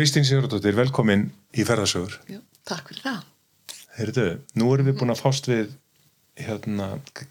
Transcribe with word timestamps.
Kristín 0.00 0.24
Sigurdóttir, 0.24 0.72
velkomin 0.72 1.26
í 1.52 1.64
ferðarsögur. 1.68 2.14
Já, 2.24 2.38
takk 2.64 2.86
fyrir 2.88 3.02
það. 3.04 3.24
Heyrðu, 3.98 4.22
nú 4.56 4.70
erum 4.72 4.86
við 4.88 4.94
búin 4.96 5.12
að 5.12 5.18
fást 5.20 5.48
við 5.50 5.74
hérna, 6.40 6.86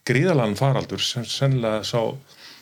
gríðalan 0.06 0.54
faraldur 0.60 1.02
sem 1.02 1.26
sennilega 1.26 1.80
sá 1.82 2.14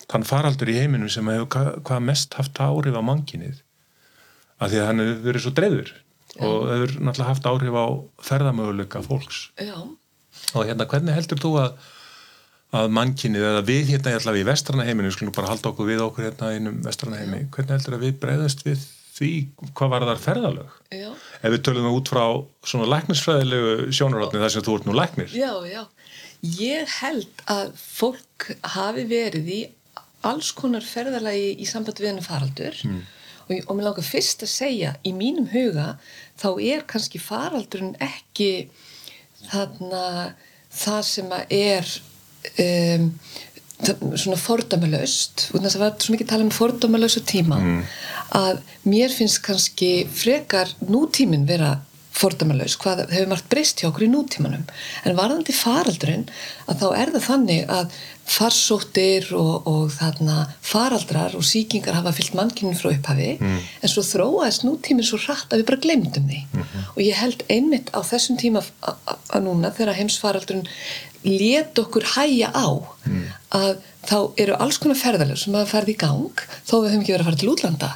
þann 0.07 0.23
faraldur 0.29 0.71
í 0.71 0.77
heiminum 0.79 1.11
sem 1.11 1.27
hefur 1.27 1.49
hvað, 1.57 1.69
hvað 1.89 2.07
mest 2.07 2.39
haft 2.39 2.63
áhrif 2.63 2.95
á 2.95 3.03
manginið 3.03 3.59
af 4.63 4.71
því 4.71 4.79
að 4.79 4.87
hann 4.93 5.03
hefur 5.03 5.21
verið 5.27 5.43
svo 5.43 5.55
dreifur 5.59 5.91
og 6.37 6.57
hefur 6.71 6.95
náttúrulega 7.01 7.29
haft 7.33 7.51
áhrif 7.51 7.75
á 7.75 7.85
ferðamöguleika 8.29 9.03
fólks 9.03 9.41
Já, 9.59 9.75
og 10.55 10.61
hérna 10.71 10.87
hvernig 10.87 11.19
heldur 11.19 11.43
þú 11.43 11.55
að 11.65 11.87
að 12.77 12.93
mannkinnið 12.95 13.49
eða 13.49 13.67
við 13.67 13.91
hérna 13.91 14.31
við 14.31 14.45
í 14.45 14.47
vestrana 14.53 14.87
heiminu, 14.87 15.11
við 15.11 15.19
skulum 15.19 15.35
bara 15.35 15.51
halda 15.51 15.73
okkur 15.73 15.91
við 15.91 16.07
okkur 16.07 16.29
hérna 16.29 16.53
einum 16.55 16.79
vestrana 16.87 17.19
heimi, 17.19 17.49
hvernig 17.51 17.75
heldur 17.75 17.99
að 17.99 18.07
við 18.07 18.17
breyðast 18.23 18.63
við 18.63 18.87
því 19.17 19.29
hvað 19.73 19.91
var 19.93 20.05
þar 20.11 20.21
ferðalög 20.23 20.75
já, 20.93 21.09
ef 21.41 21.53
við 21.55 21.61
tölum 21.67 21.89
út 21.91 22.11
frá 22.13 22.23
svona 22.69 22.89
læknisfræðilegu 22.93 23.91
sjónarhóttni 23.97 24.41
þar 24.43 24.53
sem 24.55 24.65
þú 24.67 24.75
ert 24.77 24.89
nú 24.89 24.97
læknir 24.97 25.33
já, 25.35 25.51
já. 25.67 25.83
Ég 26.61 26.91
held 27.01 27.45
að 27.49 27.71
fólk 27.81 28.51
hafi 28.75 29.07
verið 29.09 29.47
í 29.49 29.61
alls 30.27 30.51
konar 30.53 30.85
ferðalagi 30.85 31.55
í 31.57 31.65
samband 31.69 31.97
við 32.01 32.11
henni 32.11 32.25
faraldur 32.25 32.77
Hmm. 32.83 33.01
og, 33.47 33.55
og 33.69 33.77
mér 33.77 33.87
langar 33.87 34.05
fyrst 34.05 34.43
að 34.45 34.51
segja, 34.51 34.93
í 35.07 35.13
mínum 35.15 35.47
huga 35.53 35.95
þá 36.37 36.49
er 36.61 36.85
kannski 36.89 37.21
faraldurinn 37.21 37.95
ekki 38.03 38.67
þarna 39.47 40.03
það 40.73 41.01
sem 41.09 41.33
að 41.33 41.53
er 41.57 41.91
um, 42.63 43.07
svona 43.77 44.37
fordæmalaust 44.41 45.51
og 45.53 45.61
þess 45.61 45.77
að 45.77 45.83
var 45.83 45.97
svo 46.01 46.15
mikið 46.15 46.29
tala 46.31 46.47
um 46.47 46.53
fordæmalausa 46.53 47.21
tíma 47.29 47.59
að 48.37 48.63
mér 48.89 49.13
finnst 49.13 49.43
kannski 49.45 49.91
frekar 50.09 50.71
nútíminn 50.89 51.45
vera 51.49 51.75
fordæmalaus, 52.17 52.75
hvað 52.81 53.05
hefur 53.11 53.31
margt 53.31 53.49
breyst 53.51 53.81
hjá 53.81 53.89
okkur 53.91 54.07
í 54.07 54.11
nútímanum. 54.11 54.63
En 55.05 55.17
varðandi 55.17 55.53
faraldurinn 55.55 56.25
að 56.65 56.79
þá 56.81 56.87
er 56.97 57.11
það 57.13 57.25
þannig 57.27 57.73
að 57.73 57.97
farsóttir 58.27 59.29
og, 59.37 59.67
og 59.69 59.91
þarna 59.95 60.37
faraldrar 60.65 61.37
og 61.37 61.45
síkingar 61.47 61.95
hafa 61.95 62.11
fyllt 62.17 62.35
mannkynning 62.35 62.75
frá 62.75 62.89
upphafi 62.91 63.29
en 63.39 63.91
svo 63.91 64.03
þróaðist 64.03 64.65
nútíminn 64.67 65.07
svo 65.07 65.19
hratt 65.23 65.53
að 65.53 65.61
við 65.61 65.69
bara 65.69 65.83
glemdum 65.85 66.27
því. 66.27 66.41
Og 66.95 66.99
ég 67.05 67.21
held 67.21 67.45
einmitt 67.53 67.93
á 67.95 67.99
þessum 68.03 68.39
tíma 68.41 68.65
að 68.83 69.45
núna 69.45 69.71
þegar 69.77 69.99
heimsfaraldurinn 70.01 70.67
let 71.25 71.79
okkur 71.81 72.05
hæja 72.15 72.51
á 72.53 72.67
að 73.57 73.77
þá 74.07 74.17
eru 74.39 74.57
alls 74.61 74.79
konar 74.81 74.99
ferðalöf 74.99 75.39
sem 75.41 75.55
hafa 75.55 75.71
farið 75.71 75.93
í 75.93 75.97
gang 76.03 76.43
þó 76.67 76.75
við 76.81 76.91
höfum 76.91 77.01
ekki 77.01 77.15
verið 77.15 77.23
að 77.23 77.29
fara 77.29 77.41
til 77.41 77.51
útlanda. 77.53 77.89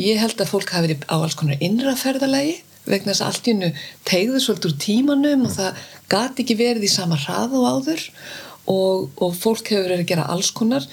Ég 0.00 0.20
held 0.20 0.40
að 0.40 0.52
fólk 0.52 0.74
hafi 0.74 0.88
verið 0.88 1.06
á 1.10 1.16
alls 1.18 1.38
konar 1.38 1.64
innra 1.64 1.96
ferðalagi 1.98 2.60
vegna 2.90 3.12
þess 3.12 3.22
að 3.24 3.30
allt 3.30 3.48
í 3.48 3.54
hennu 3.54 3.72
tegði 4.08 4.42
svolítið 4.44 4.70
úr 4.70 4.78
tímanum 4.84 5.42
og 5.46 5.56
það 5.56 5.82
gati 6.10 6.44
ekki 6.44 6.56
verið 6.58 6.86
í 6.86 6.92
sama 6.92 7.18
hrað 7.20 7.56
og 7.58 7.66
áður 7.68 8.06
og, 8.70 9.10
og 9.20 9.34
fólk 9.36 9.72
hefur 9.72 9.88
verið 9.88 10.04
að 10.04 10.10
gera 10.12 10.28
alls 10.32 10.50
konar. 10.56 10.86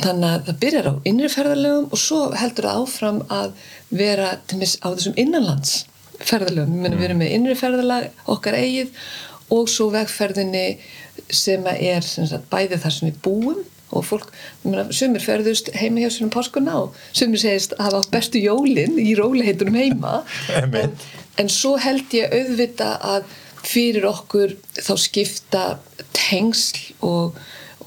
Þannig 0.00 0.30
að 0.30 0.46
það 0.48 0.60
byrjar 0.62 0.88
á 0.88 0.94
innri 1.10 1.28
ferðalögum 1.28 1.90
og 1.92 2.00
svo 2.00 2.20
heldur 2.40 2.68
það 2.70 2.84
áfram 2.84 3.22
að 3.36 3.50
vera 3.92 4.30
til 4.48 4.60
mis 4.62 4.78
á 4.80 4.88
þessum 4.88 5.18
innanlands 5.20 5.74
ferðalögum, 6.20 6.72
við 6.72 6.84
munum 6.84 7.02
vera 7.02 7.16
með 7.16 7.34
innri 7.36 7.56
ferðalag 7.58 8.24
okkar 8.30 8.56
eigið 8.60 8.94
og 9.50 9.68
svo 9.70 9.90
vegferðinni 9.94 10.78
sem 11.30 11.66
er 11.72 12.06
sem 12.06 12.26
sagt, 12.30 12.48
bæði 12.52 12.80
þar 12.80 12.96
sem 12.96 13.10
við 13.10 13.20
búum 13.24 13.60
og 13.90 14.06
fólk, 14.06 14.28
sumir 14.94 15.22
ferðust 15.24 15.72
heima 15.74 16.04
hjá 16.04 16.12
sér 16.14 16.28
um 16.28 16.32
páskuna 16.34 16.76
og 16.84 16.98
sumir 17.10 17.42
segist 17.42 17.74
að 17.76 17.88
hafa 17.88 18.02
átt 18.04 18.12
bestu 18.14 18.42
jólin 18.42 18.98
í 19.02 19.14
róliheitunum 19.18 19.78
heima. 19.80 20.20
En, 20.80 20.94
en 21.40 21.48
svo 21.50 21.76
held 21.80 22.12
ég 22.14 22.30
auðvita 22.34 22.94
að 23.02 23.30
fyrir 23.66 24.06
okkur 24.08 24.54
þá 24.78 24.92
skipta 25.00 25.64
tengsl 26.16 26.80
og, 27.06 27.38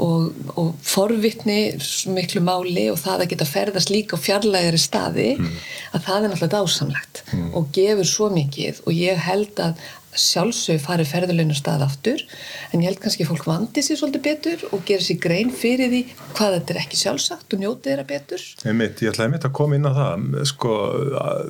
og, 0.02 0.30
og 0.60 0.70
forvitni 0.86 1.76
svo 1.82 2.14
miklu 2.18 2.44
máli 2.46 2.88
og 2.92 3.00
það 3.02 3.26
að 3.26 3.34
geta 3.34 3.50
ferðast 3.50 3.94
líka 3.94 4.20
á 4.20 4.24
fjarlægari 4.26 4.82
staði 4.82 5.30
að 5.40 6.06
það 6.06 6.16
er 6.20 6.30
náttúrulega 6.30 6.54
dásamlegt 6.56 7.24
og 7.54 7.70
gefur 7.76 8.10
svo 8.10 8.30
mikið. 8.34 8.84
Og 8.86 8.98
ég 8.98 9.22
held 9.28 9.64
að 9.64 9.84
sjálfsög 10.20 10.82
fari 10.84 11.06
ferðulegnu 11.08 11.56
stað 11.58 11.86
aftur 11.88 12.24
en 12.72 12.82
ég 12.82 12.90
held 12.90 13.02
kannski 13.04 13.28
fólk 13.30 13.48
vandi 13.50 13.84
sér 13.86 14.00
svolítið 14.00 14.26
betur 14.28 14.66
og 14.72 14.84
gera 14.88 15.06
sér 15.06 15.22
grein 15.24 15.54
fyrir 15.54 15.92
því 15.94 16.02
hvað 16.34 16.58
þetta 16.58 16.76
er 16.76 16.82
ekki 16.84 17.00
sjálfsagt 17.02 17.56
og 17.56 17.64
njóti 17.64 17.92
þeirra 17.92 18.08
betur. 18.10 18.44
Einmitt, 18.66 19.02
ég 19.04 19.14
ætlaði 19.14 19.30
einmitt 19.30 19.48
að 19.50 19.56
koma 19.60 19.80
inn 19.80 19.90
á 19.90 19.94
það 19.94 20.28
sko, 20.54 20.76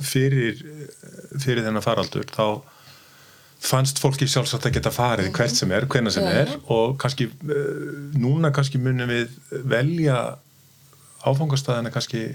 fyrir 0.03 0.63
fyrir 1.41 1.65
þennan 1.65 1.83
faraldur 1.85 2.29
þá 2.33 2.45
fannst 3.63 4.01
fólki 4.03 4.27
sjálfsagt 4.27 4.67
að 4.67 4.77
geta 4.77 4.91
farið 4.93 5.29
hvert 5.35 5.55
sem 5.55 5.71
er, 5.71 5.87
hvenna 5.87 6.11
sem 6.11 6.25
er 6.27 6.51
og 6.73 6.97
kannski 6.99 7.29
eh, 7.31 7.83
núna 8.19 8.51
kannski 8.55 8.81
munum 8.81 9.11
við 9.11 9.37
velja 9.71 10.17
áfangastæðina 11.23 11.93
kannski 11.93 12.25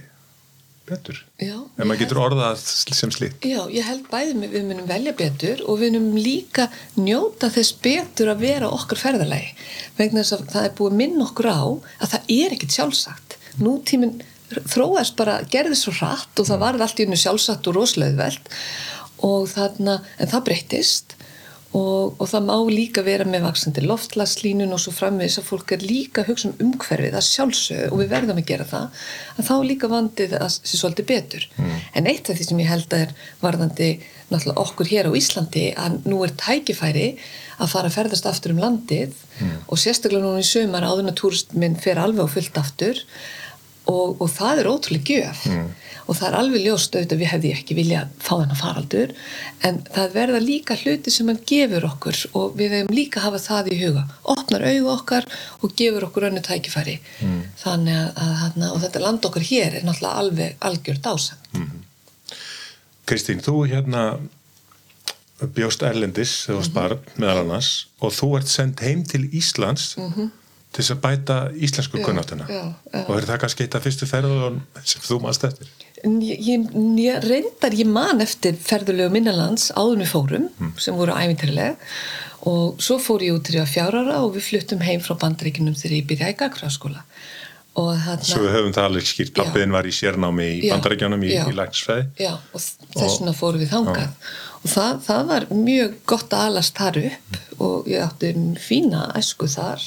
betur, 0.89 1.21
Já, 1.41 1.55
en 1.55 1.89
maður 1.89 2.01
getur 2.03 2.21
orðað 2.25 2.63
sem 2.65 3.13
slíkt. 3.15 3.45
Já, 3.47 3.61
ég 3.73 3.87
held 3.87 4.07
bæði 4.11 4.35
með 4.39 4.57
við 4.57 4.65
munum 4.71 4.89
velja 4.89 5.15
betur 5.19 5.63
og 5.67 5.81
við 5.83 5.95
munum 5.97 6.19
líka 6.23 6.69
njóta 6.97 7.51
þess 7.55 7.77
betur 7.85 8.33
að 8.33 8.43
vera 8.47 8.73
okkar 8.73 9.03
ferðalagi. 9.03 9.53
Vegna 9.99 10.25
þess 10.25 10.39
að 10.39 10.49
það 10.55 10.69
er 10.69 10.75
búið 10.81 10.93
að 10.93 10.99
minna 11.03 11.29
okkur 11.29 11.51
á 11.53 11.63
að 11.65 12.13
það 12.15 12.35
er 12.39 12.57
ekkit 12.57 12.79
sjálfsagt. 12.79 13.39
Nútíminn 13.59 14.19
þróast 14.49 15.17
bara 15.19 15.41
gerði 15.51 15.77
svo 15.77 15.93
hratt 15.99 16.41
og 16.41 16.49
það 16.49 16.63
varði 16.65 16.87
allt 16.87 17.03
í 17.03 17.09
unni 17.09 17.21
sjálfsagt 17.21 17.69
og 17.69 17.77
roslauðveld 17.77 18.53
og 19.29 19.49
þarna, 19.51 19.99
en 20.19 20.31
það 20.31 20.45
breyttist 20.47 21.18
og, 21.77 22.15
og 22.17 22.29
það 22.31 22.47
má 22.49 22.55
líka 22.73 23.03
vera 23.05 23.27
með 23.29 23.45
vaksandi 23.45 23.83
loftlaslínun 23.85 24.73
og 24.73 24.81
svo 24.81 24.93
framvegis 24.97 25.39
að 25.41 25.49
fólk 25.51 25.75
er 25.77 25.83
líka 25.85 26.23
að 26.23 26.31
hugsa 26.31 26.49
um 26.49 26.63
umhverfið 26.65 27.17
að 27.19 27.27
sjálfsög 27.27 27.93
og 27.93 28.01
við 28.01 28.13
verðum 28.15 28.41
að 28.41 28.49
gera 28.49 28.69
það 28.69 29.03
að 29.37 29.49
þá 29.51 29.57
líka 29.69 29.91
vandið 29.93 30.37
að 30.39 30.55
sé 30.57 30.81
svolítið 30.81 31.09
betur. 31.11 31.49
En 31.93 32.09
eitt 32.09 32.31
af 32.31 32.39
því 32.39 32.47
sem 32.49 32.63
ég 32.65 32.73
held 32.73 32.97
að 32.97 33.05
er 33.05 33.13
varðandi 33.43 33.91
náttúrulega 34.29 34.65
okkur 34.65 34.91
hér 34.93 35.09
á 35.09 35.19
Íslandi 35.21 35.67
að 35.77 35.99
nú 36.09 36.23
er 36.25 36.33
tækifæri 36.41 37.09
að 37.59 37.73
fara 37.75 37.91
að 37.91 37.97
ferðast 37.99 38.29
aftur 38.29 38.55
um 38.55 38.63
landið 38.63 39.13
og 39.69 39.81
sérstaklega 39.81 40.25
núna 40.25 40.41
í 40.41 40.49
sömar 40.49 40.87
áðurna 40.89 41.15
túristminn 41.17 41.77
fer 41.81 42.01
alveg 42.01 42.29
á 42.29 42.35
fullt 42.35 42.61
aftur 42.61 43.01
og, 43.89 44.21
og 44.21 44.29
það 44.33 44.63
er 44.63 44.71
ótrúlega 44.73 45.15
gjöf 45.15 45.45
og 46.09 46.17
það 46.17 46.29
er 46.29 46.37
alveg 46.39 46.65
ljóst 46.65 46.95
auðvitað 46.97 47.21
við 47.21 47.31
hefði 47.33 47.53
ekki 47.55 47.77
vilja 47.79 48.05
fá 48.17 48.31
þennan 48.39 48.61
faraldur 48.61 49.13
en 49.69 49.81
það 49.93 50.15
verða 50.17 50.41
líka 50.43 50.77
hluti 50.81 51.13
sem 51.13 51.29
hann 51.29 51.43
gefur 51.49 51.89
okkur 51.91 52.23
og 52.41 52.57
við 52.59 52.77
hefum 52.79 52.97
líka 52.97 53.25
hafa 53.25 53.43
það 53.45 53.73
í 53.75 53.81
huga. 53.83 54.07
Opnar 54.35 54.65
augu 54.71 54.89
okkar 54.95 55.29
og 55.61 55.77
gefur 55.79 56.09
okkur 56.09 56.29
önnu 56.31 56.43
tækifæri. 56.45 56.97
Þannig 57.61 58.01
að, 58.01 58.33
að, 58.49 58.65
og 58.71 58.81
þetta 58.87 59.05
land 59.05 59.29
okkar 59.29 59.47
hér 59.51 59.79
er 59.79 59.87
náttúrulega 59.87 60.25
alveg 60.25 60.67
algjör 60.69 60.99
dásan 61.05 61.47
Kristín, 63.09 63.41
þú 63.41 63.63
hérna 63.71 64.19
bjóst 65.55 65.83
Erlendis 65.87 66.43
þegar 66.45 66.57
þú 66.57 66.59
varst 66.59 66.75
barn 66.75 67.15
meðal 67.17 67.45
annars 67.45 67.71
og 68.03 68.13
þú 68.17 68.35
ert 68.41 68.51
sendt 68.51 68.83
heim 68.85 69.05
til 69.07 69.23
Íslands 69.39 69.95
til 69.95 70.83
þess 70.83 70.95
að 70.95 71.03
bæta 71.05 71.37
íslensku 71.57 72.03
kunnáttuna 72.05 72.49
og 73.07 73.13
er 73.17 73.27
það 73.29 73.41
kannski 73.45 73.65
eitt 73.65 73.77
af 73.79 73.87
fyrstu 73.87 74.09
ferðun 74.11 74.61
sem 74.83 75.05
þú 75.05 75.21
eftir? 75.31 75.55
En 75.63 75.78
ég, 76.05 76.41
ég, 76.47 77.19
reyndar, 77.25 77.75
ég 77.75 77.91
man 77.91 78.23
eftir 78.25 78.57
ferðulegu 78.61 79.13
minnalands 79.15 79.71
við 79.75 80.11
fórum 80.13 80.49
sem 80.79 80.97
voru 80.97 81.17
æfintilega 81.17 81.77
og 82.49 82.79
svo 82.83 82.99
fór 83.03 83.25
ég 83.27 83.35
út 83.35 83.45
til 83.49 83.59
ég 83.59 83.65
var 83.65 83.73
fjár 83.73 83.99
ára 83.99 84.21
og 84.23 84.37
við 84.37 84.47
fluttum 84.53 84.85
heim 84.87 85.03
frá 85.03 85.17
bandreikinum 85.19 85.75
þegar 85.75 85.97
ég 85.99 86.09
byrjaði 86.11 86.37
í 86.37 86.39
gagfræðaskóla 86.43 87.05
og 87.79 87.95
Svo 88.27 88.43
við 88.43 88.55
höfum 88.57 88.75
það 88.75 88.87
alveg 88.89 89.07
skýrt, 89.07 89.33
Já. 89.37 89.39
pappiðin 89.43 89.75
var 89.75 89.87
í 89.87 89.95
sérnámi 89.95 90.47
í 90.49 90.61
Já, 90.67 90.73
bandarækjanum 90.75 91.25
í, 91.25 91.31
já. 91.31 91.45
í 91.47 91.55
læknisfræði 91.55 92.25
já, 92.25 92.33
og 92.51 92.63
þess 92.63 93.19
vegna 93.21 93.35
fórum 93.39 93.63
við 93.63 93.71
þangað. 93.75 94.31
Og 94.59 94.73
það, 94.73 94.97
það 95.07 95.29
var 95.29 95.47
mjög 95.55 95.93
gott 96.11 96.35
að 96.35 96.47
alast 96.49 96.81
þar 96.81 97.01
upp 97.05 97.39
og 97.69 97.91
ég 97.93 98.03
átti 98.03 98.33
fína 98.59 99.05
æsku 99.19 99.51
þar 99.53 99.85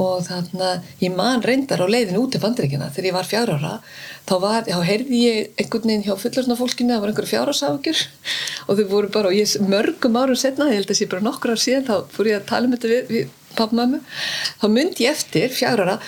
og 0.00 0.26
þannig 0.26 0.62
að 0.66 0.90
ég 1.00 1.14
man 1.16 1.44
reyndar 1.44 1.80
á 1.80 1.86
leiðinu 1.88 2.22
út 2.24 2.34
til 2.34 2.42
bandaríkina 2.42 2.90
þegar 2.92 3.08
ég 3.08 3.16
var 3.16 3.28
fjár 3.28 3.52
ára 3.56 3.72
þá, 4.28 4.34
var, 4.42 4.68
þá 4.68 4.80
heyrði 4.84 5.20
ég 5.22 5.60
einhvern 5.62 5.90
veginn 5.90 6.06
hjá 6.06 6.14
fullorðna 6.20 6.58
fólkinu 6.60 6.94
það 6.94 7.02
var 7.04 7.12
einhverju 7.12 7.32
fjárhásákjur 7.32 8.02
og 8.68 8.80
þau 8.80 8.86
voru 8.92 9.12
bara 9.16 9.32
og 9.32 9.38
ég 9.38 9.56
mörgum 9.64 10.20
árum 10.20 10.38
setna, 10.38 10.70
ég 10.72 10.82
held 10.82 10.92
að 10.92 11.00
sé 11.00 11.10
bara 11.10 11.26
nokkur 11.26 11.56
ár 11.56 11.62
síðan 11.62 11.88
þá 11.88 11.94
fór 12.12 12.32
ég 12.32 12.40
að 12.40 12.48
tala 12.52 12.68
um 12.68 12.76
þetta 12.76 12.92
við, 12.92 13.12
við 13.12 13.54
pappmömmu 13.56 14.02
þá 14.60 14.66
myndi 14.72 15.06
ég 15.06 15.16
eftir 15.16 15.54
fjár 15.56 15.86
ára 15.86 16.00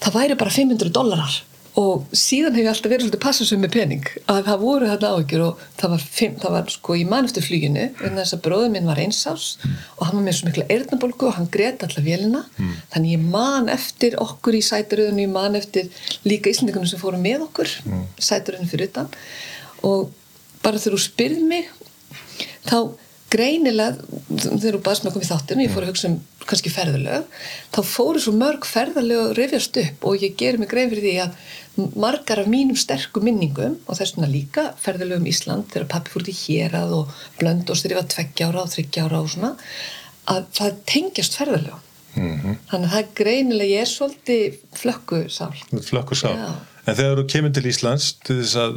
það 0.00 0.18
væri 0.20 0.40
bara 0.40 0.58
500 0.60 0.92
dólarar 0.96 1.40
og 1.78 2.06
síðan 2.16 2.56
hef 2.56 2.64
ég 2.64 2.70
alltaf 2.70 2.90
verið 2.90 3.04
svolítið 3.06 3.22
passasum 3.22 3.60
með 3.62 3.74
pening. 3.76 4.06
Að 4.30 4.40
það 4.48 4.62
voru 4.64 4.88
þarna 4.90 5.10
áhyggjur 5.14 5.44
og 5.44 5.64
það 5.80 5.92
var, 5.94 6.06
fimm, 6.18 6.36
það 6.42 6.54
var 6.56 6.72
sko 6.74 6.96
í 6.98 7.04
mann 7.08 7.28
eftir 7.28 7.46
fluginu 7.46 7.84
en 7.86 8.18
þess 8.18 8.36
að 8.36 8.42
bróður 8.46 8.72
minn 8.74 8.88
var 8.90 9.02
einsás 9.02 9.46
og 9.62 10.06
hann 10.06 10.16
var 10.18 10.24
með 10.26 10.38
svo 10.38 10.48
mikla 10.50 10.66
eyrnabolgu 10.74 11.28
og 11.28 11.36
hann 11.38 11.50
greit 11.54 11.84
allar 11.86 12.06
vélina. 12.06 12.42
Þannig 12.94 13.14
ég 13.14 13.28
man 13.36 13.70
eftir 13.72 14.16
okkur 14.22 14.58
í 14.58 14.64
sæturöðinu 14.66 15.26
ég 15.26 15.34
man 15.34 15.58
eftir 15.60 15.92
líka 16.26 16.50
íslendingunum 16.50 16.90
sem 16.90 17.02
fóru 17.02 17.20
með 17.22 17.46
okkur 17.46 17.76
mm. 17.84 18.08
sæturöðinu 18.18 18.72
fyrir 18.72 18.90
utan. 18.90 19.12
Og 19.86 20.10
bara 20.64 20.80
þegar 20.80 20.98
þú 20.98 21.04
spyrð 21.06 21.46
mig 21.48 21.70
þá 22.66 22.90
greinilega 23.30 24.02
þegar 24.26 24.76
þú 24.76 24.82
baðst 24.84 25.04
með 25.04 25.10
að 25.10 25.14
koma 25.14 25.26
í 25.26 25.30
þáttinu 25.30 25.64
ég 25.64 25.72
fór 25.74 25.86
að 25.86 25.92
hugsa 25.92 26.10
um 26.10 26.18
kannski 26.50 26.72
ferðalög 26.72 27.26
þá 27.70 27.80
fóru 27.86 28.22
svo 28.22 28.34
mörg 28.34 28.66
ferðalög 28.66 29.28
að 29.28 29.34
rifjast 29.38 29.78
upp 29.84 30.06
og 30.08 30.24
ég 30.24 30.36
gerir 30.40 30.60
mig 30.60 30.70
grein 30.72 30.90
fyrir 30.90 31.06
því 31.06 31.14
að 31.24 31.52
margar 31.76 32.38
af 32.42 32.46
mínum 32.50 32.76
sterku 32.76 33.20
minningum 33.24 33.76
og 33.86 33.96
þess 33.98 34.16
vegna 34.16 34.28
líka 34.32 34.64
ferðalög 34.82 35.20
um 35.22 35.26
Ísland 35.30 35.68
þegar 35.72 35.86
pappi 35.92 36.10
fór 36.14 36.24
til 36.26 36.34
hérað 36.34 36.92
og 36.92 37.12
blöndast 37.40 37.82
þegar 37.86 37.94
ég 37.96 38.00
var 38.02 38.08
tveggja 38.14 38.48
ára 38.50 38.64
og 38.64 38.72
þryggja 38.74 39.04
ára 39.06 39.20
og 39.22 39.30
svona 39.30 39.52
að 40.30 40.42
það 40.58 40.80
tengjast 40.86 41.38
ferðalög 41.38 41.78
mm 42.16 42.34
-hmm. 42.40 42.56
þannig 42.70 42.88
að 42.88 42.92
það 42.92 42.98
er 43.04 43.14
greinilega 43.22 43.70
ég 43.76 43.80
er 43.80 43.92
svolítið 43.94 44.58
flökku 44.82 45.22
sál 45.28 45.54
flökkur 45.90 46.16
sá 46.18 46.28
Já. 46.34 46.50
en 46.86 46.94
þegar 46.96 47.16
þú 47.18 47.26
kemur 47.32 47.52
til 47.54 47.66
Íslands 47.70 48.12
til 48.24 48.36
þess 48.42 48.56
að 48.56 48.74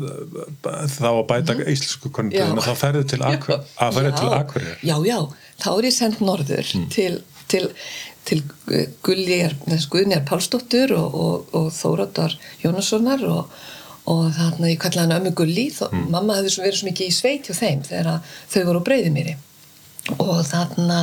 þá 1.00 1.10
að 1.10 1.28
bæta 1.28 1.54
mm 1.54 1.68
íslensku 1.74 2.10
konundina 2.12 2.56
Já. 2.56 2.62
þá 2.62 2.74
ferðu 2.76 3.04
til 3.04 3.20
að 3.26 3.94
ferðu 3.94 4.12
Já. 4.22 4.78
Já, 4.84 4.96
já, 5.06 5.20
þá 5.60 5.70
er 5.78 5.84
ég 5.90 5.94
sendt 5.94 6.20
norður 6.22 6.66
Mm. 6.76 6.90
til, 6.90 7.22
til, 7.48 7.70
til 8.28 8.42
Guðnýjar 9.04 10.26
Pálsdóttur 10.28 10.96
og, 10.98 11.16
og, 11.16 11.56
og 11.56 11.72
Þóratar 11.76 12.36
Jónassonar 12.64 13.24
og, 13.28 13.56
og 14.10 14.22
þarna 14.36 14.72
ég 14.72 14.82
kallaði 14.84 15.08
hana 15.08 15.22
ömmu 15.22 15.34
Gulli 15.38 15.70
Mm. 15.74 16.06
mamma 16.12 16.38
hefði 16.40 16.54
verið 16.64 16.80
svo 16.80 16.90
mikið 16.90 17.10
í 17.10 17.16
sveit 17.16 17.50
hjá 17.50 17.58
þeim 17.58 17.84
þegar 17.88 18.12
að 18.14 18.38
þau 18.54 18.62
voru 18.70 18.84
á 18.84 18.88
breyðimýri 18.88 19.36
og 20.20 20.40
þarna 20.48 21.00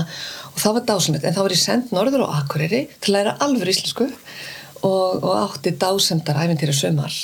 og 0.50 0.58
það 0.61 0.75
var 0.76 0.87
dásamett, 0.88 1.25
en 1.25 1.37
þá 1.37 1.43
var 1.43 1.55
ég 1.55 1.61
sendt 1.62 1.93
norður 1.94 2.25
á 2.28 2.37
Akureyri 2.40 2.81
til 3.00 3.12
að 3.12 3.17
læra 3.17 3.37
alveg 3.40 3.70
íslensku 3.73 4.08
og, 4.82 5.25
og 5.25 5.32
átti 5.37 5.73
dásemdar 5.81 6.40
æfintýra 6.40 6.75
sömar 6.76 7.16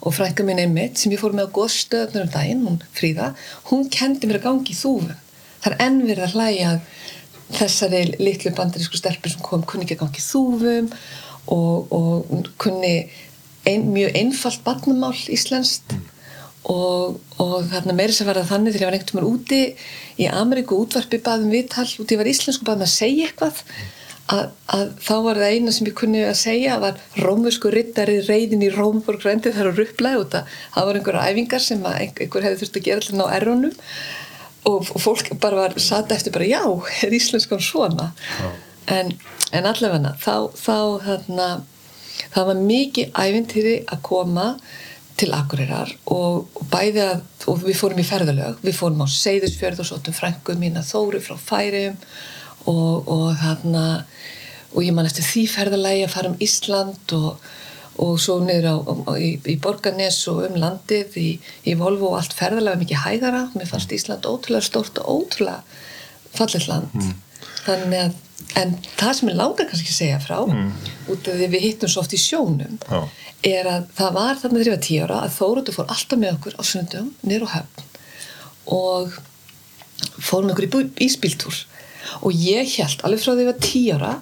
og 0.00 0.14
frænka 0.14 0.46
mín 0.46 0.62
einmitt 0.62 0.98
sem 0.98 1.12
ég 1.14 1.22
fór 1.22 1.34
með 1.34 1.50
á 1.50 1.54
góðstöðnur 1.58 2.26
um 2.26 2.32
daginn, 2.34 2.64
hún 2.66 2.80
Fríða 2.94 3.32
hún 3.70 3.88
kendi 3.90 4.30
mér 4.30 4.40
að 4.40 4.46
gangi 4.48 4.74
í 4.74 4.78
þúfum. 4.78 5.14
Það 5.64 5.72
er 5.72 5.84
enn 5.86 6.00
verið 6.04 6.24
að 6.26 6.34
hlæja 6.36 6.70
að 6.70 6.80
þessari 7.58 8.02
litlu 8.20 8.54
bandarísku 8.56 9.00
stelpur 9.00 9.32
sem 9.32 9.44
kom 9.44 9.64
kunni 9.68 9.86
ekki 9.86 9.98
að 9.98 10.04
gangi 10.06 10.24
þúfum 10.24 10.90
og, 11.52 11.94
og 11.94 12.50
kunni 12.60 12.94
ein, 13.68 13.88
mjög 13.92 14.18
einfalt 14.20 14.64
barnamál 14.66 15.16
íslenskt 15.32 15.96
og, 16.64 17.18
og 17.40 17.56
þarna 17.72 17.96
meiri 17.96 18.14
sem 18.16 18.28
var 18.28 18.40
það 18.40 18.52
þannig 18.52 18.76
þegar 18.76 18.84
ég 18.84 18.88
var 18.88 18.98
einhvern 18.98 19.20
veginn 19.20 19.34
úti 19.34 20.22
í 20.24 20.30
Ameríku 20.30 20.78
útvarpi 20.80 21.20
baðum 21.24 21.52
viðtal, 21.52 21.88
úti 22.00 22.16
ég 22.16 22.22
var 22.22 22.30
íslensku 22.30 22.66
baðum 22.68 22.86
að 22.86 22.94
segja 22.94 23.28
eitthvað 23.28 23.60
að, 24.32 24.44
að 24.72 24.84
þá 25.04 25.14
var 25.26 25.40
það 25.42 25.54
eina 25.56 25.74
sem 25.76 25.88
ég 25.88 25.96
kunni 25.98 26.22
að 26.24 26.36
segja 26.40 26.78
var 26.80 27.00
rómusku 27.20 27.72
rittari 27.72 28.20
reyðin 28.24 28.64
í 28.64 28.72
Rómborg 28.72 29.24
rendi 29.26 29.52
þar 29.52 29.72
að 29.72 29.80
ruppla 29.82 30.14
út 30.22 30.36
að 30.38 30.54
það 30.76 30.88
var 30.88 31.00
einhverja 31.00 31.24
æfingar 31.32 31.64
sem 31.64 31.84
að 31.84 31.98
einhver, 32.06 32.46
hefði 32.46 32.60
þurft 32.62 32.78
að 32.80 32.86
gera 32.88 33.02
allir 33.04 33.18
ná 33.20 33.24
errónum 33.36 33.74
og, 34.68 34.88
fólk 35.02 35.32
bara 35.40 35.64
var 35.64 35.76
sata 35.82 36.16
eftir 36.16 36.34
bara 36.34 36.48
já, 36.48 36.62
er 37.04 37.14
íslenskan 37.14 37.62
svona? 37.62 38.12
En, 38.90 39.12
en 39.52 39.68
allavega 39.68 40.14
þá, 40.20 40.50
þá 40.56 40.76
þarna 41.04 41.48
það 42.34 42.48
var 42.50 42.64
mikið 42.68 43.20
ævintýri 43.24 43.76
að 43.90 44.02
koma 44.06 44.48
til 45.18 45.30
Akureyrar 45.36 45.92
og, 46.10 46.48
og 46.58 46.70
bæði 46.72 47.02
að, 47.04 47.20
og 47.50 47.60
við 47.62 47.76
fórum 47.78 48.00
í 48.02 48.06
ferðalög, 48.06 48.62
við 48.64 48.78
fórum 48.78 49.04
á 49.06 49.08
Seyðisfjörð 49.14 49.84
og 49.84 49.90
sóttum 49.90 50.16
frængu 50.16 50.56
mín 50.58 50.78
að 50.80 50.90
Þóru 50.90 51.20
frá 51.22 51.36
Færium 51.38 51.98
og, 52.70 53.06
og 53.06 53.28
þarna 53.38 53.84
og 54.74 54.82
ég 54.82 54.94
man 54.96 55.06
eftir 55.06 55.26
því 55.26 55.44
ferðalagi 55.52 56.06
að 56.06 56.14
fara 56.16 56.32
um 56.32 56.40
Ísland 56.42 57.14
og, 57.14 57.44
og 58.02 58.16
svo 58.20 58.40
niður 58.42 58.66
á, 58.70 58.76
á, 58.80 59.12
í, 59.20 59.28
í 59.46 59.54
Borgarnes 59.62 60.18
og 60.32 60.42
um 60.48 60.56
landið 60.58 61.14
í, 61.20 61.28
í 61.70 61.74
Volvo 61.78 62.10
og 62.12 62.16
allt 62.18 62.34
ferðalega 62.34 62.80
mikið 62.80 63.02
hægara, 63.04 63.42
mér 63.54 63.68
fannst 63.70 63.92
Ísland 63.94 64.26
ótrúlega 64.26 64.66
stórt 64.66 64.98
og 65.02 65.22
ótrúlega 65.28 65.60
fallet 66.34 66.66
land. 66.68 66.90
Þannig 67.64 68.00
að 68.02 68.20
en 68.60 68.74
það 68.98 69.12
sem 69.18 69.28
ég 69.30 69.36
langar 69.38 69.66
kannski 69.70 69.88
að 69.90 69.96
segja 70.00 70.18
frá 70.22 70.36
út 70.44 71.28
af 71.30 71.38
því 71.38 71.46
við 71.54 71.62
hittum 71.64 71.90
svo 71.90 72.02
oft 72.02 72.12
í 72.14 72.18
sjónum 72.20 72.76
Já. 72.86 72.98
er 73.46 73.66
að 73.70 73.86
það 73.96 74.12
var 74.18 74.36
þarna 74.42 74.58
þegar 74.58 74.68
ég 74.68 74.74
var 74.74 74.82
tíu 74.84 75.04
ára 75.06 75.20
að 75.24 75.32
Þóruður 75.38 75.76
fór 75.78 75.88
alltaf 75.94 76.18
með 76.20 76.34
okkur 76.36 76.58
á 76.58 76.62
sundum 76.66 77.08
niður 77.24 77.46
á 77.46 77.54
höfn 77.54 77.88
og 78.74 79.16
fórum 80.20 80.46
með 80.50 80.54
okkur 80.54 80.66
í 80.66 80.70
bú- 80.74 81.02
ísbíltúr. 81.06 81.56
Og 82.26 82.32
ég 82.36 82.68
held 82.76 83.02
alveg 83.06 83.22
frá 83.24 83.32
því 83.34 83.44
ég 83.46 83.50
var 83.50 83.60
tíu 83.64 83.96
ára 83.96 84.12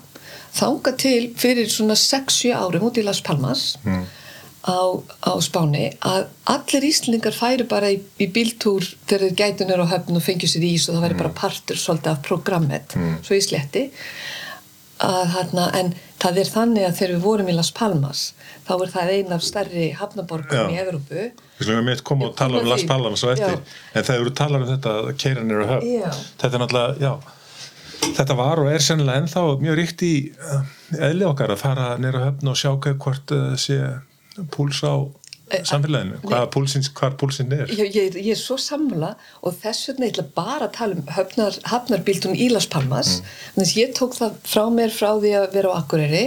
þanga 0.52 0.96
til 1.00 1.20
fyrir 1.40 1.70
svona 1.72 1.96
6-7 1.99 2.52
árum 2.56 2.88
út 2.88 3.00
í 3.00 3.06
Las 3.06 3.22
Palmas 3.25 3.76
á, 3.82 4.81
á 5.25 5.32
Spáni 5.43 5.88
að 6.06 6.28
allir 6.52 6.87
Íslingar 6.90 7.34
færu 7.34 7.66
bara 7.70 7.90
í, 7.94 7.99
í 8.20 8.28
bíltúr 8.31 8.87
þegar 9.08 9.26
þeir 9.26 9.38
gætu 9.40 9.66
nýra 9.69 9.88
á 9.88 9.93
höfn 9.96 10.20
og 10.20 10.25
fengju 10.26 10.50
sér 10.50 10.69
ís 10.69 10.87
og 10.88 10.99
það 10.99 11.08
væri 11.08 11.19
bara 11.22 11.34
partur 11.40 11.81
svolítið 11.81 12.12
af 12.14 12.22
programmet 12.28 12.96
svo 13.25 13.38
í 13.38 13.43
sletti 13.43 13.88
að 15.02 15.34
en 15.75 15.93
það 16.22 16.38
er 16.38 16.50
þannig 16.52 16.84
að 16.87 16.96
þegar 16.99 17.14
við 17.16 17.25
vorum 17.25 17.49
í 17.50 17.54
Las 17.56 17.72
Palmas 17.75 18.20
þá 18.66 18.72
er 18.76 18.93
það 18.93 19.12
einn 19.16 19.34
af 19.34 19.43
stærri 19.43 19.87
hafnaborgum 19.99 20.70
í 20.70 20.78
Evrópu. 20.78 21.28
Við 21.58 22.02
koma 22.06 22.28
og 22.28 22.32
Ég 22.32 22.38
tala 22.38 22.60
um 22.60 22.62
kom 22.62 22.69
að 22.69 22.70
Las. 22.70 22.84
Palmas 22.87 23.25
og 23.26 23.32
eftir. 23.34 23.58
Já. 23.58 23.78
en 23.94 24.06
þegar 24.06 24.28
þú 24.28 24.34
talar 24.38 24.62
um 24.62 24.70
þetta 24.70 24.93
að 25.00 25.08
keira 25.19 25.46
nýra 25.46 25.69
höfn. 25.72 25.88
Já. 25.90 26.10
þetta 26.43 26.52
er 26.52 26.62
náttúrulega, 26.62 26.94
já 27.02 27.42
þetta 28.02 28.37
var 28.38 28.60
og 28.62 28.70
er 28.72 28.82
sennilega 28.84 29.22
ennþá 29.22 29.43
mjög 29.62 29.78
ríkt 29.81 30.04
í 30.06 30.12
uh, 30.34 30.62
eðli 31.08 31.26
okkar 31.28 31.52
að 31.54 31.60
fara 31.62 31.88
nýra 32.02 32.25
höfn 32.26 32.50
og 32.52 32.58
sjá 32.58 32.70
hvað- 32.76 32.99
hvort 33.02 33.34
uh, 33.37 33.52
sé 33.60 33.78
púls 34.54 34.82
á 34.84 34.94
samfélaginu, 35.69 36.16
hvaða 36.25 36.46
púlsins, 36.49 36.87
hvar 36.96 37.12
púlsinn 37.20 37.50
er. 37.52 37.69
Ég, 37.76 37.90
ég, 37.93 38.14
ég 38.16 38.31
er 38.32 38.38
svo 38.40 38.54
sammála 38.56 39.10
og 39.44 39.52
þess 39.60 39.90
vegna 39.90 40.06
ég 40.08 40.14
ætla 40.14 40.25
bara 40.38 40.64
að 40.64 40.72
tala 40.78 40.96
um 40.96 41.10
höfnar, 41.12 41.58
hafnarbíltun 41.69 42.38
í 42.40 42.46
Las 42.49 42.64
Palmas. 42.72 43.19
Mm. 43.19 43.58
þess 43.58 43.75
ég 43.76 43.93
tók 43.99 44.16
það 44.16 44.38
frá 44.49 44.62
mér 44.72 44.94
frá 44.96 45.10
því 45.20 45.34
að 45.43 45.49
vera 45.58 45.75
á 45.76 45.78
Akureyri 45.82 46.22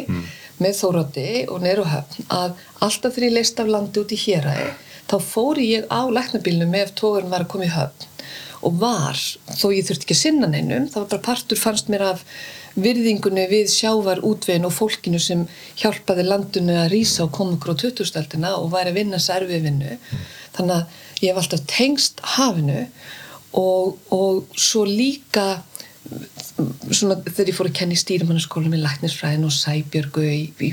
með 0.61 0.77
Þórótti 0.77 1.25
og 1.49 1.63
neyru 1.65 1.87
höfn 1.89 2.29
að 2.37 2.61
alltaf 2.85 3.15
þegar 3.17 3.25
ég 3.31 3.33
leist 3.39 3.63
af 3.65 3.71
landi 3.73 4.03
út 4.05 4.13
í 4.13 4.19
héræði 4.27 4.69
þá 5.09 5.15
fóri 5.31 5.65
ég 5.73 5.89
á 5.89 6.01
læknabílnum 6.19 6.77
ef 6.83 6.93
tógarinn 7.01 7.33
var 7.33 7.43
að 7.47 7.51
koma 7.55 7.65
í 7.65 7.73
höfn 7.73 8.05
og 8.63 8.77
var, 8.81 9.19
þó 9.59 9.67
ég 9.73 9.87
þurfti 9.87 10.07
ekki 10.07 10.15
að 10.15 10.21
sinna 10.21 10.51
neinum, 10.51 10.87
það 10.91 11.01
var 11.01 11.09
bara 11.15 11.25
partur 11.29 11.59
fannst 11.59 11.91
mér 11.91 12.05
af 12.11 12.23
virðingunni 12.75 13.45
við 13.51 13.69
sjávar 13.71 14.21
útvegin 14.27 14.67
og 14.67 14.73
fólkinu 14.75 15.19
sem 15.21 15.45
hjálpaði 15.79 16.25
landinu 16.27 16.75
að 16.81 16.89
rýsa 16.91 17.23
og 17.25 17.33
koma 17.35 17.55
okkur 17.55 17.75
á 17.75 17.81
2000-stöldina 17.85 18.55
og 18.59 18.73
væri 18.73 18.91
að 18.91 18.99
vinna 18.99 19.19
serfi 19.23 19.61
vinnu. 19.63 19.95
Þannig 20.57 20.75
að 20.75 21.23
ég 21.23 21.31
hef 21.31 21.39
alltaf 21.41 21.63
tengst 21.71 22.19
hafinu 22.35 22.81
og, 23.55 23.95
og 24.11 24.59
svo 24.59 24.83
líka 24.87 25.63
svona 26.93 27.17
þegar 27.25 27.49
ég 27.49 27.57
fór 27.57 27.69
að 27.69 27.77
kenna 27.79 27.95
í 27.95 27.99
stýrimannaskólum 27.99 28.75
í 28.77 28.81
Læknisfræðin 28.83 29.47
og 29.47 29.53
Sæbjörgu 29.55 30.23
í, 30.23 30.41
í, 30.61 30.69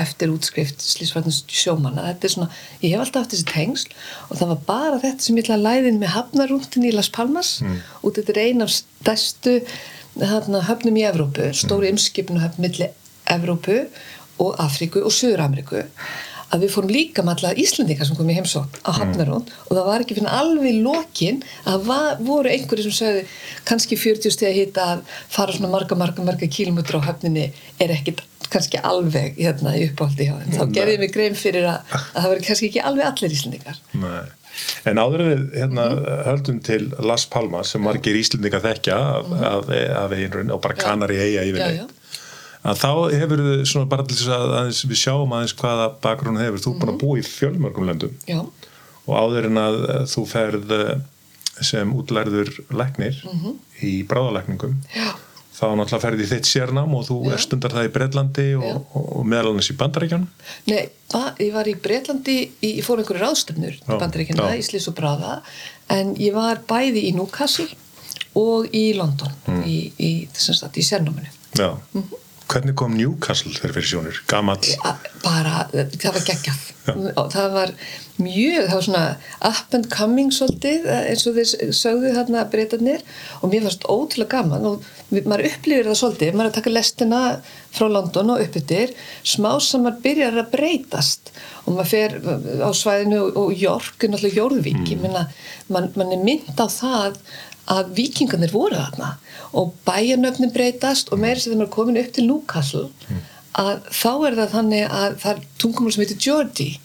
eftir 0.00 0.32
útskrift 0.32 0.82
slísvartins 0.82 1.42
sjómanna 1.50 2.06
þetta 2.08 2.26
er 2.26 2.34
svona, 2.34 2.48
ég 2.80 2.94
hef 2.94 3.04
alltaf 3.04 3.26
haft 3.26 3.34
þessi 3.34 3.48
tengsl 3.50 3.94
og 4.28 4.40
það 4.40 4.52
var 4.52 4.62
bara 4.70 5.02
þetta 5.04 5.26
sem 5.26 5.38
ég 5.38 5.46
ætla 5.46 5.58
að 5.58 5.66
læðin 5.66 6.00
með 6.00 6.14
hafnarúndin 6.16 6.88
í 6.88 6.94
Las 6.96 7.12
Palmas 7.14 7.52
og 8.00 8.16
þetta 8.16 8.34
er 8.34 8.42
ein 8.46 8.64
af 8.66 8.72
stærstu 8.74 9.58
þarna, 10.16 10.64
höfnum 10.66 10.98
í 10.98 11.06
Evrópu, 11.06 11.52
stóri 11.54 11.90
mm. 11.90 11.98
umskipinu 11.98 12.42
höfn 12.42 12.64
milli 12.64 12.90
Evrópu 13.30 13.84
og 14.40 14.56
Afríku 14.62 15.04
og 15.04 15.14
Suður-Ameríku 15.14 15.84
að 16.50 16.64
við 16.64 16.72
fórum 16.74 16.92
líka 16.92 17.24
með 17.24 17.36
alla 17.36 17.52
Íslandingar 17.62 18.08
sem 18.08 18.18
kom 18.18 18.30
í 18.30 18.36
heimsókn 18.38 18.80
á 18.82 18.90
Hafnarún 18.96 19.44
og 19.44 19.70
það 19.70 19.86
var 19.86 20.04
ekki 20.04 20.16
fyrir 20.18 20.32
alveg 20.34 20.70
í 20.70 20.82
lokin 20.84 21.38
að 21.70 21.86
var, 21.86 22.08
voru 22.26 22.50
einhverju 22.50 22.88
sem 22.88 22.96
sögðu 22.96 23.22
kannski 23.68 23.98
40 24.00 24.34
steg 24.34 24.50
að 24.50 24.58
hita 24.58 24.88
að 24.96 25.04
fara 25.30 25.54
svona 25.54 25.70
marga, 25.72 25.98
marga, 25.98 26.26
marga 26.26 26.50
kílómetra 26.50 27.02
á 27.02 27.08
höfninni 27.10 27.50
er 27.78 27.94
ekkit 27.94 28.24
kannski 28.50 28.80
alveg 28.82 29.38
hérna 29.38 29.76
í 29.78 29.86
uppáldi 29.86 30.26
hjá 30.26 30.34
þeim. 30.40 30.56
Þá 30.56 30.74
gerði 30.74 30.96
ég 30.96 31.02
mig 31.04 31.14
grein 31.14 31.38
fyrir 31.38 31.68
að, 31.70 31.94
að 32.16 32.18
það 32.18 32.28
verið 32.32 32.46
kannski 32.48 32.70
ekki 32.70 32.84
alveg 32.90 33.10
allir 33.12 33.36
Íslandingar. 33.36 33.80
Nei. 34.02 34.20
En 34.90 34.98
áður 34.98 35.22
við 35.28 35.44
hérna, 35.54 35.84
höldum 36.26 36.58
til 36.66 36.80
Las 37.06 37.22
Palmas 37.30 37.70
sem 37.72 37.84
margir 37.86 38.18
Íslendingar 38.18 38.64
þekkja 38.64 38.98
af, 38.98 39.30
af, 39.38 39.70
af 40.02 40.14
einrun 40.16 40.50
og 40.50 40.60
bara 40.64 40.76
kanar 40.76 41.14
í 41.14 41.20
eiga 41.22 41.46
yfirleitt 41.46 41.99
að 42.64 42.80
þá 42.82 42.90
hefur 43.20 43.40
þið 43.46 43.62
svona 43.70 43.88
bara 43.92 44.04
til 44.04 44.16
þess 44.18 44.32
að 44.36 44.54
aðeins, 44.58 44.82
við 44.90 45.00
sjáum 45.04 45.32
aðeins 45.36 45.54
hvaða 45.60 45.86
bakgrunn 46.04 46.40
hefur. 46.42 46.60
Þú 46.64 46.72
er 46.74 46.80
búin 46.82 46.92
að 46.94 47.00
búa 47.04 47.18
í 47.20 47.24
fjölmörgum 47.24 47.88
löndum. 47.88 48.12
Já, 48.28 48.40
og 49.06 49.14
áður 49.16 49.48
en 49.48 49.58
að 49.62 49.78
eh, 49.94 50.04
þú 50.12 50.26
ferð 50.28 50.74
eh, 50.76 50.92
sem 51.64 51.90
útlærður 51.96 52.52
læknir 52.72 53.16
í 53.84 53.94
bráðalækningum 54.08 54.76
já, 54.94 55.08
þá 55.56 55.64
náttúrulega 55.76 56.00
ferði 56.04 56.28
þitt 56.30 56.48
sérnám 56.48 56.94
og 56.96 57.02
þú 57.08 57.16
Já. 57.26 57.32
er 57.36 57.42
stundar 57.44 57.74
það 57.74 57.88
í 57.88 57.92
Breitlandi 57.96 58.46
og, 58.56 58.94
og, 58.96 59.18
meðal 59.28 59.50
annars 59.50 59.68
í 59.72 59.76
Bandaríkjunum. 59.76 60.28
Nei, 60.70 60.86
ég 61.42 61.50
var 61.52 61.68
í 61.68 61.74
Breitlandi, 61.84 62.36
í- 62.64 62.72
ég 62.78 62.86
fór 62.86 63.02
einhverju 63.02 63.20
ráðstöfnur 63.26 63.76
bandaríkina, 63.90 64.46
já. 64.54 64.56
í 64.56 64.64
Slis 64.64 64.88
og 64.88 64.96
Bráða, 64.96 65.40
en 65.92 66.14
ég 66.16 66.32
var 66.38 66.62
bæði 66.70 67.02
í 67.10 67.12
Newcastle 67.18 67.68
og 68.40 68.68
í 68.72 68.86
London, 68.96 69.32
Mm. 69.50 69.62
í, 69.68 69.78
í, 69.98 70.10
í 70.30 70.86
sérnáminu. 70.86 71.28
Já, 71.58 71.74
hvernig 72.50 72.74
kom 72.78 72.96
Newcastle 72.98 73.52
þegar 73.54 73.74
fyrir 73.76 73.88
sjónir? 73.88 74.20
Gamall? 74.30 74.60
Bara, 75.22 75.64
það 75.72 76.14
var 76.16 76.24
geggjað. 76.26 76.60
Það 77.30 77.48
var 77.54 77.72
mjög, 78.20 78.64
það 78.66 78.74
var 78.74 78.86
svona 78.86 79.02
up 79.46 79.74
and 79.76 79.88
coming 79.92 80.32
svolítið 80.34 80.88
eins 80.90 81.26
og 81.28 81.36
þeir 81.36 81.74
sögðu 81.76 82.14
þarna 82.16 82.46
breytanir 82.50 83.04
og 83.40 83.52
mér 83.52 83.66
fannst 83.66 83.86
ótrúlega 83.86 84.40
gaman 84.40 84.66
og 84.70 84.88
maður 85.12 85.46
upplifir 85.50 85.90
það 85.90 85.98
svolítið, 86.00 86.32
maður 86.34 86.48
er 86.48 86.50
að 86.50 86.56
taka 86.58 86.72
lestina 86.74 87.20
frá 87.76 87.86
London 87.90 88.34
og 88.34 88.42
uppbyttir, 88.44 88.94
smá 89.22 89.52
samar 89.62 90.00
byrjar 90.02 90.40
að 90.42 90.50
breytast 90.56 91.32
og 91.66 91.76
maður 91.76 91.92
fer 91.92 92.18
á 92.66 92.70
svæðinu 92.74 93.22
og 93.28 93.54
York 93.54 94.02
er 94.02 94.14
náttúrulega 94.14 94.40
Jórðvík, 94.40 94.82
mm. 94.82 94.90
ég 94.90 95.04
minna, 95.04 95.26
mann 95.70 95.92
man 96.00 96.16
er 96.16 96.24
mynd 96.24 96.50
á 96.58 96.66
það 96.66 97.20
að 97.70 97.92
vikingarnir 98.00 98.52
voru 98.54 98.80
þarna 98.80 99.14
og 99.52 99.72
bæjarnöfnum 99.86 100.52
breytast 100.54 101.10
og 101.12 101.22
meira 101.22 101.40
sem 101.40 101.54
þeim 101.54 101.64
er 101.66 101.72
komin 101.74 101.98
upp 102.00 102.12
til 102.14 102.26
Newcastle 102.28 102.86
mm. 103.08 103.24
að 103.62 103.88
þá 103.88 104.12
er 104.28 104.38
það 104.38 104.54
þannig 104.54 104.84
að 105.00 105.18
það 105.24 105.32
er 105.32 105.42
tungumál 105.62 105.94
sem 105.94 106.04
heitir 106.04 106.22
Geordie 106.26 106.78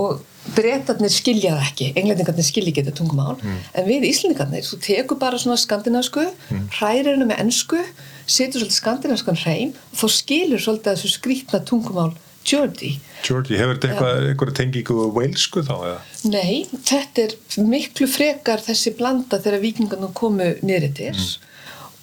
og 0.00 0.24
breytarnir 0.56 1.12
skilja 1.12 1.52
það 1.54 1.66
ekki, 1.66 1.90
englendingarnir 2.00 2.46
skilja 2.46 2.72
ekki 2.72 2.84
þetta 2.86 2.96
tungumál, 2.96 3.36
mm. 3.36 3.58
en 3.76 3.86
við 3.86 4.06
íslendingarnir 4.08 4.64
þú 4.66 4.78
tekur 4.86 5.20
bara 5.20 5.38
svona 5.38 5.60
skandinavsku 5.60 6.24
mm. 6.24 6.64
hrærir 6.78 7.12
hennu 7.12 7.28
með 7.28 7.44
ennsku 7.44 7.82
setur 8.24 8.62
svolítið 8.62 8.78
skandinavskan 8.78 9.38
hreim 9.42 9.76
og 9.76 10.00
þá 10.00 10.16
skilur 10.16 10.64
svolítið 10.64 10.96
þessu 10.96 11.12
skrítna 11.14 11.62
tungumál 11.68 12.10
Geordie. 12.40 12.96
Geordie, 13.20 13.58
hefur 13.60 13.76
þetta 13.76 13.88
eitthvað, 13.90 14.22
eitthvað 14.30 14.52
tengingu 14.56 15.10
wælsku 15.12 15.60
þá 15.66 15.74
eða? 15.76 15.98
Nei, 16.32 16.62
þetta 16.88 17.26
er 17.26 17.34
miklu 17.68 18.08
frekar 18.08 18.64
þessi 18.64 18.94
blanda 18.96 19.36
þegar 19.44 19.60
vikingarnir 19.66 20.14
komu 20.16 20.48
niðrittis 20.64 21.36
mm 21.36 21.49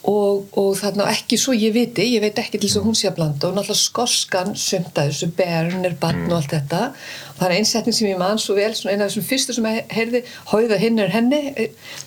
og, 0.05 0.45
og 0.57 0.75
þarna 0.77 1.07
ekki 1.11 1.39
svo 1.41 1.55
ég 1.57 1.73
viti 1.75 2.05
ég 2.13 2.21
veit 2.21 2.37
ekki 2.39 2.59
til 2.59 2.69
þess 2.69 2.79
að 2.79 2.85
hún 2.85 2.97
sé 2.97 3.09
að 3.09 3.15
blanda 3.17 3.49
og 3.49 3.55
náttúrulega 3.57 3.81
skoskan 3.81 4.53
sömnda 4.59 5.07
þessu 5.07 5.29
bern 5.35 5.87
er 5.87 5.97
barn 5.99 6.27
og 6.29 6.37
allt 6.37 6.53
þetta. 6.53 6.81
Og 7.33 7.39
það 7.39 7.47
er 7.47 7.55
einsetning 7.57 7.97
sem 7.97 8.09
ég 8.11 8.21
mann 8.21 8.39
svo 8.41 8.55
vel 8.57 8.69
eina 8.71 9.07
af 9.07 9.11
þessum 9.11 9.27
fyrstu 9.27 9.57
sem 9.57 9.67
ég 9.71 9.91
heyrði 9.97 10.21
hóiða 10.51 10.79
hinn 10.83 11.01
er 11.01 11.11
henni. 11.15 11.41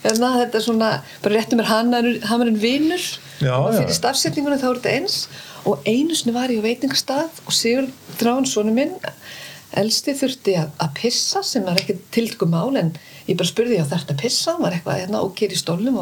Þarna, 0.04 0.32
þetta 0.44 0.61
er 0.61 0.66
svona, 0.68 0.90
bara 1.25 1.37
réttum 1.37 1.64
er 1.64 1.70
hann 1.73 1.94
er 1.99 2.54
vinnur 2.62 3.04
og 3.50 3.70
fyrir 3.75 3.94
stafsetningunum 3.97 4.62
þá 4.62 4.68
er 4.70 4.80
þetta 4.80 4.97
eins. 4.97 5.20
Og 5.68 5.85
einu 5.85 6.16
sinni 6.16 6.32
var 6.37 6.52
ég 6.52 6.62
á 6.62 6.68
veitingastað 6.68 7.42
og 7.44 7.52
Sigur 7.52 7.90
Dránsónu 8.20 8.73
minn 8.73 8.97
elsti 9.76 10.16
þurfti 10.18 10.56
að, 10.59 10.73
að 10.82 10.94
pissa 10.99 11.44
sem 11.47 11.66
var 11.66 11.78
ekki 11.78 11.99
tilgum 12.14 12.50
mál 12.54 12.78
en 12.80 12.94
ég 13.28 13.37
bara 13.37 13.50
spurði 13.50 13.76
ég 13.76 13.87
á 13.87 13.92
þetta 13.92 14.16
pissa, 14.18 14.56
var 14.59 14.75
eitthvað 14.75 15.04
hérna, 15.04 15.20
stólum 15.61 16.00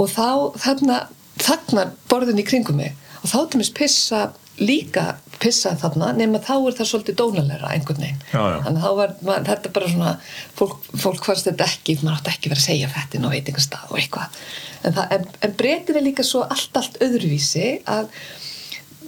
og 0.00 0.10
þá 0.10 0.28
þarna 0.60 1.00
þagnar 1.40 1.94
borðin 2.10 2.40
í 2.40 2.46
kringum 2.46 2.80
mig. 2.80 2.96
Og 3.20 3.32
þá 3.32 3.38
til 3.50 3.60
mér 3.60 3.74
pissa 3.76 4.22
líka 4.60 5.04
pissa 5.40 5.72
þarna 5.80 6.10
nema 6.16 6.40
þá 6.44 6.52
er 6.58 6.74
það 6.76 6.88
svolítið 6.90 7.16
dónalega 7.20 7.70
einhvern 7.72 8.02
veginn. 8.02 8.18
Já, 8.32 8.40
já. 8.40 8.58
þannig 8.66 8.88
að 8.88 8.98
var 8.98 9.14
man, 9.24 9.46
þetta 9.46 9.72
bara 9.76 9.92
svona 9.92 10.10
fólk, 10.58 10.90
fólk 11.00 11.24
fannst 11.28 11.48
þetta 11.48 11.68
ekki, 11.70 11.96
maður 12.02 12.18
átti 12.18 12.34
ekki 12.34 12.52
verið 12.52 12.60
að 12.60 12.66
segja 12.66 12.90
þetta 12.96 13.22
á 13.24 13.34
veitingastað 13.34 13.86
og 13.88 14.02
eitthvað. 14.02 14.42
En, 14.82 14.98
það, 14.98 15.16
en, 15.16 15.24
en 15.46 15.56
breytir 15.62 16.00
er 16.00 16.04
líka 16.04 16.26
svo 16.26 16.44
allt 16.44 16.80
allt 16.80 17.00
öðruvísi 17.04 17.70
að 17.88 18.12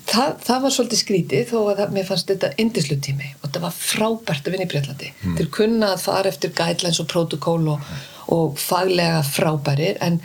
það, 0.09 0.39
það 0.47 0.65
var 0.65 0.75
svolítið 0.77 1.03
skrítið 1.03 1.45
þó 1.51 1.59
að 1.61 1.83
það, 1.83 1.93
mér 1.97 2.09
fannst 2.09 2.33
þetta 2.33 2.53
indislutími 2.65 3.29
og 3.35 3.45
þetta 3.47 3.65
var 3.67 3.77
frábært 3.77 4.49
að 4.49 4.57
vinna 4.57 4.67
í 4.67 4.73
Breitlandi 4.73 5.13
mm. 5.13 5.37
til 5.41 5.49
kunna 5.59 5.93
að 5.95 6.07
fara 6.07 6.33
eftir 6.33 6.55
guidelines 6.57 7.01
og 7.03 7.11
protokól 7.13 7.61
og, 7.75 7.93
og 8.35 8.59
faglega 8.61 9.21
frábærir 9.27 10.01
en 10.05 10.21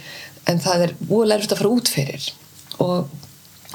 en 0.47 0.59
það 0.63 0.87
er 0.87 0.93
úr 1.09 1.31
erfitt 1.33 1.55
að 1.55 1.61
fara 1.61 1.71
út 1.77 1.89
fyrir 1.91 2.27
og, 2.83 3.09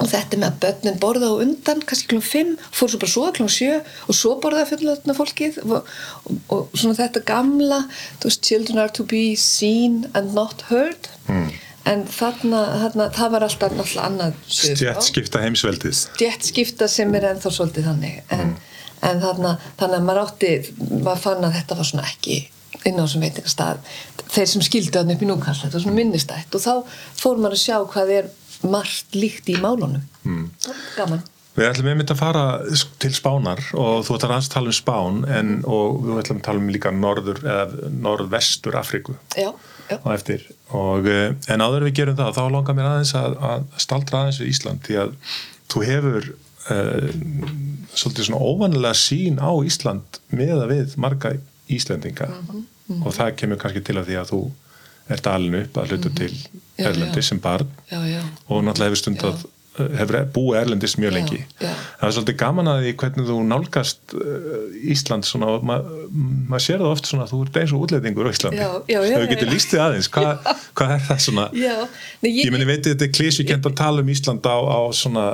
og 0.01 0.09
þetta 0.09 0.39
með 0.39 0.47
að 0.47 0.59
börnin 0.65 1.01
borða 1.01 1.29
á 1.29 1.35
undan 1.43 1.83
kannski 1.87 2.09
kl. 2.13 2.21
5, 2.25 2.55
fór 2.73 2.93
svo 2.93 3.01
bara 3.01 3.13
svo 3.13 3.27
kl. 3.35 3.49
7 3.55 3.69
og 4.07 4.17
svo 4.17 4.33
borða 4.43 4.65
fullöðna 4.69 5.17
fólkið 5.17 5.59
og, 5.65 5.91
og, 6.23 6.39
og 6.55 6.73
svona 6.73 6.97
þetta 7.01 7.25
gamla 7.27 7.83
veist, 8.23 8.41
children 8.45 8.81
are 8.83 8.93
to 8.93 9.05
be 9.09 9.25
seen 9.39 10.03
and 10.13 10.33
not 10.37 10.65
heard 10.71 11.09
mm. 11.27 11.49
en 11.91 12.05
þarna, 12.09 12.65
þarna 12.85 13.09
það 13.19 13.37
var 13.37 13.47
alltaf 13.49 13.77
alltaf 13.77 13.95
annað 14.07 14.37
stjætskipta 14.59 15.43
heimsveldið 15.45 15.97
stjætskipta 15.99 16.89
sem 16.91 17.13
er 17.19 17.33
ennþá 17.33 17.53
svolítið 17.53 17.91
þannig 17.91 18.23
en, 18.33 18.53
mm. 18.53 18.81
en 19.11 19.23
þarna, 19.27 19.55
þannig 19.81 20.01
að 20.01 20.09
maður 20.09 20.25
átti 20.25 20.55
maður 20.95 21.23
fann 21.27 21.47
að 21.49 21.57
þetta 21.59 21.79
var 21.81 21.91
svona 21.91 22.09
ekki 22.09 22.41
inn 22.87 22.99
á 22.99 23.03
þessum 23.03 23.25
veitingastað 23.25 23.83
þeir 24.33 24.49
sem 24.49 24.65
skildu 24.65 24.99
hann 24.99 25.13
upp 25.13 25.23
í 25.23 25.29
núkall 25.29 25.57
þetta 25.57 25.77
var 25.77 25.85
svona 25.85 25.99
minnistætt. 25.99 26.55
Og 26.55 26.63
þá 26.63 26.73
fór 27.19 27.41
maður 27.41 27.57
að 27.57 27.63
sjá 27.63 27.77
hvað 27.93 28.15
er 28.17 28.31
margt 28.63 29.17
líkt 29.17 29.51
í 29.51 29.59
málunum. 29.61 30.03
Mm. 30.23 30.49
gaman. 30.97 31.23
Við 31.53 31.67
ætlum 31.67 31.91
einmitt 31.91 32.09
að 32.09 32.17
fara 32.17 32.43
til 33.01 33.11
Spánar 33.13 33.59
og 33.77 34.07
þú 34.07 34.15
ætlar 34.17 34.31
að 34.39 34.47
tala 34.55 34.71
um 34.71 34.77
Spán 34.77 35.19
en, 35.29 35.51
og 35.69 35.99
við 36.01 36.21
ætlum 36.23 36.39
að 36.39 36.47
tala 36.47 36.63
um 36.63 36.71
líka 36.73 36.93
norður 36.95 37.43
eða 37.43 37.91
norðvestur 37.93 38.77
Afríku. 38.79 39.13
Já, 39.37 39.51
já. 39.91 39.97
og 39.99 40.09
eftir. 40.15 40.47
Og, 40.73 41.05
eh, 41.05 41.35
en 41.53 41.65
áður 41.65 41.85
við 41.89 41.99
gerum 41.99 42.17
það 42.17 42.39
þá 42.39 42.43
langar 42.55 42.79
mér 42.79 42.89
aðeins 42.89 43.13
að, 43.19 43.37
að 43.51 43.67
staldra 43.85 44.23
aðeins 44.23 44.41
við 44.41 44.49
Ísland 44.55 44.87
því 44.87 44.99
að 45.03 45.13
þú 45.73 45.85
hefur 45.91 46.29
uh, 46.33 47.13
svolítið 47.93 48.29
svona 48.31 48.41
óvanlega 48.49 48.97
sín 48.97 49.37
á 49.37 49.53
Ísland 49.61 50.21
með 50.33 50.55
að 50.57 50.73
við 50.73 50.97
marga 51.05 51.35
Íslendinga. 51.69 52.31
Mm 52.31 52.39
-hmm, 52.39 52.55
mm 52.55 52.72
-hmm. 52.93 53.07
og 53.07 53.17
það 53.17 53.35
kemur 53.39 53.61
kannski 53.61 53.81
til 53.81 53.97
að 53.97 54.07
því 54.09 54.19
að 54.21 54.29
þú 54.33 54.41
ert 55.13 55.27
alin 55.27 55.59
upp 55.59 55.77
að 55.77 55.89
hluta 55.91 56.09
mhm. 56.09 56.15
til 56.15 56.33
Erlendi 56.77 57.21
sem 57.21 57.39
barn 57.39 57.67
já, 57.91 57.99
já. 58.07 58.21
og 58.47 58.63
náttúrulega 58.63 58.89
hefur 58.89 59.01
stund 59.01 59.23
að 59.27 59.45
hefur 59.73 60.17
búið 60.35 60.57
Erlendist 60.59 60.99
mjög 61.01 61.13
lengi. 61.15 61.39
já, 61.57 61.71
það 61.97 62.07
er 62.07 62.13
svolítið 62.17 62.35
gaman 62.43 62.69
að 62.69 62.81
því 62.83 62.91
hvernig 63.01 63.29
þú 63.29 63.37
nálgast 63.49 64.13
uh, 64.13 64.91
Ísland 64.93 65.25
svona, 65.25 65.55
maður 65.65 66.03
ma 66.51 66.59
sér 66.61 66.83
það 66.83 66.91
oft 66.93 67.09
svona 67.09 67.25
að 67.25 67.33
þú 67.33 67.39
ert 67.47 67.57
eins 67.61 67.73
og 67.73 67.85
útlætingur 67.87 68.29
á 68.29 68.31
Íslandi. 68.33 68.67
Þau 68.93 69.25
getur 69.31 69.49
lístið 69.49 69.83
aðeins 69.87 70.11
hvað 70.13 70.51
hva 70.77 70.89
er 70.93 71.03
það 71.07 71.23
svona? 71.25 71.47
Nei, 71.57 72.29
ég, 72.29 72.39
ég 72.43 72.53
meni 72.53 72.69
veit 72.69 72.85
þetta 72.85 73.07
er 73.07 73.13
klísi 73.17 73.47
kent 73.49 73.65
að 73.69 73.77
tala 73.81 74.05
um 74.05 74.13
Ísland 74.13 74.45
á, 74.45 74.57
á 74.61 74.79
svona 74.93 75.25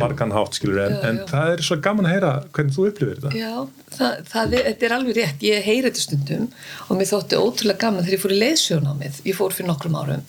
margan 0.00 0.32
hátt 0.32 0.56
skilur 0.56 0.80
en, 0.86 0.98
en 1.04 1.22
það 1.28 1.54
er 1.54 1.64
svo 1.68 1.80
gaman 1.84 2.08
að 2.08 2.16
heyra 2.16 2.34
hvernig 2.56 2.76
þú 2.78 2.88
upplifir 2.88 3.20
þetta. 3.20 3.36
Já, 3.36 3.54
það, 3.98 4.18
það 4.32 4.58
er, 4.58 4.66
þetta 4.70 4.88
er 4.88 4.98
alveg 4.98 5.20
rétt. 5.20 5.48
Ég 5.50 5.68
heyri 5.68 5.90
þetta 5.90 6.06
stundum 6.08 6.50
og 6.88 6.98
mér 6.98 7.12
þótti 7.12 7.40
ótrúlega 7.40 7.84
gaman 7.84 8.06
þegar 8.06 8.16
ég 8.16 8.24
fór 8.24 8.34
í 8.34 8.42
leiðsjónamið 8.42 9.24
ég 9.28 9.38
fór 9.38 9.56
fyrir 9.56 9.74
nokkrum 9.74 9.98
árum 10.00 10.28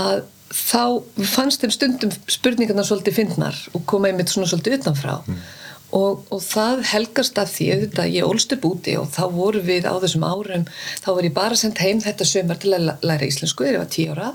að 0.00 0.22
þá 0.50 1.02
fannst 1.30 1.62
þeim 1.62 1.72
stundum 1.74 2.12
spurningarna 2.30 2.84
svolítið 2.86 3.20
fyndnar 3.20 3.56
og 3.76 3.86
koma 3.90 4.10
einmitt 4.10 4.32
svona 4.32 4.50
svolítið 4.50 4.80
utanfrá. 4.80 5.20
Mm. 5.26 5.40
og, 5.98 6.20
og 6.30 6.42
það 6.42 6.82
helgast 6.86 7.38
af 7.42 7.48
því 7.50 7.64
auðvitað 7.74 8.12
ég 8.14 8.26
ólst 8.26 8.52
upp 8.54 8.66
úti 8.68 8.92
og 8.98 9.08
þá 9.10 9.24
voru 9.34 9.62
við 9.66 9.88
á 9.90 9.94
þessum 10.02 10.26
árum 10.26 10.66
þá 11.02 11.08
var 11.16 11.26
ég 11.26 11.34
bara 11.34 11.58
sendt 11.58 11.82
heim 11.82 12.02
þetta 12.02 12.26
sömur 12.30 12.60
til 12.62 12.74
að 12.76 12.92
læra 13.02 13.26
íslensku 13.26 13.66
þegar 13.66 13.74
ég 13.74 13.82
var 13.82 13.90
tíu 13.94 14.12
ára. 14.14 14.28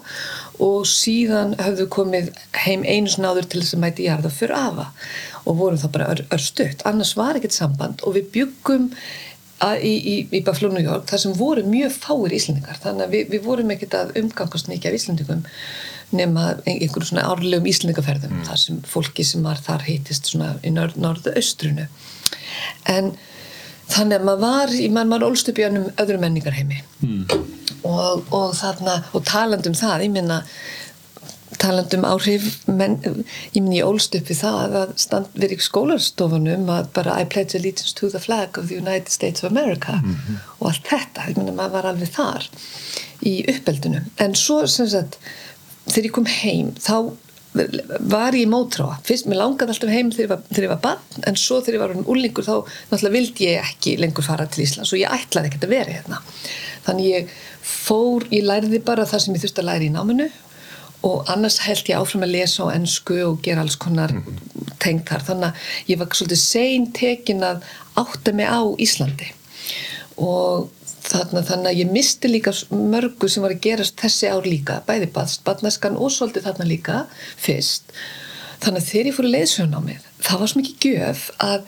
Og 0.63 0.84
síðan 0.88 1.55
höfðu 1.60 1.88
komið 1.95 2.34
heim 2.65 2.84
einu 2.84 3.12
snáður 3.12 3.48
til 3.48 3.63
þess 3.63 3.77
að 3.77 3.86
mæti 3.86 4.10
jarða 4.10 4.34
fyrir 4.36 4.57
afa 4.60 4.89
og 5.45 5.62
vorum 5.62 5.79
þá 5.79 5.88
bara 5.95 6.12
örstuðt 6.36 6.84
annars 6.89 7.15
var 7.19 7.39
ekkert 7.39 7.55
samband 7.55 8.03
og 8.03 8.17
við 8.17 8.29
byggum 8.36 8.91
í, 9.63 9.95
í, 9.95 10.15
í 10.36 10.43
Buffalo, 10.43 10.72
New 10.74 10.84
York 10.84 11.07
þar 11.10 11.22
sem 11.24 11.36
voru 11.38 11.63
mjög 11.67 11.95
fáir 11.95 12.36
íslendingar. 12.36 12.79
Þannig 12.84 13.07
að 13.07 13.15
við, 13.15 13.27
við 13.31 13.45
vorum 13.45 13.75
ekkert 13.75 14.00
að 14.00 14.15
umgangast 14.19 14.72
mikið 14.72 14.91
af 14.91 14.98
íslendingum 15.00 15.45
nema 16.12 16.55
einhverjum 16.65 17.07
svona 17.09 17.25
árlegum 17.31 17.69
íslendingaferðum 17.69 18.33
mm. 18.38 18.45
þar 18.50 18.62
sem 18.62 18.81
fólki 18.88 19.25
sem 19.27 19.45
var 19.45 19.62
þar 19.62 19.85
heitist 19.88 20.31
svona 20.31 20.55
í 20.63 20.74
norð, 20.75 21.00
norðu 21.01 21.33
austrunu 21.39 21.88
en 22.91 23.13
þannig 23.91 24.19
að 24.19 24.25
maður 24.29 24.41
var 24.45 24.74
í 24.77 24.88
mann 24.93 25.12
maður 25.12 25.31
ólst 25.31 25.51
upp 25.51 25.62
í 25.62 25.67
önnum 25.67 25.91
öðrum 26.01 26.25
menningarheimi 26.25 26.81
mm. 27.01 27.27
og, 27.83 28.25
og 28.33 28.55
þarna 28.57 29.00
og 29.13 29.25
talandum 29.27 29.77
það, 29.77 30.07
ég 30.07 30.15
minna 30.15 30.41
talandum 31.62 32.05
áhrif 32.07 32.47
menn, 32.67 32.97
ég 33.53 33.62
minna 33.62 33.77
ég 33.77 33.88
ólst 33.88 34.15
upp 34.17 34.29
við 34.29 34.41
það 34.41 34.77
að 34.81 34.93
stand 35.01 35.38
verið 35.38 35.62
í 35.62 35.67
skólarstofunum 35.67 36.69
að 36.74 36.89
bara 36.97 37.19
I 37.21 37.27
pledge 37.31 37.57
allegiance 37.57 37.95
to 37.97 38.09
the 38.12 38.21
flag 38.21 38.59
of 38.59 38.69
the 38.69 38.79
United 38.79 39.13
States 39.13 39.43
of 39.43 39.51
America 39.51 40.00
mm 40.01 40.15
-hmm. 40.15 40.43
og 40.59 40.67
allt 40.71 40.88
þetta, 40.89 41.29
ég 41.29 41.38
minna 41.38 41.55
maður 41.55 41.75
var 41.77 41.89
alveg 41.91 42.12
þar 42.17 42.50
í 43.21 43.35
uppeldunum 43.55 44.12
en 44.17 44.35
svo 44.35 44.67
sem 44.67 44.89
sagt 44.89 45.19
þegar 45.87 46.09
ég 46.09 46.15
kom 46.15 46.27
heim 46.29 46.73
þá 46.81 46.97
var 47.55 48.35
ég 48.35 48.49
mótráa 48.51 48.97
fyrst, 49.07 49.29
mér 49.31 49.39
langaði 49.39 49.71
alltaf 49.71 49.91
heim 49.93 50.09
þegar 50.11 50.25
ég 50.25 50.31
var, 50.33 50.41
þegar 50.49 50.65
ég 50.65 50.71
var 50.73 50.81
barn 50.83 51.27
en 51.29 51.37
svo 51.39 51.61
þegar 51.61 51.77
ég 51.77 51.83
var 51.83 51.93
um 51.95 52.07
úrlingur 52.11 52.47
þá 52.47 52.55
náttúrulega 52.91 53.15
vildi 53.15 53.47
ég 53.47 53.69
ekki 53.69 53.95
lengur 54.01 54.25
fara 54.27 54.47
til 54.51 54.65
Íslands 54.65 54.91
og 54.91 54.99
ég 54.99 55.13
ætlaði 55.15 55.51
ekkert 55.51 55.67
að 55.67 55.75
vera 55.75 55.95
hérna. 55.95 56.19
Þannig 56.85 57.07
ég 57.13 57.37
fór, 57.65 58.27
ég 58.33 58.43
læriði 58.45 58.81
bara 58.85 59.07
það 59.07 59.23
sem 59.23 59.37
ég 59.37 59.45
þurfti 59.45 59.63
að 59.63 59.69
læri 59.69 59.87
í 59.87 59.93
náminu 59.95 60.27
og 61.05 61.31
annars 61.31 61.61
held 61.63 61.87
ég 61.89 62.01
áfram 62.01 62.25
að 62.25 62.33
lesa 62.33 62.65
á 62.65 62.73
ennsku 62.75 63.17
og 63.23 63.41
gera 63.45 63.63
alls 63.63 63.77
konar 63.79 64.13
tengt 64.81 65.09
þar 65.09 65.25
þannig 65.29 65.51
að 65.51 65.91
ég 65.91 66.01
var 66.01 66.17
svolítið 66.17 66.41
sein 66.41 66.87
tekin 66.97 67.45
að 67.45 67.65
átta 68.01 68.33
mig 68.35 68.49
á 68.49 68.61
Íslandi. 68.81 69.29
Og 70.19 70.71
Þarna, 71.05 71.43
þannig 71.45 71.69
að 71.69 71.79
ég 71.83 71.91
misti 71.93 72.29
líka 72.31 72.51
mörgu 72.74 73.29
sem 73.29 73.43
var 73.45 73.53
að 73.53 73.65
gerast 73.67 74.00
þessi 74.01 74.29
ár 74.31 74.47
líka, 74.47 74.79
bæði 74.88 75.12
badnæskan 75.13 76.00
og 76.01 76.13
svolítið 76.13 76.47
þarna 76.47 76.69
líka 76.69 77.01
fyrst. 77.38 77.93
þannig 78.63 78.81
að 78.81 78.88
þegar 78.89 79.07
ég 79.09 79.15
fór 79.15 79.27
í 79.27 79.31
leiðsjónámið 79.33 80.05
það 80.25 80.41
var 80.41 80.50
svo 80.50 80.62
mikið 80.62 80.85
gjöf 80.89 81.24
að 81.43 81.65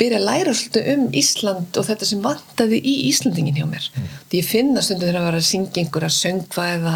byrja 0.00 0.18
að 0.20 0.26
læra 0.26 0.52
svolítið 0.56 0.88
um 0.94 1.02
Ísland 1.20 1.78
og 1.80 1.86
þetta 1.88 2.08
sem 2.08 2.22
vantaði 2.24 2.78
í 2.80 2.94
Íslandingin 3.08 3.58
hjá 3.58 3.66
mér 3.68 3.88
mm. 3.90 4.10
því 4.30 4.40
ég 4.40 4.48
finna 4.48 4.84
stundu 4.84 5.08
þegar 5.08 5.20
að 5.20 5.26
vera 5.28 5.40
að 5.42 5.48
syngja 5.48 5.82
einhverja 5.82 6.12
söngva 6.16 6.66
eða 6.76 6.94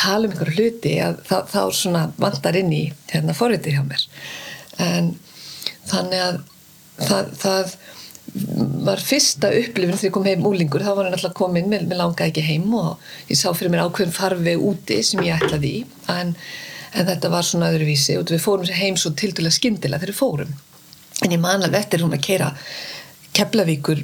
tala 0.00 0.28
um 0.28 0.34
einhverju 0.34 0.56
hluti 0.58 0.94
að 1.04 1.20
þá 1.28 1.60
svona 1.78 2.04
vantar 2.22 2.58
inn 2.58 2.72
í 2.74 2.82
hérna 3.12 3.36
forritið 3.38 3.78
hjá 3.78 3.84
mér 3.86 4.06
en 4.82 5.12
þannig 5.90 6.24
að 6.26 6.40
það, 7.02 7.32
það 7.44 7.76
var 8.86 9.00
fyrsta 9.02 9.50
upplifin 9.52 9.98
þegar 9.98 10.08
ég 10.08 10.14
kom 10.14 10.26
heim 10.26 10.46
úlingur 10.48 10.84
þá 10.84 10.92
var 10.96 11.06
hann 11.06 11.16
alltaf 11.16 11.34
komin, 11.36 11.68
mér, 11.68 11.84
mér 11.88 12.00
langaði 12.00 12.32
ekki 12.32 12.44
heim 12.46 12.74
og 12.78 13.02
ég 13.28 13.36
sá 13.36 13.50
fyrir 13.52 13.72
mér 13.74 13.84
ákveðin 13.84 14.14
farfi 14.16 14.54
úti 14.56 15.00
sem 15.04 15.20
ég 15.26 15.36
ætlaði 15.36 15.72
í. 15.82 15.82
En, 16.12 16.32
en 16.96 17.08
þetta 17.10 17.32
var 17.32 17.46
svona 17.46 17.68
öðruvísi 17.74 18.16
og 18.20 18.32
við 18.32 18.44
fórum 18.44 18.72
heim 18.72 18.96
svo 19.00 19.12
til 19.16 19.34
dæla 19.36 19.52
skindilega 19.52 20.00
þegar 20.00 20.14
við 20.14 20.20
fórum. 20.22 20.54
En 21.22 21.34
ég 21.34 21.42
man 21.42 21.60
alveg 21.62 21.84
eftir 21.84 22.04
hún 22.04 22.16
að 22.16 22.24
keira 22.24 22.52
Keflavíkur 23.36 24.02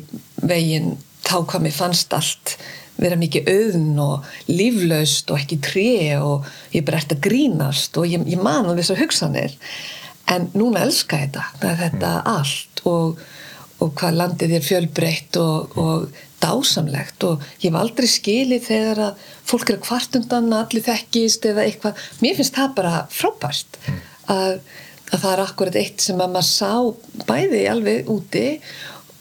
veginn 0.49 0.95
þá 1.25 1.41
hvað 1.49 1.65
mér 1.67 1.77
fannst 1.77 2.15
allt 2.17 2.55
vera 2.99 3.19
mikið 3.19 3.49
auðn 3.53 3.99
og 4.03 4.29
líflaust 4.51 5.31
og 5.31 5.41
ekki 5.41 5.61
tré 5.63 5.91
og 6.19 6.47
ég 6.75 6.85
bara 6.87 7.01
ert 7.01 7.15
að 7.15 7.25
grínast 7.29 7.97
og 8.01 8.09
ég, 8.11 8.25
ég 8.29 8.41
man 8.43 8.67
alveg 8.67 8.85
þessar 8.85 9.03
hugsanir. 9.05 9.59
En 10.29 10.49
núna 10.57 10.85
elska 10.85 11.21
ég 11.23 11.33
þetta 11.33 11.75
þetta 11.83 12.15
mm. 12.19 12.33
allt 12.35 12.83
og, 12.89 13.21
og 13.79 13.95
hvað 13.99 14.19
landið 14.19 14.57
er 14.59 14.67
fjölbreytt 14.67 15.39
og, 15.43 15.79
og 15.79 16.25
dásamlegt. 16.43 17.25
Og 17.29 17.47
ég 17.63 17.71
hef 17.71 17.79
aldrei 17.79 18.09
skilið 18.11 18.67
þegar 18.67 19.05
að 19.09 19.31
fólk 19.49 19.71
er 19.71 19.79
að 19.79 19.87
kvartundan 19.87 20.53
allir 20.57 20.87
þekkist 20.87 21.49
eða 21.51 21.65
eitthvað. 21.67 22.05
Mér 22.25 22.39
finnst 22.39 22.59
það 22.59 22.77
bara 22.79 23.01
frábært 23.15 23.81
mm. 23.87 24.05
að 24.35 24.61
að 25.09 25.23
það 25.23 25.33
er 25.33 25.43
akkurat 25.45 25.81
eitt 25.81 26.05
sem 26.05 26.21
að 26.21 26.33
maður 26.35 26.49
sá 26.49 27.25
bæði 27.29 27.65
alveg 27.71 28.11
úti 28.13 28.45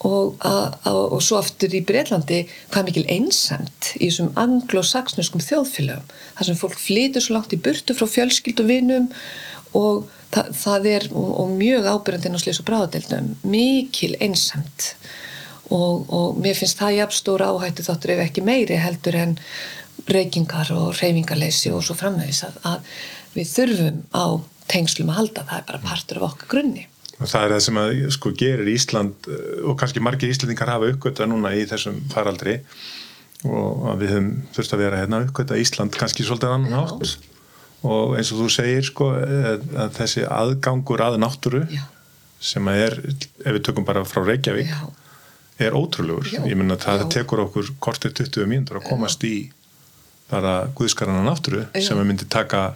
og, 0.05 0.35
að, 0.45 0.75
að, 0.89 0.99
og 1.15 1.23
svo 1.25 1.39
aftur 1.39 1.73
í 1.73 1.81
Breitlandi 1.87 2.43
hvað 2.73 2.89
mikil 2.89 3.05
einsamt 3.09 3.91
í 3.97 4.09
þessum 4.09 4.33
anglo-saxnuskum 4.39 5.43
þjóðfélagum 5.43 6.11
þar 6.11 6.49
sem 6.49 6.59
fólk 6.59 6.77
flytur 6.81 7.23
svo 7.23 7.37
langt 7.37 7.55
í 7.55 7.61
burtu 7.61 7.95
frá 7.97 8.07
fjölskyld 8.17 8.61
og 8.63 8.69
vinum 8.69 9.09
og 9.77 10.11
það, 10.33 10.51
það 10.61 10.89
er 10.93 11.07
og, 11.11 11.31
og 11.43 11.55
mjög 11.59 11.89
ábyrjandinn 11.93 12.37
á 12.37 12.41
slis 12.41 12.61
og 12.61 12.67
bráðadeildum. 12.69 13.31
Mikil 13.47 14.13
einsamt 14.23 14.91
og, 15.69 16.07
og 16.07 16.37
mér 16.41 16.57
finnst 16.57 16.79
það 16.79 16.99
jafnstóra 17.01 17.51
áhættu 17.51 17.85
þáttur 17.87 18.15
ef 18.15 18.25
ekki 18.27 18.45
meiri 18.47 18.79
heldur 18.79 19.17
en 19.19 19.37
reykingar 20.07 20.71
og 20.75 20.93
reyfingarleysi 20.99 21.73
og 21.75 21.81
svo 21.83 21.97
framvegis 21.97 22.43
að, 22.47 22.59
að 22.69 22.93
við 23.35 23.49
þurfum 23.53 24.03
á 24.15 24.25
tengslum 24.71 25.09
að 25.11 25.19
halda, 25.21 25.47
það 25.47 25.59
er 25.59 25.65
bara 25.71 25.83
partur 25.83 26.21
af 26.21 26.29
okkar 26.31 26.51
grunni. 26.51 26.85
Og 27.17 27.25
það 27.25 27.43
er 27.43 27.53
það 27.55 27.63
sem 27.65 27.79
að 27.81 27.91
sko 28.13 28.31
gerir 28.37 28.69
Ísland 28.69 29.29
og 29.65 29.77
kannski 29.79 30.03
margir 30.03 30.29
Íslandingar 30.29 30.69
hafa 30.69 30.91
uppgötta 30.91 31.25
núna 31.29 31.53
í 31.57 31.63
þessum 31.69 32.03
faraldri. 32.11 32.59
Og 33.47 33.87
við 34.01 34.13
höfum 34.13 34.29
þurft 34.53 34.75
að 34.75 34.83
vera 34.83 34.99
hérna 35.01 35.23
uppgötta 35.25 35.57
Ísland 35.57 35.97
kannski 35.97 36.25
svolítið 36.25 36.53
annan 36.53 36.77
átt 36.83 37.17
og 37.85 38.15
eins 38.17 38.31
og 38.33 38.41
þú 38.43 38.47
segir 38.53 38.87
sko 38.87 39.11
að 39.17 39.91
þessi 39.97 40.25
aðgangur 40.25 41.03
að 41.05 41.19
náttúru 41.21 41.65
Já. 41.69 41.83
sem 42.41 42.71
að 42.71 42.81
er, 42.85 42.97
ef 43.43 43.57
við 43.57 43.61
tökum 43.67 43.85
bara 43.87 44.05
frá 44.07 44.23
Reykjavík 44.25 44.71
Já. 44.71 44.81
er 45.67 45.77
ótrúlegur. 45.77 46.31
Já. 46.31 46.41
Ég 46.49 46.57
menna 46.57 46.77
að 46.77 46.87
það 46.87 47.05
tekur 47.19 47.45
okkur 47.45 47.71
kortið 47.83 48.17
20 48.23 48.49
mínútur 48.49 48.81
að 48.81 48.89
komast 48.89 49.23
í 49.27 49.51
bara 50.31 50.67
guðskarana 50.75 51.23
náttúru 51.27 51.67
sem 51.77 51.97
að 51.97 52.09
myndi 52.09 52.27
taka 52.29 52.75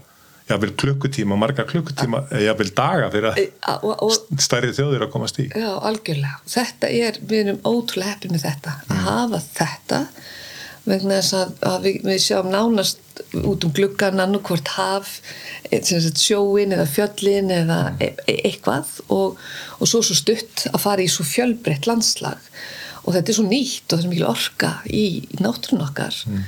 jáfnveil 0.51 0.73
klukkutíma, 0.79 1.37
marga 1.39 1.65
klukkutíma 1.67 2.23
jáfnveil 2.41 2.71
daga 2.75 3.09
fyrir 3.13 3.29
að 3.31 4.15
stærri 4.41 4.71
þjóðir 4.75 5.05
að 5.05 5.11
komast 5.13 5.39
í 5.41 5.47
Já, 5.49 5.69
algjörlega, 5.89 6.39
þetta 6.49 6.91
er, 6.91 7.19
við 7.21 7.43
erum 7.45 7.59
ótrúlega 7.67 8.15
heppið 8.15 8.35
með 8.35 8.45
þetta, 8.47 8.75
að 8.87 8.95
mm. 8.95 9.03
hafa 9.07 9.41
þetta 9.47 10.01
vegna 10.87 11.19
þess 11.19 11.37
að, 11.37 11.55
að 11.67 11.87
við, 11.87 11.97
við 12.07 12.21
sjáum 12.23 12.51
nánast 12.51 13.01
út 13.37 13.65
um 13.65 13.73
gluggan 13.75 14.21
annarkvort 14.21 14.73
haf 14.75 15.17
sjóin 15.71 16.73
eða 16.75 16.87
fjöllin 16.89 17.51
eða 17.53 17.81
e 18.01 18.11
e 18.27 18.37
eitthvað 18.49 18.89
og, 19.13 19.37
og 19.79 19.87
svo 19.87 20.01
svo 20.03 20.17
stutt 20.17 20.65
að 20.71 20.81
fara 20.83 21.03
í 21.03 21.11
svo 21.11 21.25
fjölbreytt 21.27 21.87
landslag. 21.87 22.39
Og 23.05 23.15
þetta 23.15 23.31
er 23.31 23.37
svo 23.37 23.45
nýtt 23.47 23.85
og 23.87 23.97
þetta 23.97 24.07
er 24.07 24.11
mikil 24.11 24.27
orka 24.29 24.73
í, 24.85 25.05
í 25.25 25.39
náttúrun 25.41 25.85
okkar. 25.87 26.17
Mm. 26.27 26.43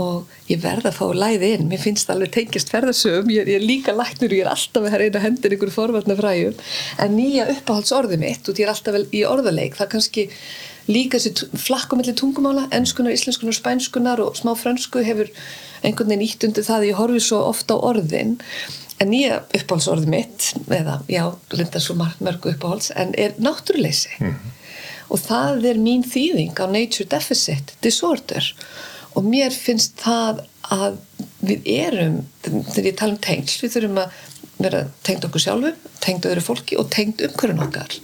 Og 0.00 0.50
ég 0.50 0.58
verða 0.58 0.90
að 0.90 0.98
fá 0.98 1.04
læði 1.14 1.52
inn. 1.54 1.68
Mér 1.70 1.80
finnst 1.84 2.08
það 2.08 2.16
alveg 2.16 2.34
tengist 2.34 2.72
ferðarsögum 2.72 3.30
ég, 3.30 3.46
ég 3.48 3.60
er 3.60 3.64
líka 3.64 3.94
læknur 3.94 4.34
ég 4.34 4.44
er 4.44 4.50
alltaf 4.50 4.88
að 4.88 5.06
að 5.06 5.24
hendur 5.28 5.54
einhverju 5.54 5.76
forvarnar 5.76 6.18
fræjum 6.18 6.58
en 6.98 7.14
nýja 7.14 7.46
uppáhaldsorði 7.54 8.18
mitt 8.20 8.48
og 8.48 8.58
ég 8.58 8.66
er 8.66 8.74
alltaf 8.74 9.14
í 9.14 9.22
orðaleik 9.28 9.78
það 9.78 9.92
kannski 9.94 10.28
líka 10.90 11.18
þessi 11.18 11.48
flakkumilli 11.60 12.14
tungumála 12.18 12.66
ennskunar, 12.74 13.14
íslenskunar, 13.14 13.56
spænskunar 13.56 14.22
og 14.24 14.38
smá 14.38 14.52
fransku 14.58 15.04
hefur 15.04 15.30
einhvern 15.84 16.10
veginn 16.12 16.26
ítt 16.26 16.46
undir 16.46 16.66
það 16.66 16.88
ég 16.90 16.98
horfi 17.00 17.22
svo 17.24 17.42
ofta 17.48 17.76
á 17.76 17.84
orðin. 17.90 18.36
En 19.02 19.10
nýja 19.10 19.40
uppáhaldsorði 19.56 20.10
mitt 20.10 20.50
eða 20.70 21.00
já, 21.10 21.24
linda 21.52 21.82
svo 21.82 21.96
mörgu 21.98 22.52
uppáhalds 22.52 22.92
en 22.94 23.14
er 23.18 23.34
náttúruleysi. 23.38 24.14
Mm 24.20 24.30
-hmm. 24.30 24.52
og 25.08 25.18
það 25.20 25.64
er 25.70 25.78
mín 25.78 26.04
þýðing 26.04 26.54
á 26.60 26.66
nature 26.66 27.08
deficit 27.08 27.74
disorder. 27.82 28.54
Og 29.14 29.24
mér 29.24 29.50
finnst 29.50 29.92
það 29.96 30.44
að 30.62 30.96
við 31.40 31.60
erum, 31.64 32.26
þegar 32.42 32.86
ég 32.86 32.96
tala 32.96 33.12
um 33.12 33.18
tengsl, 33.18 33.62
við 33.62 33.74
þurfum 33.74 33.98
að 33.98 34.10
vera 34.58 34.80
tengd 35.02 35.24
okkur 35.24 35.40
sjálfu, 35.40 35.72
tengd 36.00 36.26
öðru 36.26 36.40
fólki 36.40 36.78
og 36.80 36.90
tengd 36.90 37.22
umhverjum 37.26 37.62
okkar. 37.66 37.96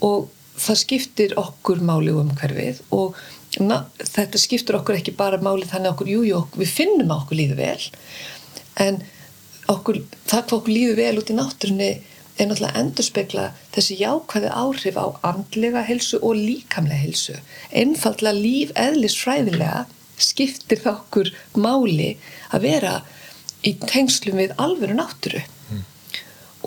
Og 0.00 0.28
það 0.62 0.80
skiptir 0.82 1.34
okkur 1.40 1.82
máli 1.84 2.12
um 2.14 2.22
umhverfið 2.26 2.82
og 2.94 3.18
na, 3.60 3.82
þetta 3.98 4.40
skiptir 4.40 4.78
okkur 4.78 4.98
ekki 4.98 5.16
bara 5.18 5.40
máli 5.42 5.68
þannig 5.68 5.92
okkur, 5.92 6.12
jújú, 6.14 6.28
jú, 6.30 6.44
við 6.56 6.72
finnum 6.78 7.10
að 7.12 7.24
okkur 7.24 7.40
líður 7.40 7.60
vel 7.60 7.90
en 8.86 9.02
okkur, 9.72 10.02
það 10.26 10.46
hvað 10.48 10.56
okkur 10.58 10.76
líður 10.76 11.00
vel 11.02 11.14
út 11.20 11.32
í 11.32 11.38
náttúrunni 11.38 11.90
er 12.40 12.48
náttúrulega 12.48 12.80
endur 12.80 13.06
spekla 13.06 13.48
þessi 13.74 13.98
jákvæði 14.00 14.52
áhrif 14.56 14.96
á 14.96 15.06
andlega 15.32 15.82
helsu 15.84 16.20
og 16.24 16.38
líkamlega 16.38 17.02
helsu 17.02 17.36
einfallega 17.70 18.38
líf 18.38 18.72
eðlisfræðilega 18.80 19.84
skiptir 20.22 20.80
það 20.80 20.94
okkur 21.02 21.32
máli 21.60 22.14
að 22.54 22.68
vera 22.68 22.94
í 23.66 23.74
tengslum 23.78 24.40
við 24.40 24.54
alveru 24.60 24.96
náttúru. 24.98 25.42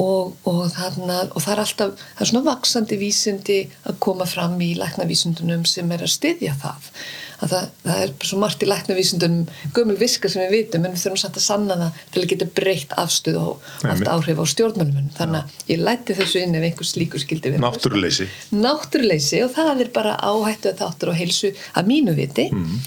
Og, 0.02 0.34
og, 0.48 0.64
þarna, 0.76 1.20
og 1.32 1.44
það 1.44 1.54
er 1.54 1.62
alltaf 1.64 1.92
það 2.00 2.24
er 2.26 2.30
svona 2.32 2.48
vaksandi 2.50 2.98
vísindi 3.00 3.60
að 3.88 4.00
koma 4.04 4.28
fram 4.28 4.58
í 4.64 4.74
læknavísundunum 4.80 5.64
sem 5.70 5.92
er 5.96 6.04
að 6.04 6.12
styðja 6.16 6.56
það. 6.62 6.90
Að 7.36 7.52
það, 7.52 7.70
það 7.84 8.02
er 8.04 8.12
svo 8.30 8.40
margt 8.40 8.64
í 8.64 8.70
læknavísundunum 8.70 9.72
gömul 9.76 9.96
viska 10.00 10.32
sem 10.32 10.44
við 10.46 10.56
vitum 10.56 10.88
en 10.88 10.96
við 10.96 11.04
þurfum 11.04 11.22
satt 11.24 11.40
að 11.40 11.46
sanna 11.46 11.78
það 11.82 12.02
til 12.14 12.24
að 12.24 12.30
geta 12.34 12.50
breytt 12.60 12.96
afstuð 13.02 13.40
og 13.42 13.70
allt 13.92 14.12
áhrif 14.12 14.40
á 14.40 14.46
stjórnmálum 14.52 15.10
þannig 15.18 15.42
að 15.42 15.72
ég 15.74 15.84
læti 15.84 16.18
þessu 16.20 16.44
inn 16.44 16.56
ef 16.60 16.68
einhvers 16.70 16.96
líkur 17.00 17.24
skildi 17.24 17.56
við 17.56 17.64
Náttúruleysi. 17.64 18.30
Náttúruleysi 18.56 19.44
og 19.46 19.52
það 19.56 19.86
er 19.86 19.92
bara 19.96 20.16
áhættu 20.24 20.72
að 20.72 20.84
þáttur 20.84 21.12
á 21.12 21.20
heilsu 21.20 21.52
að 21.76 21.92
mínu 21.92 22.16
viti 22.20 22.48
mm. 22.52 22.80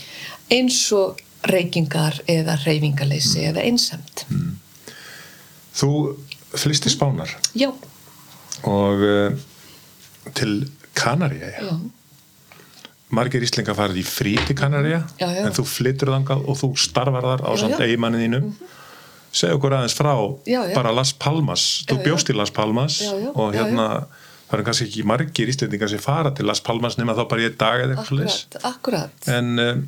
eins 0.57 0.81
og 0.97 1.21
reykingar 1.49 2.23
eða 2.29 2.57
reyfingaleysi 2.65 3.45
mm. 3.45 3.51
eða 3.53 3.69
einsamt 3.69 4.25
mm. 4.33 4.57
Þú 5.79 5.93
flysti 6.55 6.93
spánar. 6.93 7.31
Já. 7.55 7.71
Og 8.65 9.05
uh, 9.05 9.37
til 10.35 10.69
Kanaríja 10.99 11.53
já. 11.63 11.77
margir 13.15 13.45
íslingar 13.45 13.77
farið 13.79 14.03
í 14.03 14.05
frí 14.05 14.35
til 14.47 14.57
Kanaríja 14.59 15.05
en 15.23 15.55
þú 15.57 15.65
flyttur 15.69 16.13
þangað 16.13 16.43
og 16.45 16.59
þú 16.61 16.73
starfar 16.81 17.29
þar 17.31 17.45
á 17.47 17.51
samt 17.61 17.81
eigimannin 17.81 18.25
þínum. 18.27 18.45
Mm 18.45 18.53
-hmm. 18.53 18.75
segja 19.33 19.55
okkur 19.55 19.73
aðeins 19.73 19.95
frá 19.95 20.15
bara 20.75 20.93
Las 20.93 21.13
Palmas, 21.13 21.85
þú 21.89 22.03
bjóst 22.05 22.31
í 22.31 22.35
Las 22.35 22.51
Palmas 22.51 23.03
og 23.35 23.55
hérna 23.55 24.07
það 24.49 24.59
er 24.59 24.65
kannski 24.69 24.87
ekki 24.89 25.05
margir 25.09 25.51
íslendingar 25.53 25.91
sem 25.93 26.01
fara 26.03 26.33
til 26.35 26.47
Las 26.49 26.63
Palmas 26.65 26.97
nema 26.99 27.17
þá 27.17 27.25
bara 27.31 27.45
í 27.45 27.49
einn 27.49 27.59
dag 27.61 27.85
eða 27.85 27.99
eitthvað 27.99 28.25
akkurat, 28.25 28.59
akkurat. 28.71 29.29
en 29.35 29.53
um, 29.65 29.85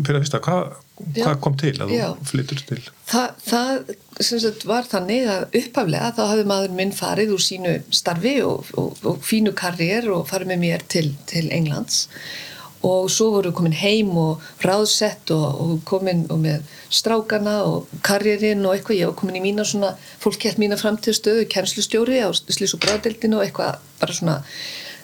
fyrir 0.00 0.18
að 0.18 0.24
vista, 0.26 0.42
hvað 0.42 0.74
hva 0.96 1.34
kom 1.44 1.56
til 1.60 1.74
að 1.84 1.92
Já. 1.92 2.06
þú 2.16 2.30
flyttur 2.30 2.60
til? 2.70 2.80
Þa, 3.10 3.22
það 3.44 3.94
sagt, 4.24 4.64
var 4.68 4.88
þannig 4.88 5.28
að 5.28 5.58
uppaflega 5.60 6.12
þá 6.16 6.22
hafði 6.30 6.46
maður 6.48 6.76
minn 6.78 6.94
farið 6.96 7.34
úr 7.36 7.44
sínu 7.44 7.74
starfi 7.94 8.36
og, 8.46 8.70
og, 8.80 8.96
og 9.04 9.20
fínu 9.24 9.52
karriér 9.56 10.08
og 10.14 10.24
farið 10.30 10.54
með 10.54 10.62
mér 10.64 10.86
til, 10.88 11.10
til 11.28 11.50
Englands 11.52 12.06
og 12.06 12.55
svo 12.82 13.30
voru 13.34 13.52
komin 13.56 13.74
heim 13.76 14.12
og 14.18 14.42
ráðsett 14.62 15.30
og, 15.34 15.46
og 15.60 15.84
komin 15.88 16.24
og 16.30 16.40
með 16.42 16.64
strákana 16.92 17.58
og 17.66 17.90
karriérinn 18.06 18.64
og 18.66 18.76
eitthvað, 18.76 19.00
ég 19.00 19.10
var 19.10 19.16
komin 19.18 19.38
í 19.40 19.44
mína 19.44 19.64
svona 19.66 19.94
fólk 20.22 20.38
gett 20.44 20.60
mína 20.62 20.78
framtíðstöðu, 20.80 21.46
kennslustjóri 21.50 22.20
á 22.22 22.30
slís 22.34 22.76
og 22.76 22.82
bráðdeldinu 22.84 23.40
og 23.40 23.46
eitthvað 23.46 23.80
bara 24.00 24.16
svona 24.16 24.36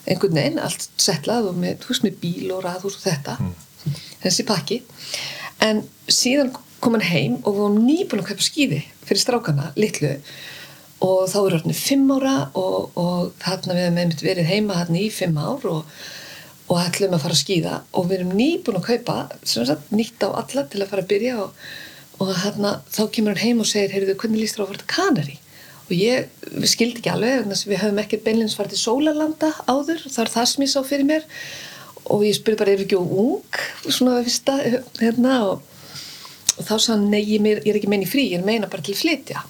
einhvern 0.07 0.39
veginn, 0.39 0.63
allt 0.63 0.89
setlað 1.01 1.51
og 1.51 1.59
með, 1.59 1.79
þú 1.83 1.93
veist, 1.93 2.07
með 2.07 2.19
bíl 2.23 2.55
og 2.55 2.65
raðhús 2.67 2.99
og 2.99 3.05
þetta 3.07 3.37
mm. 3.39 3.53
þessi 4.25 4.47
pakki 4.49 4.81
en 5.63 5.85
síðan 6.11 6.55
kom 6.83 6.97
hann 6.99 7.07
heim 7.07 7.37
og 7.43 7.55
við 7.55 7.63
varum 7.63 7.85
nýbúin 7.87 8.25
að 8.25 8.33
kaupa 8.33 8.47
skýði 8.47 8.81
fyrir 9.07 9.23
strákana, 9.23 9.71
litlu 9.79 10.17
og 11.03 11.29
þá 11.31 11.39
er 11.39 11.57
orðinni 11.59 11.77
fimm 11.79 12.11
ára 12.15 12.35
og, 12.59 12.91
og 12.99 13.31
þarna 13.43 13.77
við 13.77 13.87
hefum 13.87 14.03
einmitt 14.03 14.27
verið 14.27 14.51
heima 14.51 14.81
þarna 14.81 15.01
í 15.03 15.09
fimm 15.15 15.39
ár 15.39 15.67
og, 15.71 16.03
og 16.73 16.81
ætlum 16.81 17.13
að 17.17 17.25
fara 17.27 17.37
að 17.37 17.43
skýða 17.43 17.79
og 17.93 18.07
við 18.09 18.19
erum 18.19 18.35
nýbúin 18.39 18.79
að 18.79 18.87
kaupa 18.87 19.17
sagt 19.45 19.91
nýtt 19.93 20.25
á 20.25 20.29
alla 20.31 20.65
til 20.73 20.81
að 20.81 20.93
fara 20.93 21.05
að 21.05 21.11
byrja 21.11 21.35
og, 21.43 21.59
og 22.19 22.31
þarna 22.43 22.71
þá 22.89 23.03
kemur 23.13 23.35
hann 23.35 23.43
heim 23.43 23.61
og 23.61 23.69
segir, 23.69 23.93
heyrðu, 23.93 24.17
hvernig 24.23 24.41
líst 24.41 24.57
þér 24.57 24.63
á 24.63 24.65
að 24.65 24.71
fara 24.73 24.83
til 24.83 24.93
Kanari? 24.95 25.37
Og 25.83 25.93
ég 25.99 26.69
skildi 26.71 27.03
ekki 27.03 27.13
alveg, 27.13 27.51
við 27.69 27.83
höfum 27.83 28.01
ekkert 28.01 28.25
beinleins 28.25 28.57
farið 28.57 28.77
til 28.77 28.81
Sólalanda 28.87 29.51
áður, 29.67 30.07
það 30.07 30.23
er 30.25 30.33
það 30.33 30.49
sem 30.49 30.65
ég 30.65 30.73
sá 30.73 30.81
fyrir 30.89 31.09
mér 31.11 31.27
og 32.13 32.25
ég 32.25 32.39
spurði 32.39 32.61
bara, 32.63 32.73
er 32.73 32.85
ekki 32.87 32.99
ung? 32.99 33.61
Svona 33.85 34.17
að 34.21 34.31
fyrsta, 34.31 34.57
hérna 35.03 35.35
og, 35.51 35.67
og 36.57 36.63
þá 36.63 36.73
sagði 36.79 36.95
hann, 36.95 37.11
nei, 37.13 37.21
ég, 37.35 37.51
er 37.67 37.77
ekki 37.77 37.91
meini 37.93 38.09
frí, 38.09 38.31
ég 38.33 38.47
meina 38.47 38.71
bara 38.73 38.87
til 38.87 38.97
að 38.97 39.03
flytja 39.03 39.45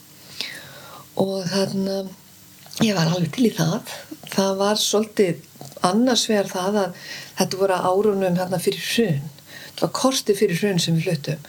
og 1.23 1.45
þannig 1.53 1.95
að 2.01 2.87
ég 2.87 2.97
var 2.97 3.11
alveg 3.13 3.33
til 3.35 3.49
í 3.51 3.55
það 3.55 3.91
það 4.33 4.53
var 4.63 4.81
svolítið 4.81 5.43
annars 5.89 6.27
vegar 6.31 6.51
það 6.53 6.81
að 6.87 7.07
þetta 7.39 7.63
voru 7.63 7.79
árunum 7.91 8.41
hérna 8.41 8.63
fyrir 8.63 8.91
hrun. 8.95 9.31
Það 9.77 9.87
var 9.87 9.95
korti 10.03 10.37
fyrir 10.39 10.61
hrun 10.61 10.83
sem 10.83 10.99
við 10.99 11.11
hlutum 11.11 11.47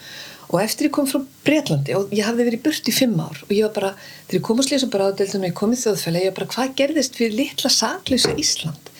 og 0.53 0.61
eftir 0.61 0.87
ég 0.87 0.93
kom 0.93 1.07
frá 1.09 1.21
Breitlandi 1.45 1.95
og 1.97 2.11
ég 2.13 2.27
hafði 2.27 2.45
verið 2.45 2.63
burt 2.67 2.89
í 2.89 2.93
fimm 2.93 3.17
ár 3.17 3.39
og 3.41 3.51
ég 3.53 3.65
var 3.65 3.73
bara, 3.73 3.91
þegar 4.27 4.37
ég 4.37 4.47
kom 4.47 4.59
að 4.61 4.67
slýsa 4.67 4.89
bara 4.93 5.09
á 5.09 5.17
deltunum 5.17 5.47
ég 5.49 5.55
kom 5.57 5.73
í 5.73 5.79
þjóðfæli, 5.81 6.21
ég 6.21 6.33
var 6.33 6.39
bara, 6.39 6.49
hvað 6.53 6.73
gerðist 6.81 7.17
fyrir 7.17 7.37
litla 7.39 7.71
sakleysa 7.73 8.33
Ísland? 8.37 8.91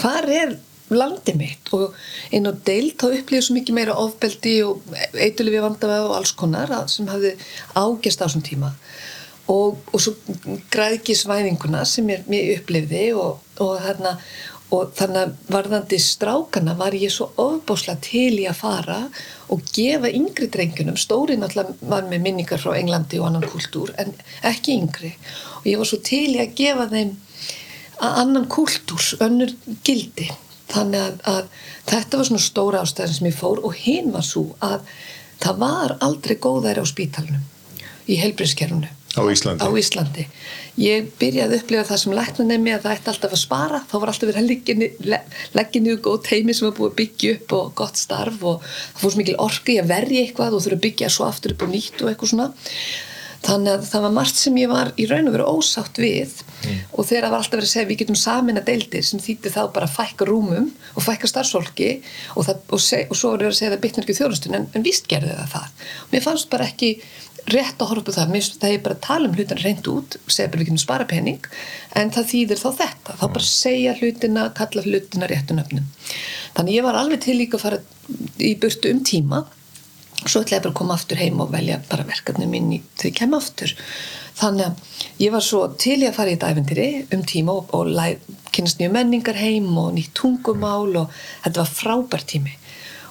Hvað 0.00 0.30
er 0.36 0.52
landið 0.94 1.40
mitt? 1.40 1.72
Og 1.74 1.96
einn 2.30 2.46
á 2.46 2.54
deilt 2.66 3.02
þá 3.02 3.08
upplýði 3.10 3.46
svo 3.46 3.56
mikið 3.58 3.78
meira 3.80 3.96
ofbeldi 3.98 4.54
og 4.66 4.94
eitthulifi 5.10 5.64
vandavæð 5.64 6.06
og 6.06 6.16
alls 6.20 6.34
konar 6.38 6.74
sem 6.90 7.10
hafði 7.10 7.34
ágjast 7.74 8.22
á 8.22 8.24
þessum 8.28 8.46
tíma. 8.46 8.70
Og, 9.50 9.80
og 9.90 9.98
svo 9.98 10.14
græðkisvæðinguna 10.70 11.82
sem 11.90 12.06
ég, 12.12 12.22
ég 12.30 12.60
upplifði 12.60 13.08
og, 13.18 13.40
og, 13.58 13.72
þarna, 13.82 14.14
og 14.74 14.92
þannig 14.98 15.20
að 15.20 15.32
varðandi 15.50 15.98
strákana 16.02 16.76
var 16.78 16.94
ég 16.94 17.10
svo 17.12 17.30
ofbásla 17.42 17.96
til 18.04 18.36
í 18.38 18.46
að 18.48 18.60
fara 18.60 18.98
og 19.50 19.64
gefa 19.74 20.10
yngri 20.14 20.46
drengunum, 20.52 20.98
stóri 21.00 21.36
náttúrulega 21.38 21.90
var 21.90 22.06
með 22.10 22.22
minningar 22.26 22.62
frá 22.62 22.76
Englandi 22.78 23.18
og 23.18 23.30
annan 23.30 23.48
kultúr 23.50 23.90
en 23.98 24.14
ekki 24.46 24.76
yngri 24.78 25.10
og 25.58 25.66
ég 25.70 25.80
var 25.80 25.90
svo 25.90 25.98
til 26.06 26.28
í 26.36 26.38
að 26.42 26.54
gefa 26.60 26.86
þeim 26.92 27.16
annan 28.00 28.46
kultúrs, 28.50 29.12
önnur 29.20 29.52
gildi 29.84 30.30
þannig 30.70 31.02
að, 31.02 31.18
að 31.26 31.90
þetta 31.90 32.20
var 32.20 32.30
svona 32.30 32.44
stóra 32.46 32.84
ástæðin 32.84 33.18
sem 33.18 33.30
ég 33.32 33.40
fór 33.40 33.64
og 33.66 33.74
hinn 33.74 34.14
var 34.14 34.24
svo 34.24 34.46
að 34.62 34.86
það 35.42 35.60
var 35.66 35.98
aldrei 35.98 36.38
góðæri 36.38 36.84
á 36.84 36.86
spítalunum 36.86 37.44
í 38.06 38.22
helbriðskerfunu 38.22 38.94
Á 39.18 39.22
Íslandi? 39.26 39.64
Á 39.66 39.68
Íslandi. 39.74 40.24
Ég 40.78 41.10
byrjaði 41.18 41.56
að 41.56 41.62
upplifa 41.62 41.86
það 41.88 42.00
sem 42.02 42.16
læknanemi 42.16 42.74
að 42.74 42.84
það 42.84 42.96
ætti 42.96 43.12
alltaf 43.12 43.34
að 43.34 43.42
spara. 43.42 43.82
Þá 43.90 43.94
var 43.98 44.12
alltaf 44.12 44.30
verið 44.30 44.40
að 44.40 45.14
leggja 45.58 45.82
niður 45.82 46.02
góð 46.06 46.18
teimi 46.28 46.56
sem 46.56 46.68
var 46.68 46.76
búið 46.78 46.90
að 46.92 46.98
byggja 47.00 47.36
upp 47.36 47.54
og 47.58 47.70
gott 47.82 48.00
starf 48.00 48.42
og 48.46 48.64
það 48.64 49.02
fór 49.02 49.14
svo 49.14 49.22
mikil 49.22 49.38
orki 49.42 49.78
að 49.82 49.90
verja 49.90 50.24
eitthvað 50.24 50.56
og 50.56 50.64
þurfa 50.64 50.78
að 50.78 50.84
byggja 50.86 51.12
svo 51.12 51.28
aftur 51.28 51.56
upp 51.56 51.66
og 51.66 51.72
nýtt 51.74 52.04
og 52.04 52.12
eitthvað 52.12 52.34
svona. 52.34 52.50
Þannig 53.40 53.72
að 53.72 53.84
það 53.88 54.02
var 54.04 54.12
margt 54.12 54.36
sem 54.36 54.56
ég 54.60 54.68
var 54.68 54.90
í 55.00 55.06
raun 55.08 55.28
og 55.30 55.32
veru 55.32 55.46
ósátt 55.48 55.96
við 56.00 56.34
mm. 56.44 56.80
og 56.92 57.06
þegar 57.08 57.24
það 57.24 57.32
var 57.32 57.38
alltaf 57.38 57.54
verið 57.54 57.68
að 57.68 57.70
segja 57.70 57.88
við 57.88 58.00
getum 58.02 58.18
samin 58.20 58.60
að 58.60 58.66
deildir 58.68 59.06
sem 59.08 59.22
þýtti 59.24 59.52
þá 59.54 59.60
bara 59.72 59.88
að 59.88 59.94
fækka 59.94 60.26
rúmum 60.28 60.66
og 60.92 61.06
fækka 61.06 61.30
starfsfólki 61.30 61.88
og, 62.34 62.44
það, 62.44 62.60
og, 62.68 62.76
og 62.76 63.16
svo 63.16 63.32
var 63.32 63.40
verið 63.40 63.54
að 63.54 63.56
segja 63.62 63.72
það 63.72 63.82
bytnar 63.86 64.04
ekki 64.04 64.18
þjóðnustun 64.18 64.58
en, 64.58 64.68
en 64.76 64.84
víst 64.84 65.08
gerði 65.08 65.32
það 65.38 65.54
það. 65.54 65.88
Mér 66.12 66.26
fannst 66.26 66.50
bara 66.52 66.68
ekki 66.68 66.92
rétt 67.50 67.80
að 67.80 67.90
horfa 67.90 68.02
upp 68.02 68.10
á 68.12 68.18
það, 68.18 68.34
það 68.60 68.74
er 68.74 68.82
bara 68.84 68.96
að 68.96 69.06
tala 69.06 69.28
um 69.28 69.36
hlutina 69.36 69.62
reynd 69.64 69.90
út, 69.92 70.16
segja 70.26 70.50
bara 70.50 70.62
við 70.62 70.70
kynum 70.70 70.82
spara 70.82 71.06
pening 71.10 71.48
en 71.98 72.12
það 72.14 72.28
þýðir 72.32 72.60
þá 72.60 72.68
þetta 72.80 73.16
þá 73.20 73.24
bara 73.36 73.48
segja 73.50 73.94
hlutina, 74.00 74.44
kalla 74.56 74.84
hlutina 74.86 75.30
réttu 75.30 75.56
nöfnum. 75.56 75.88
Þannig 76.56 76.76
ég 76.78 76.86
var 76.86 77.00
alveg 77.00 77.24
til 77.24 77.38
líka 77.38 77.58
að 77.58 77.64
fara 77.66 77.80
í 78.38 78.54
burtu 78.60 78.92
um 78.92 79.02
tíma 79.06 79.44
svo 80.20 80.42
ætlaði 80.42 80.58
ég 80.58 80.64
bara 80.66 80.74
að 80.74 80.80
koma 80.82 80.96
aftur 80.98 81.20
heim 81.20 81.38
og 81.40 81.52
velja 81.54 81.78
bara 81.88 82.04
verkefni 82.08 82.48
mín 82.50 82.74
í 82.76 82.80
þau 83.00 83.10
kem 83.16 83.36
aftur. 83.38 83.72
Þannig 84.40 84.66
að 84.66 85.22
ég 85.24 85.32
var 85.32 85.44
svo 85.44 85.62
til 85.80 85.98
ég 86.02 86.10
að 86.10 86.18
fara 86.18 86.32
í 86.32 86.36
þetta 86.36 86.50
æfintýri 86.52 86.88
um 87.16 87.24
tíma 87.28 87.56
og, 87.56 87.72
og 87.76 88.52
kynast 88.54 88.80
nýju 88.80 88.92
menningar 88.92 89.38
heim 89.40 89.70
og 89.80 89.94
nýtt 89.96 90.12
tungumál 90.18 90.96
og 91.04 91.14
þetta 91.44 91.62
var 91.62 91.72
frábært 91.72 92.28
tími 92.34 92.56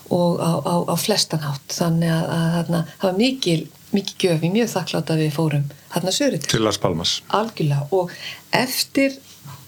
og 0.09 0.39
á, 0.41 0.51
á, 0.65 0.75
á 0.89 0.95
flestanhátt 0.97 1.75
þannig 1.75 2.09
að, 2.09 2.23
að, 2.33 2.47
að, 2.59 2.71
að 2.79 2.93
það 2.95 3.05
var 3.09 3.19
mikil 3.19 3.59
mikið 3.95 4.25
gjöfi, 4.25 4.51
mjög 4.53 4.73
þakklátt 4.73 5.13
að 5.13 5.23
við 5.23 5.31
fórum 5.35 5.69
hérna 5.93 6.13
sögur 6.13 6.43
til 6.45 6.61
Las 6.63 6.79
Palmas. 6.81 7.19
Algjörlega 7.33 7.87
og 7.95 8.11
eftir 8.55 9.15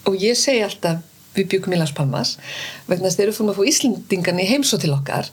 og 0.10 0.18
ég 0.22 0.38
segi 0.40 0.64
alltaf 0.66 1.02
við 1.36 1.48
byggum 1.54 1.76
í 1.76 1.80
Las 1.80 1.94
Palmas 1.96 2.36
vegna 2.90 3.08
þess 3.08 3.16
að 3.16 3.20
þeir 3.20 3.28
eru 3.28 3.36
fórum 3.38 3.54
að 3.54 3.60
fá 3.60 3.70
Íslendingan 3.72 4.42
í 4.44 4.48
heimsó 4.50 4.80
til 4.82 4.92
okkar 4.96 5.30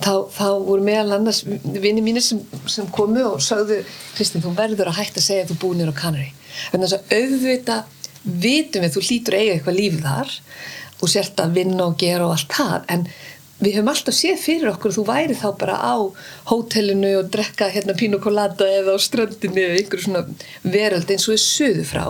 þá, 0.00 0.12
þá 0.32 0.48
voru 0.64 0.86
meðal 0.86 1.18
annars 1.18 1.42
vini 1.44 2.04
mínir 2.04 2.24
sem, 2.24 2.40
sem 2.70 2.88
komu 2.92 3.24
og 3.34 3.42
sagðu 3.44 3.82
Kristinn 4.16 4.44
þú 4.44 4.54
verður 4.56 4.92
að 4.92 5.02
hætta 5.02 5.20
að 5.20 5.28
segja 5.28 5.44
að 5.44 5.52
þú 5.52 5.58
búið 5.64 5.82
nýra 5.82 5.92
á 5.92 6.00
Kanari 6.00 6.30
vegna 6.72 6.88
þess 6.88 6.98
að 6.98 7.14
auðvita 7.20 7.78
vitum 8.46 8.86
við 8.86 8.96
þú 8.96 9.04
hlýtur 9.06 9.38
eiga 9.38 9.54
eitthvað 9.54 9.80
lífið 9.80 10.08
þar 10.08 10.36
og 10.96 11.12
sért 11.12 11.42
að 11.44 11.56
vinna 11.60 11.84
og 11.90 11.98
gera 12.00 12.26
og 12.26 12.36
allt 12.36 12.56
það 12.56 12.92
en 12.94 13.06
við 13.60 13.78
höfum 13.78 13.92
alltaf 13.92 14.16
séð 14.16 14.40
fyrir 14.42 14.70
okkur 14.72 14.94
þú 14.96 15.04
væri 15.08 15.36
þá 15.36 15.46
bara 15.60 15.76
á 15.80 15.96
hótelinu 16.50 17.12
og 17.20 17.30
drekka 17.32 17.70
hérna 17.72 17.96
pínu 17.96 18.20
kolata 18.22 18.68
eða 18.68 18.96
á 18.96 18.98
strandinu 19.00 19.62
eða 19.62 19.78
einhverju 19.80 20.08
svona 20.08 20.24
veröld 20.62 21.12
eins 21.12 21.28
og 21.28 21.36
er 21.36 21.44
söðu 21.44 21.86
frá 21.88 22.04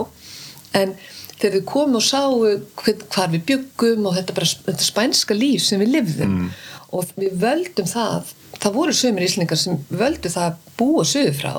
en 0.76 0.96
þegar 1.36 1.58
við 1.58 1.68
komum 1.70 2.00
og 2.00 2.06
sáum 2.06 2.64
hvað 2.80 3.36
við 3.36 3.44
byggum 3.50 4.08
og 4.08 4.16
þetta, 4.18 4.36
bara, 4.38 4.50
þetta 4.70 4.88
spænska 4.88 5.36
líf 5.36 5.62
sem 5.66 5.82
við 5.84 5.94
livðum 5.98 6.34
mm. 6.34 6.50
og 6.96 7.14
við 7.20 7.38
völdum 7.44 7.88
það 7.90 8.34
það 8.56 8.76
voru 8.80 8.96
sömur 8.96 9.26
íslendingar 9.26 9.60
sem 9.60 9.78
völdu 9.92 10.32
það 10.32 10.50
að 10.50 10.74
búa 10.80 11.06
söðu 11.06 11.34
frá 11.36 11.54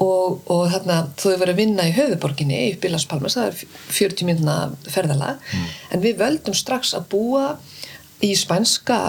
og, 0.00 0.40
og 0.50 0.62
þarna 0.72 1.00
þó 1.14 1.26
við 1.28 1.40
verðum 1.42 1.54
að 1.54 1.60
vinna 1.62 1.88
í 1.88 1.96
höfuborginni 1.96 2.60
í 2.72 2.92
Las 2.92 3.06
Palmas, 3.08 3.36
það 3.38 3.50
er 3.50 3.76
40 4.00 4.28
minna 4.28 4.56
ferðalag 4.88 5.40
mm. 5.40 5.68
en 5.94 6.04
við 6.04 6.20
völdum 6.20 6.56
strax 6.56 6.94
að 6.98 7.08
búa 7.14 7.44
í 8.24 8.34
spænska 8.38 9.00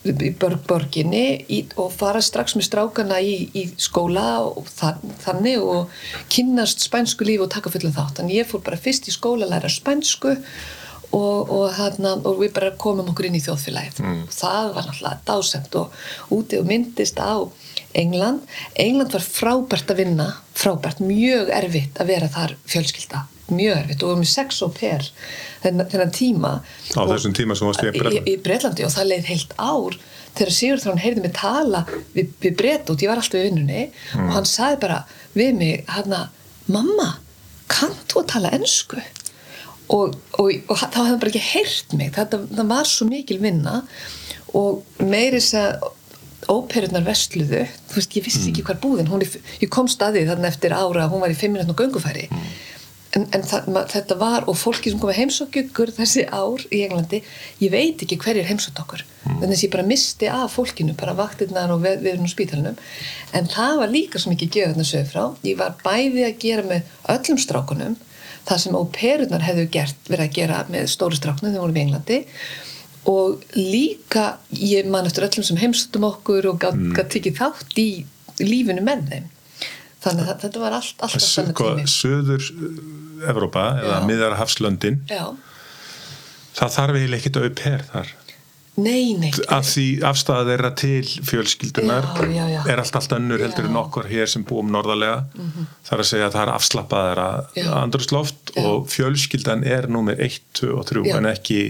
í 0.00 0.30
borginni 0.40 1.24
í, 1.52 1.60
og 1.76 1.92
fara 1.92 2.22
strax 2.24 2.54
með 2.56 2.70
strákana 2.70 3.20
í, 3.20 3.50
í 3.52 3.66
skóla 3.76 4.40
og 4.46 4.68
þann, 4.72 5.14
þannig 5.20 5.60
og 5.60 5.90
kynast 6.32 6.80
spænsku 6.86 7.26
lífi 7.28 7.44
og 7.44 7.50
taka 7.52 7.72
fullum 7.72 7.92
þátt. 7.92 8.20
Þannig 8.20 8.38
ég 8.40 8.48
fór 8.48 8.64
bara 8.64 8.80
fyrst 8.80 9.10
í 9.10 9.14
skóla 9.14 9.44
að 9.44 9.52
læra 9.54 9.72
spænsku 9.72 10.32
og, 10.32 11.50
og, 11.50 11.66
hana, 11.76 12.14
og 12.24 12.40
við 12.40 12.54
bara 12.56 12.72
komum 12.80 13.10
okkur 13.12 13.28
inn 13.28 13.36
í 13.36 13.42
þjóðfélagið. 13.44 14.00
Mm. 14.04 14.22
og 14.24 14.36
það 14.38 14.70
var 14.76 14.88
náttúrulega 14.88 15.26
dásemt 15.28 15.76
og 15.82 16.00
úti 16.38 16.60
og 16.60 16.70
myndist 16.70 17.20
á 17.20 17.44
England. 17.92 18.46
England 18.78 19.12
var 19.18 19.26
frábært 19.26 19.92
að 19.92 20.04
vinna 20.04 20.30
frábært, 20.56 21.04
mjög 21.04 21.52
erfitt 21.60 22.00
að 22.00 22.14
vera 22.14 22.32
þar 22.32 22.56
fjölskylda 22.70 23.26
mjög 23.54 23.76
erfitt 23.76 24.02
og 24.02 24.10
við 24.10 24.14
erum 24.16 24.26
í 24.26 24.30
sex 24.30 24.62
og 24.66 24.72
per 24.76 25.10
þennan 25.64 26.14
tíma. 26.14 26.54
Á 26.96 27.02
þessum 27.10 27.36
tíma 27.36 27.56
sem 27.58 27.68
varst 27.68 27.84
í 27.84 27.92
Breitlandi. 27.92 28.24
í 28.24 28.38
Breitlandi 28.44 28.86
og 28.86 28.94
það 28.94 29.12
leiði 29.12 29.30
heilt 29.34 29.54
ár 29.58 30.00
þegar 30.36 30.54
Sigur 30.54 30.82
Þrán 30.82 31.02
heyrði 31.02 31.24
mig 31.24 31.34
tala 31.36 31.84
við, 32.14 32.32
við 32.42 32.56
Breit 32.58 32.90
út, 32.92 33.02
ég 33.02 33.10
var 33.10 33.20
alltaf 33.20 33.40
í 33.40 33.46
vinnunni 33.48 33.86
mm. 33.88 34.26
og 34.26 34.34
hann 34.36 34.48
sagði 34.48 34.80
bara 34.84 35.00
við 35.36 35.54
mig 35.58 35.90
hann 35.90 36.16
að 36.16 36.70
mamma, 36.70 37.12
kanntu 37.70 38.22
að 38.22 38.28
tala 38.34 38.52
ennsku 38.54 39.00
og, 39.90 40.14
og, 40.14 40.18
og, 40.38 40.52
og 40.70 40.76
þá 40.78 41.00
hefði 41.00 41.08
hann 41.08 41.22
bara 41.22 41.32
ekki 41.32 41.46
heyrt 41.48 41.96
mig. 41.98 42.12
Þetta, 42.14 42.44
það 42.52 42.68
var 42.70 42.90
svo 42.90 43.08
mikil 43.10 43.40
vinna 43.42 43.80
og 44.56 45.02
meiris 45.02 45.52
að 45.58 45.88
óperunar 46.50 47.04
vestluðu, 47.04 47.66
þú 47.90 47.98
veist, 47.98 48.14
ég 48.16 48.24
vissi 48.24 48.46
ekki 48.48 48.62
mm. 48.62 48.68
hvað 48.70 48.78
búðin, 48.82 49.10
er, 49.20 49.34
ég 49.60 49.70
kom 49.70 49.90
staðið 49.90 50.32
þannig 50.32 50.48
eftir 50.54 50.74
ára 50.74 51.10
hún 51.10 51.22
var 51.22 51.34
í 51.34 51.36
fimm 51.38 51.54
minútinu 51.54 51.76
gungufæri 51.78 52.26
mm 52.30 52.46
en, 53.16 53.26
en 53.34 53.44
það, 53.46 53.68
þetta 53.90 54.16
var 54.20 54.46
og 54.50 54.58
fólki 54.58 54.92
sem 54.92 55.00
kom 55.00 55.10
að 55.10 55.20
heimsókjökur 55.20 55.92
þessi 55.96 56.26
ár 56.30 56.62
í 56.70 56.82
Englandi 56.84 57.22
ég 57.62 57.72
veit 57.72 58.04
ekki 58.04 58.18
hverjir 58.22 58.46
heimsótt 58.48 58.78
okkur. 58.82 59.02
Mm. 59.20 59.40
þannig 59.42 59.56
að 59.56 59.64
ég 59.64 59.72
bara 59.74 59.88
misti 59.88 60.28
af 60.32 60.54
fólkinu 60.56 60.94
bara 60.96 61.16
vaktirnar 61.18 61.72
og 61.74 61.82
við, 61.82 61.98
viðurinn 62.04 62.28
og 62.28 62.32
spítalunum 62.32 62.78
en 63.36 63.50
það 63.52 63.74
var 63.82 63.92
líka 63.92 64.22
svo 64.22 64.32
mikið 64.32 64.54
gefðan 64.56 64.84
að 64.84 64.90
sögja 64.92 65.10
frá. 65.10 65.24
Ég 65.44 65.58
var 65.60 65.76
bæði 65.82 66.24
að 66.28 66.38
gera 66.44 66.66
með 66.70 66.94
öllum 67.16 67.42
strákunum 67.42 67.98
það 68.48 68.62
sem 68.64 68.78
óperunar 68.78 69.44
hefðu 69.44 69.66
gert, 69.74 70.00
verið 70.08 70.26
að 70.26 70.38
gera 70.38 70.62
með 70.70 70.88
stóru 70.94 71.18
strákunum 71.18 71.52
þegar 71.52 71.64
vorum 71.66 71.76
við 71.76 71.82
í 71.82 71.86
Englandi. 71.88 72.20
Og 73.10 73.44
líka 73.56 74.24
ég 74.54 74.88
man 74.92 75.08
eftir 75.08 75.26
öllum 75.26 75.44
sem 75.46 75.60
heimsóttum 75.60 76.08
okkur 76.08 76.50
og 76.52 76.62
gæti 76.62 76.88
mm. 76.92 77.12
tekið 77.12 77.38
þátt 77.40 77.78
í 77.80 77.90
lífinu 78.40 78.84
með 78.86 79.06
þeim 79.10 79.28
þannig 80.04 80.30
að 80.32 80.44
þetta 80.46 80.62
var 80.64 80.78
allt, 80.78 80.94
alltaf 81.04 81.26
þannig 81.26 81.60
tími. 81.60 81.84
Söður 81.92 82.48
Evrópa 83.30 83.66
eða 83.82 84.00
miðar 84.08 84.38
Hafslöndin 84.40 85.02
Já. 85.10 85.26
það 86.56 86.74
þarf 86.78 86.98
eiginlega 87.00 87.20
ekkit 87.20 87.40
auper 87.44 87.86
þar. 87.92 88.16
Nei, 88.80 89.12
nei. 89.18 89.28
Að 89.52 89.64
því 89.66 89.84
afstæða 90.08 90.44
þeirra 90.46 90.68
til 90.78 91.08
fjölskyldunar 91.26 92.06
Já, 92.16 92.28
já, 92.32 92.44
já. 92.54 92.60
er 92.70 92.80
allt 92.80 92.96
allt 92.96 93.12
önnur 93.16 93.42
heldur 93.42 93.66
en 93.68 93.76
okkur 93.80 94.06
hér 94.08 94.30
sem 94.30 94.44
búum 94.46 94.70
norðarlega. 94.72 95.24
Þar 95.88 96.04
að 96.04 96.08
segja 96.12 96.28
að 96.30 96.36
það 96.36 96.44
er 96.46 96.52
afslappað 96.54 97.08
þeirra 97.10 97.80
andrusloft 97.82 98.52
og 98.62 98.86
fjölskyldan 98.92 99.66
er 99.68 99.90
númer 99.92 100.22
1, 100.22 100.38
2 100.62 100.70
og 100.78 100.86
3 100.88 101.02
Já. 101.10 101.16
en 101.18 101.28
ekki 101.34 101.60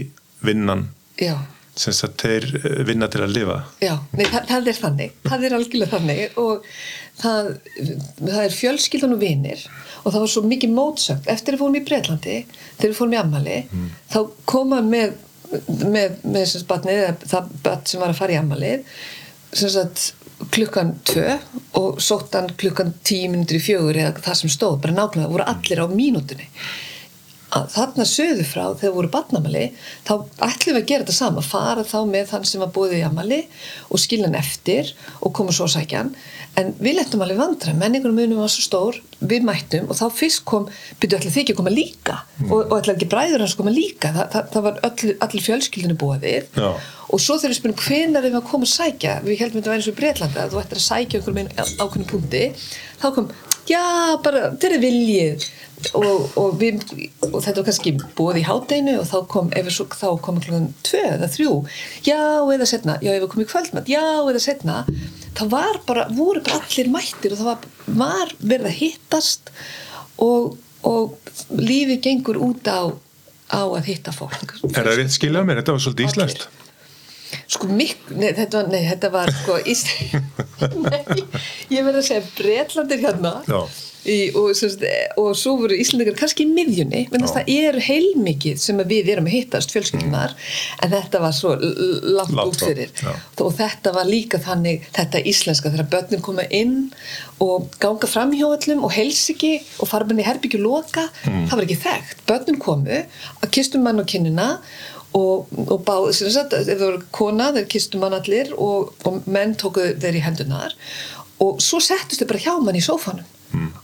vinnan 0.45 0.85
já, 1.19 1.35
sem 1.77 1.93
að 2.07 2.15
þeir 2.21 2.47
eh, 2.61 2.79
vinna 2.87 3.09
til 3.11 3.25
að 3.25 3.35
lifa. 3.35 3.59
Já, 3.83 3.93
nei, 4.15 4.25
það, 4.29 4.47
það 4.53 4.71
er 4.71 4.79
þannig. 4.85 5.19
Það 5.27 5.45
er 5.47 5.57
algjörlega 5.57 5.91
þannig 5.97 6.39
og 6.45 6.71
það, 7.21 7.51
það 8.19 8.43
er 8.43 8.55
fjölskyldan 8.57 9.15
og 9.15 9.21
vinir 9.21 9.65
og 10.01 10.11
það 10.11 10.21
var 10.23 10.31
svo 10.33 10.45
mikið 10.49 10.77
mótsögn. 10.77 11.27
Eftir 11.29 11.53
að 11.53 11.57
við 11.57 11.63
fórum 11.63 11.77
í 11.77 11.83
Breitlandi 11.87 12.37
þegar 12.77 12.87
við 12.89 12.97
fórum 12.97 13.13
í 13.15 13.21
Ammali 13.21 13.59
þá 14.11 14.19
kom 14.49 14.73
hann 14.77 14.89
með 14.91 15.19
með, 15.51 16.19
með 16.23 16.45
sem 16.47 16.87
eða 16.93 17.15
það 17.27 17.49
bat 17.65 17.89
sem 17.91 18.01
var 18.01 18.13
að 18.13 18.21
fara 18.21 18.37
í 18.37 18.41
sagt 19.51 20.13
klukkan 20.51 20.95
tvö 21.05 21.35
og 21.77 21.99
sótt 22.01 22.33
hann 22.37 22.53
klukkan 22.57 22.95
tíu 23.05 23.29
minnundur 23.29 23.59
í 23.59 23.63
fjögur 23.63 23.99
eða 23.99 24.23
það 24.23 24.39
sem 24.39 24.53
stóð, 24.53 24.79
bara 24.81 24.95
nákvæmlega, 24.95 25.31
voru 25.31 25.45
allir 25.45 25.83
á 25.83 25.87
mínútunni. 25.91 26.47
Þarna 27.51 28.05
söðu 28.07 28.45
frá 28.47 28.63
þegar 28.79 28.93
voru 28.95 29.09
batnamali 29.11 29.65
þá 30.07 30.13
ætlum 30.47 30.77
við 30.77 30.79
að 30.79 30.87
gera 30.87 31.03
þetta 31.03 31.15
sama 31.17 31.43
fara 31.43 31.83
þá 31.83 31.97
með 32.07 32.29
þann 32.29 32.47
sem 32.47 32.63
var 32.63 32.71
búið 32.71 32.95
í 33.01 33.03
amali 33.03 33.41
og 33.91 33.99
skilja 33.99 34.29
hann 34.29 34.39
eftir 34.39 34.93
og 35.19 35.33
koma 35.35 35.51
svo 35.51 35.67
að 35.67 35.75
sækja 35.75 36.05
hann 36.05 36.13
en 36.59 36.71
við 36.83 36.97
lettum 36.97 37.21
alveg 37.23 37.39
vandra 37.39 37.73
menningunum 37.77 38.17
munum 38.19 38.41
var 38.43 38.51
svo 38.51 38.63
stór. 38.65 38.97
Við 39.21 39.45
mættum 39.45 39.89
og 39.91 39.97
þá 39.99 40.05
fyrst 40.17 40.41
kom 40.49 40.65
byrju 41.01 41.19
allir 41.19 41.33
þykja 41.35 41.53
að 41.53 41.59
koma 41.59 41.73
líka? 41.73 42.17
Og, 42.47 42.57
og 42.63 42.73
allir 42.79 42.95
ekki 42.95 43.09
bræður 43.11 43.43
hans 43.45 43.55
að 43.55 43.61
koma 43.61 43.73
líka? 43.75 44.11
Þa, 44.15 44.25
það, 44.33 44.49
það 44.55 44.65
var 44.67 44.81
öll, 44.87 45.13
allir 45.27 45.45
fjölskyldinu 45.45 45.97
búið 46.01 46.25
við 46.25 46.59
Já. 46.59 46.69
og 47.07 47.21
svo 47.21 47.37
þegar 47.37 47.53
við 47.53 47.59
spyrum 47.59 47.79
hvenar 47.85 48.25
við 48.25 48.37
að 48.39 48.47
koma 48.49 48.67
að 48.67 48.73
sækja? 48.73 49.15
Við 49.27 49.43
heldum 49.43 49.61
þetta 49.61 49.73
væri 49.73 49.81
eins 49.81 49.89
og 49.89 49.93
í 49.93 49.99
Breitlanda 50.01 50.43
að 50.43 50.55
þú 50.55 50.61
ættir 50.63 50.81
að 50.81 50.87
sækja 50.87 51.21
einhverjum 51.21 51.41
einu 51.41 51.67
ákveðnum 51.85 52.09
punkti. 52.11 52.43
Þá 53.01 53.07
kom, 53.17 53.31
já, 53.69 53.83
bara, 54.25 54.45
þetta 54.55 54.71
er 54.71 54.85
viljið. 54.87 55.49
Og, 55.97 56.27
og, 56.37 56.59
við, 56.61 56.83
og 57.25 57.39
þetta 57.41 57.55
var 57.57 57.65
kannski 57.65 57.95
búið 58.17 58.43
í 58.43 58.45
hátdeinu 58.45 58.99
og 59.01 59.07
þá 59.09 59.15
kom, 59.31 59.47
svo, 59.73 59.87
þá 59.89 60.09
kom 60.21 60.37
klokkan 60.43 60.67
tvö 60.85 61.01
eða 61.15 61.29
þrjú, 61.33 61.55
já, 62.05 62.19
eða 62.53 62.67
setna 62.69 62.99
já, 63.01 63.15
það 65.37 65.53
var 65.53 65.79
bara, 65.87 66.07
voru 66.15 66.43
bara 66.45 66.59
allir 66.61 66.91
mættir 66.91 67.35
og 67.35 67.41
það 67.41 67.49
var, 67.51 67.69
var 68.01 68.33
verið 68.39 68.69
að 68.71 68.79
hittast 68.81 69.53
og, 70.21 70.57
og 70.87 71.15
lífið 71.55 72.03
gengur 72.07 72.41
út 72.41 72.67
á 72.67 72.91
á 73.51 73.61
að 73.67 73.87
hitta 73.91 74.13
fólk 74.15 74.57
Er 74.71 74.87
það 74.87 74.97
rétt 75.01 75.15
skilja 75.15 75.43
mér? 75.45 75.61
Þetta 75.61 75.75
var 75.75 75.85
svolítið 75.85 76.09
íslenskt 76.09 76.47
Sko 77.51 77.67
mikk, 77.71 78.09
nei 78.11 78.31
þetta 78.35 78.59
var, 78.59 78.69
nei, 78.71 78.81
þetta 78.87 79.09
var 79.11 79.31
sko 79.35 79.57
Ís... 79.71 79.85
nei, 80.87 81.01
ég 81.71 81.85
verði 81.85 82.01
að 82.01 82.07
segja 82.07 82.23
Bretlandir 82.37 83.03
hérna 83.05 83.33
Já. 83.47 83.61
Í, 84.05 84.17
og, 84.37 84.51
semst, 84.57 84.83
og 85.19 85.31
svo 85.37 85.55
voru 85.59 85.77
Íslandingar 85.77 86.17
kannski 86.17 86.45
í 86.45 86.51
miðjunni, 86.51 87.03
Já. 87.11 87.25
það 87.35 87.51
er 87.53 87.79
heilmikið 87.85 88.61
sem 88.61 88.81
við 88.89 89.11
erum 89.13 89.29
að 89.29 89.35
hittast 89.35 89.73
fjölskyldunar 89.75 90.35
en 90.81 90.93
þetta 90.93 91.21
var 91.23 91.35
svo 91.37 91.53
langt 91.59 92.37
út 92.41 92.63
fyrir. 92.63 92.93
já. 92.97 93.11
og 93.45 93.51
þetta 93.57 93.93
var 93.95 94.09
líka 94.09 94.41
þannig 94.41 94.87
þetta 94.95 95.23
íslenska 95.31 95.73
þegar 95.73 95.91
börnum 95.93 96.23
koma 96.25 96.47
inn 96.49 96.77
og 97.41 97.69
ganga 97.81 98.09
fram 98.09 98.33
hjá 98.37 98.47
öllum 98.49 98.85
og 98.87 98.95
hels 98.95 99.21
ekki 99.33 99.59
og 99.81 99.91
í 99.91 100.25
herbyggju 100.25 100.61
loka 100.61 101.07
það 101.25 101.55
var 101.55 101.67
ekki 101.67 101.81
þekkt, 101.85 102.25
börnum 102.29 102.59
komu 102.61 103.03
kistum 103.51 103.85
mann 103.85 104.01
á 104.01 104.05
kinnina 104.05 104.47
og, 105.17 105.49
og 105.67 105.81
báð, 105.85 106.11
sem 106.15 106.31
sagt, 106.31 106.53
ef 106.55 106.69
það 106.69 106.85
voru 106.85 107.01
kona 107.11 107.51
þeir 107.55 107.67
kistum 107.71 108.03
mann 108.03 108.15
allir 108.15 108.53
og, 108.55 108.93
og 109.05 109.27
menn 109.27 109.57
tóku 109.59 109.91
þeir 109.99 110.21
í 110.21 110.23
hendunar 110.23 110.75
og 111.41 111.61
svo 111.63 111.81
settust 111.83 112.21
þau 112.21 112.29
bara 112.31 112.43
hjá 112.45 112.53
mann 112.63 112.79
í 112.79 112.83
sófanum 112.85 113.27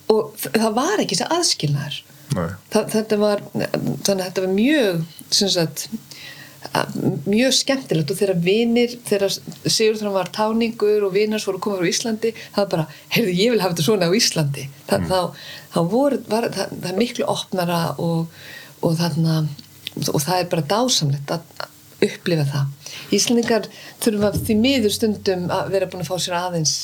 og 0.10 0.34
þ- 0.40 0.54
það 0.62 0.74
var 0.78 0.98
ekki 1.04 1.16
þessi 1.20 1.32
aðskilnaður. 1.38 1.98
Þa, 2.74 2.82
þetta 2.94 3.18
var 3.22 3.42
þannig 3.54 4.22
að 4.22 4.28
þetta 4.28 4.44
var 4.46 4.54
mjög 4.58 5.04
sagt 5.32 5.88
að- 6.74 6.96
mjög 7.28 7.54
skemmtilegt. 7.56 8.12
Og 8.12 8.18
þegar 8.20 8.42
vinir 8.44 8.96
þegar 9.08 9.38
Sigurður 9.68 10.12
var 10.14 10.30
táningur 10.36 11.06
og 11.08 11.14
vinars 11.14 11.46
voru 11.48 11.60
komið 11.64 11.80
frá 11.80 11.92
Íslandi 11.94 12.34
það 12.34 12.58
var 12.64 12.68
bara, 12.74 12.88
heyrðu 13.16 13.34
ég 13.38 13.52
vil 13.52 13.62
hafa 13.64 13.74
þetta 13.76 13.88
svona 13.88 14.10
á 14.10 14.18
Íslandi. 14.20 14.68
Þa, 14.90 15.00
þá, 15.08 15.20
þá 15.74 15.80
voru 15.92 16.20
var, 16.28 16.50
það, 16.50 16.76
það 16.82 16.92
er 16.92 16.98
miklu 16.98 17.26
opnara 17.28 17.80
og, 17.98 18.28
og 18.84 18.98
þarna 19.00 19.48
og 20.14 20.22
það 20.22 20.40
er 20.40 20.50
bara 20.52 20.68
dásamlegt 20.74 21.32
að 21.34 21.42
upplifa 22.06 22.44
það. 22.46 22.66
Íslandingar 23.18 23.66
þurfa 24.04 24.30
því 24.38 24.56
miður 24.62 24.94
stundum 24.94 25.48
að 25.50 25.72
vera 25.74 25.88
búin 25.90 26.04
að 26.04 26.12
fá 26.12 26.18
sér 26.22 26.36
aðeins 26.38 26.76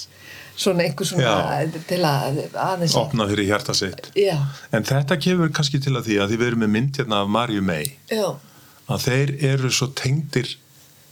svona 0.55 0.83
einhver 0.85 1.07
svona 1.07 1.23
Já. 1.23 1.69
til 1.89 2.01
að 2.05 2.41
aðeins 2.53 2.95
Opna 2.99 3.25
fyrir 3.29 3.47
hjarta 3.49 3.73
sitt. 3.77 4.11
Já, 4.17 4.37
En 4.71 4.83
þetta 4.87 5.17
kemur 5.21 5.49
kannski 5.55 5.79
til 5.81 5.95
að 5.97 6.09
því 6.09 6.19
að 6.23 6.33
því 6.33 6.37
við 6.41 6.47
erum 6.51 6.63
með 6.65 6.73
mynd 6.75 6.99
hérna 7.01 7.21
af 7.23 7.31
Marju 7.33 7.63
May. 7.65 7.87
Að 8.13 9.05
þeir 9.07 9.33
eru 9.53 9.71
svo 9.73 9.87
tengdir 9.97 10.51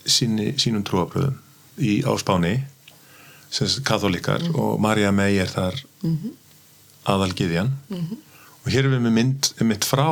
síni, 0.06 0.52
sínum 0.62 0.84
trúabröðum 0.86 1.38
í 1.82 2.02
áspáni 2.06 2.60
sem 3.52 3.68
sagt 3.68 3.86
katholikar 3.88 4.44
og 4.54 4.78
Marja 4.84 5.12
May 5.16 5.40
er 5.42 5.50
þar 5.52 5.80
aðalgiðjan 7.10 7.72
og 7.92 8.70
hér 8.70 8.86
erum 8.86 8.96
við 9.00 9.04
með 9.08 9.16
mynd 9.18 9.50
mitt 9.66 9.88
frá 9.88 10.08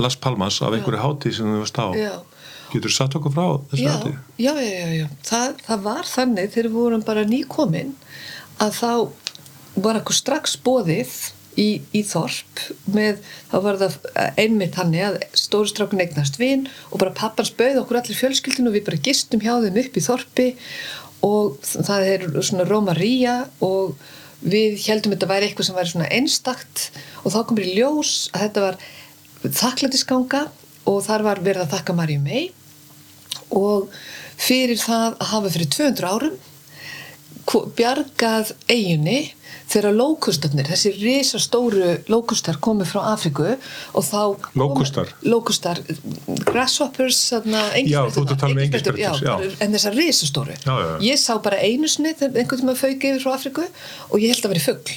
Las 0.00 0.16
Palmas 0.16 0.58
af 0.64 0.72
einhverju 0.74 1.02
hátíð 1.02 1.34
sem 1.36 1.50
þú 1.52 1.58
varst 1.62 1.78
á. 1.78 1.86
Já. 1.94 2.12
Getur 2.72 2.92
satt 2.94 3.14
okkur 3.18 3.34
frá 3.34 3.46
þessu 3.70 3.88
hátíð? 3.92 4.14
já, 4.40 4.52
já, 4.56 4.72
já, 4.72 4.88
já. 5.02 5.06
Það, 5.28 5.58
það 5.66 5.82
var 5.84 6.08
þannig 6.08 6.52
þegar 6.54 6.68
við 6.70 6.78
vorum 6.78 7.02
bara 7.04 7.24
nýkomin 7.28 7.90
að 8.62 8.76
þá 8.78 8.92
var 9.82 9.98
eitthvað 9.98 10.18
strax 10.18 10.56
bóðið 10.62 11.12
í, 11.58 11.82
í 11.92 12.02
þorp 12.06 12.62
með, 12.92 13.20
þá 13.50 13.56
var 13.66 13.78
það 13.80 13.98
einmitt 14.40 14.76
þannig 14.78 15.06
að 15.06 15.18
stóru 15.38 15.70
strákun 15.70 16.02
eignast 16.04 16.38
vin 16.40 16.66
og 16.90 17.02
bara 17.02 17.14
pappans 17.16 17.52
bauð 17.58 17.82
okkur 17.82 18.00
allir 18.00 18.18
fjölskyldinu 18.18 18.70
og 18.70 18.78
við 18.78 18.86
bara 18.88 19.02
gistum 19.08 19.42
hjá 19.44 19.54
þeim 19.64 19.80
upp 19.84 19.98
í 19.98 20.04
þorpi 20.06 20.48
og 21.26 21.60
það 21.62 22.08
er 22.14 22.26
svona 22.42 22.66
Rómaría 22.68 23.36
og 23.64 23.94
við 24.42 24.80
heldum 24.88 25.14
þetta 25.14 25.30
væri 25.30 25.48
eitthvað 25.48 25.68
sem 25.68 25.78
væri 25.78 25.92
svona 25.92 26.10
einstakt 26.10 26.88
og 27.22 27.34
þá 27.34 27.38
komur 27.46 27.68
í 27.68 27.76
ljós 27.76 28.26
að 28.32 28.46
þetta 28.46 28.64
var 28.66 28.80
þakklætisganga 29.42 30.42
og 30.90 30.98
þar 31.06 31.26
var 31.28 31.42
verið 31.44 31.66
að 31.66 31.76
þakka 31.76 31.96
Marju 31.98 32.22
mei 32.24 32.42
og 33.54 33.92
fyrir 34.40 34.80
það 34.80 35.20
að 35.20 35.30
hafa 35.30 35.52
fyrir 35.54 35.70
200 35.76 36.10
árum 36.10 36.40
bjargað 37.46 38.52
eiginni 38.70 39.32
þegar 39.72 39.94
lókustarnir, 39.96 40.66
þessi 40.68 40.90
risastóru 41.00 41.94
lókustar 42.12 42.58
komið 42.62 42.90
frá 42.92 43.00
Afriku 43.12 43.46
og 43.96 44.04
þá 44.04 44.20
Lókustar? 44.60 45.08
lókustar, 45.24 45.80
grasshoppers 46.46 47.18
þarna, 47.32 47.62
Já, 47.88 48.02
þú 48.12 48.24
ert 48.24 48.34
að 48.34 48.40
tala 48.42 48.52
um 48.56 48.58
engisprettur, 48.64 48.98
já. 49.00 49.12
bara- 49.22 49.50
en 49.60 49.72
þessar 49.72 49.96
risastóru 49.96 50.56
Já, 50.56 50.74
já, 50.76 50.86
já. 50.88 50.98
ég 51.12 51.18
sá 51.18 51.38
bara 51.42 51.56
einu 51.60 51.88
sinni 51.88 52.14
þegar 52.14 52.36
einhvern 52.42 52.60
tíma 52.62 52.76
fauk 52.76 53.04
yfir 53.08 53.22
frá 53.24 53.34
Afriku 53.34 53.64
og 54.10 54.18
ég 54.20 54.28
held 54.34 54.44
að 54.44 54.52
vera 54.54 54.66
fugl 54.66 54.92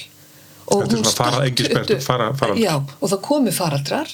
og 0.66 0.82
Þetta 0.82 0.92
er 0.92 0.98
svona 0.98 1.16
fara- 1.16 1.46
upp- 1.46 2.02
fara- 2.02 2.32
faraldur. 2.34 2.62
já, 2.64 2.74
og 3.00 3.10
það 3.10 3.20
komu 3.22 3.52
faraldrar 3.52 4.08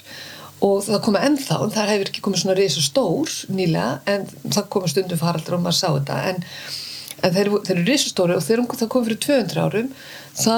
og 0.63 0.85
það 0.85 1.03
komu 1.03 1.19
ennþá, 1.19 1.63
en 1.65 1.71
það 1.75 1.89
hefur 1.89 2.09
ekki 2.13 2.21
komið 2.23 2.43
svona 2.45 2.57
risa 2.57 2.81
stór 2.81 3.29
nýlega 3.51 4.01
en 4.07 4.27
það 4.49 4.69
komu 4.69 4.89
stundum 4.89 5.19
faraldrar 5.19 5.55
og 5.59 5.63
maður 5.65 5.79
sá 5.81 5.89
þetta 5.99 6.19
en, 6.29 6.45
en 7.23 7.35
þeir, 7.37 7.51
þeir 7.67 7.77
eru 7.79 7.87
risa 7.89 8.11
stóri 8.13 8.37
og 8.37 8.43
þegar 8.47 8.67
það 8.83 8.91
kom 8.95 9.07
fyrir 9.07 9.21
200 9.27 9.63
árum 9.67 9.91
þá 10.39 10.57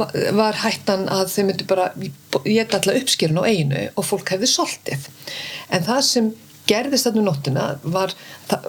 va- 0.00 0.10
var 0.40 0.58
hættan 0.62 1.06
að 1.12 1.30
þeir 1.34 1.46
myndu 1.50 1.68
bara 1.70 1.86
geta 2.44 2.78
alltaf 2.80 3.00
uppskýrun 3.02 3.40
á 3.42 3.48
eiginu 3.50 3.84
og 3.94 4.04
fólk 4.08 4.32
hefði 4.34 4.50
soltið. 4.50 5.08
En 5.70 5.86
það 5.86 6.02
sem 6.10 6.32
gerðist 6.66 7.06
þarna 7.06 7.22
um 7.22 7.28
nóttina 7.30 7.66
var 7.84 8.14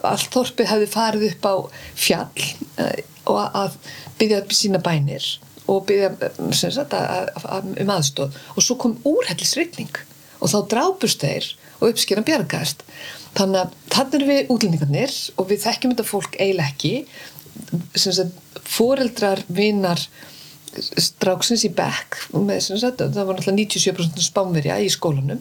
allt 0.06 0.30
þorpið 0.34 0.72
hefði 0.72 0.90
farið 0.94 1.28
upp 1.32 1.48
á 1.50 1.56
fjall 1.98 2.46
eh, 2.78 3.00
og 3.26 3.40
að 3.58 3.78
byggja 4.20 4.42
upp 4.44 4.54
sína 4.54 4.82
bænir 4.86 5.26
og 5.68 5.86
byggja 5.90 6.12
eh, 6.30 6.52
sagt, 6.54 6.94
að, 6.94 7.32
að, 7.42 7.72
um 7.82 7.94
aðstóð 7.96 8.38
og 8.54 8.62
svo 8.64 8.78
kom 8.82 9.00
úrhellisrytning 9.08 9.98
og 10.38 10.52
þá 10.54 10.60
drápust 10.70 11.26
þeir 11.26 11.50
og 11.80 11.90
uppskýran 11.92 12.26
bjargaðist 12.26 12.86
þannig 13.38 13.60
að 13.62 13.76
þannig 13.94 14.18
erum 14.20 14.32
við 14.32 14.54
útlendingarnir 14.54 15.18
og 15.38 15.52
við 15.52 15.64
þekkjum 15.66 15.94
þetta 15.94 16.08
fólk 16.12 16.40
eiginlega 16.40 16.72
ekki. 16.74 16.94
Foreldrar 18.68 19.44
vinar 19.48 20.02
stráksins 20.78 21.66
í 21.66 21.74
bekk 21.74 22.20
með, 22.36 22.60
sagt, 22.68 23.02
það 23.02 23.24
var 23.24 23.38
náttúrulega 23.38 23.62
97% 23.64 24.26
spánverja 24.26 24.82
í 24.84 24.90
skólanum. 24.94 25.40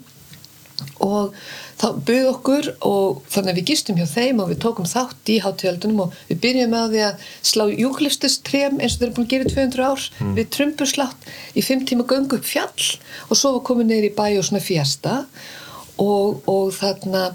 Og 1.05 1.33
þá 1.81 1.87
buð 2.09 2.27
okkur 2.31 2.67
og 2.85 3.21
þannig 3.33 3.53
að 3.53 3.59
við 3.59 3.69
gistum 3.71 3.99
hjá 4.01 4.07
þeim 4.11 4.41
og 4.45 4.51
við 4.51 4.61
tókum 4.65 4.89
þátt 4.89 5.31
í 5.33 5.39
hátíðaldunum 5.45 6.03
og 6.05 6.17
við 6.29 6.41
byrjum 6.45 6.77
á 6.77 6.83
því 6.93 7.03
að 7.07 7.27
slá 7.51 7.65
júklifstustrem 7.73 8.81
eins 8.81 8.97
og 8.97 9.01
þeir 9.01 9.07
eru 9.09 9.17
búin 9.17 9.27
að 9.27 9.33
gera 9.33 9.47
í 9.47 9.55
200 9.55 9.87
ár 9.89 10.07
við 10.37 10.51
trumpuslátt 10.57 11.31
í 11.57 11.65
5 11.65 11.87
tíma 11.89 12.09
göngu 12.09 12.41
upp 12.41 12.49
fjall 12.49 12.91
og 13.29 13.41
svo 13.41 13.55
var 13.57 13.65
komið 13.71 13.91
neyri 13.93 14.13
í 14.13 14.17
bæ 14.17 14.27
og 14.37 14.49
svona 14.49 14.65
fjasta 14.65 15.17
og, 15.97 16.45
og 16.45 16.73
þarna 16.77 17.31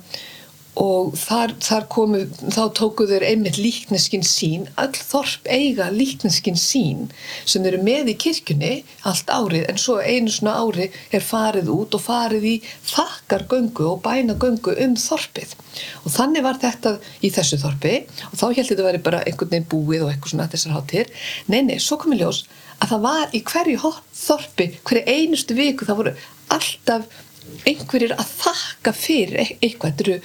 og 0.80 1.16
þar, 1.20 1.54
þar 1.60 1.88
komu, 1.92 2.22
þá 2.48 2.62
tóku 2.78 3.08
þeir 3.10 3.26
einmitt 3.28 3.60
líkneskinn 3.60 4.24
sín, 4.24 4.68
öll 4.80 4.96
þorp 4.96 5.50
eiga 5.52 5.90
líkneskinn 5.92 6.60
sín 6.60 7.10
sem 7.44 7.66
eru 7.68 7.82
með 7.84 8.14
í 8.14 8.18
kirkjunni 8.24 8.72
allt 9.10 9.32
árið. 9.32 9.66
En 9.68 9.82
svo 9.82 9.98
einu 10.00 10.32
svona 10.32 10.56
ári 10.64 10.88
er 11.12 11.26
farið 11.26 11.72
út 11.76 11.98
og 11.98 12.06
farið 12.06 12.48
í 12.48 12.56
þakkargöngu 12.88 13.90
og 13.92 14.02
bænagöngu 14.06 14.78
um 14.86 14.96
þorpið. 14.96 15.58
Og 16.06 16.16
þannig 16.16 16.48
var 16.48 16.60
þetta 16.62 16.98
í 17.24 17.32
þessu 17.36 17.60
þorpi. 17.62 17.98
Og 18.32 18.40
þá 18.40 18.46
held 18.48 18.72
þetta 18.72 18.82
að 18.82 18.90
vera 18.92 19.06
bara 19.10 19.24
einhvern 19.26 19.52
veginn 19.52 19.72
búið 19.72 20.06
og 20.06 20.14
eitthvað 20.14 20.36
svona 20.36 20.50
þessar 20.52 20.78
hátir 20.78 21.12
nei, 21.52 21.62
nei, 21.66 21.80
svo 21.80 21.98
komið 22.02 22.24
ljós 22.24 22.46
að 22.82 22.94
það 22.94 23.04
var 23.06 23.36
í 23.36 23.42
hverju 23.52 23.92
þorpi, 24.22 24.70
hverju 24.88 25.04
einustu 25.16 25.58
viku 25.58 25.88
það 25.88 26.00
voru 26.02 26.16
alltaf 26.52 27.20
einhverjir 27.69 28.15
að 28.17 28.34
þakka 28.41 28.95
fyrir 28.97 29.41
e- 29.43 29.58
eitthvað, 29.62 29.91
þetta 29.91 30.08
eru 30.08 30.17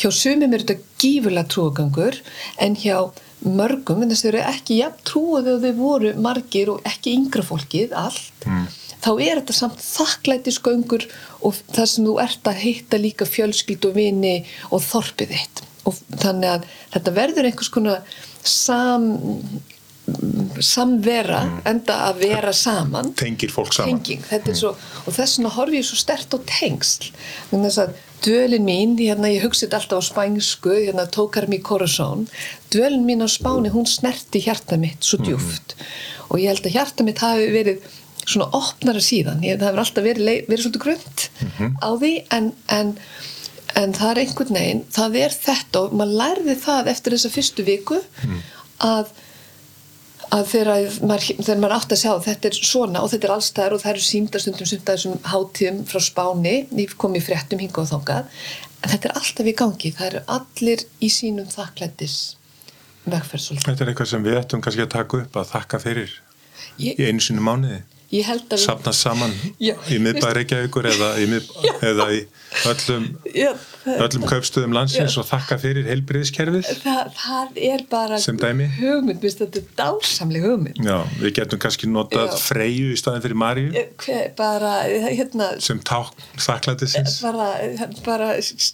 hjá 0.00 0.10
sumum 0.14 0.54
er 0.54 0.64
þetta 0.64 0.94
gífurlega 1.02 1.50
trúagangur 1.52 2.20
en 2.62 2.76
hjá 2.78 2.96
mörgum 3.40 4.04
en 4.04 4.12
þess 4.12 4.24
að 4.24 4.28
þau 4.28 4.30
eru 4.32 4.42
ekki 4.52 4.78
jafn 4.80 5.02
trúið 5.08 5.48
þegar 5.48 5.64
þau 5.64 5.80
voru 5.80 6.12
margir 6.26 6.70
og 6.74 6.86
ekki 6.88 7.16
yngra 7.16 7.44
fólkið 7.46 7.96
allt 7.96 8.46
mm. 8.46 8.66
þá 9.00 9.10
er 9.14 9.40
þetta 9.40 9.56
samt 9.56 9.84
þakklætisgöngur 9.84 11.06
og 11.48 11.60
það 11.72 11.90
sem 11.94 12.08
þú 12.08 12.16
ert 12.24 12.50
að 12.52 12.62
hitta 12.66 13.00
líka 13.00 13.28
fjölskyld 13.28 13.88
og 13.88 13.96
vini 13.96 14.36
og 14.68 14.84
þorpið 14.84 15.34
þitt 15.36 15.64
og 15.88 16.00
þannig 16.20 16.50
að 16.54 16.66
þetta 16.94 17.16
verður 17.16 17.48
einhvers 17.48 17.72
konar 17.72 18.18
sam 18.44 19.08
samvera 20.64 21.40
mm. 21.46 21.56
enda 21.70 21.96
að 22.08 22.22
vera 22.24 22.52
saman 22.56 23.12
tengir 23.18 23.52
fólk 23.52 23.74
saman 23.76 24.00
Tenging, 24.00 24.24
mm. 24.26 24.56
svo, 24.58 24.74
og 25.04 25.16
þess 25.16 25.38
vegna 25.38 25.52
horfi 25.56 25.80
ég 25.80 25.88
svo 25.88 25.98
stert 26.00 26.36
á 26.36 26.38
tengsl 26.48 27.10
þannig 27.50 27.78
að 27.84 27.96
dölin 28.24 28.66
mín 28.66 28.98
hérna, 29.00 29.30
ég 29.32 29.46
hugsið 29.46 29.76
alltaf 29.78 30.02
á 30.02 30.08
spænsku 30.10 30.74
hérna, 30.74 31.06
tókar 31.08 31.48
mér 31.50 31.62
korasón 31.64 32.26
dölin 32.74 33.06
mín 33.08 33.24
á 33.24 33.28
spáni, 33.30 33.72
hún 33.72 33.88
snerti 33.88 34.42
hjarta 34.44 34.78
mitt 34.80 35.04
svo 35.06 35.20
mm. 35.20 35.26
djúft 35.28 35.74
mm. 35.76 35.96
og 36.28 36.42
ég 36.42 36.52
held 36.52 36.68
að 36.68 36.76
hjarta 36.76 37.08
mitt 37.08 37.24
hafi 37.24 37.50
verið 37.54 37.90
svona 38.20 38.50
opnara 38.54 39.00
síðan, 39.02 39.40
ég, 39.42 39.56
það 39.58 39.70
hefur 39.70 39.82
alltaf 39.82 40.04
verið, 40.06 40.28
verið 40.46 40.64
svolítið 40.66 40.82
grönt 40.84 41.28
-hmm. 41.40 41.70
á 41.80 41.88
því 41.96 42.12
en, 42.36 42.52
en 42.68 42.96
en 43.78 43.94
það 43.94 44.12
er 44.12 44.20
einhvern 44.24 44.56
veginn, 44.58 44.84
það 44.92 45.16
er 45.20 45.34
þetta 45.34 45.82
og 45.84 45.96
maður 45.98 46.20
lærði 46.20 46.56
það 46.64 46.92
eftir 46.92 47.16
þessa 47.16 47.32
fyrstu 47.34 47.66
viku 47.66 47.98
mm. 48.00 48.38
að 48.86 49.12
að 50.30 50.44
þegar 50.52 50.98
maður, 51.02 51.54
maður 51.60 51.76
átt 51.76 51.94
að 51.94 52.02
sjá 52.02 52.10
þetta 52.26 52.50
er 52.50 52.58
svona 52.58 53.04
og 53.04 53.12
þetta 53.12 53.28
er 53.28 53.34
allstæðar 53.36 53.76
og 53.76 53.82
það 53.82 53.92
eru 53.92 54.04
síndastundum 54.06 54.70
sumt 54.70 54.90
að 54.90 54.98
þessum 54.98 55.30
hátíðum 55.32 55.80
frá 55.90 56.00
spáni. 56.06 56.56
Ég 56.78 56.96
kom 57.00 57.16
í 57.18 57.22
fréttum 57.24 57.62
hinga 57.62 57.82
og 57.82 57.90
þongað 57.90 58.28
en 58.80 58.92
þetta 58.92 59.10
er 59.10 59.16
alltaf 59.20 59.50
í 59.50 59.56
gangi, 59.56 59.94
það 59.96 60.10
eru 60.10 60.22
allir 60.36 60.84
í 61.02 61.10
sínum 61.12 61.48
þakklættis 61.50 62.18
vegferð 63.10 63.62
Þetta 63.64 63.84
er 63.84 63.92
eitthvað 63.92 64.10
sem 64.12 64.24
við 64.24 64.38
ættum 64.40 64.62
kannski 64.64 64.84
að 64.84 64.92
taka 64.94 65.22
upp 65.24 65.38
að 65.40 65.50
þakka 65.54 65.80
fyrir 65.82 66.14
ég, 66.80 66.94
í 66.96 67.08
einu 67.08 67.24
sinu 67.24 67.44
mánuði 67.44 67.80
sapnast 68.10 69.04
saman 69.04 69.34
já, 69.68 69.76
í 69.86 70.00
miðbæri 70.02 70.40
Reykjavíkur 70.40 70.88
eða 70.90 71.10
í, 71.22 71.26
mið, 71.30 71.50
eða 71.90 72.06
í 72.16 72.22
öllum, 72.66 73.04
já, 73.30 73.52
öllum 73.94 74.24
kaupstöðum 74.26 74.74
landsins 74.74 75.14
já. 75.14 75.20
og 75.22 75.28
þakka 75.28 75.58
fyrir 75.62 75.86
heilbriðiskerfið 75.86 76.66
það, 76.82 77.12
það 77.20 77.60
er 77.68 77.84
bara 77.92 78.18
hugmynd, 78.18 79.22
þetta 79.22 79.60
er 79.60 79.68
dásamli 79.78 80.42
hugmynd. 80.42 80.82
Já, 80.82 80.96
við 81.20 81.36
getum 81.38 81.62
kannski 81.62 81.90
notað 81.90 82.34
freyju 82.42 82.90
í 82.90 82.98
staðin 82.98 83.24
fyrir 83.24 83.38
Marju 83.38 83.86
bara, 84.38 84.74
hérna, 85.06 85.52
sem 85.62 85.78
ták 85.86 86.10
þakklætisins. 86.40 87.20
Bara, 87.22 87.48
bara 88.06 88.32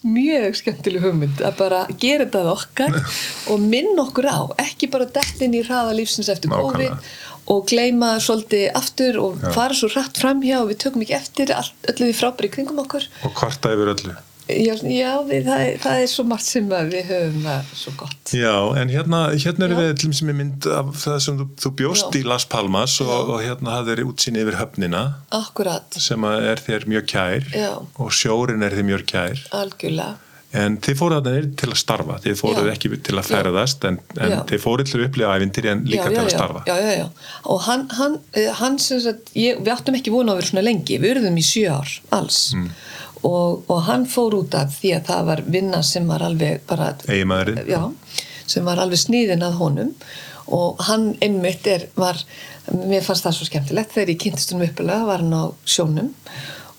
mjög 0.09 0.61
skemmtileg 0.63 1.05
hugmynd 1.05 1.45
að 1.45 1.61
bara 1.61 1.85
gera 2.01 2.25
þetta 2.25 2.57
okkar 2.57 3.01
og 3.53 3.63
minn 3.63 3.93
okkur 4.01 4.33
á, 4.33 4.41
ekki 4.65 4.89
bara 4.93 5.09
dettin 5.13 5.57
í 5.57 5.65
hraða 5.67 5.97
lífsins 6.01 6.33
eftir 6.33 6.55
COVID 6.57 6.97
og 7.53 7.67
gleima 7.71 8.17
svolítið 8.23 8.71
aftur 8.79 9.19
og 9.23 9.43
já. 9.43 9.51
fara 9.55 9.77
svo 9.77 9.91
rætt 9.93 10.19
fram 10.21 10.43
hjá 10.45 10.61
og 10.63 10.71
við 10.73 10.81
tökum 10.87 11.05
ekki 11.07 11.19
eftir 11.19 11.53
öllu 11.57 12.09
því 12.09 12.15
frábæri 12.19 12.53
kringum 12.53 12.81
okkur. 12.83 13.07
Og 13.27 13.37
kvarta 13.37 13.75
yfir 13.75 13.95
öllu. 13.95 14.17
Já, 14.47 14.77
já 14.79 15.11
við, 15.27 15.49
það, 15.49 15.61
er, 15.65 15.79
það 15.83 16.01
er 16.05 16.11
svo 16.11 16.25
margt 16.31 16.47
sem 16.47 16.69
við 16.71 17.09
höfum 17.09 17.47
svo 17.75 17.93
gott. 17.99 18.31
Já, 18.31 18.55
en 18.79 18.93
hérna, 18.95 19.23
hérna 19.35 19.67
eru 19.67 19.79
við 19.81 19.95
til 19.99 20.11
og 20.13 20.21
með 20.29 20.39
mynd 20.39 20.69
af 20.71 20.93
það 21.03 21.17
sem 21.25 21.41
þú, 21.41 21.47
þú 21.65 21.73
bjóst 21.81 22.15
já. 22.15 22.21
í 22.21 22.29
Las 22.31 22.47
Palmas 22.53 22.95
og, 23.03 23.33
og 23.35 23.43
hérna 23.43 23.75
hafði 23.81 23.97
þér 23.97 24.05
útsýni 24.13 24.45
yfir 24.45 24.61
höfnina. 24.61 25.03
Akkurat. 25.35 25.99
sem 25.99 26.29
er 26.31 26.63
þér 26.63 26.87
mjög 26.95 27.11
kær 27.11 27.51
og 27.99 28.15
sjórin 28.15 28.63
er 28.63 28.79
þér 28.79 28.89
mjög 28.93 29.05
kær. 29.11 29.43
Algjörlega 29.63 30.15
en 30.55 30.77
þið 30.83 30.99
fóruð 30.99 31.27
þarna 31.27 31.57
til 31.61 31.69
að 31.71 31.79
starfa. 31.81 32.19
Þið 32.25 32.37
fóruð 32.41 32.69
ekki 32.73 32.91
til 33.07 33.17
að 33.19 33.31
ferðast 33.31 33.87
en, 33.89 33.99
en 34.23 34.35
þið 34.49 34.63
fóruð 34.63 34.91
til 34.91 35.01
að 35.01 35.07
upplifa 35.09 35.35
ævindir 35.37 35.69
en 35.73 35.83
líka 35.89 36.07
já, 36.07 36.13
já, 36.13 36.17
til 36.17 36.23
að 36.23 36.31
starfa. 36.35 36.63
Já, 36.69 36.77
já, 36.81 36.93
já, 37.01 37.33
og 37.53 37.65
hann, 37.67 37.83
hann, 37.99 38.19
eh, 38.37 38.53
hann 38.61 38.79
sagt, 38.83 39.33
ég, 39.37 39.61
við 39.61 39.73
áttum 39.75 39.99
ekki 39.99 40.15
vona 40.15 40.35
að 40.35 40.41
vera 40.41 40.51
svona 40.53 40.67
lengi. 40.67 41.01
Við 41.03 41.15
verðum 41.17 41.41
í 41.41 41.47
sjö 41.47 41.75
ár, 41.75 41.97
alls. 42.17 42.41
Mm. 42.57 42.71
og, 43.27 43.65
og 43.73 43.81
hann 43.89 44.07
fór 44.07 44.39
út 44.39 44.55
af 44.55 44.75
því 44.77 44.93
að 44.99 45.07
það 45.11 45.31
var 45.31 45.45
vinna 45.59 45.83
sem 45.83 46.07
var 46.07 46.23
alveg 46.23 46.63
bara, 46.69 46.93
já, 47.67 47.81
sem 48.47 48.67
var 48.67 48.83
alveg 48.83 49.03
sníðin 49.03 49.47
að 49.47 49.59
honum. 49.61 49.95
Og 50.55 50.79
hann 50.87 51.09
einmitt 51.25 51.67
er, 51.67 51.89
var 51.99 52.21
mér 52.71 53.03
fannst 53.03 53.27
það 53.27 53.35
svo 53.35 53.49
skemmtilegt. 53.49 53.91
Þegar 53.97 54.13
ég 54.13 54.21
kynntist 54.23 54.55
um 54.55 54.63
uppilega 54.63 55.09
var 55.09 55.25
hann 55.25 55.35
á 55.35 55.51
sjónum 55.67 56.13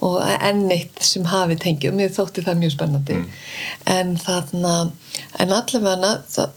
og 0.05 0.17
enn 0.21 0.67
eitt 0.73 0.99
sem 1.01 1.25
hafi 1.25 1.57
tengi 1.61 1.89
og 1.89 1.95
mér 1.97 2.11
þótti 2.13 2.43
það 2.45 2.59
mjög 2.61 2.73
spennandi 2.75 3.15
mm. 3.17 3.29
en 3.93 4.11
þarna 4.21 4.73
en 5.41 5.53
allavega 5.55 6.11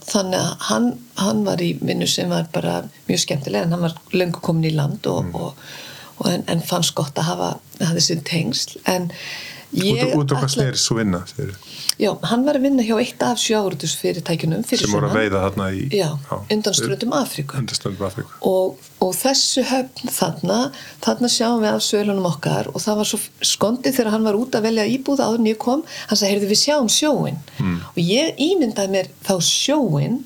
þannig 0.05 0.37
að 0.37 0.67
hann, 0.67 0.89
hann 1.17 1.45
var 1.47 1.63
í 1.63 1.71
vinnu 1.81 2.09
sem 2.09 2.29
var 2.29 2.49
bara 2.53 2.81
mjög 3.07 3.23
skemmtilega 3.25 3.65
en 3.65 3.73
hann 3.75 3.87
var 3.87 3.97
löngu 4.13 4.43
komin 4.45 4.69
í 4.69 4.75
land 4.75 5.09
og, 5.09 5.23
mm. 5.25 5.39
og, 5.41 5.71
og 6.21 6.29
en, 6.35 6.45
en 6.53 6.61
fannst 6.65 6.93
gott 6.97 7.17
að 7.17 7.31
hafa 7.31 7.51
þessi 7.79 8.19
tengsl 8.29 8.77
en 8.91 9.09
ég 9.71 10.15
út 10.17 10.31
á 10.31 10.35
hvað 10.35 10.51
snerir 10.55 10.79
svo 10.79 10.97
vinna 10.99 11.23
þegar 11.31 11.55
Já, 12.01 12.09
hann 12.25 12.45
var 12.47 12.57
að 12.57 12.63
vinna 12.65 12.83
hjá 12.85 12.95
eitt 12.97 13.21
af 13.21 13.37
sjáurðusfyrirtækjunum 13.37 14.63
sem 14.65 14.89
voru 14.89 15.09
að 15.11 15.17
veiða 15.19 15.41
þarna 15.43 15.67
í 15.75 15.81
já, 15.93 16.07
undanströndum 16.49 17.13
Afríku, 17.13 17.59
Afríku. 18.07 18.39
Og, 18.47 18.79
og 19.05 19.11
þessu 19.19 19.61
höfn 19.69 20.09
þarna 20.15 20.57
þarna 21.03 21.29
sjáum 21.29 21.61
við 21.61 21.75
af 21.75 21.85
sölunum 21.85 22.29
okkar 22.31 22.71
og 22.71 22.81
það 22.81 23.01
var 23.01 23.11
svo 23.11 23.19
skondið 23.51 23.99
þegar 23.99 24.15
hann 24.15 24.25
var 24.25 24.39
út 24.39 24.57
að 24.57 24.65
velja 24.69 24.87
íbúða 24.95 25.27
áður 25.29 25.43
en 25.43 25.51
ég 25.51 25.61
kom, 25.61 25.85
hann 26.09 26.21
sagði, 26.21 26.31
heyrðu 26.33 26.49
við 26.53 26.61
sjáum 26.63 26.89
sjóin 26.89 27.37
hmm. 27.59 27.77
og 27.93 28.01
ég 28.01 28.41
ímyndaði 28.49 28.95
mér 28.97 29.13
þá 29.27 29.35
sjóin 29.45 30.17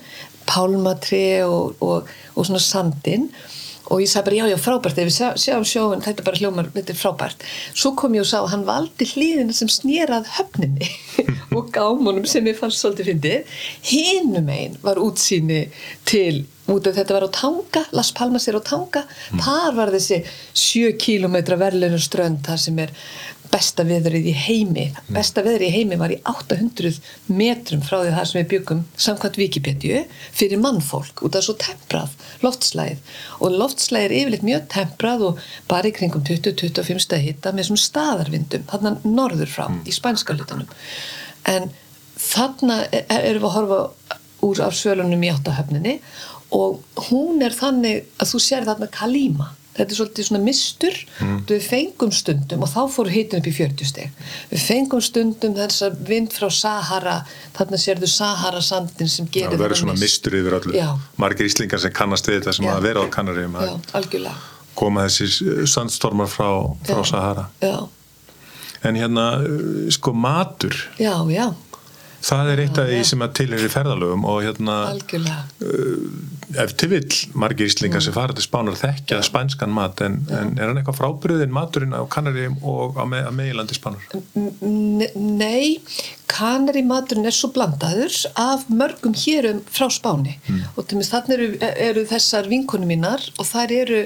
pálmatri 0.48 1.26
og, 1.44 1.76
og, 1.84 2.16
og 2.38 2.48
svona 2.48 2.64
sandin 2.64 3.28
og 3.34 3.55
ég 4.02 4.10
sagði 4.10 4.26
bara 4.26 4.40
já 4.40 4.46
já 4.52 4.58
frábært 4.62 5.02
ef 5.02 5.10
við 5.10 5.16
sjá, 5.16 5.28
sjáum 5.42 5.68
sjóun 5.68 6.04
þetta 6.06 6.24
er 6.24 6.28
bara 6.30 6.42
hljómar, 6.42 6.72
þetta 6.74 6.94
er 6.94 7.00
frábært. 7.00 7.46
Svo 7.74 7.94
kom 8.00 8.18
ég 8.18 8.26
og 8.26 8.30
sá 8.30 8.40
að 8.42 8.52
hann 8.56 8.66
valdi 8.68 9.10
hlýðina 9.12 9.56
sem 9.56 9.72
snýrað 9.72 10.32
höfninni 10.40 10.90
og 11.58 11.70
gámunum 11.76 12.26
sem 12.30 12.50
ég 12.50 12.58
fannst 12.60 12.82
svolítið 12.82 13.12
fyndið. 13.12 13.56
Hinnum 13.92 14.52
einn 14.56 14.78
var 14.84 15.02
útsýni 15.02 15.68
til 16.08 16.46
út 16.72 16.88
af 16.90 16.98
þetta 16.98 17.14
var 17.14 17.28
á 17.30 17.36
Tanga 17.36 17.84
Las 17.94 18.10
Palmas 18.16 18.48
er 18.50 18.58
á 18.58 18.62
Tanga. 18.66 19.06
Mm. 19.06 19.42
þar 19.46 19.76
var 19.78 19.94
þessi 19.94 20.22
7 20.58 20.96
km 21.02 21.38
verðlunum 21.62 22.02
strönd 22.02 22.42
þar 22.48 22.62
sem 22.62 22.80
er 22.82 22.94
besta 23.56 23.86
veðrið 23.88 24.28
í 24.28 24.34
heimi. 24.36 24.86
Besta 25.16 25.44
veðrið 25.46 25.70
í 25.70 25.76
heimi 25.78 26.00
var 26.00 26.12
í 26.12 26.18
800 26.28 27.00
metrum 27.32 27.84
frá 27.86 28.02
því 28.02 28.14
það 28.18 28.28
sem 28.30 28.40
við 28.42 28.50
byggum 28.54 28.82
samkvæmt 29.08 29.40
Wikipedia 29.40 30.02
fyrir 30.36 30.60
mannfólk 30.64 31.24
út 31.26 31.38
af 31.40 31.46
svo 31.48 31.56
temprað 31.62 32.14
loftslæð 32.44 33.00
og 33.40 33.56
loftslæð 33.56 34.08
er 34.10 34.16
yfirleitt 34.20 34.46
mjög 34.48 34.68
temprað 34.76 35.26
og 35.30 35.42
bara 35.72 35.90
í 35.90 35.96
kringum 35.96 36.26
20-25 36.28 37.04
stað 37.06 37.26
hitta 37.30 37.56
með 37.56 37.70
svona 37.70 37.86
staðarvindum 37.86 38.68
þarna 38.72 38.96
norður 39.06 39.52
frá 39.52 39.66
mm. 39.70 39.82
í 39.88 39.96
spænska 39.96 40.36
hlutunum 40.36 40.70
en 41.52 41.70
þarna 42.20 42.82
e-, 42.92 43.06
erum 43.16 43.46
við 43.46 43.50
að 43.50 43.58
horfa 43.60 43.82
úr 44.46 44.64
af 44.66 44.76
svölunum 44.78 45.24
í 45.24 45.32
áttahöfninni 45.34 46.00
og 46.56 46.82
hún 47.08 47.44
er 47.46 47.56
þannig 47.56 48.04
að 48.20 48.34
þú 48.34 48.42
sér 48.44 48.68
þarna 48.68 48.92
Kalíma 48.94 49.54
þetta 49.76 49.92
er 49.92 50.00
svolítið 50.00 50.28
svona 50.30 50.42
mistur 50.44 50.96
mm. 51.20 51.36
við 51.50 51.68
fengum 51.68 52.14
stundum 52.16 52.64
og 52.66 52.72
þá 52.72 52.80
fór 52.94 53.12
hitin 53.12 53.42
upp 53.42 53.50
í 53.50 53.54
40 53.56 53.90
steg 53.90 54.24
við 54.52 54.64
fengum 54.64 55.04
stundum 55.04 55.56
þess 55.58 55.86
að 55.90 56.00
vind 56.10 56.36
frá 56.36 56.48
Sahara 56.54 57.18
þarna 57.58 57.82
sérðu 57.82 58.10
Sahara 58.12 58.64
sandin 58.66 59.12
sem 59.12 59.28
gerir 59.32 59.56
það 59.56 59.66
verður 59.66 59.82
svona 59.84 59.98
mistur 60.00 60.40
yfir 60.40 60.58
öllu 60.60 60.78
Já. 60.78 60.88
margir 61.22 61.50
íslingar 61.50 61.84
sem 61.84 61.94
kannast 61.96 62.30
við 62.30 62.40
þetta 62.40 62.56
sem 62.60 62.70
Já. 62.70 62.74
að 62.78 62.90
vera 62.90 63.04
á 63.04 63.08
Kanaríum 63.18 63.60
koma 64.76 65.06
þessi 65.08 65.68
sandstormar 65.72 66.32
frá, 66.32 66.50
frá 66.88 67.04
Já. 67.04 67.12
Sahara 67.12 67.50
en 68.86 69.00
hérna 69.00 69.30
sko 69.92 70.16
matur 70.16 70.76
Já, 71.02 71.20
já 71.32 71.52
það 72.26 72.52
er 72.52 72.62
eitt 72.64 72.80
af 72.82 72.88
því 72.90 73.02
sem 73.10 73.24
að 73.26 73.34
til 73.40 73.48
er 73.54 73.66
í 73.66 73.72
ferðalögum 73.72 74.26
og 74.30 74.40
hérna 74.46 74.76
algjörlega. 74.90 75.44
ef 76.64 76.74
til 76.80 76.90
vill 76.94 77.20
margir 77.38 77.70
íslingar 77.70 78.04
sem 78.04 78.16
fara 78.16 78.36
til 78.36 78.46
Spánar 78.46 78.78
þekkja 78.80 79.22
spænskan 79.26 79.74
mat 79.76 80.02
en, 80.06 80.18
en 80.34 80.56
er 80.58 80.70
hann 80.70 80.80
eitthvað 80.82 81.00
frábriðin 81.02 81.54
maturinn 81.56 81.94
á 81.94 82.02
Kanaríum 82.10 82.58
og 82.64 82.98
á, 82.98 83.06
me 83.10 83.22
á 83.22 83.32
meilandi 83.36 83.78
Spánar? 83.78 84.02
Nei, 85.16 85.82
kanari 86.32 86.86
maturinn 86.86 87.30
er 87.30 87.36
svo 87.36 87.52
blandaður 87.56 88.18
af 88.42 88.66
mörgum 88.72 89.16
hérum 89.26 89.62
frá 89.70 89.90
Spáni. 89.94 90.40
Og 90.76 90.86
til 90.88 91.02
mér 91.02 91.12
þannig 91.12 91.38
eru, 91.38 91.52
eru 91.90 92.08
þessar 92.10 92.50
vinkonu 92.50 92.90
mínar 92.90 93.30
og 93.38 93.50
þær 93.52 93.78
eru 93.84 94.04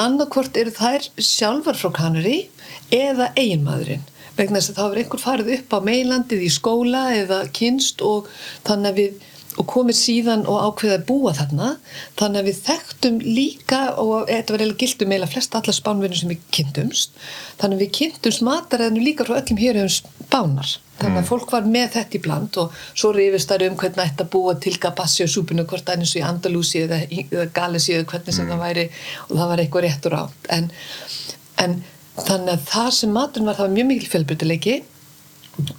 annarkvort 0.00 0.56
eru 0.56 0.72
þær 0.72 1.10
sjálfar 1.20 1.76
frá 1.76 1.92
kanari 2.00 2.46
eða 2.94 3.32
eiginmaðurinn 3.36 4.06
vegna 4.36 4.60
þess 4.60 4.72
að 4.74 4.80
þá 4.80 4.84
er 4.86 5.00
einhver 5.02 5.22
farið 5.22 5.54
upp 5.56 5.76
á 5.76 5.78
meilandið 5.86 6.44
í 6.46 6.52
skóla 6.52 7.06
eða 7.16 7.40
kynst 7.56 8.04
og 8.04 8.28
þannig 8.66 8.92
að 8.92 9.00
við 9.02 9.24
og 9.56 9.66
komið 9.70 9.96
síðan 9.96 10.44
og 10.50 10.58
ákveðið 10.68 10.94
að 10.98 11.04
búa 11.08 11.32
þarna. 11.36 11.68
Þannig 12.20 12.40
að 12.40 12.48
við 12.50 12.58
þekktum 12.66 13.20
líka 13.24 13.78
og 14.02 14.26
þetta 14.28 14.52
var 14.54 14.64
eiginlega 14.64 14.80
gildum 14.82 15.12
eiginlega 15.14 15.32
flest 15.32 15.56
alla 15.56 15.76
spánvinni 15.76 16.18
sem 16.20 16.32
við 16.32 16.42
kynntumst. 16.56 17.14
Þannig 17.60 17.78
að 17.78 17.84
við 17.84 17.94
kynntumst 18.00 18.44
mataræðinu 18.46 19.06
líka 19.06 19.26
frá 19.28 19.38
öllum 19.38 19.62
hér 19.62 19.80
um 19.80 19.88
spánar. 19.96 20.74
Þannig 20.96 21.20
að 21.20 21.28
fólk 21.28 21.50
var 21.52 21.66
með 21.68 21.90
þetta 21.98 22.16
í 22.16 22.22
bland 22.24 22.60
og 22.60 22.76
svo 22.96 23.10
rifist 23.12 23.50
þar 23.50 23.66
um 23.66 23.74
hvernig 23.80 24.22
að 24.22 24.30
búa 24.32 24.54
til 24.60 24.76
gabassi 24.80 25.26
og 25.26 25.32
súpinu 25.32 25.66
hvort 25.68 25.84
það 25.84 26.04
eins 26.04 26.14
og 26.14 26.22
í 26.22 26.24
Andalúsi 26.24 26.84
eða, 26.86 27.02
eða 27.04 27.50
Galesi 27.56 27.96
eða 27.96 28.08
hvernig 28.12 28.36
sem 28.36 28.48
það 28.48 28.64
væri 28.64 28.86
og 29.26 29.34
það 29.34 29.50
var 29.50 29.62
eitthvað 29.64 29.84
réttur 29.84 30.16
átt 30.16 30.48
en, 30.56 30.70
en 31.60 31.76
þannig 32.16 32.52
að 32.54 32.68
það 32.70 32.90
sem 32.98 33.16
maturinn 33.16 33.50
var 33.50 33.58
það 33.58 33.66
var 33.66 33.74
mjög 33.76 33.88
mikil 33.90 34.12
fjölbrytileiki 34.12 34.76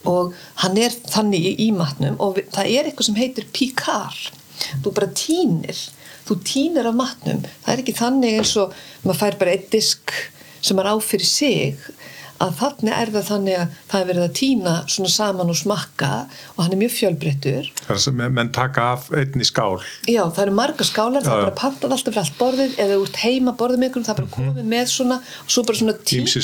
og 0.10 0.34
hann 0.64 0.80
er 0.82 0.96
þannig 1.06 1.46
í, 1.46 1.54
í 1.68 1.70
matnum 1.76 2.18
og 2.24 2.38
við, 2.38 2.50
það 2.56 2.74
er 2.74 2.90
eitthvað 2.90 3.10
sem 3.10 3.20
heitir 3.20 3.48
píkar 3.54 4.18
þú 4.84 4.94
bara 4.94 5.10
tínir 5.18 5.84
þú 6.28 6.38
tínir 6.46 6.90
af 6.90 6.98
matnum. 6.98 7.44
Það 7.64 7.74
er 7.74 7.84
ekki 7.84 7.96
þannig 7.98 8.40
eins 8.42 8.54
og 8.60 8.76
maður 9.06 9.20
fær 9.22 9.40
bara 9.42 9.54
eitt 9.56 9.70
disk 9.74 10.14
sem 10.60 10.78
maður 10.78 11.00
á 11.00 11.08
fyrir 11.08 11.30
sig 11.30 11.88
að 12.44 12.54
þannig 12.60 12.94
er 12.94 13.12
það 13.14 13.26
þannig 13.32 13.56
að 13.58 13.76
það 13.92 14.00
er 14.02 14.08
verið 14.12 14.24
að 14.26 14.34
tína 14.38 14.74
svona 14.94 15.12
saman 15.14 15.52
og 15.54 15.58
smakka 15.58 16.10
og 16.54 16.60
hann 16.64 16.76
er 16.76 16.82
mjög 16.82 16.94
fjölbreyttur. 16.96 17.70
Það 17.88 18.08
er 18.12 18.36
menn 18.38 18.52
taka 18.56 18.86
af 18.94 19.08
einn 19.18 19.42
í 19.42 19.48
skál. 19.48 19.80
Já, 20.10 20.22
það 20.26 20.44
eru 20.46 20.56
marga 20.60 20.88
skálar, 20.88 21.26
það 21.26 21.32
Já, 21.32 21.38
er 21.38 21.42
já. 21.42 21.48
bara 21.48 21.58
pantað 21.62 21.98
alltaf 21.98 22.14
fyrir 22.14 22.24
allt 22.24 22.40
borðið 22.42 22.78
eða 22.86 23.00
út 23.04 23.20
heima 23.24 23.56
borðið 23.58 23.82
með 23.82 23.90
einhverjum, 23.90 24.08
það 24.08 24.16
er 24.16 24.22
bara 24.22 24.36
komið 24.38 24.72
með 24.76 24.94
svona 24.94 25.20
og 25.24 25.52
svo 25.56 25.66
bara 25.68 25.82
svona 25.82 25.98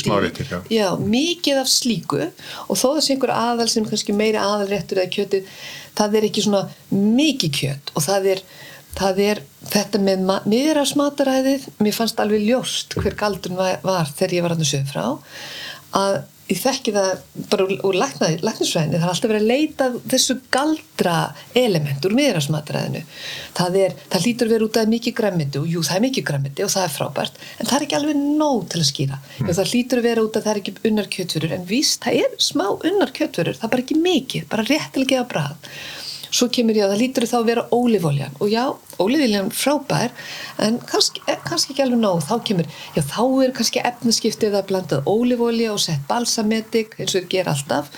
smáréttir, 0.03 0.51
já. 0.51 0.59
Já, 0.73 0.87
mikið 1.15 1.61
af 1.63 1.71
slíku. 1.71 2.21
Og 2.67 2.79
þó 2.79 2.87
þessi 2.97 3.15
einhver 3.15 3.35
aðal 3.37 3.69
sem 3.71 3.87
kannski 3.87 4.17
meiri 4.17 4.41
aðalréttur 4.41 5.03
eða 5.03 5.13
kjötið, 5.13 5.55
það 5.97 6.19
er 6.19 6.29
ekki 6.29 6.45
svona 6.47 6.67
mikið 6.93 7.57
kjöt. 7.61 7.93
Og 7.93 8.07
það 8.07 8.31
er 8.35 8.45
það 8.93 9.19
er 9.23 9.41
þetta 9.73 9.99
með 10.03 10.23
miðrasmataræðið, 10.51 11.67
mér 11.81 11.95
fannst 11.97 12.19
alveg 12.21 12.43
ljóst 12.45 12.93
hver 12.99 13.15
galdun 13.17 13.57
var, 13.57 13.79
var 13.85 14.09
þegar 14.11 14.35
ég 14.37 14.45
var 14.45 14.55
hann 14.55 14.67
sögum 14.69 14.91
frá 14.91 15.05
að 15.97 16.21
ég 16.51 16.59
þekki 16.59 16.91
það 16.93 17.11
bara 17.49 17.65
úr, 17.87 17.95
læknisfræðinni, 17.95 18.97
það 18.99 19.05
er 19.05 19.11
alltaf 19.13 19.31
verið 19.31 19.43
að 19.43 19.51
leita 19.51 19.85
að 19.87 19.95
þessu 20.11 20.35
galdra 20.53 21.15
element 21.57 22.07
úr 22.07 22.15
miðrasmataræðinu 22.17 23.03
það 23.55 23.77
er, 23.79 23.95
það 24.11 24.27
hlýtur 24.27 24.49
að 24.49 24.55
vera 24.55 24.67
út 24.67 24.79
af 24.81 24.91
mikið 24.91 25.15
græmiti 25.21 25.61
og 25.61 25.71
jú, 25.71 25.85
það 25.87 25.97
er 25.99 26.05
mikið 26.07 26.27
græmiti 26.29 26.65
og 26.65 26.73
það 26.75 26.87
er 26.89 26.93
frábært 26.97 27.41
en 27.55 27.69
það 27.71 27.77
er 27.77 27.87
ekki 27.87 27.99
alveg 27.99 28.21
nóg 28.43 28.67
til 28.73 28.83
að 28.83 28.89
skýra. 28.91 29.19
Mm. 29.39 29.53
það 29.53 29.71
hlýtur 29.71 30.03
að 30.03 30.07
vera 30.09 30.27
út 30.27 30.37
af 30.37 30.45
það 30.45 30.53
er 30.53 30.61
ekki 30.61 30.75
unnar 30.91 31.11
kjötfurur 31.15 31.57
en 31.57 31.67
víst, 31.71 31.99
það 32.03 32.21
er 32.25 32.37
smá 32.51 32.67
unnar 32.75 33.15
kjötfurur 33.15 33.59
það 33.59 33.67
er 33.69 33.75
bara 33.77 33.85
ekki 33.87 34.01
mikið, 34.03 34.47
bara 34.51 34.67
réttilega 34.67 35.15
gefa 35.15 35.29
brað 35.31 35.71
svo 36.33 36.49
kemur 36.53 36.77
ég 36.77 36.87
að 36.87 36.95
það 36.95 37.01
lítur 37.03 37.29
þá 37.29 37.37
að 37.39 37.49
vera 37.51 37.65
ólífóljan 37.69 38.37
og 38.41 38.51
já, 38.51 38.63
ólífóljan 38.97 39.51
frábær 39.53 40.13
en 40.65 40.79
kannski, 40.89 41.21
eh, 41.27 41.39
kannski 41.45 41.73
ekki 41.73 41.85
alveg 41.85 42.01
nóg. 42.01 42.21
Þá 42.25 42.35
kemur, 42.49 42.69
já 42.95 43.01
þá 43.05 43.23
er 43.45 43.55
kannski 43.57 43.83
efnaskiptið 43.85 44.59
að 44.59 44.69
blandað 44.71 45.09
ólífólja 45.09 45.73
og 45.73 45.81
sett 45.83 46.07
balsamedik 46.09 46.97
eins 46.99 47.15
og 47.19 47.29
gera 47.29 47.53
alltaf 47.53 47.91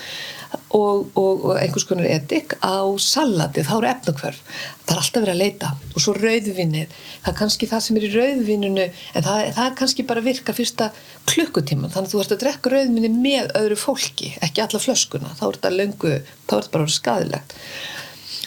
og, 0.70 1.08
og, 1.18 1.44
og 1.44 1.56
einhvers 1.58 1.84
konar 1.88 2.06
edik 2.08 2.54
á 2.60 2.84
salati, 3.02 3.64
þá 3.66 3.74
eru 3.78 3.88
efnakvörf 3.90 4.38
það 4.86 4.92
er 4.94 5.00
alltaf 5.00 5.24
verið 5.24 5.34
að 5.34 5.42
leita. 5.42 5.72
Og 5.96 6.04
svo 6.04 6.14
rauðvinnið, 6.16 6.94
það 7.24 7.32
er 7.32 7.38
kannski 7.40 7.68
það 7.70 7.84
sem 7.86 7.98
er 7.98 8.06
í 8.06 8.12
rauðvinninu 8.14 8.86
en 8.86 9.26
það, 9.26 9.42
það 9.56 9.64
er 9.66 9.76
kannski 9.80 10.06
bara 10.06 10.24
virka 10.24 10.54
fyrsta 10.56 10.90
klukkutíman 11.26 11.92
þannig 11.92 12.12
að 12.12 12.14
þú 12.14 12.22
ert 12.22 12.34
að 12.36 12.42
drekka 12.44 12.72
rauðvinni 12.72 13.12
með 13.16 13.52
öðru 13.58 13.78
fólki 13.80 14.34
ekki 14.44 14.62
alla 14.62 14.82
flöskuna, 14.82 15.34
þá 15.38 15.46
er 15.48 15.58
þetta 15.58 15.74
löngu 15.74 16.12
þá 16.46 16.52
er 16.52 16.60
þetta 16.60 16.74
bara 16.76 16.96
skadilegt 16.96 17.56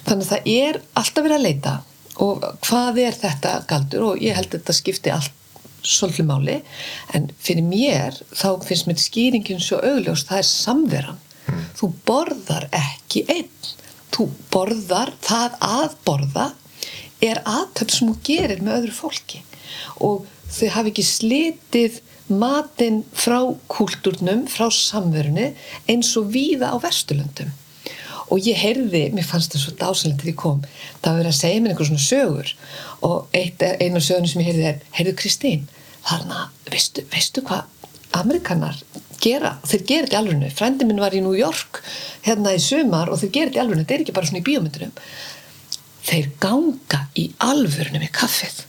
þannig 0.10 0.26
að 0.26 0.32
það 0.34 0.50
er 0.56 0.80
alltaf 1.00 1.26
verið 1.26 1.38
að 1.38 1.46
leita. 1.46 1.76
Og 2.20 2.46
hvað 2.66 3.02
er 3.06 3.16
þetta 3.16 3.52
galdur? 3.70 4.08
Og 4.10 4.24
ég 4.24 4.36
held 4.36 4.50
að 4.50 4.58
þetta 4.58 4.76
skipti 4.76 5.14
allt 5.14 5.36
svolítið 5.88 6.28
máli. 6.28 6.58
En 7.16 7.30
fyrir 7.40 7.66
mér 7.66 8.18
þá 8.36 8.50
finnst 8.66 8.90
mér 8.90 9.00
skýringin 9.00 9.64
svo 9.64 9.80
augljós. 9.80 10.26
Það 10.28 10.42
er 10.42 10.50
samveran. 10.50 11.22
Þú 11.80 11.92
borðar 12.08 12.68
ekki 12.76 13.24
einn. 13.32 13.70
Þú 14.14 14.28
borðar 14.52 15.14
það 15.24 15.56
að 15.64 15.96
borða 16.08 16.50
er 17.24 17.42
aðtöp 17.48 17.94
sem 17.94 18.12
þú 18.12 18.18
gerir 18.28 18.62
með 18.64 18.82
öðru 18.82 18.96
fólki. 18.96 19.42
Og 20.04 20.28
þau 20.50 20.68
hafi 20.76 20.94
ekki 20.94 21.06
slitið 21.06 22.00
matinn 22.30 23.02
frá 23.18 23.40
kúltúrnum, 23.72 24.46
frá 24.52 24.68
samverunni 24.74 25.52
eins 25.90 26.12
og 26.20 26.30
víða 26.34 26.74
á 26.74 26.78
Vesturlöndum 26.82 27.54
og 28.30 28.46
ég 28.46 28.60
heyrði, 28.62 29.04
mér 29.16 29.26
fannst 29.26 29.56
það 29.56 29.64
svo 29.64 29.76
dásalegt 29.80 30.22
þegar 30.22 30.32
ég 30.32 30.40
kom, 30.40 30.62
það 31.02 31.10
var 31.10 31.20
verið 31.24 31.34
að 31.34 31.40
segja 31.40 31.64
mér 31.64 31.74
einhver 31.74 31.90
svona 31.90 32.06
sögur. 32.06 32.54
Og 33.08 33.36
eitt, 33.40 33.66
einu 33.82 34.00
af 34.00 34.06
sögurinn 34.06 34.32
sem 34.32 34.44
ég 34.44 34.50
heyrði 34.52 34.68
er, 34.70 34.82
heyrðu 35.00 35.16
Kristín 35.20 35.68
þarna, 36.06 36.48
veistu, 36.70 37.04
veistu 37.12 37.44
hvað 37.46 37.68
Amerikanar 38.20 38.78
gera, 39.22 39.58
þeir 39.68 39.84
gera 39.86 40.08
þetta 40.08 40.16
í 40.16 40.20
alvörinu 40.20 40.50
frændi 40.56 40.88
minn 40.88 41.02
var 41.02 41.16
í 41.16 41.22
New 41.24 41.36
York 41.38 41.82
hérna 42.26 42.56
í 42.56 42.64
sumar 42.64 43.12
og 43.12 43.22
þeir 43.22 43.34
gera 43.36 43.52
þetta 43.52 43.60
í 43.60 43.64
alvörinu 43.64 43.84
þetta 43.84 43.98
er 43.98 44.06
ekki 44.06 44.16
bara 44.16 44.30
svona 44.30 44.42
í 44.42 44.48
bíómyndunum. 44.48 45.06
Þeir 46.10 46.30
ganga 46.42 47.02
í 47.20 47.28
alvörinu 47.46 48.02
með 48.02 48.12
kaffið. 48.18 48.64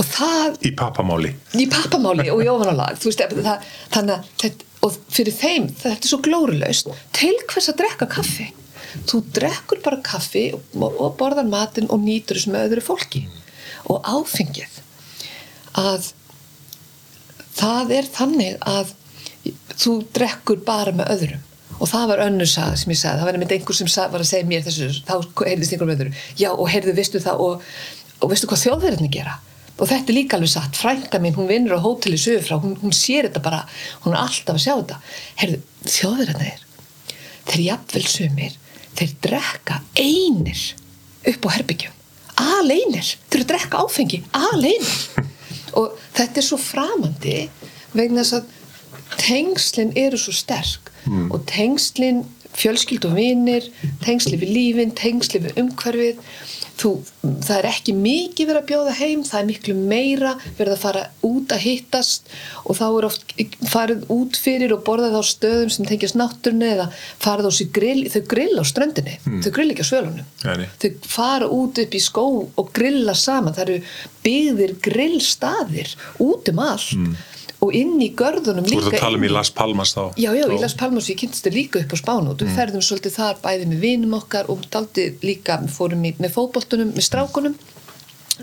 Og 0.00 0.08
það 0.08 0.60
í 0.64 0.72
pappamáli. 0.78 1.32
Í 1.60 1.68
pappamáli 1.70 2.28
og 2.32 2.44
í 2.44 2.48
það, 2.48 3.66
þannig 3.92 4.14
að 4.14 4.30
þetta, 4.44 4.70
og 4.82 4.96
fyrir 5.12 5.34
þeim, 5.36 5.68
þetta 5.78 6.06
er 6.06 6.10
svo 6.10 6.18
glórulaust. 6.24 6.90
Til 7.14 7.34
hvers 7.50 7.70
að 7.70 7.78
drekka 7.82 8.08
kaffi? 8.10 8.48
Þú 9.08 9.20
drekkur 9.38 9.80
bara 9.84 10.00
kaffi 10.04 10.48
og, 10.56 10.64
og 10.90 11.14
borðar 11.20 11.48
matinn 11.48 11.88
og 11.92 12.02
nýtur 12.02 12.38
þessu 12.38 12.52
með 12.52 12.66
öðru 12.68 12.84
fólki. 12.88 13.22
Og 13.90 14.02
áfengið. 14.04 14.80
Að 15.78 16.10
það 17.56 17.94
er 17.98 18.10
þannig 18.18 18.58
að 18.68 18.92
þú 19.78 19.96
drekkur 20.18 20.60
bara 20.66 20.92
með 20.96 21.14
öðrum. 21.16 21.46
Og 21.82 21.88
það 21.90 22.10
var 22.12 22.24
önnur 22.26 22.50
saga 22.50 22.76
sem 22.78 22.92
ég 22.92 23.00
sagði. 23.00 23.22
Það 23.22 23.28
var 23.28 23.38
einmitt 23.38 23.54
einhver 23.56 23.78
sem 23.78 23.94
var 24.12 24.22
að 24.22 24.28
segja 24.28 24.50
mér 24.50 24.66
þessu 24.66 24.90
þá 25.06 25.14
heyrðist 25.46 25.72
einhver 25.74 25.88
með 25.88 26.04
öðru. 26.04 26.20
Já 26.38 26.50
og 26.52 26.68
heyrðu 26.70 26.98
veistu 26.98 27.22
það 27.22 27.46
og, 27.46 27.64
og 28.20 28.34
veistu 28.34 28.50
hvað 28.50 28.64
þjóðverðinni 28.66 29.14
gera 29.14 29.38
og 29.82 29.88
þetta 29.90 30.12
er 30.12 30.16
líka 30.16 30.38
alveg 30.38 30.52
satt, 30.52 30.78
frænka 30.78 31.18
mín 31.18 31.34
hún 31.34 31.50
vinnur 31.50 31.74
á 31.74 31.82
hóteli 31.82 32.20
sögur 32.20 32.44
frá, 32.46 32.60
hún, 32.62 32.76
hún 32.78 32.94
sér 32.94 33.26
þetta 33.26 33.42
bara. 33.42 33.64
Hún 34.04 34.14
er 34.14 34.22
alltaf 34.22 34.54
að 34.54 34.62
sjá 34.62 34.74
þetta. 34.76 35.00
Heyrðu, 35.42 35.58
þjóðverðinni 35.96 36.52
er 36.52 36.68
þeir 37.50 37.64
jafnvel 37.66 38.04
sumir, 38.06 38.54
þeir 38.94 39.16
drekka 39.26 39.80
einir 39.98 40.62
upp 41.32 41.50
á 41.50 41.54
herbyggjum 41.56 41.98
aleinir, 42.42 43.10
þeir 43.30 43.46
drekka 43.50 43.82
áfengi. 43.82 44.22
Aleinir. 44.36 45.26
Og 45.78 45.96
þetta 46.16 46.40
er 46.40 46.46
svo 46.46 46.58
framandi 46.60 47.36
vegna 47.96 48.22
þess 48.22 48.38
að 48.38 49.18
tengslinn 49.22 49.92
eru 49.98 50.20
svo 50.20 50.34
sterk. 50.36 50.88
Mm. 51.02 51.32
og 51.34 51.42
tengslinn 51.50 52.20
fjölskyld 52.54 53.08
og 53.08 53.16
vinir, 53.16 53.64
tengsli 54.04 54.36
við 54.38 54.52
lífin 54.54 54.92
tengsli 54.94 55.40
við 55.42 55.56
umhverfið 55.58 56.20
þú, 56.82 56.90
það 57.22 57.56
er 57.58 57.68
ekki 57.70 57.94
mikið 57.96 58.48
verið 58.50 58.60
að 58.62 58.68
bjóða 58.70 58.94
heim 58.98 59.24
það 59.26 59.40
er 59.40 59.48
miklu 59.48 59.74
meira 59.78 60.32
verið 60.58 60.74
að 60.74 60.82
fara 60.82 61.02
út 61.28 61.54
að 61.54 61.64
hittast 61.66 62.32
og 62.66 62.78
þá 62.78 62.84
er 62.88 63.08
oft 63.08 63.34
farið 63.72 64.04
út 64.16 64.38
fyrir 64.42 64.74
og 64.76 64.84
borðað 64.86 65.18
á 65.18 65.22
stöðum 65.30 65.72
sem 65.72 65.88
tengjast 65.88 66.18
náttúrunni 66.18 66.70
eða 66.74 66.88
farið 67.22 67.48
á 67.48 67.52
sér 67.58 67.72
grill, 67.78 68.04
þau 68.12 68.22
grill 68.34 68.56
á 68.58 68.64
ströndinni 68.68 69.18
þau 69.44 69.50
grill 69.58 69.70
ekki 69.72 69.86
á 69.86 69.90
svölunum. 69.92 70.30
Þau 70.82 70.90
fara 71.16 71.50
út 71.52 71.82
upp 71.82 71.94
í 71.98 72.02
skó 72.02 72.26
og 72.44 72.72
grilla 72.76 73.14
saman 73.18 73.54
það 73.56 73.68
eru 73.68 73.82
byggðir 74.22 74.76
grillstaðir 74.84 75.94
út 76.22 76.50
um 76.52 76.62
allt 76.62 76.94
og 77.62 77.74
inn 77.78 77.94
í 78.02 78.08
görðunum 78.18 78.66
Þú 78.66 78.74
líka 78.74 78.88
ert 78.88 78.96
að 78.98 79.04
tala 79.04 79.18
um 79.20 79.26
í. 79.26 79.30
Las 79.32 79.50
Palmas 79.54 79.94
þá 79.94 80.02
Já, 80.18 80.30
já, 80.34 80.44
í 80.50 80.58
Las 80.60 80.74
Palmas 80.78 81.10
kynntist 81.20 81.46
þau 81.46 81.54
líka 81.54 81.82
upp 81.82 81.94
á 81.94 81.98
Spánu 82.00 82.32
og 82.32 82.42
við 82.42 82.56
ferðum 82.56 82.84
svolítið 82.84 83.16
þar 83.18 83.40
bæði 83.44 83.68
með 83.70 83.84
vinum 83.86 84.16
okkar 84.18 84.50
og 84.52 84.64
daldi 84.72 85.08
líka, 85.22 85.60
við 85.62 85.76
fórum 85.76 86.06
í, 86.08 86.14
með 86.18 86.34
fótboltunum 86.36 86.90
með 86.96 87.06
strákunum 87.06 87.54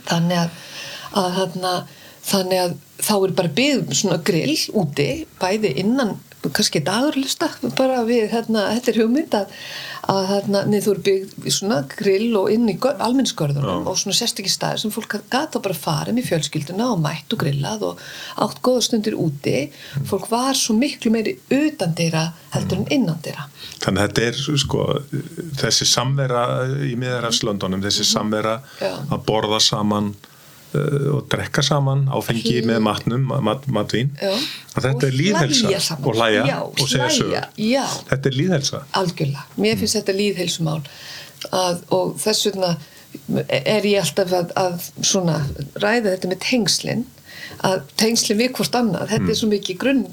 þannig 0.07 0.43
að, 0.45 0.55
að 1.19 1.29
þarna 1.39 1.73
þannig 2.29 2.63
að 2.63 2.73
þá 2.99 3.13
er 3.17 3.35
bara 3.41 3.53
byggð 3.59 3.93
svona 3.97 4.19
grill 4.29 4.57
úti 4.79 5.09
bæði 5.41 5.73
innan 5.83 6.17
kannski 6.47 6.81
dagurlista 6.85 7.49
bara 7.77 8.03
við 8.07 8.29
hérna, 8.33 8.69
þetta 8.77 8.91
er 8.91 8.99
hugmynd 9.01 9.35
að, 9.35 9.55
að 10.13 10.21
hérna, 10.29 10.63
neð 10.71 10.85
þú 10.85 10.93
eru 10.93 11.03
byggð 11.07 11.49
svona 11.55 11.79
grill 11.91 12.29
og 12.39 12.51
inn 12.53 12.71
í 12.71 12.77
almennsgörðunum 12.79 13.89
og 13.89 13.99
svona 13.99 14.17
sérstakki 14.17 14.51
staðir 14.51 14.83
sem 14.83 14.93
fólk 14.95 15.17
gata 15.31 15.61
bara 15.63 15.77
farið 15.77 16.17
með 16.17 16.29
fjölskylduna 16.31 16.91
og 16.93 17.03
mætt 17.03 17.35
og 17.35 17.43
grillað 17.43 17.85
og 17.89 18.03
átt 18.45 18.63
góða 18.65 18.85
stundir 18.87 19.19
úti. 19.19 19.67
Fólk 20.09 20.29
var 20.31 20.55
svo 20.57 20.77
miklu 20.79 21.11
meiri 21.13 21.35
utan 21.51 21.95
þeirra 21.97 22.29
heldur 22.55 22.81
en 22.81 22.91
innan 22.93 23.19
þeirra 23.23 23.49
Þannig 23.79 24.01
að 24.01 24.07
þetta 24.07 24.23
er 24.27 24.57
sko 24.63 24.85
þessi 25.59 25.87
samvera 25.87 26.43
í 26.87 26.95
miðarafslöndunum 26.99 27.83
þessi 27.83 28.07
samvera 28.07 28.59
Já. 28.79 28.91
að 29.07 29.23
borða 29.27 29.61
saman 29.63 30.13
og 30.69 31.23
drekka 31.31 31.63
saman 31.65 32.03
áfengi 32.13 32.59
með 32.67 32.79
matnum, 32.85 33.25
mat, 33.45 33.65
matvín. 33.73 34.11
Að 34.21 34.85
þetta 34.85 34.95
Og 34.95 35.03
er 35.07 35.17
líðhelsa 35.17 35.97
og 35.99 36.13
hlæja 36.13 36.43
Já, 36.45 36.57
og 36.61 36.83
segja 36.85 37.09
sögur. 37.15 37.95
þetta 38.11 38.29
er 38.29 38.37
líðhelsa 38.37 38.81
algjörlega, 39.01 39.45
mér 39.57 39.79
finnst 39.81 39.97
þetta 39.97 40.17
líðheilsumál 40.19 40.81
að, 41.49 41.81
og 41.95 42.15
þess 42.21 42.49
vegna 42.49 42.73
er 43.49 43.87
ég 43.89 44.03
alltaf 44.03 44.35
að, 44.37 44.51
að 44.59 44.89
svona 45.01 45.39
ræða 45.81 46.11
þetta 46.13 46.29
með 46.29 46.43
tengslin 46.45 47.07
að 47.65 47.81
tengslin 47.99 48.37
við 48.39 48.51
hvort 48.55 48.75
annað. 48.77 49.09
Þetta 49.09 49.31
er 49.33 49.37
svo 49.39 49.47
mikið 49.49 49.77
grunn, 49.81 50.03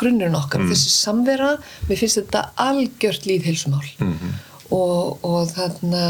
grunnurinn 0.00 0.36
okkar 0.38 0.64
þessi 0.70 0.88
samvera, 0.90 1.50
mér 1.88 2.00
finnst 2.00 2.18
þetta 2.22 2.46
algjört 2.64 3.28
líðheilsumál 3.28 3.84
og, 4.74 5.18
og 5.24 5.48
þarna 5.54 6.04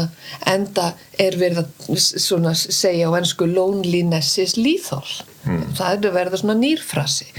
enda 0.49 0.91
er 1.19 1.37
verið 1.39 1.63
að 1.63 1.99
svona 2.19 2.53
segja 2.57 3.09
á 3.09 3.17
ennsku 3.19 3.47
loneliness 3.49 4.37
is 4.41 4.57
lethal. 4.59 5.05
Það 5.45 5.89
er 5.89 6.09
að 6.09 6.17
verða 6.17 6.41
svona 6.41 6.59
nýrfrasi. 6.59 7.29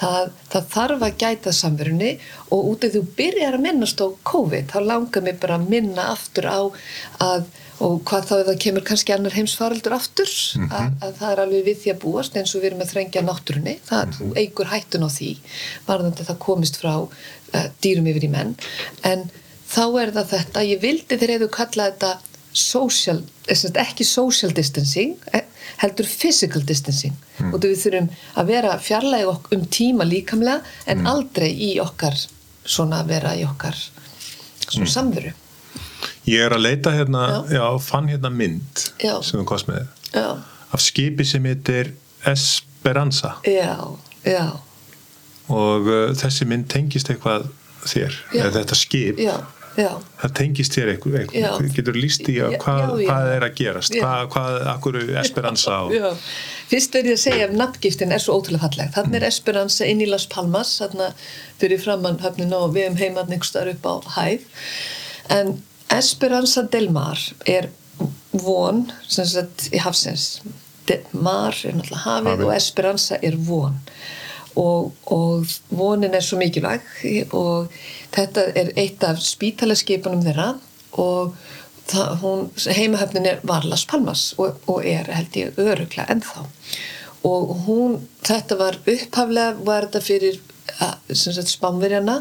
Það, 0.00 0.30
það 0.48 0.68
þarf 0.72 1.02
að 1.04 1.16
gæta 1.20 1.52
samverunni 1.52 2.12
og 2.54 2.68
út 2.70 2.84
af 2.86 2.92
því 2.92 3.00
þú 3.02 3.16
byrjar 3.18 3.56
að 3.58 3.64
minnast 3.66 4.00
á 4.00 4.08
COVID, 4.30 4.70
þá 4.72 4.78
langar 4.86 5.26
mér 5.26 5.40
bara 5.42 5.58
að 5.58 5.66
minna 5.74 6.06
aftur 6.14 6.48
á 6.48 6.60
að 7.20 7.50
og 7.80 8.00
hvað 8.08 8.26
þá 8.28 8.32
það 8.44 8.56
kemur 8.60 8.84
kannski 8.84 9.12
annar 9.14 9.32
heimsfaraldur 9.32 9.94
aftur, 9.96 10.30
að, 10.68 10.90
að 11.00 11.14
það 11.16 11.30
er 11.30 11.42
alveg 11.44 11.68
við 11.68 11.78
því 11.80 11.92
að 11.94 12.00
búast 12.02 12.36
eins 12.36 12.52
og 12.52 12.60
við 12.60 12.70
erum 12.70 12.82
að 12.84 12.90
þrengja 12.92 13.22
náttúrunni. 13.24 13.76
Það 13.88 14.18
eigur 14.36 14.68
hættun 14.68 15.06
á 15.08 15.10
því 15.10 15.30
varðandi 15.86 16.24
að 16.24 16.30
það 16.30 16.40
komist 16.44 16.80
frá 16.80 16.92
uh, 17.00 17.68
dýrum 17.80 18.10
yfir 18.12 18.26
í 18.28 18.32
menn, 18.34 18.52
en 19.08 19.24
þá 19.70 19.84
er 20.02 20.12
það 20.16 20.32
þetta, 20.34 20.66
ég 20.66 20.82
vildi 20.82 21.16
þegar 21.16 21.34
hefðu 21.36 21.50
kallað 21.54 21.92
þetta 21.92 22.12
social, 22.52 23.20
eh, 23.46 23.64
ekki 23.84 24.04
social 24.06 24.52
distancing 24.54 25.14
eh, 25.32 25.46
heldur 25.80 26.08
physical 26.08 26.62
distancing. 26.66 27.14
Og 27.52 27.60
við 27.62 27.78
þurfum 27.84 28.08
að 28.40 28.50
vera 28.50 28.74
fjarlæg 28.82 29.52
um 29.54 29.62
tíma 29.70 30.04
líkamlega 30.04 30.60
en 30.90 31.06
aldrei 31.08 31.50
í 31.54 31.70
okkar 31.80 32.18
svona 32.64 33.02
vera 33.08 33.32
í 33.38 33.44
okkar 33.46 33.78
svona 34.66 34.90
samveru. 34.90 35.32
Ég 36.28 36.44
er 36.44 36.54
að 36.54 36.64
leita 36.66 36.92
hérna, 36.94 37.44
já, 37.50 37.64
fann 37.82 38.08
hérna 38.10 38.30
mynd 38.32 38.84
Já. 39.00 39.18
sem 39.24 39.40
þú 39.40 39.46
komst 39.48 39.68
með. 39.70 39.86
Já, 40.12 40.36
af 40.70 40.82
skipi 40.82 41.24
sem 41.26 41.44
heitir 41.48 41.94
Esperanza. 42.28 43.36
Já, 43.48 43.76
já. 44.26 44.44
Og 45.50 45.88
uh, 45.88 46.10
þessi 46.18 46.46
mynd 46.46 46.68
tengist 46.70 47.10
eitthvað 47.10 47.48
þér, 47.88 48.16
Já. 48.36 48.44
þetta 48.54 48.76
skip. 48.78 49.20
Já, 49.20 49.34
já, 49.78 49.90
það 50.22 50.32
tengist 50.40 50.76
þér 50.76 50.92
eitthvað, 50.94 51.18
eitthvað 51.20 51.68
getur 51.76 51.98
líst 51.98 52.30
í 52.30 52.36
að 52.42 52.56
hvað, 52.62 52.94
hvað 53.06 53.32
er 53.34 53.46
að 53.46 53.54
gerast 53.60 53.96
hvað, 53.96 54.24
hvað, 54.34 54.58
akkur 54.74 54.98
Esperanza 55.22 55.78
og, 55.86 55.94
já. 55.94 56.08
Fyrst 56.70 56.94
verð 56.94 57.10
ég 57.10 57.18
að 57.18 57.22
segja 57.24 57.48
að 57.48 57.56
nafngiftin 57.58 58.14
er 58.14 58.22
svo 58.22 58.36
ótrúlega 58.38 58.68
falleg. 58.68 58.92
Þannig 58.94 59.16
er 59.18 59.26
Esperanza 59.26 59.86
inn 59.90 60.04
í 60.04 60.06
Las 60.06 60.28
Palmas, 60.30 60.76
þarna 60.78 61.08
fyrir 61.58 61.82
framann 61.82 62.20
höfnin 62.22 62.54
og 62.54 62.76
við 62.76 62.92
um 62.92 63.00
heimann 63.00 63.32
einhverstaðar 63.32 63.72
upp 63.72 63.88
á 63.90 63.94
hæð. 64.20 64.44
En 65.34 65.56
Esperanza 65.90 66.62
del 66.70 66.86
Mar 66.94 67.18
er 67.50 67.72
von, 68.30 68.84
sem 69.10 69.26
sagt, 69.26 69.66
í 69.74 69.82
hafsins. 69.82 70.38
De, 70.86 71.00
mar 71.12 71.56
er 71.66 71.74
náttúrulega 71.74 72.04
hafið 72.04 72.30
Hafið. 72.30 72.46
og 72.46 72.54
Esperanza 72.54 73.18
er 73.26 73.36
von. 73.48 73.74
Og, 73.74 74.19
og 74.58 75.46
vonin 75.70 76.14
er 76.14 76.24
svo 76.24 76.38
mikilvæg 76.40 76.82
og 77.36 77.70
þetta 78.14 78.48
er 78.58 78.72
eitt 78.80 79.04
af 79.06 79.20
spítalaskipunum 79.22 80.24
þeirra 80.26 80.52
og 80.98 81.36
það, 81.90 82.14
hún, 82.22 82.46
heimahöfnin 82.56 83.28
er 83.30 83.42
var 83.46 83.66
Las 83.68 83.86
Palmas 83.86 84.30
og, 84.38 84.58
og 84.70 84.86
er 84.86 85.10
held 85.14 85.38
ég 85.38 85.58
öruglega 85.60 86.08
ennþá. 86.12 86.46
Og 87.26 87.50
hún, 87.66 87.98
þetta 88.24 88.56
var 88.58 88.78
upphaflega 88.88 89.56
var 89.66 89.86
þetta 89.86 90.04
fyrir 90.04 90.40
spánverjana 91.50 92.20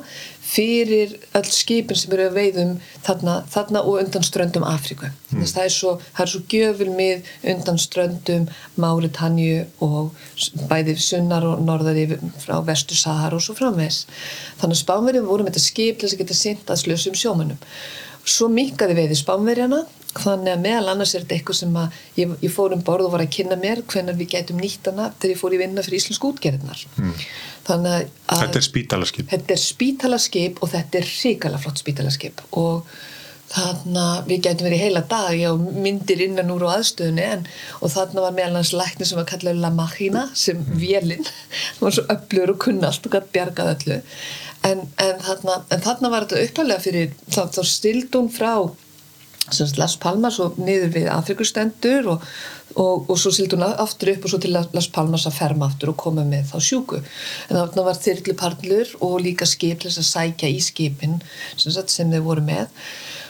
fyrir 0.50 1.14
öll 1.38 1.50
skipin 1.54 1.98
sem 1.98 2.14
eru 2.16 2.26
að 2.30 2.38
veiðum 2.40 2.72
þarna, 3.06 3.36
þarna 3.54 3.84
og 3.86 4.00
undan 4.02 4.26
ströndum 4.26 4.66
Afríku. 4.66 5.12
Mm. 5.30 5.44
Það 5.46 5.66
er 5.66 5.74
svo, 5.76 5.94
svo 6.18 6.42
gjöful 6.50 6.90
mið 6.98 7.30
undan 7.54 7.78
ströndum 7.82 8.48
Máritanju 8.82 9.68
og 9.86 10.16
bæði 10.72 10.98
sunnar 11.04 11.46
og 11.46 11.62
norðar 11.68 12.02
yfir 12.02 12.24
frá 12.42 12.58
vestu 12.66 12.98
Sahar 12.98 13.38
og 13.38 13.46
svo 13.46 13.58
framvegs. 13.60 14.06
Þannig 14.62 14.80
að 14.80 14.84
spánverjum 14.84 15.30
voru 15.30 15.46
með 15.46 15.54
þetta 15.54 15.68
skip 15.68 16.00
til 16.00 16.08
þess 16.08 16.18
að 16.18 16.24
geta 16.24 16.40
sint 16.42 16.74
að 16.74 16.84
slösum 16.86 17.18
sjómanum. 17.18 17.62
Svo 18.30 18.50
minkaði 18.54 18.98
veiði 18.98 19.22
spánverjana 19.22 19.84
þannig 20.18 20.56
að 20.56 20.64
meðal 20.64 20.94
annars 20.94 21.14
er 21.14 21.24
þetta 21.24 21.36
eitthvað 21.36 21.58
sem 21.60 21.78
að 21.78 22.00
ég, 22.18 22.32
ég 22.42 22.54
fór 22.54 22.74
um 22.74 22.82
borð 22.86 23.10
og 23.10 23.14
var 23.14 23.24
að 23.24 23.36
kynna 23.36 23.60
mér 23.60 23.84
hvenar 23.92 24.18
við 24.18 24.32
gætum 24.34 24.62
nýtt 24.62 24.90
hana 24.90 25.12
þegar 25.20 25.36
ég 25.36 25.42
fór 25.44 25.56
í 25.56 25.62
vinna 25.62 25.86
fyrir 25.86 26.02
Íslensk 26.02 26.26
útgerðnar. 26.32 26.82
Mm. 26.98 27.14
Þannig 27.70 27.94
að 27.94 28.42
þetta 28.42 28.60
er 28.60 28.66
spítalaskip. 28.66 29.30
Þetta 29.30 29.56
er 29.56 29.62
spítalaskip 29.62 30.60
og 30.66 30.74
þetta 30.74 31.00
er 31.00 31.08
hrikalega 31.12 31.62
flott 31.62 31.84
spítalaskip. 31.84 32.44
Og 32.58 32.90
þannig 33.50 34.02
að 34.02 34.28
við 34.30 34.44
gætum 34.46 34.70
verið 34.70 34.84
heila 34.86 35.06
dag 35.14 35.30
já, 35.38 35.50
myndir 35.86 36.26
innan 36.26 36.52
úr 36.54 36.68
á 36.70 36.74
aðstöðunni 36.76 37.26
en, 37.26 37.48
og 37.82 37.94
þannig 37.94 38.26
var 38.26 38.36
meðal 38.38 38.60
hans 38.60 38.76
lækni 38.78 39.08
sem 39.10 39.18
var 39.18 39.30
kallað 39.30 39.62
La 39.64 39.72
Machina 39.74 40.28
sem 40.38 40.60
vélinn 40.78 41.26
það 41.78 41.82
var 41.86 41.98
svo 41.98 42.06
öflugur 42.14 42.54
og 42.54 42.62
kunnalt 42.66 43.10
og 43.10 43.18
gætt 43.18 43.34
bjargað 43.34 43.74
öllu. 43.78 44.04
En, 44.68 44.86
en, 45.00 45.24
þarna 45.24 46.12
var 46.12 46.28
þetta 46.28 46.46
upplæðlega 46.50 46.84
fyrir 46.84 47.18
þá, 47.30 47.42
þá 47.54 47.62
Las 49.78 49.96
Palmas 49.98 50.40
og 50.44 50.58
niður 50.62 50.92
við 50.94 51.08
Afrikustendur 51.14 52.10
og, 52.14 52.26
og, 52.76 53.08
og 53.10 53.18
svo 53.18 53.32
sildi 53.34 53.58
hún 53.58 53.66
aftur 53.66 54.12
upp 54.14 54.26
og 54.28 54.34
svo 54.34 54.40
til 54.42 54.54
Las 54.54 54.90
Palmas 54.94 55.26
að 55.26 55.40
ferma 55.40 55.70
aftur 55.70 55.94
og 55.94 55.98
koma 55.98 56.26
með 56.28 56.52
þá 56.52 56.58
sjúku. 56.68 57.00
En 57.50 57.58
þarna 57.58 57.86
var 57.88 58.02
þyrluparlur 58.04 58.94
og 59.06 59.16
líka 59.26 59.48
skip 59.50 59.82
þess 59.86 60.02
að 60.04 60.10
sækja 60.12 60.52
í 60.52 60.60
skipin 60.64 61.18
sem, 61.56 61.72
sagt, 61.72 61.90
sem 61.94 62.12
þeir 62.12 62.28
voru 62.28 62.46
með. 62.46 62.70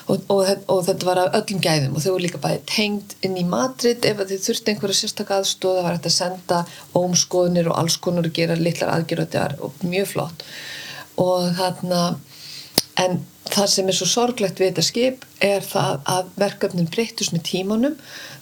Og, 0.10 0.24
og, 0.34 0.80
þetta 0.88 1.06
var 1.06 1.20
af 1.22 1.36
öllum 1.38 1.60
gæðum 1.62 1.96
og 1.96 2.02
þau 2.02 2.12
voru 2.16 2.24
líka 2.26 2.40
bæði 2.42 2.62
tengd 2.72 3.12
inn 3.28 3.36
í 3.38 3.46
Madrid 3.46 4.06
ef 4.10 4.24
þið 4.24 4.40
þurfti 4.48 4.74
einhverja 4.74 4.98
sérstaka 5.04 5.38
aðstóð 5.38 5.76
það 5.78 5.86
var 5.86 5.98
hægt 5.98 6.08
að 6.10 6.16
senda 6.16 6.62
ómskoðunir 6.98 7.70
og 7.70 7.78
alls 7.78 7.98
konar 8.02 8.26
og 8.26 8.34
gera 8.34 8.58
litlar 8.58 8.96
aðgerðar 8.96 9.60
og 9.62 9.84
mjög 9.86 10.10
flott. 10.16 10.48
Og 11.22 11.52
þarna 11.60 12.02
en 13.06 13.22
það 13.54 13.68
sem 13.74 13.90
er 13.90 13.98
svo 13.98 14.08
sorglegt 14.10 14.62
við 14.62 14.72
þetta 14.72 14.86
skip 14.86 15.26
er 15.44 15.66
það 15.66 16.08
að 16.14 16.32
verkefnin 16.40 16.90
breytust 16.92 17.34
með 17.36 17.46
tímanum 17.50 17.98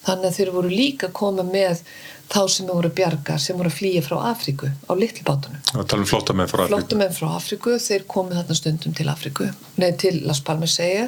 þannig 0.05 0.29
að 0.29 0.37
þeir 0.37 0.53
voru 0.55 0.71
líka 0.71 1.09
að 1.09 1.17
koma 1.19 1.45
með 1.47 1.83
þá 2.27 2.39
sem 2.51 2.67
voru 2.67 2.89
að 2.91 2.95
bjarga 2.97 3.37
sem 3.39 3.59
voru 3.59 3.71
að 3.71 3.77
flýja 3.77 4.03
frá 4.03 4.17
Afríku 4.31 4.69
á 4.69 4.91
litlbátunum 4.99 5.61
og 5.79 5.87
tala 5.87 6.03
um 6.03 6.09
flottamenn 6.09 6.49
frá 6.51 6.63
Afríku. 6.63 6.73
Flottumenn 6.73 7.15
frá 7.15 7.27
Afríku, 7.37 7.75
þeir 7.79 8.07
komið 8.11 8.41
þarna 8.41 8.57
stundum 8.59 8.97
til 8.97 9.07
Afríku, 9.11 9.51
neð 9.79 9.99
til 10.03 10.15
Las 10.27 10.41
Palmas 10.43 10.75
segja 10.79 11.07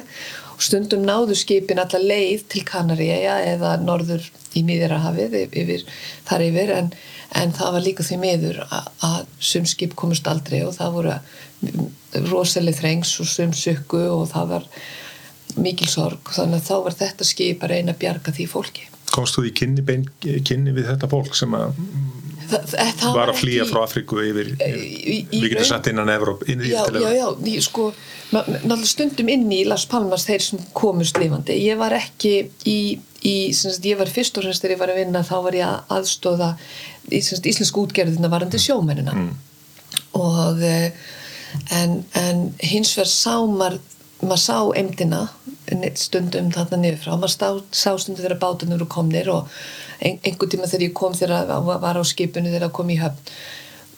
og 0.54 0.64
stundum 0.64 1.04
náðu 1.04 1.36
skipin 1.38 1.82
alla 1.82 2.00
leið 2.00 2.46
til 2.52 2.64
Kanaríja 2.68 3.40
eða 3.54 3.76
norður 3.82 4.24
í 4.58 4.62
Míðirahafið 4.66 5.36
yfir, 5.46 5.84
þar 6.28 6.44
yfir 6.48 6.72
en, 6.78 6.92
en 7.38 7.52
það 7.54 7.72
var 7.76 7.84
líka 7.86 8.06
því 8.06 8.18
miður 8.24 8.62
að, 8.66 8.88
að 9.06 9.20
sum 9.52 9.68
skip 9.70 9.94
komust 9.98 10.26
aldrei 10.30 10.62
og 10.66 10.74
það 10.78 10.96
voru 10.98 11.16
rosaleg 12.30 12.74
þrengs 12.80 13.12
og 13.22 13.28
sum 13.30 13.52
sukku 13.54 14.00
og 14.10 14.24
það 14.32 14.48
var 14.56 14.64
mikil 15.60 15.88
sorg. 15.90 16.30
Þannig 16.34 16.60
að 16.62 16.68
þá 16.70 16.76
var 16.86 16.96
þetta 17.04 17.26
skip 17.28 17.62
að 17.66 17.72
reyna 17.74 17.94
að 17.94 18.00
bjarga 18.04 18.34
því 18.36 18.46
fólki. 18.50 18.86
Komst 19.10 19.34
þú 19.34 19.42
í 19.48 19.52
kynni, 19.58 19.82
bein, 19.82 20.04
kynni 20.46 20.70
við 20.76 20.86
þetta 20.92 21.08
fólk 21.10 21.34
sem 21.38 21.54
að 21.58 21.72
Þa, 22.50 22.58
það 22.98 23.12
var 23.14 23.30
að 23.30 23.36
flýja 23.38 23.64
frá 23.68 23.78
Afríku 23.84 24.16
yfir, 24.26 24.48
í- 24.66 25.20
í 25.30 25.38
við 25.38 25.52
getum 25.52 25.68
satt 25.68 25.86
innan 25.92 26.08
Evróp 26.10 26.40
inn 26.50 26.64
já, 26.66 26.80
já, 26.98 27.10
já, 27.14 27.26
ég, 27.46 27.60
sko 27.62 27.84
náttúrulega 28.34 28.88
stundum 28.90 29.30
inn 29.30 29.44
í 29.54 29.60
Las 29.70 29.84
Palmas 29.86 30.24
þeir 30.26 30.42
sem 30.42 30.64
komust 30.74 31.20
lifandi. 31.22 31.54
Ég 31.62 31.78
var 31.78 31.94
ekki 31.94 32.32
í, 32.66 32.98
í 33.26 33.52
sagt, 33.56 33.84
ég 33.84 33.98
var 34.00 34.10
fyrst 34.10 34.38
og 34.38 34.46
fremst 34.46 34.64
þegar 34.64 34.74
ég 34.76 34.82
var 34.82 34.92
að 34.94 35.00
vinna 35.02 35.24
þá 35.26 35.36
var 35.44 35.58
ég 35.58 35.66
að 35.66 35.94
aðstóða 35.98 36.50
í 37.10 37.22
sagt, 37.24 37.48
íslensku 37.50 37.84
útgerðina 37.84 38.30
varandi 38.32 38.60
sjómennina. 38.60 39.14
Og 40.16 40.62
eh, 40.66 40.90
en, 41.76 42.00
en 42.18 42.44
hins 42.62 42.94
vegar 42.96 43.12
sámar 43.12 43.78
maður 44.20 44.42
sá 44.42 44.56
emdina 44.76 45.22
stundum 45.96 46.50
þarna 46.52 46.80
niður 46.80 47.00
frá. 47.04 47.14
Maður 47.16 47.34
sá, 47.34 47.48
sá 47.72 47.90
stundum 48.02 48.24
þegar 48.24 48.40
bátunum 48.42 48.76
eru 48.76 48.88
komnir 48.90 49.30
og 49.32 49.48
ein, 50.00 50.18
einhver 50.24 50.50
tíma 50.50 50.68
þegar 50.68 50.88
ég 50.88 50.94
kom 50.98 51.16
þegar 51.16 51.48
var 51.70 52.00
á 52.00 52.04
skipinu 52.04 52.52
þegar 52.52 52.72
kom 52.74 52.92
í 52.92 53.00
höfn 53.00 53.34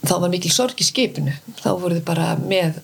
þá 0.02 0.16
var 0.18 0.32
mikil 0.32 0.50
sorg 0.52 0.80
í 0.82 0.86
skipinu. 0.86 1.34
Þá 1.62 1.70
voru 1.78 1.98
þið 1.98 2.06
bara 2.06 2.32
með 2.40 2.80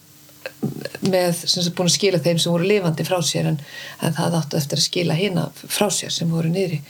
með 1.09 1.45
sem 1.45 1.63
sem 1.63 1.75
búin 1.77 1.91
að 1.91 1.95
skila 1.95 2.23
þeim 2.23 2.41
sem 2.43 2.53
voru 2.53 2.67
lifandi 2.67 3.07
frá 3.07 3.19
sér 3.25 3.53
en, 3.53 3.61
en 4.03 4.17
það 4.17 4.39
áttu 4.41 4.59
eftir 4.59 4.81
að 4.81 4.89
skila 4.89 5.19
hérna 5.19 5.47
frá 5.61 5.87
sér 5.95 6.15
sem 6.15 6.31
voru 6.33 6.51
niðri 6.53 6.81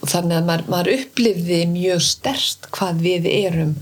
og 0.00 0.10
þannig 0.12 0.38
að 0.38 0.48
maður, 0.48 0.70
maður 0.72 0.92
upplifði 0.98 1.60
mjög 1.72 2.02
stærst 2.04 2.70
hvað 2.74 3.04
við 3.04 3.28
erum 3.32 3.74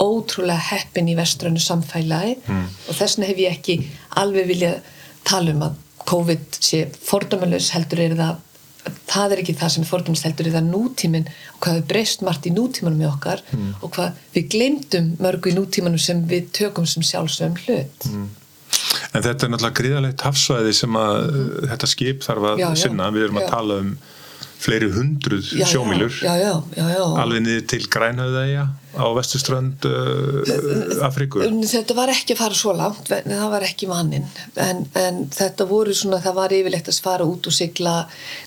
ótrúlega 0.00 0.70
heppin 0.70 1.10
í 1.12 1.16
veströnu 1.18 1.60
samfælagi 1.60 2.38
mm. 2.40 2.68
og 2.88 2.96
þess 2.96 3.18
vegna 3.18 3.30
hef 3.30 3.42
ég 3.44 3.56
ekki 3.58 3.78
alveg 4.20 4.48
viljað 4.48 4.92
tala 5.28 5.56
um 5.56 5.66
að 5.68 5.80
COVID 6.10 6.60
sé 6.64 6.86
fordómalus 7.04 7.68
heldur 7.74 8.00
er 8.06 8.16
það 8.18 8.38
það 9.10 9.34
er 9.34 9.42
ekki 9.42 9.54
það 9.60 9.72
sem 9.74 9.84
er 9.84 9.90
fordómalus 9.90 10.24
heldur 10.24 10.48
er 10.48 10.56
það 10.56 10.70
nútíminn 10.72 11.28
og 11.28 11.58
hvað 11.64 11.80
við 11.80 11.88
breyst 11.92 12.24
margt 12.24 12.48
í 12.48 12.54
nútímanum 12.56 13.02
með 13.02 13.12
okkar 13.12 13.44
mm. 13.52 13.70
og 13.80 13.92
hvað 13.96 14.20
við 14.36 14.48
glemdum 14.54 15.10
mörgu 15.20 15.52
í 15.52 15.56
nútímanum 15.58 16.00
sem 16.00 16.22
við 16.30 16.48
tökum 16.56 16.88
sem 16.88 17.04
sjálfsögum 17.04 17.58
hlut 17.66 18.08
mm. 18.08 18.28
En 19.14 19.24
þetta 19.24 19.46
er 19.46 19.52
náttúrulega 19.52 19.78
gríðalegt 19.80 20.24
hafsvæði 20.26 20.72
sem 20.76 20.98
að 21.00 21.18
þetta 21.72 21.90
skip 21.90 22.24
þarf 22.26 22.48
að 22.52 22.62
já, 22.64 22.68
sinna, 22.84 23.10
við 23.14 23.28
erum 23.28 23.40
já. 23.40 23.44
að 23.44 23.52
tala 23.54 23.78
um 23.84 23.92
fleiri 24.60 24.90
hundruð 24.92 25.48
sjómílur. 25.70 26.20
Alveg 26.26 27.42
niður 27.46 27.66
til 27.72 27.82
Grænhauðæja 27.90 28.68
á 28.90 29.06
vestuströnd 29.14 29.86
uh, 29.86 31.04
Afríku? 31.06 31.42
Þetta 31.70 31.94
var 31.94 32.10
ekki 32.10 32.34
að 32.34 32.40
fara 32.40 32.56
svo 32.58 32.74
langt 32.74 33.10
það 33.10 33.46
var 33.52 33.66
ekki 33.66 33.86
mannin 33.90 34.26
en, 34.58 34.82
en 34.98 35.20
þetta 35.30 35.66
voru 35.70 35.94
svona, 35.94 36.18
það 36.22 36.38
var 36.40 36.54
yfirlegt 36.56 36.90
að 36.90 37.00
fara 37.04 37.28
út 37.28 37.46
og 37.46 37.54
sigla 37.54 37.94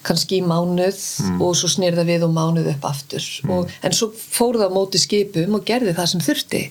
kannski 0.03 0.41
í 0.41 0.45
mánuð 0.45 0.99
mm. 0.99 1.39
og 1.43 1.55
svo 1.59 1.71
snýrða 1.71 2.05
við 2.09 2.27
og 2.27 2.35
mánuð 2.35 2.73
upp 2.73 2.89
aftur. 2.91 3.23
Mm. 3.45 3.55
og, 3.55 3.75
en 3.87 3.95
svo 3.95 4.11
fór 4.13 4.59
það 4.59 4.73
á 4.73 4.75
móti 4.75 5.01
skipum 5.01 5.59
og 5.59 5.67
gerði 5.67 5.95
það 5.95 6.11
sem 6.11 6.25
þurfti. 6.27 6.63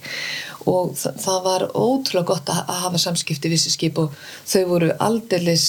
Og 0.70 0.92
það, 0.94 1.16
það 1.24 1.38
var 1.48 1.64
ótrúlega 1.72 2.28
gott 2.28 2.52
að, 2.52 2.60
að 2.68 2.84
hafa 2.84 3.00
samskipti 3.06 3.50
við 3.50 3.58
þessi 3.58 3.72
skip 3.78 3.98
og 4.04 4.20
þau 4.52 4.62
voru 4.68 4.92
aldeilis 5.02 5.66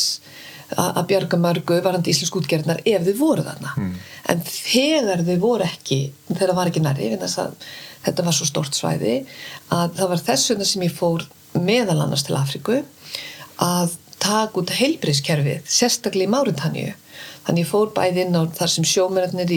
að 0.77 1.03
bjarga 1.11 1.39
mörgu 1.41 1.79
varandi 1.85 2.13
íslensk 2.13 2.37
útgerðnar 2.39 2.81
ef 2.85 3.05
þau 3.07 3.13
voru 3.19 3.45
þarna 3.45 3.73
mm. 3.77 3.93
en 4.33 4.43
þegar 4.47 5.25
þau 5.27 5.37
voru 5.43 5.67
ekki 5.67 5.99
þegar 6.29 6.47
það 6.49 6.59
var 6.59 6.71
ekki 6.71 6.83
næri 6.83 7.11
þetta 8.03 8.25
var 8.27 8.35
svo 8.35 8.47
stort 8.49 8.75
svæði 8.77 9.19
að 9.71 9.99
það 9.99 10.13
var 10.13 10.23
þess 10.29 10.51
vegna 10.51 10.67
sem 10.67 10.87
ég 10.87 10.95
fór 10.97 11.27
meðal 11.63 11.99
annars 12.03 12.25
til 12.27 12.35
Afriku 12.39 12.81
að 13.63 13.95
taka 14.23 14.59
út 14.61 14.73
heilbríðskerfið 14.73 15.63
sérstaklega 15.69 16.29
í 16.29 16.33
Márintanju 16.33 16.91
Þannig 17.43 17.67
fór 17.67 17.89
bæði 17.95 18.23
inn 18.23 18.37
á 18.39 18.43
þar 18.55 18.71
sem 18.71 18.85
sjómennir 18.87 19.51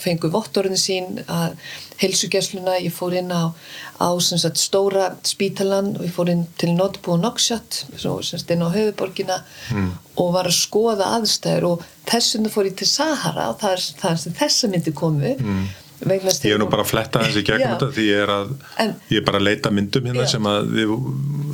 fengu 0.00 0.30
vottorinu 0.32 0.78
sín 0.80 1.20
að 1.26 1.58
helsugjæsluna, 2.00 2.78
ég 2.80 2.94
fór 2.96 3.16
inn 3.18 3.28
á, 3.28 3.52
á 4.00 4.08
sagt, 4.20 4.56
stóra 4.60 5.10
spítalan 5.28 5.92
og 5.98 6.06
ég 6.06 6.14
fór 6.14 6.30
inn 6.32 6.46
til 6.60 6.72
Notbu 6.76 7.16
og 7.16 7.20
Noksjött, 7.24 7.82
inn 8.00 8.64
á 8.64 8.68
höfuborgina 8.72 9.42
mm. 9.74 9.90
og 10.16 10.32
var 10.38 10.48
að 10.48 10.56
skoða 10.56 11.10
aðstæður 11.18 11.68
og 11.74 11.84
þessum 12.08 12.48
fór 12.48 12.70
ég 12.70 12.80
til 12.80 12.88
Sahara 12.88 13.50
og 13.52 13.60
það 13.60 13.76
er 13.76 13.86
það 14.00 14.18
sem 14.24 14.40
þessa 14.40 14.72
myndi 14.72 14.96
komu. 14.96 15.36
Mm. 15.36 15.68
Ég 16.00 16.54
er 16.54 16.56
nú 16.56 16.70
bara 16.72 16.80
að 16.80 16.94
fletta 16.94 17.20
þessi 17.26 17.42
gegnum 17.44 17.74
þetta 17.74 17.90
því 17.92 18.04
ég 18.06 18.22
er 18.22 18.30
að, 18.32 18.52
en, 18.80 18.94
ég 19.12 19.20
er 19.20 19.24
bara 19.26 19.36
að 19.36 19.44
leita 19.50 19.72
myndum 19.76 20.06
hérna 20.08 20.24
já. 20.24 20.30
sem 20.32 20.46
að 20.48 20.70
þið, 20.72 20.94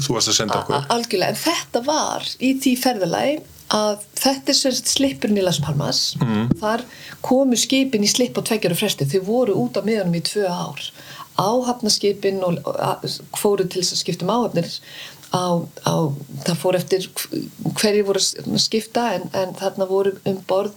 þú 0.06 0.14
varst 0.14 0.30
að 0.30 0.36
senda 0.36 0.58
okkur. 0.60 0.84
Algjörlega, 0.94 1.32
en 1.34 1.40
þetta 1.40 1.82
var 1.88 2.28
í 2.38 2.52
því 2.62 2.74
ferðalagi 2.84 3.40
að 3.74 4.04
þetta 4.14 4.52
er 4.52 4.58
svona 4.58 4.90
slipurinn 4.92 5.40
í 5.40 5.44
Las 5.44 5.58
Palmas. 5.62 6.00
Mm. 6.20 6.52
þar 6.60 6.84
komu 7.26 7.58
skipin 7.58 8.06
í 8.06 8.10
slip 8.10 8.38
á 8.38 8.42
tveggjaru 8.46 8.78
fresti. 8.78 9.08
Þau 9.10 9.20
voru 9.26 9.58
út 9.64 9.78
á 9.78 9.82
miðanum 9.86 10.18
í 10.18 10.22
tvö 10.26 10.46
ár. 10.46 10.86
Áhafnaskipin 11.36 12.40
og 12.46 12.62
fóru 13.36 13.66
til 13.66 13.82
þess 13.82 13.96
að 13.96 14.02
skiptum 14.04 14.32
áhafnir. 14.32 14.70
Á, 15.34 15.66
á, 15.84 15.94
það 16.46 16.60
fór 16.62 16.78
eftir 16.78 17.08
hverju 17.76 18.06
voru 18.06 18.22
að 18.22 18.62
skipta 18.62 19.10
en, 19.16 19.26
en 19.34 19.52
þarna 19.58 19.88
voru 19.90 20.14
um 20.24 20.38
borð 20.48 20.72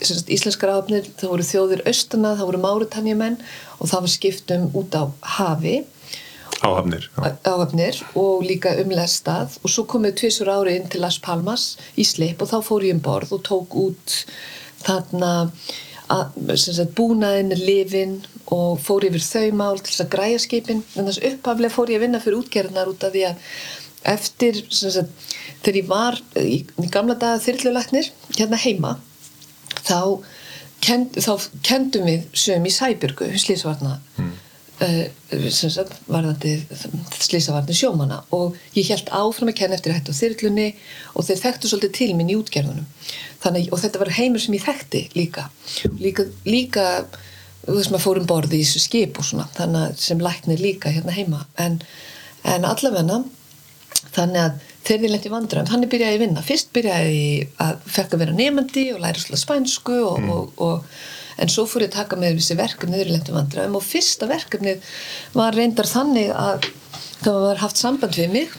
íslenskar 0.00 0.70
áhafnir, 0.72 1.08
það 1.18 1.32
voru 1.34 1.44
þjóðir 1.44 1.82
austana, 1.90 2.36
það 2.38 2.48
voru 2.48 2.60
márutanjumenn 2.62 3.40
og 3.76 3.90
það 3.90 4.06
var 4.06 4.12
skiptum 4.14 4.68
út 4.78 4.94
á 4.96 5.02
hafi 5.36 5.74
Áhafnir. 6.60 7.06
Áhafnir 7.48 7.98
og 8.18 8.42
líka 8.44 8.74
umlestað 8.82 9.56
og 9.64 9.72
svo 9.72 9.86
komum 9.88 10.10
við 10.10 10.18
tvisur 10.20 10.50
ári 10.52 10.76
inn 10.76 10.88
til 10.92 11.00
Las 11.00 11.16
Palmas 11.22 11.76
í 11.96 12.04
sleip 12.04 12.42
og 12.44 12.50
þá 12.50 12.58
fór 12.66 12.84
ég 12.84 12.98
um 12.98 13.04
borð 13.04 13.32
og 13.36 13.44
tók 13.46 13.76
út 13.80 14.16
þarna 14.84 15.30
að, 16.10 16.90
búnaðin, 16.98 17.54
lifin 17.56 18.18
og 18.52 18.80
fór 18.84 19.06
yfir 19.08 19.24
þau 19.24 19.46
mál 19.56 19.80
til 19.80 19.92
þess 19.92 20.04
að 20.04 20.10
græja 20.16 20.42
skipin. 20.44 20.82
En 20.96 21.08
þess 21.08 21.22
upphaflega 21.30 21.76
fór 21.76 21.94
ég 21.94 22.00
að 22.00 22.06
vinna 22.06 22.20
fyrir 22.20 22.42
útgerðnar 22.42 22.92
út 22.92 23.08
af 23.08 23.14
því 23.14 23.24
að 23.30 23.48
eftir 24.10 24.60
sagt, 24.72 25.24
þegar 25.62 25.80
ég 25.80 25.88
var 25.88 26.20
í, 26.40 26.60
í 26.64 26.92
gamla 26.92 27.16
daga 27.20 27.40
þyrlulegnir 27.44 28.12
hérna 28.36 28.60
heima 28.60 28.94
þá, 29.84 30.20
kend, 30.80 31.18
þá 31.20 31.48
kendum 31.64 32.08
við 32.08 32.24
sögum 32.32 32.68
í 32.68 32.72
Sæbjörgu, 32.72 33.32
Slísvarna 33.40 33.98
mm 34.16 34.38
uh, 34.84 35.96
varðandi 36.10 36.54
slísavarnir 37.20 37.76
sjómana 37.76 38.20
og 38.36 38.58
ég 38.76 38.90
held 38.92 39.10
áfram 39.14 39.52
að 39.52 39.58
kenna 39.60 39.78
eftir 39.78 39.94
þetta 39.96 40.14
á 40.14 40.20
þyrlunni 40.20 40.68
og 41.14 41.26
þeir 41.28 41.42
þekktu 41.44 41.70
svolítið 41.70 41.96
til 41.98 42.10
minn 42.18 42.32
í 42.32 42.38
útgerðunum. 42.38 42.86
Þannig, 43.42 43.68
og 43.72 43.82
þetta 43.82 44.02
var 44.02 44.14
heimur 44.18 44.42
sem 44.42 44.56
ég 44.56 44.64
þekkti 44.66 45.04
líka. 45.16 45.48
Líka, 46.00 46.26
líka 46.48 46.86
þú 47.66 47.76
veist 47.76 47.92
maður 47.92 48.06
fórum 48.06 48.30
borði 48.30 48.60
í 48.60 48.64
þessu 48.64 48.82
skip 48.86 49.20
og 49.20 49.28
svona 49.28 49.46
þannig 49.56 50.00
sem 50.00 50.24
læknir 50.24 50.62
líka 50.62 50.92
hérna 50.94 51.14
heima. 51.14 51.44
En, 51.60 51.78
en 52.48 52.66
allavegna 52.68 53.22
þannig 54.14 54.42
að 54.42 54.68
þegar 54.86 55.04
ég 55.04 55.14
lendi 55.14 55.32
vandræðum 55.32 55.70
þannig 55.70 55.92
byrjaði 55.92 56.14
ég 56.14 56.18
að 56.18 56.24
vinna, 56.24 56.44
fyrst 56.44 56.70
byrjaði 56.74 57.16
ég 57.20 57.62
að 57.62 57.88
fekk 57.96 58.14
að 58.16 58.22
vera 58.24 58.36
nefandi 58.36 58.84
og 58.94 59.02
læra 59.02 59.20
svolítið 59.20 59.42
spænsku 59.44 59.98
og, 60.06 60.20
mm. 60.22 60.30
og, 60.34 60.62
og 60.64 61.19
en 61.40 61.52
svo 61.52 61.66
fór 61.68 61.86
ég 61.86 61.92
að 61.92 61.98
taka 62.02 62.18
með 62.20 62.40
þessi 62.40 62.58
verkefni 62.58 63.00
öðrulendum 63.00 63.38
vandræðum 63.38 63.78
og 63.80 63.86
fyrsta 63.86 64.28
verkefnið 64.30 64.90
var 65.36 65.56
reyndar 65.56 65.88
þannig 65.88 66.34
að 66.36 66.68
það 67.20 67.44
var 67.46 67.62
haft 67.64 67.80
samband 67.80 68.18
við 68.18 68.34
mig 68.34 68.58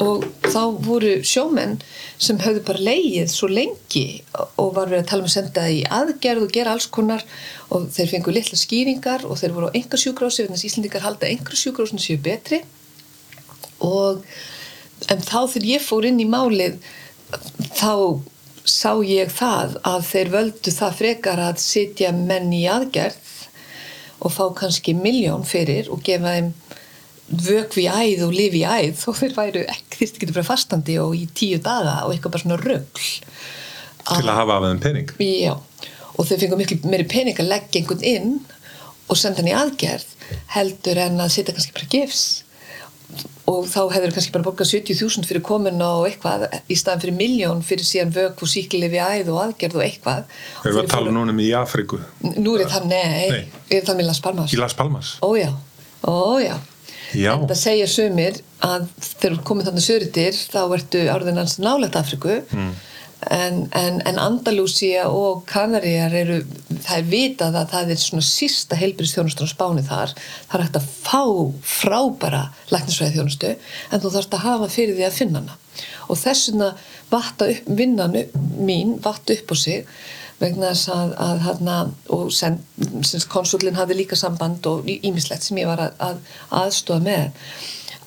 og 0.00 0.24
þá 0.48 0.62
voru 0.80 1.10
sjómenn 1.26 1.74
sem 2.22 2.38
höfðu 2.40 2.62
bara 2.64 2.84
leið 2.86 3.28
svo 3.28 3.48
lengi 3.50 4.22
og 4.32 4.72
var 4.76 4.88
verið 4.88 5.02
að 5.02 5.10
tala 5.10 5.24
um 5.24 5.28
að 5.28 5.34
senda 5.34 5.66
í 5.68 5.82
aðgerð 5.84 6.46
og 6.46 6.54
gera 6.54 6.72
alls 6.72 6.88
konar 6.88 7.24
og 7.68 7.90
þeir 7.92 8.12
fengu 8.14 8.32
litla 8.32 8.56
skýringar 8.56 9.26
og 9.28 9.36
þeir 9.40 9.56
voru 9.56 9.68
á 9.68 9.76
enga 9.76 10.00
sjúkrási 10.00 10.46
þannig 10.46 10.62
að 10.62 10.66
Íslandikar 10.70 11.04
halda 11.04 11.28
enga 11.28 11.58
sjúkrásinu 11.58 12.00
séu 12.00 12.16
betri. 12.24 12.62
Og 13.84 14.24
en 15.12 15.20
þá 15.20 15.38
þegar 15.52 15.68
ég 15.74 15.84
fór 15.84 16.08
inn 16.08 16.22
í 16.22 16.28
málið 16.30 16.78
þá 17.76 17.92
sá 18.68 18.92
ég 19.06 19.32
það 19.34 19.78
að 19.88 20.04
þeir 20.10 20.32
völdu 20.36 20.74
það 20.74 20.98
frekar 21.00 21.42
að 21.42 21.62
sitja 21.62 22.12
menn 22.14 22.52
í 22.54 22.64
aðgerð 22.70 23.32
og 24.22 24.34
fá 24.34 24.44
kannski 24.60 24.94
miljón 24.94 25.46
fyrir 25.48 25.90
og 25.90 26.04
gefa 26.06 26.36
þeim 26.36 26.52
vökvi 27.42 27.88
æð 27.88 28.26
og 28.26 28.36
lifi 28.36 28.62
æð 28.62 29.06
og 29.08 29.18
þeir 29.18 29.36
væru 29.38 29.64
ekki 29.72 29.98
þýrst 30.02 30.18
ekki 30.18 30.32
bara 30.34 30.46
fastandi 30.46 30.98
og 31.02 31.16
í 31.16 31.26
tíu 31.34 31.58
daga 31.64 32.02
og 32.06 32.14
eitthvað 32.14 32.36
bara 32.36 32.44
svona 32.44 32.60
röggl 32.62 33.10
til 34.02 34.26
að 34.26 34.34
hafa 34.34 34.56
af 34.58 34.64
þeim 34.66 34.80
pening. 34.82 35.12
Já 35.22 35.54
og 36.12 36.28
þeir 36.28 36.42
fengið 36.42 36.60
miklu 36.60 36.92
meiri 36.92 37.08
pening 37.08 37.38
að 37.40 37.50
leggja 37.52 37.80
einhvern 37.80 38.06
inn 38.06 38.32
og 39.10 39.18
senda 39.18 39.42
hann 39.42 39.50
í 39.50 39.56
aðgerð 39.56 40.08
heldur 40.54 41.00
en 41.02 41.20
að 41.22 41.34
sitja 41.34 41.54
kannski 41.56 41.76
bara 41.76 41.90
gifs 41.92 42.24
og 43.50 43.64
þá 43.66 43.80
hefur 43.94 44.14
kannski 44.14 44.32
bara 44.34 44.46
borgað 44.46 44.70
70.000 44.70 45.26
fyrir 45.28 45.42
komin 45.46 45.82
og 45.82 46.06
eitthvað 46.08 46.44
í 46.70 46.76
staðan 46.78 47.02
fyrir 47.02 47.16
miljón 47.18 47.64
fyrir 47.66 47.86
síðan 47.86 48.12
vöku, 48.14 48.48
síklifi, 48.48 49.00
æð 49.02 49.32
og 49.34 49.40
aðgerð 49.46 49.80
og 49.80 49.86
eitthvað. 49.86 50.36
Við 50.62 50.70
erum 50.70 50.82
að 50.84 50.92
tala 50.94 51.14
núna 51.16 51.34
um 51.34 51.42
í 51.42 51.48
Afriku 51.58 51.98
Nú 52.22 52.54
er 52.58 52.70
það, 52.70 52.86
nei, 52.92 53.32
nei. 53.32 53.64
er 53.72 53.88
það 53.88 53.98
með 53.98 54.08
Las 54.10 54.22
Palmas. 54.22 54.54
Í 54.54 54.60
Las 54.60 54.78
Palmas? 54.78 55.16
Ójá, 55.26 55.50
ójá 56.06 56.54
En 57.12 57.42
það 57.44 57.58
segja 57.60 57.88
sumir 57.90 58.38
að 58.64 58.86
þegar 58.96 59.34
þú 59.36 59.42
komið 59.50 59.66
þannig 59.68 59.84
söritir 59.84 60.38
þá 60.38 60.62
ertu 60.78 61.02
árðinans 61.12 61.58
nálegt 61.60 61.98
Afriku 62.00 62.38
mm 62.46 62.72
en, 63.30 63.68
en, 63.78 64.00
en 64.06 64.18
Andalúsia 64.18 65.06
og 65.10 65.44
Kanaríjar 65.50 66.14
eru 66.16 66.38
það 66.82 66.96
er 66.96 67.10
vitað 67.10 67.58
að 67.60 67.74
það 67.74 67.92
er 67.94 68.00
svona 68.02 68.26
sísta 68.26 68.78
heilbyrðstjónustur 68.80 69.50
á 69.50 69.54
spáni 69.54 69.84
þar. 69.86 70.14
Það 70.48 70.56
er 70.58 70.64
hægt 70.66 70.78
að 70.80 70.88
fá 71.04 71.22
frábæra 71.74 72.42
læknisvæði 72.72 73.18
þjónustu 73.18 73.52
en 73.52 74.02
þú 74.02 74.14
þarfst 74.16 74.38
að 74.38 74.46
hafa 74.46 74.72
fyrir 74.72 74.98
því 74.98 75.06
að 75.08 75.20
finna 75.20 75.42
hana. 75.42 75.58
Og 76.10 76.18
þessuna 76.20 76.72
vatta 77.12 77.48
upp 77.52 77.70
vinnanu 77.78 78.26
mín 78.58 78.98
vatta 79.04 79.36
upp 79.36 79.54
á 79.54 79.56
sig 79.56 79.86
vegna 80.42 80.72
þess 80.72 80.90
að, 80.90 81.12
að 81.22 81.44
hana, 81.46 81.76
og 82.10 82.32
sen, 82.34 82.58
konsulin 83.30 83.78
hafði 83.78 84.00
líka 84.00 84.18
samband 84.18 84.66
og 84.66 84.88
ímislegt 84.90 85.46
sem 85.46 85.60
ég 85.62 85.70
var 85.70 85.84
að, 85.84 85.94
að 86.02 86.18
aðstofa 86.64 87.04
með 87.04 87.46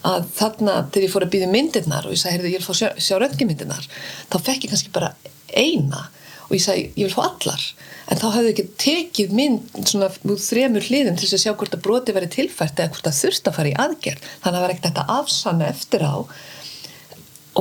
að 0.06 0.28
þarna 0.38 0.76
þegar 0.90 1.08
ég 1.08 1.14
fór 1.14 1.26
að 1.26 1.34
býða 1.34 1.52
myndirnar 1.54 2.06
og 2.06 2.14
ég 2.14 2.22
sagði, 2.22 2.36
heyrðu, 2.36 2.52
ég 2.52 2.62
vil 2.62 2.68
fá 2.68 2.80
sjá, 2.80 2.90
sjá 3.02 3.16
röntgenmyndirnar 3.22 3.88
þá 4.32 4.38
fekk 4.38 4.68
ég 4.68 4.74
kannski 4.74 4.94
bara 4.96 5.14
eina 5.56 6.06
og 6.46 6.54
ég 6.54 6.64
sagði, 6.64 6.90
ég 6.94 7.08
vil 7.08 7.16
fá 7.16 7.24
allar. 7.26 7.64
En 8.06 8.20
þá 8.22 8.26
hafði 8.36 8.52
ekki 8.52 8.66
tekið 8.82 9.32
mynd 9.34 9.80
svona 9.90 10.12
úr 10.30 10.42
þremur 10.42 10.86
hliðum 10.86 11.18
til 11.18 11.30
að 11.32 11.42
sjá 11.42 11.54
hvort 11.58 11.74
að 11.74 11.84
broti 11.88 12.14
verið 12.14 12.36
tilfært 12.36 12.78
eða 12.78 12.94
hvort 12.94 13.10
að 13.10 13.18
þurft 13.18 13.50
að 13.50 13.58
fara 13.58 13.72
í 13.72 13.80
aðgerð. 13.82 14.28
Þannig 14.44 14.46
að 14.46 14.56
það 14.56 14.66
var 14.66 14.74
ekkert 14.76 14.88
þetta 14.90 15.06
afsanna 15.16 15.70
eftir 15.72 16.06
á. 16.06 16.16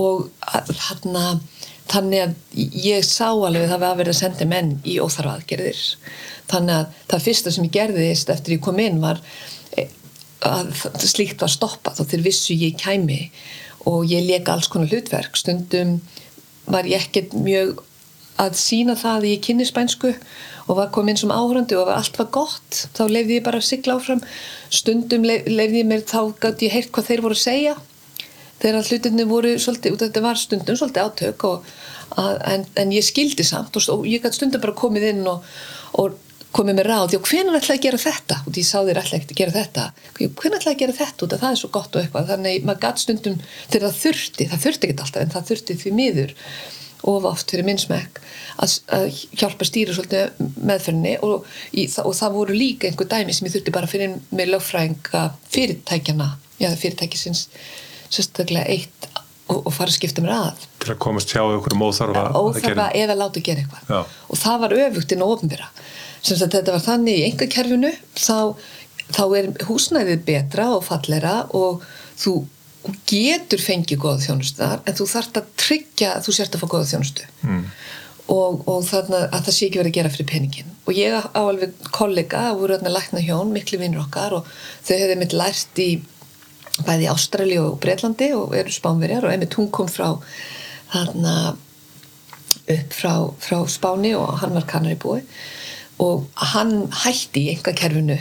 Og 0.00 0.26
þarna 0.74 1.24
þannig 1.94 2.26
að 2.26 2.36
ég 2.84 3.08
sá 3.08 3.28
alveg 3.30 3.68
það 3.70 3.80
var 3.80 3.90
að 3.94 3.98
vera 4.02 4.14
að 4.14 4.20
senda 4.20 4.48
menn 4.50 4.76
í 4.84 4.98
óþarfa 5.00 5.38
aðgerðir. 5.38 5.82
Þannig 6.52 6.76
að 6.76 7.02
það 7.12 7.26
fyrsta 7.28 7.54
sem 7.54 7.66
ég 7.68 7.74
gerðist 7.78 8.32
eftir 8.34 8.58
ég 8.58 8.64
kom 8.64 8.80
inn 8.84 9.00
var 9.00 9.20
að 10.44 10.74
slíkt 11.02 11.42
var 11.44 11.52
stoppað 11.52 12.02
og 12.02 12.10
þeir 12.10 12.26
vissu 12.26 12.56
ég 12.56 12.76
kæmi. 12.80 13.28
Og 13.88 14.06
ég 14.08 14.24
leka 14.24 14.54
alls 14.54 14.70
konar 14.72 14.92
hlutverk. 14.92 15.36
Stundum 15.36 15.98
var 16.70 16.88
ég 16.88 17.04
ekkert 17.04 17.34
mjög 17.36 17.82
að 18.40 18.56
sína 18.58 18.96
það 18.98 19.18
að 19.18 19.28
ég 19.30 19.42
kynni 19.44 19.66
spænsku 19.68 20.12
og 20.64 20.78
var 20.78 20.90
komin 20.94 21.18
sem 21.18 21.30
áhörandi 21.30 21.76
og 21.78 21.90
allt 21.92 22.16
var 22.18 22.30
gott. 22.34 22.84
Þá 22.96 23.02
lefði 23.12 23.38
ég 23.38 23.46
bara 23.46 23.60
að 23.60 23.68
sigla 23.68 23.98
áfram. 23.98 24.22
Stundum 24.72 25.26
lefði 25.26 25.82
ég 25.82 25.88
mér 25.90 26.06
þá 26.08 26.32
gæti 26.40 26.68
ég 26.68 26.78
heyrt 26.78 26.92
hvað 26.94 27.10
þeir 27.10 27.24
voru 27.26 27.38
að 27.38 27.44
segja. 27.44 27.74
Þegar 28.62 28.88
hlutinni 28.88 29.26
voru 29.28 29.54
svolítið, 29.60 29.98
þetta 30.00 30.24
var 30.24 30.40
stundum 30.40 30.78
svolítið 30.78 31.08
átök 31.08 31.46
og, 31.50 31.72
að, 32.16 32.36
en, 32.48 32.66
en 32.80 32.92
ég 32.94 33.04
skildi 33.04 33.44
samt 33.44 33.76
og, 33.76 33.88
og 33.92 34.06
ég 34.08 34.24
gæti 34.24 34.40
stundum 34.40 34.62
bara 34.62 34.76
komið 34.78 35.08
inn 35.10 35.26
og, 35.28 35.44
og 36.00 36.16
komið 36.54 36.78
með 36.78 36.88
ráð 36.88 37.16
og 37.18 37.28
hvernig 37.28 37.58
ætlaði 37.58 37.78
að 37.78 37.84
gera 37.86 38.00
þetta? 38.04 38.38
Og 38.44 38.58
ég 38.58 38.68
sá 38.68 38.76
þér 38.78 39.00
ætlaði 39.02 39.20
ekki 39.20 39.34
að 39.34 39.40
gera 39.40 39.56
þetta. 39.56 39.86
Hvernig 40.18 40.58
ætlaði 40.60 40.74
að 40.74 40.80
gera 40.84 40.96
þetta? 41.00 41.26
Út 41.26 41.34
af 41.34 41.42
það 41.42 41.56
er 41.56 41.60
svo 41.60 41.70
gott 41.74 41.96
og 41.98 42.02
eitthvað. 42.02 42.30
Þannig 42.30 42.68
maður 42.68 42.84
gæti 42.84 43.04
stundum 43.04 43.36
þegar 43.72 43.84
það 43.88 44.00
þurfti 44.04 44.48
það 44.52 44.64
þurfti 44.64 44.88
ekki 44.88 45.04
alltaf 45.04 45.24
en 45.24 45.34
það 45.34 45.50
þurfti 45.50 45.78
því 45.82 45.94
miður 45.98 46.34
of 47.04 47.26
oft 47.28 47.52
fyrir 47.52 47.66
minnsmæk 47.66 48.20
að, 48.62 48.76
að 48.96 49.06
hjálpa 49.36 49.66
stýra 49.68 49.96
svolítið 49.96 50.38
meðferðinni 50.64 51.16
og, 51.26 51.48
og 52.04 52.14
það 52.16 52.38
voru 52.38 52.56
líka 52.56 52.88
einhver 52.88 53.10
dæmi 53.10 53.34
sem 53.36 53.48
ég 53.48 53.56
þurfti 53.56 53.74
bara 53.74 53.90
fyrir 53.90 54.14
með 54.32 54.54
lögfræðinga 54.54 55.24
fyrirtækjana 55.52 56.30
já 56.62 56.70
fyrirtækisins 56.80 57.48
sérstaklega 58.08 58.64
eitt 58.72 59.08
og, 59.50 59.66
og 59.66 59.72
fara 59.74 59.90
að 59.90 59.98
skipta 59.98 60.24
mér 60.24 60.36
að. 60.38 60.64
Til 60.80 60.94
að 60.94 61.00
komast 61.04 61.34
hjá 61.34 61.42
okkur 61.42 61.76
um 61.76 61.84
óþarfa 61.88 62.24
óþarfa 62.38 62.88
eða 62.96 63.18
láta 63.18 63.42
gera 63.44 63.64
eitthvað. 63.64 63.90
Já. 63.90 64.16
og 64.30 64.40
það 64.40 64.64
var 64.64 64.76
öfugt 64.86 65.14
inn 65.14 65.24
á 65.24 65.26
ofnbyrra 65.28 65.68
þetta 66.24 66.72
var 66.72 66.84
þannig 66.84 67.20
í 67.20 67.26
enga 67.28 67.48
kerfinu 67.52 67.92
þá, 68.16 68.54
þá 69.12 69.24
er 69.38 69.50
húsnæðið 69.68 70.24
betra 70.26 70.70
og 70.76 70.84
fallera 70.86 71.36
og 71.56 71.84
þú 72.20 72.36
getur 73.08 73.60
fengið 73.62 74.00
góða 74.02 74.22
þjónustu 74.26 74.60
þar 74.60 74.80
en 74.84 74.96
þú 74.98 75.10
þarfst 75.12 75.38
að 75.40 75.52
tryggja 75.60 76.14
að 76.14 76.26
þú 76.26 76.36
sért 76.36 76.56
að 76.56 76.64
fá 76.64 76.70
góða 76.74 76.88
þjónustu. 76.92 77.28
Mm. 77.44 77.62
og, 78.32 78.64
og 78.68 78.80
þannig 78.88 79.22
að 79.28 79.44
það 79.46 79.54
sé 79.56 79.68
ekki 79.68 79.80
verið 79.80 79.92
að 79.92 79.98
gera 79.98 80.12
fyrir 80.14 80.30
peningin 80.32 80.74
og 80.84 80.98
ég 80.98 81.16
á 81.16 81.40
alveg 81.40 81.76
kollega, 81.96 82.42
voru 82.58 82.78
lækna 82.80 83.22
hjón, 83.24 83.52
miklu 83.52 83.80
vinnur 83.80 84.04
okkar 84.04 84.36
og 84.40 84.48
þau 84.84 84.96
hefði 84.96 85.18
mitt 85.20 85.36
lært 85.36 85.80
í 85.80 85.90
bæði 86.84 87.10
Ástrali 87.12 87.58
og 87.62 87.78
Breitlandi 87.80 88.32
og 88.36 88.56
eru 88.58 88.72
spánverjar 88.72 89.24
og 89.24 89.32
einmitt 89.32 89.56
hún 89.56 89.70
kom 89.72 89.88
frá 89.88 90.16
þarna 90.92 91.54
upp 92.74 92.96
frá, 92.96 93.12
frá 93.44 93.58
Spáni 93.68 94.14
og 94.16 94.40
hann 94.40 94.56
var 94.56 94.66
kannar 94.68 94.96
í 94.96 95.00
búi 95.00 95.20
og 96.02 96.24
hann 96.52 96.88
hætti 97.04 97.46
í 97.46 97.52
enga 97.54 97.74
kerfinu 97.76 98.16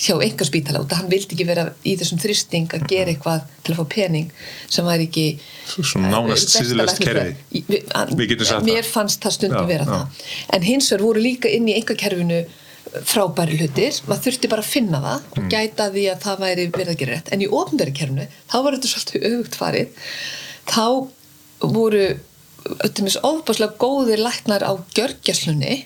hjá 0.00 0.16
enga 0.20 0.44
spítala 0.46 0.82
og 0.82 0.90
hann 0.92 1.08
vildi 1.10 1.36
ekki 1.36 1.46
vera 1.48 1.68
í 1.86 1.94
þessum 1.98 2.18
þristing 2.20 2.72
að 2.76 2.86
gera 2.90 3.12
eitthvað 3.12 3.46
til 3.64 3.74
að 3.74 3.78
fá 3.78 3.84
pening 3.94 4.32
sem 4.72 4.86
var 4.86 5.02
ekki 5.02 5.26
Svona 5.70 6.10
nánast 6.12 6.50
síðilegst 6.52 7.00
kerfi. 7.00 7.62
Við 7.70 8.26
getum 8.32 8.48
sagt 8.48 8.58
það. 8.58 8.68
Mér 8.68 8.88
fannst 8.88 9.22
það 9.24 9.36
stundum 9.38 9.62
já, 9.62 9.70
vera 9.70 9.86
já. 9.86 9.94
það. 9.94 10.26
En 10.56 10.68
hins 10.68 10.90
vegar 10.92 11.06
voru 11.06 11.24
líka 11.24 11.52
inn 11.52 11.70
í 11.70 11.78
enga 11.78 11.96
kerfinu 12.00 12.42
frábæri 13.08 13.56
hlutir, 13.58 13.96
maður 14.06 14.26
þurfti 14.28 14.50
bara 14.52 14.62
að 14.62 14.70
finna 14.70 15.00
það 15.02 15.24
og 15.30 15.40
mm. 15.40 15.48
gæta 15.54 15.88
því 15.94 16.04
að 16.12 16.20
það 16.26 16.42
væri 16.44 16.66
verið 16.74 16.92
að 16.92 17.00
gera 17.00 17.16
rétt. 17.16 17.32
En 17.34 17.42
í 17.42 17.48
ofnverðarkerfnu, 17.48 18.26
þá 18.52 18.56
var 18.60 18.76
þetta 18.76 18.90
svolítið 18.92 19.26
auðvugt 19.30 19.58
farið. 19.58 20.04
Þá 20.70 20.86
voru 21.74 22.04
öttumis 22.84 23.18
ofbáslega 23.24 23.76
góðir 23.80 24.22
læknar 24.22 24.64
á 24.64 24.72
gjörgjaslunni 24.96 25.80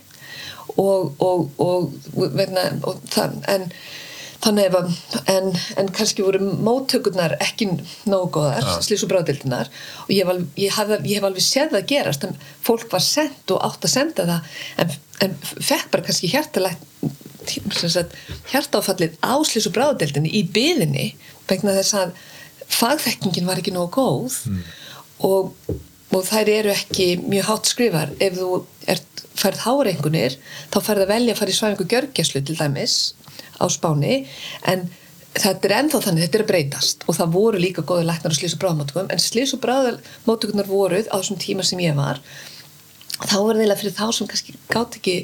og, 0.76 1.14
og, 1.18 1.48
og, 1.62 1.92
og 2.18 3.00
það, 3.12 3.38
en 3.48 3.70
þannig 4.38 4.74
að 4.78 4.90
en, 5.32 5.48
en 5.80 5.88
kannski 5.94 6.22
voru 6.22 6.40
móttökurnar 6.62 7.34
ekki 7.42 7.72
nógu 8.08 8.30
góðar 8.36 8.62
ja. 8.62 8.76
slís 8.84 9.02
og 9.02 9.10
ég 10.14 10.22
hef, 10.22 10.30
alveg, 10.30 10.46
ég, 10.60 10.74
hef, 10.76 10.92
ég 11.02 11.18
hef 11.18 11.26
alveg 11.26 11.44
séð 11.44 11.74
það 11.74 11.88
gerast 11.90 12.26
en 12.28 12.36
fólk 12.66 12.86
var 12.92 13.02
sendt 13.02 13.54
og 13.54 13.64
átt 13.66 13.88
að 13.88 13.94
senda 13.96 14.28
það 14.28 14.60
en, 14.84 14.94
en 15.26 15.36
fekk 15.42 15.90
bara 15.90 16.06
kannski 16.06 16.30
hjertalegt 16.30 16.86
hjertáfallið 18.52 19.18
á 19.24 19.34
slís 19.48 19.66
og 19.70 19.74
bráðildinni 19.74 20.30
í 20.30 20.44
byðinni 20.54 21.10
vegna 21.48 21.74
þess 21.78 21.96
að 21.98 22.16
fagþekkingin 22.78 23.48
var 23.48 23.60
ekki 23.60 23.74
nógu 23.74 23.90
góð 23.96 24.38
mm. 24.50 24.64
og, 25.26 25.52
og 26.14 26.24
þær 26.24 26.50
eru 26.52 26.72
ekki 26.72 27.08
mjög 27.24 27.48
hátt 27.50 27.70
skrifar. 27.72 28.14
Ef 28.22 28.38
þú 28.38 28.50
ert 28.88 29.24
færð 29.38 29.64
hárengunir 29.66 30.38
þá 30.72 30.78
færð 30.80 31.04
að 31.04 31.12
velja 31.12 31.34
að 31.34 31.40
fara 31.42 31.52
í 31.52 31.58
svæfingu 31.58 31.88
gjörgjæslu 31.92 32.42
til 32.42 32.56
dæmis 32.58 32.96
á 33.60 33.64
spáni. 33.70 34.22
En 34.70 34.86
þetta 35.38 35.68
er 35.68 35.74
ennþá 35.78 36.02
þannig, 36.06 36.24
þetta 36.26 36.38
er 36.38 36.44
að 36.44 36.52
breytast. 36.52 37.04
Og 37.06 37.18
það 37.18 37.34
voru 37.36 37.62
líka 37.62 37.84
góði 37.86 38.06
læknar 38.08 38.34
og 38.34 38.38
slís 38.38 38.56
og 38.56 38.62
bráðmáttökum 38.64 39.12
en 39.12 39.22
slís 39.22 39.54
og 39.54 39.62
bráðmáttökunar 39.64 40.70
voruð 40.70 41.10
á 41.12 41.16
þessum 41.18 41.40
tíma 41.42 41.66
sem 41.66 41.82
ég 41.84 41.98
var. 41.98 42.22
Þá 43.18 43.36
var 43.42 43.52
það 43.52 43.62
eiginlega 43.62 43.80
fyrir 43.82 43.98
þá 43.98 44.06
sem 44.14 44.30
kannski 44.30 44.56
gátt 44.72 44.98
ekki 45.00 45.18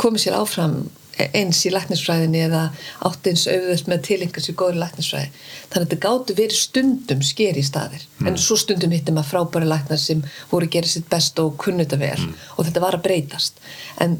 komið 0.00 0.26
sér 0.26 0.38
áfram 0.38 0.80
eins 1.16 1.62
í 1.64 1.72
læknisfræðinni 1.72 2.42
eða 2.46 2.62
átt 3.08 3.28
eins 3.30 3.46
auðvöld 3.48 3.88
með 3.90 4.02
tilengar 4.08 4.44
sér 4.44 4.56
góður 4.60 4.80
læknisfræði. 4.82 5.30
Þannig 5.70 5.76
að 5.76 5.86
þetta 5.86 6.00
gáttu 6.04 6.36
verið 6.36 6.60
stundum 6.60 7.22
sker 7.24 7.56
í 7.56 7.64
staðir. 7.64 8.04
Mm. 8.18 8.28
en 8.30 8.38
svo 8.40 8.56
stundum 8.60 8.92
hittum 8.92 9.20
að 9.20 9.30
frábæri 9.30 9.68
læknar 9.68 10.00
sem 10.00 10.22
voru 10.50 10.68
að 10.68 10.76
gera 10.76 10.90
sitt 10.90 11.08
best 11.12 11.40
og 11.42 11.56
kunnuta 11.60 11.98
vel 12.00 12.18
mm. 12.18 12.34
og 12.56 12.68
þetta 12.68 12.84
var 12.84 12.98
að 12.98 13.06
breytast. 13.08 13.60
En 14.00 14.18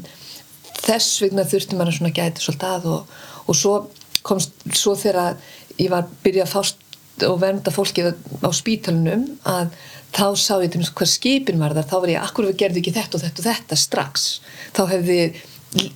þess 0.81 1.21
vegna 1.21 1.45
þurfti 1.47 1.77
maður 1.77 2.09
að 2.09 2.19
gæti 2.19 2.43
svolítið 2.43 2.73
að 2.73 2.89
og, 2.93 3.15
og 3.45 3.57
svo 3.57 3.75
komst, 4.27 4.53
svo 4.73 4.95
þegar 4.97 5.37
ég 5.77 5.93
var 5.93 6.09
byrjað 6.23 6.47
að 6.47 6.53
fást 6.55 6.83
og 7.25 7.39
vernda 7.41 7.73
fólkið 7.73 8.11
á 8.45 8.49
spítalunum 8.53 9.23
að 9.49 9.73
þá 10.13 10.27
sá 10.37 10.53
ég 10.61 10.71
til 10.73 10.83
hvað 10.85 11.09
skipin 11.11 11.61
var 11.61 11.73
þar. 11.77 11.89
Þá 11.89 11.97
var 11.97 12.11
ég, 12.13 12.23
akkur 12.23 12.49
við 12.49 12.59
gerðum 12.61 12.81
ekki 12.81 12.93
þetta 12.95 13.17
og 13.17 13.23
þetta 13.23 13.41
og 13.41 13.47
þetta 13.47 13.79
strax? 13.81 14.27
Þá 14.77 14.81
hefði 14.93 15.19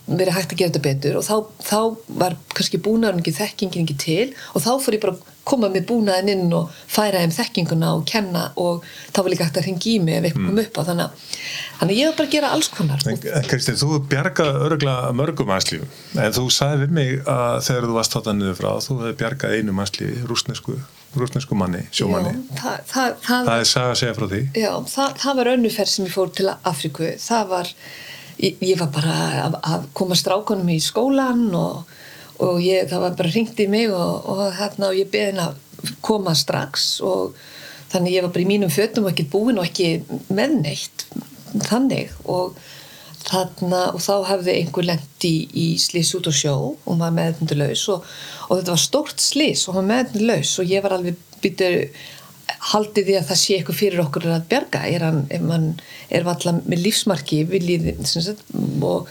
verið 0.05 0.35
hægt 0.37 0.53
að 0.53 0.61
gera 0.61 0.71
þetta 0.71 0.85
betur 0.87 1.19
og 1.19 1.27
þá, 1.27 1.35
þá 1.65 1.79
var 2.21 2.37
kannski 2.55 2.81
búnaðurinn 2.83 3.23
ekki 3.23 3.37
þekkingin 3.39 3.85
ekki 3.85 3.99
til 4.01 4.27
og 4.53 4.65
þá 4.65 4.71
fór 4.83 4.97
ég 4.97 5.03
bara 5.03 5.17
að 5.17 5.31
koma 5.47 5.69
með 5.71 5.87
búnaðin 5.89 6.31
inn 6.35 6.53
og 6.53 6.69
færa 6.89 7.21
þeim 7.23 7.33
þekkinguna 7.33 7.91
og 7.97 8.03
kenna 8.09 8.43
og 8.61 8.85
þá 9.11 9.19
var 9.21 9.29
líka 9.33 9.47
hægt 9.47 9.59
að 9.61 9.67
ringi 9.67 9.95
í 9.95 10.01
mig 10.03 10.19
ef 10.19 10.27
eitthvað 10.27 10.45
kom 10.45 10.53
mm. 10.53 10.61
upp 10.63 10.77
á. 10.77 10.81
Þannig, 10.89 11.23
þannig 11.79 11.95
að 11.95 12.01
ég 12.01 12.09
var 12.09 12.17
bara 12.19 12.29
að 12.29 12.35
gera 12.35 12.51
alls 12.55 12.69
konar. 12.75 13.05
Kristinn, 13.49 13.79
þú 13.81 13.99
bjargaði 14.11 14.63
öruglega 14.67 15.11
mörgum 15.17 15.49
mannslífum. 15.49 15.91
En 16.21 16.37
þú 16.37 16.45
sagði 16.53 16.85
við 16.85 16.95
mig 16.99 17.13
að 17.25 17.57
þegar 17.67 17.89
þú 17.89 17.97
varst 17.97 18.17
þáttan 18.17 18.41
niður 18.41 18.59
frá 18.61 18.69
þú 18.85 18.99
hefði 19.01 19.17
bjargað 19.23 19.57
einu 19.57 19.75
mannslífi 19.79 20.29
rúsnesku, 20.29 20.77
rúsnesku 21.17 21.57
manni, 21.57 21.83
sjómanni. 21.89 22.35
Það, 22.53 22.77
það, 22.93 23.17
það, 23.25 23.49
það 23.49 23.65
er 23.65 23.71
sagað 23.73 23.95
að 23.95 23.99
segja 24.03 24.15
frá 24.19 24.29
því. 24.35 24.43
Já, 24.61 24.71
það 25.25 25.41
var 25.41 25.53
önnuferð 25.55 25.93
sem 25.95 26.07
ég 26.07 26.15
fór 26.15 26.33
til 26.37 26.49
Afriku 26.53 27.13
það 27.25 27.53
var 27.55 27.75
ég, 28.41 28.57
ég 28.73 28.79
var 28.81 28.91
bara 28.93 29.15
að, 29.45 29.57
að 29.61 29.87
koma 29.97 30.17
strákunum 30.17 30.69
í 30.73 30.79
skólan 30.83 31.47
og, 31.57 31.87
og 32.41 32.61
ég, 32.63 32.89
það 32.91 33.05
var 33.05 33.17
bara 33.21 33.33
ringt 33.35 33.61
í 33.61 33.69
mig 33.71 33.93
og, 33.93 34.29
og 34.33 34.43
hérna 34.57 34.91
og 34.91 34.99
ég 34.99 35.11
beðin 35.13 35.43
að 35.45 35.59
koma 36.05 36.35
strax 36.37 36.99
og 37.05 37.37
þannig 37.91 38.17
ég 38.17 38.25
var 38.25 38.33
bara 38.33 38.45
í 38.45 38.51
mínum 38.51 38.71
fötum 38.73 39.07
og 39.07 39.13
ekki 39.13 39.29
búin 39.31 39.59
og 39.61 39.67
ekki 39.67 40.27
meðneitt 40.31 41.07
þannig 41.67 42.13
og 42.29 42.55
þarna 43.21 43.81
og 43.95 44.01
þá 44.01 44.13
hefði 44.31 44.55
einhver 44.57 44.87
lendi 44.87 45.33
í, 45.53 45.67
slís 45.81 46.13
út 46.17 46.29
á 46.29 46.33
sjó 46.33 46.55
og 46.73 46.95
maður 46.95 47.17
meðnundulaus 47.19 47.83
og, 47.93 48.07
og 48.47 48.55
þetta 48.55 48.73
var 48.73 48.81
stórt 48.81 49.21
slís 49.21 49.67
og 49.67 49.77
maður 49.77 49.91
meðnundulaus 49.91 50.55
og 50.61 50.73
ég 50.73 50.85
var 50.85 50.97
alveg 50.97 51.19
byttur 51.41 51.77
haldið 52.69 53.07
því 53.09 53.17
að 53.17 53.27
það 53.29 53.39
sé 53.41 53.57
eitthvað 53.57 53.79
fyrir 53.79 54.03
okkur 54.03 54.27
að 54.29 54.47
berga 54.51 54.81
er 54.85 55.05
hann, 55.07 55.21
ef 55.33 55.45
mann 55.45 55.69
er 56.13 56.25
valla 56.27 56.55
með 56.59 56.83
lífsmarki 56.85 57.43
viljið 57.49 57.87
og 58.85 59.09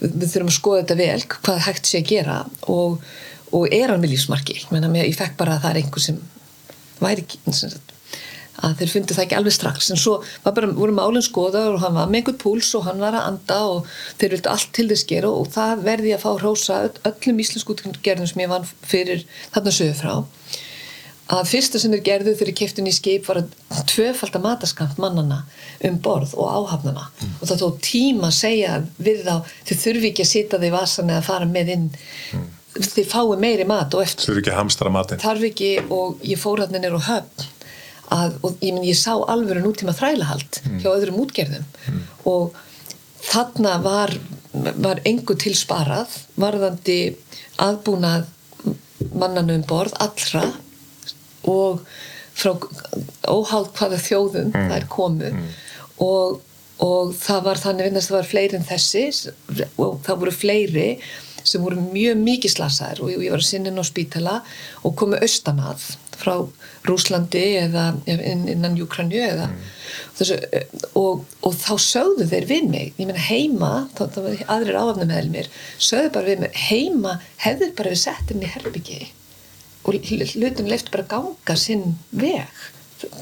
við 0.00 0.26
þurfum 0.32 0.50
að 0.50 0.56
skoða 0.56 0.82
þetta 0.82 0.98
vel 1.00 1.22
hvað 1.36 1.62
hægt 1.66 1.88
sé 1.88 2.00
að 2.00 2.10
gera 2.10 2.40
og, 2.72 3.00
og 3.56 3.72
er 3.72 3.92
hann 3.92 4.02
með 4.02 4.14
lífsmarki? 4.14 4.58
Menna, 4.72 4.92
ég 5.00 5.16
fekk 5.16 5.38
bara 5.40 5.56
að 5.56 5.64
það 5.64 5.72
er 5.72 5.80
einhver 5.82 6.04
sem 6.04 6.20
væri 7.00 7.24
ekki 7.24 7.40
að 8.60 8.74
þeir 8.76 8.90
fundi 8.92 9.14
það 9.16 9.24
ekki 9.24 9.36
alveg 9.38 9.54
strax. 9.56 9.90
En 9.92 10.00
svo 10.00 10.16
bara, 10.44 10.68
voru 10.76 10.92
málinn 10.92 11.24
skoða 11.24 11.62
og 11.70 11.78
hann 11.80 11.96
var 11.96 12.10
með 12.10 12.20
einhvern 12.20 12.40
púls 12.42 12.72
og 12.76 12.84
hann 12.84 13.00
var 13.00 13.16
að 13.16 13.28
anda 13.30 13.60
og 13.70 13.86
þeir 14.20 14.34
vildi 14.34 14.50
allt 14.52 14.72
til 14.76 14.88
þess 14.90 15.06
gera 15.08 15.30
og 15.32 15.48
það 15.54 15.86
verði 15.86 16.12
að 16.16 16.24
fá 16.26 16.30
hrósa 16.34 16.80
öllum 17.08 17.40
íslensku 17.40 17.78
gerðum 18.04 18.28
sem 18.28 18.42
ég 18.44 18.52
vann 18.52 18.68
fyrir 18.84 19.24
þarna 19.54 19.74
sögur 19.78 19.96
frá 20.02 20.14
að 21.30 21.50
fyrsta 21.50 21.80
sem 21.80 21.92
þeir 21.94 22.02
gerðu 22.06 22.34
þegar 22.38 22.56
keftin 22.58 22.88
í 22.90 22.94
skip 22.94 23.28
var 23.28 23.42
að 23.42 23.82
tvöfalda 23.90 24.40
mataskamt 24.42 24.98
mannana 25.02 25.42
um 25.86 25.98
borð 26.02 26.34
og 26.34 26.48
áhafnana. 26.50 27.06
Mm. 27.10 27.34
og 27.38 27.50
það 27.50 27.60
tók 27.62 27.82
tíma 27.86 28.30
að 28.30 28.38
segja 28.38 28.78
við 28.98 29.22
þá 29.26 29.34
þau 29.68 29.76
þurfi 29.84 30.10
ekki 30.10 30.26
að 30.26 30.32
sita 30.32 30.58
þau 30.58 30.66
í 30.66 30.72
vasan 30.74 31.12
eða 31.12 31.26
fara 31.26 31.50
með 31.50 31.74
inn. 31.76 31.86
Mm. 32.34 32.48
þau 32.80 33.04
fái 33.12 33.38
meiri 33.44 33.66
mat 33.68 33.94
og 33.94 34.04
eftir. 34.06 34.26
Þurfi 34.26 34.44
ekki 34.44 34.54
að 34.54 34.60
hamstra 34.60 34.92
matin 34.94 35.22
þarf 35.22 35.46
ekki 35.50 35.70
og 35.90 36.24
ég 36.26 36.40
fór 36.40 36.64
hann 36.64 36.74
nýr 36.74 36.98
á 36.98 37.02
höfn 37.10 37.46
að, 38.10 38.34
og 38.42 38.58
ég, 38.58 38.74
minn, 38.74 38.86
ég 38.88 38.98
sá 38.98 39.12
alveg 39.14 39.62
nútíma 39.62 39.94
þrælahald 39.94 40.60
mm. 40.64 40.80
hjá 40.82 40.90
öðrum 40.90 41.20
útgerðum. 41.22 41.66
Og 42.26 42.58
þarna 43.22 43.76
var, 43.84 44.14
var 44.82 45.02
engu 45.06 45.36
til 45.38 45.54
sparað 45.58 46.16
varðandi 46.40 46.98
aðbúnað 47.60 48.26
mannanu 49.14 49.56
um 49.60 49.64
borð 49.68 49.94
allra 50.02 50.48
og 51.48 51.82
frá 52.36 52.54
óháð 53.28 53.72
hvaða 53.78 53.98
þjóðum 54.04 54.52
mm. 54.52 54.70
er 54.76 54.86
komu 54.90 55.32
mm. 55.32 55.48
og, 56.04 56.38
og 56.84 57.16
það 57.18 57.42
var 57.48 57.64
þannig 57.64 57.90
að 57.90 58.06
það 58.06 58.16
var 58.18 58.30
fleiri 58.30 58.60
en 58.60 58.68
þessi 58.68 59.04
og 59.80 60.00
það 60.06 60.22
voru 60.22 60.36
fleiri 60.36 60.88
sem 61.46 61.62
voru 61.64 61.80
mjög 61.80 62.20
mikið 62.20 62.54
slasaðir 62.54 63.02
og 63.04 63.12
ég 63.14 63.32
var 63.32 63.42
að 63.42 63.48
sinna 63.48 63.70
inn 63.70 63.80
á 63.80 63.84
spítala 63.86 64.40
og 64.84 64.96
komu 65.00 65.18
austanað 65.20 65.86
frá 66.20 66.34
Rúslandi 66.88 67.42
eða 67.60 67.86
innan 68.08 68.76
Júkranju 68.78 69.20
eða 69.24 69.46
mm. 69.50 69.70
þessu, 70.18 70.36
og, 70.96 71.24
og 71.44 71.56
þá 71.60 71.72
sögðu 71.84 72.26
þeir 72.30 72.48
við 72.48 72.68
mig, 72.72 72.92
ég 72.96 73.08
menna 73.08 73.24
heima 73.24 73.72
þá, 73.96 74.04
þá 74.14 74.18
var 74.26 74.44
aðrir 74.56 74.80
áhafnum 74.80 75.10
meðal 75.12 75.32
mér 75.32 75.50
sögðu 75.76 76.12
bara 76.16 76.32
við 76.32 76.44
mig, 76.44 76.60
heima 76.68 77.16
hefðu 77.44 77.72
bara 77.78 77.94
við 77.94 78.02
sett 78.04 78.34
inn 78.34 78.44
í 78.44 78.52
herbyggi 78.52 79.00
og 79.84 79.96
hlutin 79.96 80.68
lefti 80.70 80.92
bara 80.94 81.06
ganga 81.08 81.56
sinn 81.58 81.94
veg. 82.10 82.64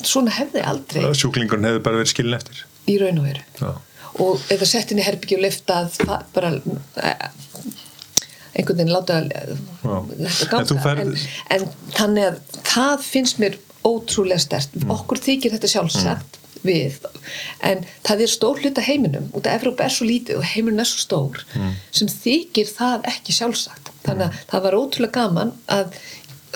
Svona 0.02 0.32
hefði 0.34 0.64
aldrei 0.66 1.04
sjúklingurinn 1.14 1.68
hefði 1.68 1.84
bara 1.84 2.00
verið 2.00 2.14
skilin 2.14 2.38
eftir. 2.38 2.64
Í 2.90 2.96
raun 3.02 3.20
og 3.20 3.28
veru. 3.28 3.44
Já. 3.60 3.70
og 4.24 4.48
eða 4.50 4.66
sett 4.66 4.90
inn 4.90 4.98
í 4.98 5.04
herbyggi 5.06 5.36
og 5.36 5.44
leftað 5.44 5.98
bara 6.34 6.50
eh, 6.56 7.28
einhvern 8.58 8.80
veginn 8.80 8.92
láta 8.94 9.20
þetta 9.28 10.48
ganga. 10.50 10.80
fer... 10.82 11.02
en, 11.04 11.14
en 11.54 11.68
þannig 11.94 12.28
að 12.32 12.40
það 12.66 13.06
finnst 13.06 13.40
mér 13.42 13.58
ótrúlega 13.86 14.42
stert 14.42 14.74
mm. 14.76 14.90
okkur 14.92 15.20
þykir 15.22 15.54
þetta 15.54 15.70
sjálfsagt 15.70 16.38
mm. 16.38 16.62
við 16.66 16.98
en 17.70 17.84
það 18.06 18.24
er 18.24 18.32
stór 18.32 18.62
hluta 18.62 18.84
heiminum. 18.84 19.28
Og 19.32 19.44
það 19.44 19.60
Evrópa 19.60 19.86
er 19.86 19.94
svo 19.94 20.08
lítið 20.08 20.40
og 20.40 20.48
heiminum 20.52 20.82
er 20.82 20.90
svo 20.90 21.02
stór 21.02 21.42
mm. 21.54 21.76
sem 22.00 22.10
þykir 22.12 22.72
það 22.72 23.08
ekki 23.12 23.36
sjálfsagt. 23.36 23.92
Þannig 24.06 24.28
að 24.28 24.42
það 24.50 24.66
var 24.66 24.78
ótrúlega 24.80 25.20
gaman 25.20 25.54
að 25.70 25.98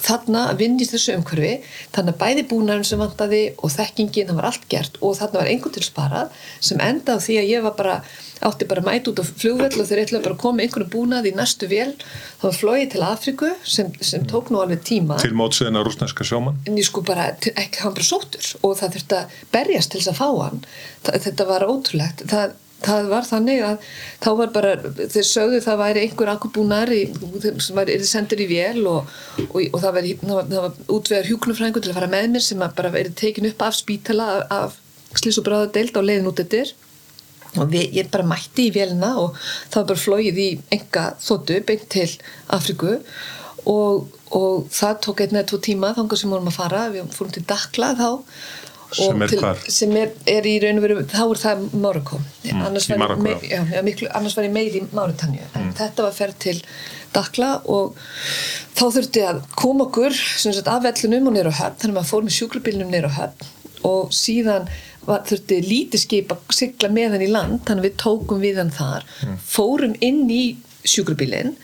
þarna 0.02 0.48
að 0.50 0.60
vinni 0.62 0.86
þessu 0.88 1.14
umhverfi 1.18 1.52
þannig 1.94 2.14
að 2.14 2.20
bæði 2.22 2.44
búnarinn 2.50 2.86
sem 2.86 3.00
vantaði 3.00 3.42
og 3.58 3.72
þekkingin, 3.74 4.28
það 4.30 4.38
var 4.40 4.48
allt 4.50 4.66
gert 4.72 4.98
og 5.00 5.16
þarna 5.18 5.40
var 5.40 5.50
einhvern 5.52 5.76
til 5.76 5.86
sparað 5.86 6.44
sem 6.60 6.82
enda 6.82 7.16
á 7.16 7.18
því 7.22 7.38
að 7.40 7.50
ég 7.52 7.66
var 7.66 7.76
bara, 7.78 7.96
átti 8.42 8.68
bara 8.70 8.84
mæt 8.86 9.10
út 9.12 9.22
á 9.22 9.24
flugveld 9.26 9.78
og 9.78 9.88
þeir 9.90 10.02
ætlaði 10.04 10.24
bara 10.26 10.36
að 10.36 10.42
koma 10.42 10.64
einhvern 10.64 10.90
búnað 10.92 11.28
í 11.30 11.34
næstu 11.38 11.68
vél, 11.70 11.92
það 12.40 12.48
var 12.48 12.58
flóið 12.58 12.86
til 12.94 13.04
Afriku 13.06 13.52
sem, 13.62 13.92
sem 14.00 14.26
tók 14.30 14.50
nú 14.50 14.62
alveg 14.62 14.82
tíma. 14.86 15.20
Til 15.22 15.36
mótsiðin 15.38 15.78
að 15.78 15.86
rúsneska 15.88 16.26
sjóman? 16.26 16.58
En 16.66 16.80
ég 16.80 16.88
sko 16.88 17.04
bara, 17.06 17.30
ekki 17.52 17.84
hann 17.84 17.94
bara 17.94 18.08
sótur 18.08 18.54
og 18.62 18.74
það 18.80 18.98
þurfti 18.98 19.20
að 19.20 19.38
berjast 19.54 19.94
til 19.94 20.02
þess 20.02 20.14
að 20.14 20.20
fá 20.22 20.28
hann. 20.42 20.66
Þetta 21.06 21.48
var 21.48 21.66
ótrúlegt, 21.68 22.26
það 22.30 22.58
það 22.84 23.08
var 23.12 23.26
þannig 23.28 23.64
að 23.66 23.88
þá 24.22 24.28
var 24.38 24.52
bara, 24.54 24.72
þeir 25.00 25.26
sögðu 25.28 25.60
það 25.64 25.82
væri 25.82 26.04
einhver 26.06 26.32
akkubúnar 26.34 26.92
sem 26.92 27.78
var 27.78 27.92
sendur 28.08 28.42
í 28.42 28.48
vél 28.50 28.86
og, 28.90 29.10
og, 29.48 29.58
og 29.72 29.78
það 29.82 29.98
var, 29.98 30.08
var 30.52 30.78
útvegar 30.86 31.28
hjúknufræðingur 31.30 31.84
til 31.84 31.92
að 31.92 32.00
fara 32.00 32.12
með 32.12 32.30
mér 32.36 32.46
sem 32.46 32.64
bara 32.64 32.94
verið 32.94 33.18
tekin 33.22 33.50
upp 33.50 33.66
af 33.66 33.76
spítala 33.78 34.30
af 34.52 34.78
slís 35.18 35.38
og 35.40 35.46
bráðadeild 35.48 35.98
á 35.98 36.02
leiðin 36.02 36.30
út 36.30 36.40
eftir. 36.42 36.72
Og 37.60 37.68
við, 37.68 37.90
ég 37.98 38.08
bara 38.08 38.24
mætti 38.24 38.70
í 38.70 38.72
vélina 38.72 39.12
og 39.20 39.36
það 39.68 39.78
var 39.82 39.88
bara 39.90 40.02
flóið 40.06 40.40
í 40.40 40.48
enga 40.72 41.04
þóttu 41.20 41.58
beint 41.68 41.84
til 41.92 42.08
Afriku 42.56 42.94
og, 43.68 44.08
og 44.32 44.70
það 44.72 45.02
tók 45.04 45.20
einn 45.22 45.36
eða 45.36 45.48
tvo 45.50 45.60
tíma 45.62 45.92
þangar 45.98 46.20
sem 46.20 46.32
vorum 46.32 46.48
að 46.48 46.56
fara, 46.56 46.86
við 46.94 47.12
fórum 47.12 47.34
til 47.36 47.44
Dakla 47.50 47.92
þá 47.98 48.08
sem 48.96 49.22
er 49.24 49.32
til, 49.32 49.40
hvar? 49.42 49.62
sem 49.76 49.96
er, 49.96 50.10
er 50.28 50.46
í 50.48 50.54
raun 50.62 50.78
og 50.80 50.84
veru 50.86 51.04
þá 51.08 51.22
er 51.24 51.40
það 51.42 51.62
Marokko 51.82 52.18
mm, 52.20 52.62
annars, 52.66 52.88
annars 52.92 54.36
var 54.36 54.46
ég 54.48 54.54
meir 54.54 54.76
í 54.78 54.84
Máritanju 54.92 55.42
en 55.54 55.62
Mm. 55.62 55.74
þetta 55.78 56.02
var 56.02 56.12
ferð 56.16 56.38
til 56.42 56.56
Dakla 57.12 57.50
og 57.70 57.96
þá 58.76 58.84
þurfti 58.96 59.22
að 59.28 59.42
koma 59.56 59.86
okkur 59.86 60.16
sem 60.16 60.52
sagt, 60.52 60.68
af 60.68 60.82
vellunum 60.84 61.28
og 61.30 61.36
neyra 61.36 61.52
á 61.52 61.60
höfn 61.60 61.78
þannig 61.82 61.92
að 61.92 61.98
maður 61.98 62.10
fór 62.12 62.24
með 62.26 62.36
sjúkrabílnum 62.38 62.90
neyra 62.92 63.10
á 63.12 63.18
höfn. 63.18 63.50
Og 63.88 64.12
síðan 64.14 64.68
var, 65.06 65.22
þurfti 65.28 65.58
lítið 65.66 66.02
skip 66.04 66.32
að 66.34 66.42
sigla 66.56 66.88
með 66.92 67.16
hann 67.16 67.24
í 67.26 67.30
land 67.30 67.62
þannig 67.66 67.82
að 67.84 67.88
við 67.88 67.96
tókum 68.04 68.42
við 68.42 68.60
hann 68.62 68.70
þar. 68.74 69.06
Fórum 69.44 69.96
inn 70.00 70.24
í 70.30 70.42
sjúkrabílinn 70.82 71.54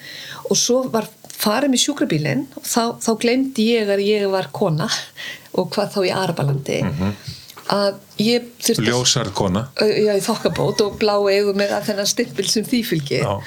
og 0.49 0.57
svo 0.57 0.83
var 0.93 1.09
farið 1.39 1.73
með 1.73 1.83
sjúkrabílinn 1.85 2.45
og 2.59 2.65
þá, 2.67 2.83
þá 3.05 3.11
glemdi 3.23 3.67
ég 3.73 3.91
að 3.95 4.05
ég 4.07 4.29
var 4.33 4.49
kona 4.55 4.89
og 5.55 5.69
hvað 5.75 5.93
þá 5.95 5.99
í 6.05 6.15
Arabalandi 6.15 6.79
að 7.69 7.99
ég 8.23 8.47
þurfti 8.65 8.87
Ljósarð 8.87 9.35
kona. 9.37 9.67
Já, 9.79 10.15
í 10.17 10.25
þokkabót 10.25 10.81
og 10.87 10.97
blá 11.01 11.15
eigu 11.29 11.53
með 11.57 11.75
þennan 11.87 12.09
stimpil 12.09 12.47
sem 12.49 12.65
því 12.65 12.81
fylgir. 12.91 13.27
Já. 13.27 13.43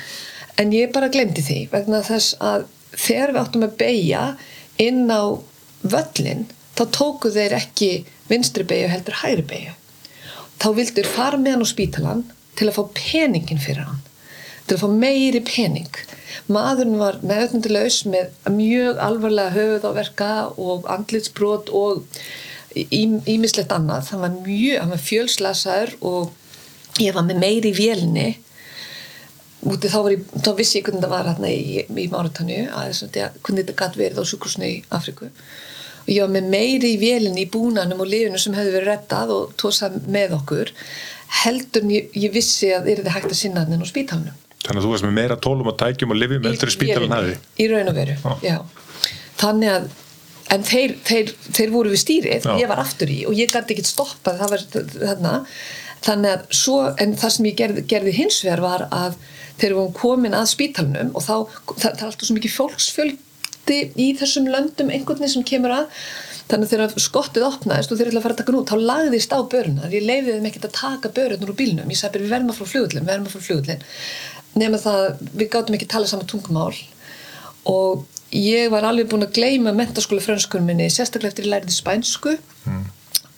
en 0.62 0.74
ég 0.76 0.92
bara 0.94 1.10
glemdi 1.10 1.42
því 1.42 1.60
vegna 1.72 2.02
þess 2.06 2.36
að 2.44 2.68
þegar 2.92 3.32
við 3.34 3.42
áttum 3.42 3.66
að 3.66 3.78
beigja 3.80 4.24
inn 4.84 5.06
á 5.10 5.24
völlin 5.82 6.44
þá 6.78 6.84
tóku 6.98 7.32
þeir 7.34 7.56
ekki 7.58 7.92
vinstri 8.30 8.66
beigju 8.68 8.92
heldur 8.92 9.18
hægri 9.24 9.46
beigju 9.48 9.74
þá 10.62 10.68
vildur 10.78 11.08
fara 11.10 11.40
með 11.42 11.56
hann 11.56 11.66
á 11.66 11.74
spítalan 11.74 12.24
til 12.60 12.68
að 12.70 12.78
fá 12.78 12.84
peningin 13.00 13.62
fyrir 13.64 13.88
hann 13.88 14.04
til 14.72 14.78
að 14.78 14.84
fá 14.86 15.00
meiri 15.04 15.42
pening. 15.44 15.98
Maðurinn 16.52 17.00
var 17.00 17.18
meðöfnundilegs 17.28 18.06
með 18.08 18.30
mjög 18.56 19.02
alvarlega 19.04 19.52
höfuðáverka 19.52 20.30
og 20.56 20.88
andlitsbrot 20.92 21.72
og 21.76 22.06
ímislegt 22.72 23.74
annað. 23.76 24.14
Hann 24.14 24.24
var 24.24 24.38
mjög, 24.38 24.78
hann 24.80 24.94
var 24.94 25.04
fjölslasaður 25.04 25.98
og 26.08 27.04
ég 27.04 27.18
var 27.18 27.28
með 27.28 27.44
meiri 27.44 27.74
í 27.74 27.76
vélni 27.76 28.30
úti 29.68 29.92
þá, 29.92 29.98
var 30.06 30.16
ég, 30.16 30.24
þá 30.42 30.52
vissi 30.58 30.80
ég 30.80 30.88
hvernig 30.88 31.04
það 31.04 31.14
var 31.14 31.28
hérna 31.30 31.52
í, 31.52 31.84
í 31.86 32.08
Máratanju 32.10 32.62
að 32.72 32.88
þess 32.88 33.06
að 33.06 33.18
hvernig 33.44 33.66
þetta 33.66 33.76
gæti 33.82 34.02
verið 34.02 34.22
á 34.24 34.30
sjúkursnu 34.32 34.68
í 34.68 34.78
Afriku 34.98 35.28
og 35.30 36.10
ég 36.10 36.24
var 36.24 36.32
með 36.34 36.48
meiri 36.56 36.94
í 36.96 37.02
vélinni 37.02 37.44
í 37.46 37.50
búnanum 37.52 38.02
og 38.02 38.10
lifinu 38.10 38.42
sem 38.42 38.56
hefði 38.58 38.74
verið 38.74 38.90
rettað 38.90 39.34
og 39.36 39.54
tósað 39.62 40.00
með 40.10 40.34
okkur 40.40 40.74
heldur 41.44 41.86
en 41.86 41.94
ég, 41.94 42.10
ég 42.18 42.34
vissi 42.34 42.72
að 42.74 42.90
er 42.90 43.04
þetta 43.04 43.14
hægt 43.20 43.30
að 43.30 43.42
sinna 43.44 43.68
hann 43.68 43.86
á 43.86 43.92
spítalunum 43.92 44.40
Þannig 44.62 44.78
að 44.78 44.86
þú 44.86 44.92
varst 44.94 45.08
með 45.08 45.18
meira 45.18 45.38
tólum 45.42 45.72
og 45.72 45.78
tækjum 45.82 46.14
og 46.14 46.20
lifið 46.22 46.44
með 46.44 46.54
eldur 46.54 46.74
spítalan 46.74 47.16
hafi 47.16 47.36
í 47.58 47.68
raun 47.72 47.90
og 47.90 47.98
veru, 47.98 48.18
Já. 48.22 48.34
já. 48.46 48.58
þannig 49.42 49.72
að 49.74 49.88
en 50.52 50.66
þeir, 50.68 50.96
þeir, 51.08 51.32
þeir 51.56 51.72
voru 51.74 51.94
við 51.94 52.02
stýrið 52.04 52.48
Já. 52.48 52.54
ég 52.60 52.70
var 52.72 52.82
aftur 52.84 53.12
í 53.12 53.22
og 53.30 53.38
ég 53.38 53.52
gæti 53.52 53.76
ekki 53.76 53.88
stoppað 53.88 54.42
það 54.42 54.54
var 54.54 54.66
þarna 54.76 55.36
þannig 56.02 56.34
að 56.36 56.56
svo, 56.58 56.78
en 57.02 57.14
það 57.22 57.36
sem 57.36 57.50
ég 57.50 57.60
gerði, 57.60 57.86
gerði 57.90 58.16
hins 58.18 58.42
vegar 58.46 58.64
var 58.66 58.88
að 58.90 59.20
þeir 59.62 59.78
voru 59.78 59.94
komin 59.98 60.38
að 60.38 60.50
spítalunum 60.56 61.14
og 61.14 61.26
þá, 61.26 61.36
það, 61.76 61.86
það 61.86 62.02
er 62.02 62.10
alltaf 62.10 62.28
svo 62.28 62.38
mikið 62.38 62.58
fólksfjöldi 62.58 63.80
í 64.02 64.10
þessum 64.20 64.50
löndum 64.50 64.92
einhvern 64.92 65.22
veginn 65.22 65.36
sem 65.38 65.48
kemur 65.48 65.76
að 65.76 66.04
þannig 66.52 66.68
að 66.68 66.72
þegar 66.74 67.04
skottið 67.06 67.46
opnaðist 67.48 67.94
og 67.94 68.00
þeir 68.00 68.10
ætla 68.10 68.20
að 68.20 68.26
fara 68.26 68.36
að 68.36 68.42
taka 68.42 68.56
nút 68.56 68.72
þá 68.72 68.86
lagðist 68.90 69.36
á 69.36 69.40
böruna, 69.54 69.92
ég 69.94 70.04
leiði 70.04 70.34
þeim 70.36 70.48
ekkert 70.50 70.68
að 70.68 70.74
taka 70.80 71.12
börunur 71.16 71.54
úr 71.54 71.58
bílnum, 71.62 71.94
ég 71.94 72.00
sagði 72.00 72.26
við 72.26 72.34
verðum 72.34 72.52
að 72.52 72.60
frá 72.60 72.68
við 72.74 72.98
verðum 73.08 73.30
að 73.30 73.36
frá 73.36 73.46
flugullin 73.46 73.86
nema 74.58 74.80
það, 74.82 75.06
við 75.36 75.52
gátum 75.54 75.78
ekki 75.78 75.90
tala 75.92 76.10
saman 76.10 76.30
tungumál. 76.30 76.74
Og 77.70 78.06
ég 78.36 78.72
var 78.74 78.88
alveg 78.88 79.10
búin 79.12 79.26
að 79.28 79.36
gleyma 79.38 79.74
mentaskóla 79.76 80.24
frönskunum 80.24 80.72
minni, 80.72 80.90
sérstaklega 80.92 81.34
eftir 81.34 81.48
ég 81.48 81.54
læriði 81.56 81.78
spænsku. 81.78 82.38
Mm. 82.66 82.90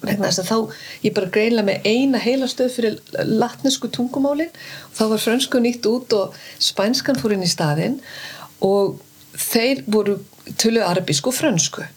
vegna 0.04 0.28
þess 0.28 0.42
að 0.42 0.50
þá 0.50 0.80
ég 1.06 1.14
bara 1.16 1.32
greinlega 1.32 1.68
með 1.70 1.86
eina 1.88 2.20
heilastöð 2.20 2.74
fyrir 2.76 2.98
latnesku 3.24 3.88
tungumálin. 3.88 4.52
Og 4.90 4.98
þá 4.98 5.04
var 5.14 5.22
frönsku 5.24 5.62
nýtt 5.64 5.88
út 5.88 6.16
og 6.18 6.36
spænskan 6.60 7.20
fór 7.22 7.38
inn 7.38 7.46
í 7.46 7.52
staðinn. 7.52 8.02
Og 8.68 8.98
þeir 9.40 9.86
voru 9.88 10.18
tölu 10.60 10.84
arabísku 10.84 11.32
og 11.32 11.38
frönsku 11.38 11.88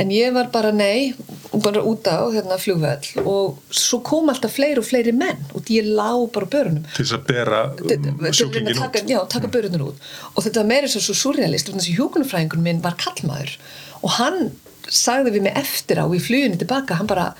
en 0.00 0.10
ég 0.12 0.32
var 0.32 0.48
bara 0.52 0.72
nei 0.72 1.12
bara 1.52 1.82
út 1.84 2.06
á 2.08 2.24
hérna 2.32 2.56
flugvöll. 2.58 3.04
Og 3.28 3.58
svo 3.68 4.00
kom 4.04 4.30
alltaf 4.32 4.54
fleiri 4.56 4.80
og 4.80 4.86
fleiri 4.88 5.12
menn 5.12 5.40
og 5.52 5.68
ég 5.72 5.86
lá 5.86 6.08
bara 6.32 6.48
börunum. 6.48 6.86
Til 6.96 7.04
þess 7.04 7.16
að 7.18 7.26
bera 7.28 7.60
um, 7.76 8.26
sjúklingin 8.32 8.72
út. 8.72 8.80
taka, 8.80 9.04
já, 9.08 9.20
taka 9.28 9.52
börunur 9.52 9.86
út. 9.90 10.10
Og 10.32 10.46
þetta 10.46 10.62
var 10.62 10.70
meira 10.72 10.88
svo, 10.88 11.02
surrealist 11.12 11.68
þannig 11.68 11.84
að 11.84 12.00
hjókunarfræðingun 12.00 12.64
minn 12.64 12.82
var 12.84 12.96
kallmaður. 13.00 13.56
Og 14.02 14.16
hann 14.16 14.52
sagði 14.88 15.36
við 15.36 15.48
mig 15.48 15.58
eftir 15.60 16.00
á 16.00 16.06
í 16.08 16.20
fluginu 16.20 16.60
tilbaka, 16.60 16.98
hann 16.98 17.10
bara 17.10 17.32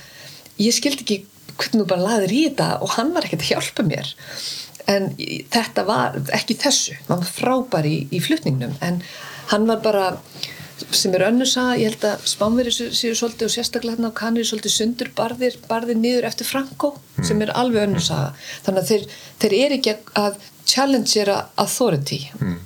ég 0.61 0.77
skildi 0.77 1.07
ekki 1.07 1.23
hvernig 1.57 1.85
þú 1.85 1.89
bara 1.89 2.09
laðir 2.09 2.37
í 2.37 2.43
þetta. 2.51 2.71
Og 2.85 2.97
hann 2.99 3.15
var 3.17 3.27
ekkert 3.27 3.47
að 3.47 3.53
hjálpa 3.55 3.89
mér. 3.89 4.15
En 4.93 5.13
þetta 5.53 5.87
var 5.89 6.21
ekki 6.37 6.59
þessu. 6.61 6.99
Hann 7.09 7.23
var 7.23 7.31
frábær 7.33 7.89
í, 7.89 8.03
í 8.13 8.21
flutningnum. 8.21 8.77
En 8.85 9.01
hann 9.53 9.69
var 9.69 9.81
bara 9.85 10.07
sem 10.91 11.15
er 11.15 11.27
önnur 11.29 11.49
saga, 11.49 11.77
ég 11.81 11.93
held 11.93 12.07
að 12.09 12.27
Spánveri 12.33 12.73
séu 12.73 13.15
svolítið 13.19 13.49
og 13.49 13.55
sérstaklega 13.55 13.97
hérna 13.97 14.11
á 14.11 14.19
Kanari 14.19 14.49
svolítið 14.49 14.75
sundur 14.77 15.13
barðir, 15.19 15.59
barðir 15.69 16.01
niður 16.01 16.29
eftir 16.31 16.49
Franco 16.49 16.95
sem 17.23 17.41
er 17.45 17.55
alveg 17.59 17.87
önnur 17.87 18.05
saga. 18.05 18.33
Þannig 18.67 18.83
að 18.83 18.93
þeir, 18.93 19.07
þeir 19.45 19.57
eru 19.61 19.79
ekki 19.79 19.97
að 20.23 20.39
challengera 20.73 21.39
authority. 21.61 22.21
Hmm. 22.41 22.61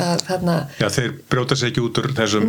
Að 0.00 0.22
þarna 0.28 0.54
Já, 0.80 0.88
þeir 0.96 1.12
brjóta 1.30 1.56
sig 1.56 1.70
ekki 1.72 1.82
út 1.86 1.98
úr 2.02 2.08
þessum 2.16 2.48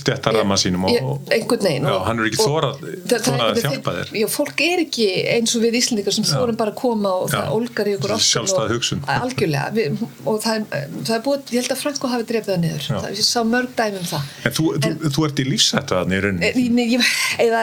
stjættarama 0.00 0.56
sínum 0.60 0.84
og, 0.88 0.96
og 1.02 1.32
einhvern 1.34 1.62
veginn 1.66 1.86
já, 1.88 1.92
og- 1.96 2.04
hann 2.06 2.20
er 2.22 2.28
ekki 2.30 2.40
þórað 2.42 2.80
það- 3.06 3.24
það 3.26 3.42
að 3.46 3.60
hjálpa 3.66 3.94
þér 3.98 4.12
já, 4.20 4.26
fólk 4.36 4.60
er 4.66 4.82
ekki 4.86 5.06
eins 5.36 5.56
og 5.56 5.62
við 5.66 5.78
Íslendingar 5.80 6.16
sem 6.16 6.24
þórum 6.28 6.56
bara 6.56 6.72
að 6.72 6.78
koma 6.80 7.12
og 7.22 7.30
það 7.30 7.44
Já. 7.46 7.52
olgar 7.58 7.86
í 7.90 7.96
Þessi 8.06 8.28
sjálfstæða 8.32 8.68
hugsun. 8.72 9.00
algjörlega, 9.06 9.72
við, 9.76 10.02
og 10.26 10.40
það 10.42 10.56
er, 10.56 10.88
það 11.04 11.14
er 11.16 11.22
búið, 11.26 11.40
ég 11.52 11.60
held 11.62 11.74
að 11.76 11.82
Franko 11.82 12.08
hafi 12.12 12.24
drefið 12.30 12.52
það 12.54 12.60
niður 12.64 12.86
Já. 12.86 12.96
það, 13.02 13.10
ég 13.16 13.26
sá 13.26 13.40
mörg 13.44 13.70
dæmi 13.76 13.98
um 14.00 14.08
það 14.12 14.22
En 14.46 14.52
þú, 14.56 14.64
þú, 14.80 15.12
þú 15.16 15.26
ert 15.28 15.42
í 15.42 15.46
lífsættu 15.50 15.98
þannig 16.00 16.16
í 16.16 16.24
rauninni 16.26 16.46
Eh, 16.46 16.70
Nei, 16.76 16.86
ég, 16.92 17.04
eða, 17.40 17.62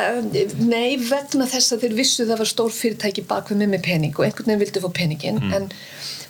nei, 0.60 0.98
vegna 0.98 1.46
þess 1.50 1.74
að 1.76 1.84
þeir 1.86 1.94
vissu 1.98 2.26
það 2.26 2.38
var 2.44 2.50
stór 2.50 2.72
fyrirtæki 2.74 3.26
bak 3.28 3.50
við 3.52 3.58
mig 3.64 3.70
með 3.74 3.84
pening 3.86 4.14
og 4.18 4.26
einhvern 4.26 4.46
veginn 4.52 4.64
vildi 4.64 4.82
fá 4.84 4.90
peningin 4.94 5.40
Mm. 5.44 5.54
en 5.54 5.70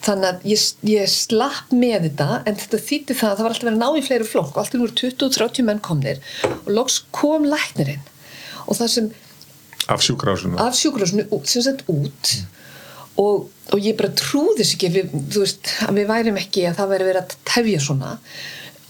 þannig 0.04 0.30
að 0.30 0.48
ég, 0.52 0.64
ég 0.90 1.12
slapp 1.12 1.74
með 1.74 2.08
þetta 2.08 2.30
en 2.44 2.58
þetta 2.62 2.82
þýtti 2.88 3.20
það 3.20 3.30
að 3.30 3.38
það 3.38 3.46
var 3.48 3.56
alltaf 3.56 3.68
verið 3.70 3.76
að 3.76 3.84
ná 3.84 4.00
í 4.00 4.08
fleiri 4.08 4.30
flokk 4.30 4.56
og 4.56 4.64
alltaf 4.64 4.84
voru 4.84 4.98
20-30 5.04 5.68
menn 5.70 5.84
komnir 5.84 6.24
og 6.54 6.74
loks 6.80 7.04
kom 7.16 7.48
læknirinn 7.48 8.04
og 8.68 8.80
það 8.80 8.92
sem 8.96 9.14
af 9.94 10.04
sjúkrásinu 10.04 10.60
af 10.64 10.76
sjúkrásinu 10.80 11.28
sem 11.50 11.66
sett 11.66 11.84
út 11.92 12.34
og, 13.20 13.50
og 13.74 13.80
ég 13.82 13.98
bara 13.98 14.14
trúði 14.18 14.62
þess 14.62 14.76
ekki 14.76 14.92
við, 14.94 15.16
veist, 15.36 15.72
að 15.86 16.00
við 16.00 16.10
værim 16.10 16.40
ekki 16.42 16.68
að 16.70 16.78
það 16.80 16.94
væri 16.94 17.10
verið 17.10 17.24
að 17.24 17.36
tefja 17.50 17.82
svona. 17.84 18.14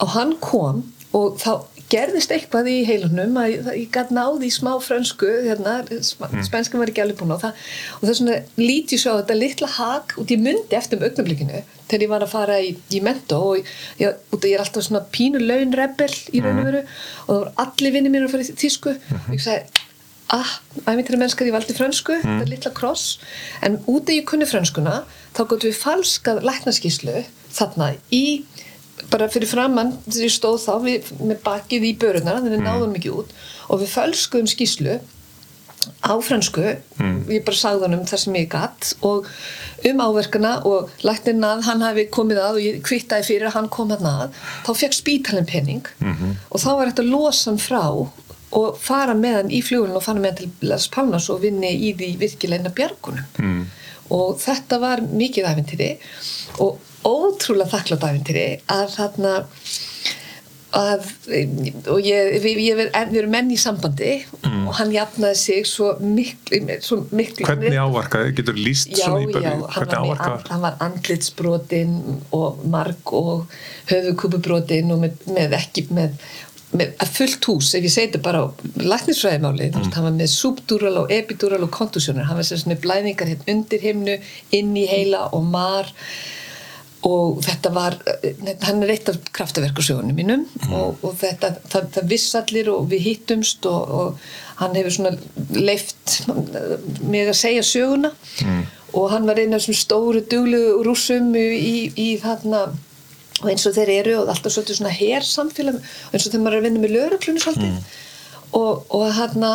Og 0.04 0.14
hann 0.16 0.36
kom 0.44 0.84
og 1.14 1.38
þá 1.42 1.52
gerðist 1.94 2.34
eitthvað 2.34 2.70
í 2.72 2.76
heilunum 2.88 3.38
að 3.40 3.50
ég, 3.52 3.70
ég 3.84 3.92
gæti 3.94 4.18
náði 4.18 4.50
í 4.50 4.54
smá 4.54 4.72
frönsku 4.82 5.30
hérna, 5.46 5.78
mm. 5.86 6.42
spenskan 6.48 6.82
var 6.82 6.92
ekki 6.92 7.04
alveg 7.04 7.20
búin 7.22 7.36
á 7.38 7.44
það. 7.46 7.62
Og 8.00 8.04
það 8.04 8.14
er 8.14 8.20
svona 8.20 8.40
lítið 8.60 9.04
svo 9.04 9.14
á 9.14 9.20
þetta 9.22 9.40
litla 9.40 9.72
hak 9.78 10.18
út 10.24 10.34
í 10.34 10.40
mundi 10.42 10.80
eftir 10.80 11.00
um 11.00 11.08
augnablikinu 11.08 11.64
þegar 11.84 12.06
ég 12.08 12.14
var 12.14 12.26
að 12.26 12.34
fara 12.34 12.60
í, 12.64 12.74
í 12.90 13.02
mentó 13.06 13.40
og 13.52 13.62
ég, 13.62 13.72
ég, 14.02 14.20
af 14.34 14.50
ég 14.50 14.58
er 14.58 14.66
alltaf 14.66 14.88
svona 14.88 15.04
pínu 15.14 15.42
launrebel 15.44 16.12
í 16.34 16.42
raun 16.44 16.62
og 16.64 16.70
veru 16.70 16.84
og 16.84 17.32
það 17.32 17.40
voru 17.40 17.56
allir 17.68 17.96
vinni 17.98 18.14
mínu 18.14 18.30
að 18.30 18.36
fara 18.36 18.48
í 18.48 18.60
tísku 18.64 18.96
og 18.96 19.34
ég 19.36 19.44
sagði 19.44 19.84
ah, 20.34 20.54
æmyndir 20.90 21.20
mennskar 21.22 21.48
ég 21.48 21.54
valdi 21.54 21.76
frönsku. 21.78 22.18
Þetta 22.24 22.42
er 22.46 22.50
litla 22.50 22.74
kross. 22.74 23.18
En 23.66 23.78
út 23.86 24.08
af 24.08 24.16
ég 24.16 24.26
kunni 24.30 24.48
frönskuna 24.50 25.04
þá 25.36 25.42
gotum 25.44 25.70
við 25.70 25.80
falskað 25.82 26.44
læknaskíslu 26.48 27.24
þarna 27.54 27.94
í 28.14 28.26
bara 29.14 29.30
fyrir 29.32 29.50
framann 29.50 29.94
þegar 30.08 30.26
ég 30.26 30.34
stóð 30.34 30.62
þá 30.66 30.74
við, 30.84 31.10
með 31.22 31.42
bakið 31.46 31.90
í 31.90 31.92
börunar 32.02 32.40
þannig 32.40 32.56
við 32.58 32.64
náðum 32.66 32.96
ekki 32.98 33.12
út. 33.14 33.36
Og 33.70 33.84
við 33.84 33.92
fölskuðum 33.94 34.50
skíslu 34.50 34.98
á 36.04 36.14
fransku 36.24 36.64
ég 36.64 37.44
bara 37.44 37.60
sagði 37.60 37.88
hann 37.88 37.98
um 37.98 38.06
það 38.08 38.22
sem 38.24 38.38
ég 38.40 38.50
gatt 38.52 38.94
og 39.04 39.28
um 39.90 40.04
áverkana 40.04 40.54
og 40.70 40.92
læknirinn 41.04 41.44
að 41.48 41.66
hann 41.68 41.84
hafi 41.84 42.06
komið 42.14 42.40
að 42.40 42.60
og 42.60 42.64
ég 42.64 42.82
kvittaði 42.88 43.28
fyrir 43.28 43.50
að 43.50 43.58
hann 43.58 43.72
kom 43.74 43.92
að 43.92 44.08
að. 44.08 44.42
Þá 44.68 44.72
fekk 44.82 44.98
spítalinn 45.00 45.50
penning 45.50 45.90
og 46.50 46.64
þá 46.64 46.70
var 46.72 46.92
þetta 46.92 47.06
að 47.06 47.12
losa 47.12 47.52
hann 47.52 47.62
frá 47.62 47.84
og 48.54 48.78
fara 48.80 49.16
með 49.18 49.40
hann 49.40 49.54
í 49.54 49.62
flugulun 49.66 49.98
og 49.98 50.06
fara 50.06 50.22
með 50.24 50.32
hann 50.32 50.42
til 50.42 50.70
Las 50.72 50.88
Palmas 50.94 51.30
og 51.34 51.42
vinni 51.44 51.74
í 51.90 51.94
því 51.98 52.12
virkilegna 52.22 52.74
bjargunum. 52.76 53.26
Mm. 53.42 53.64
og 54.14 54.36
þetta 54.42 54.78
var 54.82 55.02
mikið 55.02 55.46
æfintýri 55.50 55.90
og 56.62 56.82
ótrúlega 57.08 57.72
þakklátt 57.76 58.08
æfintýri 58.10 58.48
að 58.72 58.88
þarna 58.98 59.34
að, 60.74 61.10
og 61.92 62.00
ég, 62.02 62.40
við, 62.42 62.64
ég 62.66 62.80
ver, 62.80 62.90
við 63.12 63.20
erum 63.22 63.36
menn 63.38 63.52
í 63.54 63.60
sambandi 63.62 64.16
Mm. 64.54 64.68
og 64.70 64.78
hann 64.78 64.92
jafnaði 64.94 65.38
sig 65.40 65.68
svo 65.68 65.90
miklu, 66.00 66.60
svo 66.84 67.02
miklu 67.16 67.48
Hvernig 67.48 67.78
ávarka, 67.80 68.24
getur 68.38 68.58
líst 68.60 68.94
já, 68.94 69.06
svona 69.08 69.26
í 69.26 69.44
hann 69.44 69.64
Hvernig 69.66 69.76
var, 69.76 69.88
með, 69.88 69.98
ávarka 70.00 70.32
and, 70.32 70.50
hann 70.54 70.64
var 70.64 70.80
andlitsbrotin 70.86 71.94
og 72.38 72.64
marg 72.72 73.14
og 73.18 73.54
höfukúpubrotin 73.92 74.94
og 74.94 75.02
með, 75.04 75.26
með 75.34 75.56
ekki 75.58 75.86
með, 75.96 76.20
með 76.78 76.94
fullt 77.16 77.50
hús, 77.50 77.74
ef 77.78 77.88
ég 77.88 77.94
segi 77.94 78.12
þetta 78.12 78.24
bara 78.26 78.44
læknisfræðimáli, 78.84 79.72
mm. 79.72 79.90
hann 79.98 80.08
var 80.08 80.16
með 80.20 80.32
subdural 80.36 80.96
og 81.04 81.12
epidural 81.14 81.64
og 81.66 81.74
kontusjónur 81.74 82.30
hann 82.30 82.40
var 82.40 82.48
sem 82.48 82.62
svona 82.62 82.80
blæðingar 82.84 83.34
hérna 83.34 83.58
undir 83.58 83.84
himnu 83.84 84.18
inn 84.56 84.74
í 84.78 84.88
heila 84.90 85.28
og 85.34 85.50
mar 85.50 85.92
og 87.04 87.42
þetta 87.44 87.72
var 87.76 87.98
hann 88.64 88.84
er 88.84 88.94
eitt 88.94 89.10
af 89.12 89.18
kraftaverkusögunum 89.36 90.16
mínum 90.16 90.46
og, 90.70 91.02
og 91.04 91.18
þetta, 91.20 91.52
það, 91.72 91.90
það 91.98 92.08
viss 92.14 92.38
allir 92.40 92.70
og 92.72 92.88
við 92.92 93.04
hittumst 93.10 93.68
og, 93.68 93.92
og 93.92 94.62
hann 94.62 94.78
hefur 94.78 94.96
svona 94.96 95.12
leift 95.58 96.24
mig 97.04 97.28
að 97.28 97.40
segja 97.42 97.66
söguna 97.68 98.14
mm. 98.46 98.64
og 99.00 99.12
hann 99.12 99.28
var 99.28 99.42
einn 99.42 99.56
af 99.56 99.64
þessum 99.64 99.80
stóru 99.82 100.24
duglu 100.32 100.64
rúsum 100.88 101.34
í, 101.36 101.92
í 101.92 102.10
þarna 102.24 102.66
og 103.44 103.50
eins 103.52 103.68
og 103.68 103.76
þeir 103.76 103.96
eru 103.98 104.18
og 104.22 104.32
alltaf 104.32 104.56
svolítið 104.56 104.80
svona 104.80 104.96
hér 104.96 105.28
samfélag 105.28 105.80
eins 105.80 106.24
og 106.24 106.30
þegar 106.30 106.46
maður 106.46 106.56
er 106.56 106.62
að 106.62 106.68
vinna 106.70 106.84
með 106.86 106.96
svolítið 107.44 107.72
mm. 107.72 107.82
og, 108.62 108.86
og 108.96 109.10
hann 109.18 109.50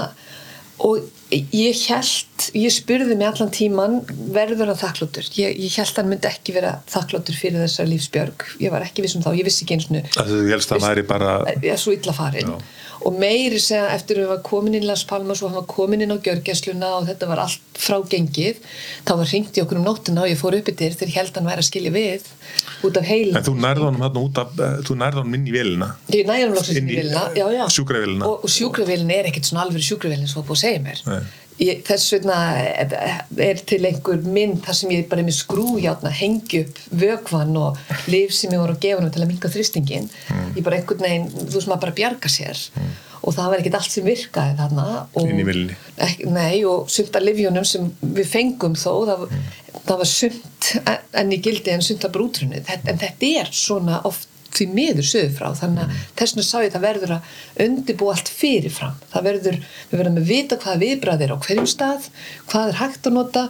og 0.85 1.09
ég 1.31 1.81
held, 1.91 2.47
ég 2.57 2.73
spurði 2.73 3.17
mig 3.19 3.29
allan 3.29 3.51
tíman 3.53 3.99
verður 4.33 4.71
hann 4.73 4.81
þakklótur 4.81 5.27
ég, 5.37 5.59
ég 5.61 5.77
held 5.77 6.01
hann 6.01 6.09
myndi 6.09 6.29
ekki 6.31 6.55
vera 6.57 6.79
þakklótur 6.89 7.37
fyrir 7.37 7.61
þessar 7.67 7.91
lífsbjörg, 7.91 8.47
ég 8.65 8.73
var 8.73 8.87
ekki 8.87 9.05
viss 9.05 9.19
um 9.19 9.25
þá 9.27 9.35
ég 9.37 9.49
vissi 9.49 9.67
ekki 9.67 9.77
eins 9.77 9.89
og 9.91 9.99
að 10.23 10.33
þú 10.33 10.41
helst 10.55 10.73
að 10.73 10.87
væri 10.87 11.05
bara 11.09 11.35
svo 11.79 11.93
illa 11.97 12.15
farin. 12.17 12.55
Já. 12.55 12.75
Og 13.07 13.19
meiri 13.21 13.61
segja 13.63 13.93
eftir 13.95 14.19
að 14.19 14.25
við 14.25 14.33
var 14.33 14.43
komin 14.49 14.75
inn 14.79 14.87
í 14.87 14.91
Las 14.91 15.05
Palmas 15.09 15.43
og 15.43 15.51
hann 15.51 15.61
var 15.61 15.69
komin 15.71 16.03
inn 16.05 16.15
á 16.15 16.19
gjörgæsluna 16.19 16.93
og 16.99 17.09
þetta 17.11 17.29
var 17.31 17.45
allt 17.45 17.79
frá 17.79 17.99
gengið 18.11 18.59
þá 19.07 19.13
var 19.21 19.31
hringt 19.31 19.59
í 19.59 19.63
okkur 19.63 19.81
um 19.81 19.87
nóttina 19.87 20.25
og 20.25 20.33
ég 20.33 20.41
fór 20.41 20.59
upp 20.59 20.73
yfir 20.73 20.97
þegar 20.99 21.13
ég 21.13 21.19
held 21.21 21.33
að 21.33 21.41
hann 21.41 21.51
væri 21.53 21.65
að 21.65 21.69
skilja 21.71 21.95
við 21.95 22.31
út 22.89 22.99
af 22.99 23.09
heilin 23.09 23.39
en 23.39 23.47
þú 23.47 23.55
nærði 23.63 23.87
honum 23.87 24.07
hann 24.07 24.21
út 24.23 24.41
af 24.43 24.63
eh, 24.63 24.79
þú 24.87 24.99
nærði 25.03 25.23
honum 25.23 25.39
inn 25.39 25.47
í 25.49 25.55
vélina 25.55 25.91
Ég 26.15 26.29
næði 26.29 26.49
hann 26.49 26.57
Inn 26.79 26.89
í, 26.89 26.95
í 26.95 26.99
vélina, 27.01 27.25
já, 27.37 27.45
já. 27.55 27.65
sjúkravélina. 27.73 28.29
Og, 28.29 28.45
og 28.47 28.53
sjúkravélina 28.53 29.19
er 29.19 29.29
ekkert 29.31 29.49
svona 29.49 29.65
alveg 29.67 29.85
sjúkravélina 29.85 30.29
sem 30.31 30.41
var 30.41 30.49
búið 30.49 30.59
að 30.59 30.63
segja 30.65 30.83
mér. 30.85 31.03
Nei. 31.09 31.48
Ég, 31.59 31.81
þess 31.83 32.13
vegna 32.15 32.37
er 33.43 33.59
til 33.67 33.81
einhver 33.89 34.21
mynd 34.23 34.61
þar 34.63 34.77
sem 34.79 34.93
ég 34.95 35.09
bara 35.11 35.25
er 35.25 35.27
með 35.27 35.39
skrújátna 35.41 36.13
hengi 36.15 36.61
upp 36.65 36.79
vökvann 37.01 37.57
og 37.59 37.81
lif 38.07 38.31
sem 38.37 38.53
ég 38.55 38.61
voru 38.63 38.77
að 38.77 38.85
gefa 38.85 39.03
hann 39.03 39.11
til 39.17 39.25
að 39.25 39.33
minka 39.33 39.51
þristingin. 39.51 40.07
Mm. 40.31 40.53
Ég 40.55 40.63
bara 40.69 40.79
einhvern 40.79 41.03
veginn, 41.03 41.27
þú 41.35 41.57
veist 41.57 41.71
maður 41.73 41.85
bara 41.89 41.97
bjarga 41.99 42.31
sér. 42.31 42.63
Og 43.19 43.35
það 43.35 43.51
var 43.51 43.59
ekkert 43.65 43.79
allt 43.81 43.91
sem 43.97 44.07
virkaði 44.07 44.55
þarna. 44.61 44.87
Og, 45.19 45.27
Inn 45.27 45.43
í 45.43 45.47
vélinni. 45.49 45.77
Ek, 46.07 46.23
nei, 46.31 46.63
og 46.71 46.87
sumt 46.95 47.19
af 47.19 47.27
livjónum 47.27 47.67
sem 47.67 47.91
við 48.07 48.31
fengum 48.31 48.79
þó, 48.79 48.93
það, 49.11 49.27
Mm. 49.29 49.83
það 49.89 49.99
var 50.05 50.11
sumt 50.15 50.73
enn 51.19 51.33
í 51.35 51.43
gildi 51.43 51.75
en 51.75 51.83
sumt 51.83 52.05
af 52.07 52.13
brútrunni. 52.15 52.63
En 52.87 52.99
þetta 53.03 53.33
er 53.43 53.51
svona 53.51 53.99
oft 54.07 54.29
því 54.55 54.67
miður 54.75 55.09
sögur 55.09 55.35
frá. 55.37 55.51
Þannig 55.59 55.85
að 55.85 56.01
þess 56.19 56.35
vegna 56.35 56.47
sá 56.47 56.57
ég 56.65 56.73
það 56.75 56.87
verður 56.87 57.15
að 57.19 57.37
undibú 57.67 58.09
allt 58.13 58.33
fyrirfram. 58.33 58.97
Það 59.13 59.29
verður, 59.29 59.61
við 59.91 60.03
verðum 60.03 60.19
að 60.23 60.33
vita 60.33 60.59
hvað 60.63 60.83
viðbrað 60.85 61.25
er 61.27 61.35
á 61.35 61.43
hverjum 61.45 61.69
stað, 61.69 62.09
hvað 62.51 62.73
er 62.73 62.81
hægt 62.83 63.09
að 63.09 63.17
nota 63.19 63.45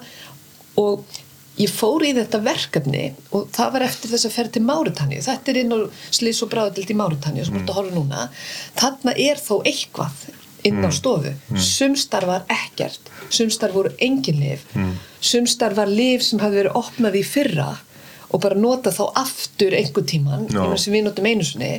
og 0.78 1.18
ég 1.59 1.70
fór 1.74 2.05
í 2.07 2.14
þetta 2.16 2.40
verkefni 2.42 3.05
og 3.34 3.49
það 3.55 3.72
var 3.74 3.84
eftir 3.88 4.12
þess 4.12 4.28
að 4.28 4.34
ferð 4.36 4.53
til 4.55 4.64
Máritanju 4.66 5.22
þetta 5.26 5.51
er 5.51 5.61
inn 5.62 5.74
á 5.74 5.78
slís 6.14 6.42
og 6.44 6.53
bráðadild 6.53 6.92
í 6.94 6.99
Máritanju 6.99 7.46
sem 7.49 7.57
mm. 7.57 7.64
að 7.66 7.80
horfa 7.80 7.96
núna. 7.96 8.28
Þarna 8.78 9.14
er 9.18 9.42
þó 9.42 9.55
eitthvað 9.66 10.28
inn 10.68 10.82
á 10.82 10.90
stofu. 10.94 11.34
Mm. 11.51 11.61
sumstar 11.62 12.26
var 12.28 12.46
ekkert. 12.51 13.11
Sumstar 13.34 13.74
voru 13.74 13.92
engin 14.03 14.40
lif 14.40 14.64
mm. 14.74 14.94
sumstar 15.20 15.74
var 15.78 15.90
lif 15.90 16.24
sem 16.26 16.40
hafði 16.42 16.62
verið 16.62 16.78
opnað 16.78 17.18
í 17.18 17.24
fyrra 17.26 17.68
og 18.29 18.43
bara 18.43 18.59
nota 18.59 18.93
þá 18.95 19.05
aftur 19.22 19.76
einhver 19.76 20.07
tíman 20.09 20.49
no. 20.53 20.70
sem 20.76 20.95
við 20.95 21.07
notum 21.07 21.29
einu 21.29 21.47
sinni 21.47 21.79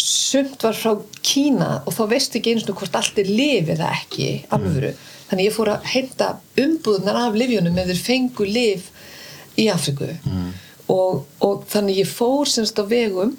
sumt 0.00 0.62
var 0.64 0.76
frá 0.76 0.96
Kína 1.24 1.70
og 1.86 1.94
þá 1.94 2.02
veistu 2.10 2.40
ekki 2.40 2.54
einu 2.54 2.64
sinni 2.64 2.76
hvort 2.80 2.98
allt 2.98 3.20
er 3.22 3.30
lif 3.30 3.70
eða 3.76 3.92
ekki 3.94 4.28
alvöru, 4.54 4.90
þannig 5.28 5.48
ég 5.48 5.54
fór 5.54 5.70
að 5.76 5.88
heita 5.92 6.30
umbúðunar 6.60 7.20
af 7.28 7.38
lifjunum 7.38 7.78
ef 7.80 7.90
þeir 7.92 8.02
fengu 8.08 8.48
lif 8.48 8.90
í 9.60 9.68
Afriku 9.72 10.10
mm. 10.10 10.48
og, 10.92 11.24
og 11.46 11.64
þannig 11.70 12.02
ég 12.02 12.10
fór 12.10 12.50
semst 12.50 12.80
á 12.82 12.84
vegum 12.90 13.36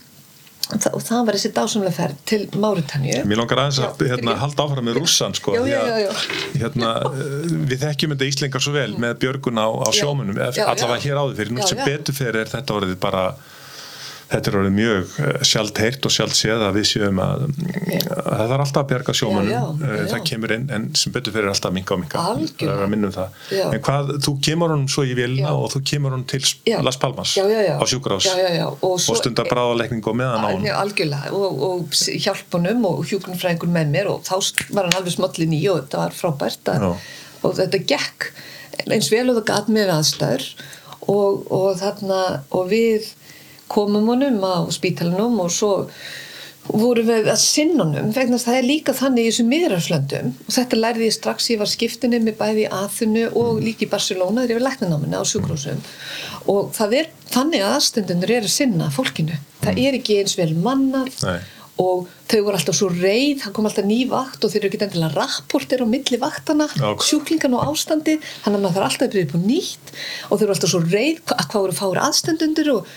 og 0.73 1.01
það, 1.03 1.19
var 1.27 1.37
þessi 1.37 1.51
dásamlega 1.55 1.95
ferð 1.95 2.21
til 2.31 2.39
Máritanju. 2.57 3.17
Mér 3.29 3.41
langar 3.41 3.61
aðeins 3.63 3.81
að 3.85 4.05
hérna, 4.09 4.37
halda 4.41 4.65
áfram 4.65 4.87
með 4.89 4.99
rússan 4.99 5.35
sko, 5.37 5.55
Já, 5.55 5.61
því 5.61 5.73
já, 5.73 5.81
já, 5.85 5.97
já. 6.05 6.39
Hérna, 6.63 6.93
við 7.69 7.83
þekkjum 7.83 8.15
þetta 8.15 8.29
Íslingar 8.31 8.65
svo 8.65 8.73
vel 8.75 8.87
með 9.01 9.19
björgun 9.25 9.61
á, 9.61 9.67
á 9.69 9.89
sjómunum 9.95 10.39
allavega 10.41 11.01
hér 11.05 11.21
áður 11.21 11.37
fyrir, 11.41 11.53
nú 11.55 11.67
sem 11.69 11.83
fyrir 12.17 12.41
er 12.41 12.51
þetta 12.55 12.79
orðið 12.79 12.97
bara 13.03 13.27
þetta 14.31 14.49
er 14.51 14.55
orðið 14.59 14.73
mjög 14.75 15.15
sjálft 15.45 15.79
heyrt 15.83 16.07
og 16.07 16.13
sjálft 16.15 16.37
séð 16.39 16.63
að 16.65 16.77
við 16.79 16.87
séum 16.89 17.19
að, 17.21 17.43
að 17.45 18.39
það 18.41 18.53
er 18.55 18.63
alltaf 18.63 18.79
að 18.81 18.87
bjarga 18.91 19.15
sjómanum 19.19 19.83
Eh, 19.85 20.05
það 20.09 20.23
kemur 20.29 20.53
inn 20.55 20.65
en 20.73 20.87
sem 20.97 21.13
betur 21.13 21.33
fyrir 21.35 21.49
alltaf 21.51 21.69
að 21.69 21.75
minka 21.77 21.95
og 21.95 22.01
Algjörlega. 22.15 22.59
það 22.61 22.73
er 22.75 22.83
að 22.85 22.91
minnum 22.93 23.13
það 23.15 23.39
Já. 23.53 23.65
en 23.75 23.83
hvað, 23.85 24.11
þú 24.25 24.33
kemur 24.47 24.73
honum 24.73 24.87
svo 24.91 25.05
í 25.05 25.13
vilna 25.17 25.45
Já. 25.45 25.51
og 25.53 25.67
þú 25.73 25.81
kemur 25.91 26.15
honum 26.15 26.25
til 26.31 26.41
Já. 26.65 26.77
Las 26.85 26.97
Palmas 27.01 27.35
Já, 27.37 27.43
já, 27.49 27.61
já. 27.65 27.75
á 27.77 27.85
já. 27.85 28.65
Og 28.65 28.95
og, 28.95 29.19
stundar 29.19 29.49
bráðaleikning 29.51 30.05
og 30.05 30.17
meðan 30.17 30.45
á 30.45 30.49
Alveg, 30.49 30.71
algjörlega 30.79 31.33
og, 31.35 31.63
og 31.69 31.99
hjálpunum 32.25 32.85
og 32.89 33.03
hjúkunumfræðingur 33.09 33.71
með 33.75 33.93
mér 33.93 34.11
og 34.13 34.23
þá 34.25 34.35
var 34.73 34.89
hann 34.89 34.97
alveg 35.01 35.15
smollin 35.17 35.53
í 35.55 35.61
og 35.71 35.83
þetta 35.83 36.01
var 36.05 36.17
frábært 36.17 36.71
að, 36.73 36.87
og 37.45 37.57
þetta 37.59 37.83
gekk 37.93 38.31
eins 38.89 39.11
vel 39.13 39.29
og 39.31 39.39
það 39.39 39.47
gat 39.51 39.69
með 39.71 39.93
aðstæður 39.95 40.47
og, 41.11 41.45
og 41.53 41.69
þarna 41.79 42.21
og 42.55 42.69
við 42.71 43.11
komum 43.71 44.13
honum 44.13 44.39
á 44.45 44.65
spítalinum 44.73 45.39
og 45.43 45.51
svo 45.53 45.73
vorum 46.65 47.05
við 47.05 47.27
að 47.29 47.41
sinna 47.43 47.83
honum 47.83 48.13
vegna 48.15 48.39
það 48.41 48.59
er 48.59 48.65
líka 48.65 48.93
þannig 48.97 49.27
í 49.27 49.31
þessum 49.31 49.51
miðrarslöndum 49.53 50.31
og 50.33 50.55
þetta 50.55 50.79
lærði 50.79 51.09
ég 51.09 51.13
strax 51.13 51.49
ég 51.51 51.61
var 51.61 51.69
skiptinni 51.69 52.21
með 52.23 52.39
bæði 52.39 52.63
í 52.65 52.71
Aþunu 52.73 53.25
og 53.37 53.59
líka 53.61 53.85
í 53.85 53.91
Barcelona 53.91 54.45
þegar 54.45 54.55
ég 54.55 54.61
var 54.61 54.67
læknanáminna 54.71 55.21
á 55.21 55.25
sjúkrósum 55.29 55.83
og 56.49 56.71
það 56.73 56.97
er 57.01 57.11
þannig 57.35 57.65
að 57.65 57.75
aðstendunir 57.75 58.33
er 58.37 58.47
að 58.47 58.53
sinna 58.53 58.89
fólkinu. 58.93 59.37
Það 59.63 59.81
er 59.81 59.97
ekki 59.99 60.19
eins 60.21 60.37
vel 60.37 60.51
mannað. 60.57 61.11
Nei. 61.25 61.39
Og 61.81 62.05
þau 62.29 62.37
voru 62.45 62.55
alltaf 62.55 62.77
svo 62.77 62.87
reið 62.87 63.41
það 63.43 63.53
kom 63.55 63.65
alltaf 63.67 63.87
ný 63.87 63.97
vakt 64.07 64.45
og 64.45 64.51
þeir 64.51 64.61
eru 64.61 64.69
ekki 64.69 64.85
endilega 64.85 65.17
rapportir 65.19 65.81
á 65.83 65.87
milli 65.89 66.19
vaktana, 66.21 66.67
Já. 66.71 66.87
sjúklingan 67.03 67.55
og 67.57 67.65
ástandi 67.73 68.15
þannig 68.45 68.59
að 68.59 68.63
maður 68.63 68.77
þarf 68.77 68.87
alltaf 68.87 69.07
að 69.07 69.15
byrja 69.15 69.27
upp 69.27 69.35
á 69.35 69.39
nýtt 69.49 69.91
og 70.29 70.39
þeir 70.39 70.45
eru 70.45 70.55
alltaf 70.55 70.71
svo 70.71 70.81
hva- 70.85 71.35
að 71.35 71.49
hvað 71.51 71.65
voru 71.65 71.75
fári 71.79 72.03
aðstendundur 72.05 72.69
og, 72.75 72.93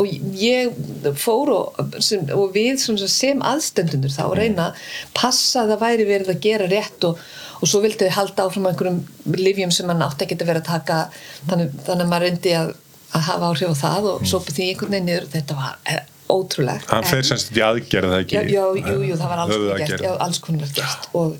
og 0.00 0.08
ég 0.40 0.80
fór 1.20 1.52
og, 1.52 1.82
sem, 2.00 2.24
og 2.32 2.56
við 2.56 2.80
sem, 2.80 3.00
sem 3.04 3.44
aðstendundur 3.52 4.14
þá 4.14 4.24
reyna 4.38 4.70
að 4.70 4.86
passa 5.18 5.64
að 5.64 5.74
það 5.74 5.84
væri 5.84 6.08
verið 6.08 6.32
að 6.32 6.40
gera 6.46 6.70
rétt 6.72 7.08
og, 7.08 7.20
og 7.60 7.68
svo 7.68 7.82
vildi 7.84 8.08
þau 8.08 8.16
halda 8.16 8.46
áfram 8.48 8.70
einhverjum 8.70 9.02
livjum 9.36 9.74
sem 9.74 9.86
mann 9.90 10.02
átti 10.08 10.24
ekki 10.24 10.40
að 10.40 10.48
vera 10.54 10.64
að 10.64 10.70
taka 10.72 11.02
þannig, 11.50 11.76
þannig 11.84 12.06
að 12.06 12.14
maður 12.14 12.26
reyndi 12.30 12.56
að, 12.56 12.72
að 13.12 13.28
hafa 13.28 13.52
áhrif 13.52 13.76
á 13.76 13.82
það 13.84 14.08
og 14.14 14.24
mm. 14.24 14.32
sópa 14.32 14.56
því 14.56 14.70
einhvern 14.72 14.96
veginn 14.96 15.10
niður 15.12 15.28
þetta 15.36 15.58
var 15.60 15.78
eh, 15.92 16.02
ótrúlegt 16.32 16.90
hann 16.92 17.08
fer 17.08 17.26
semst 17.26 17.52
í 17.54 17.64
aðgerð 17.64 18.14
það 18.14 18.22
ekki? 18.24 18.38
Já, 18.38 18.42
já, 18.56 18.92
jú, 18.92 19.00
jú, 19.08 19.18
það 19.20 19.32
var 19.34 19.42
alls 19.44 19.58
konar 19.58 19.82
gert, 19.82 20.06
já, 20.06 20.12
alls 20.26 20.40
konar 20.46 20.72
gert. 20.76 21.08
Og 21.18 21.36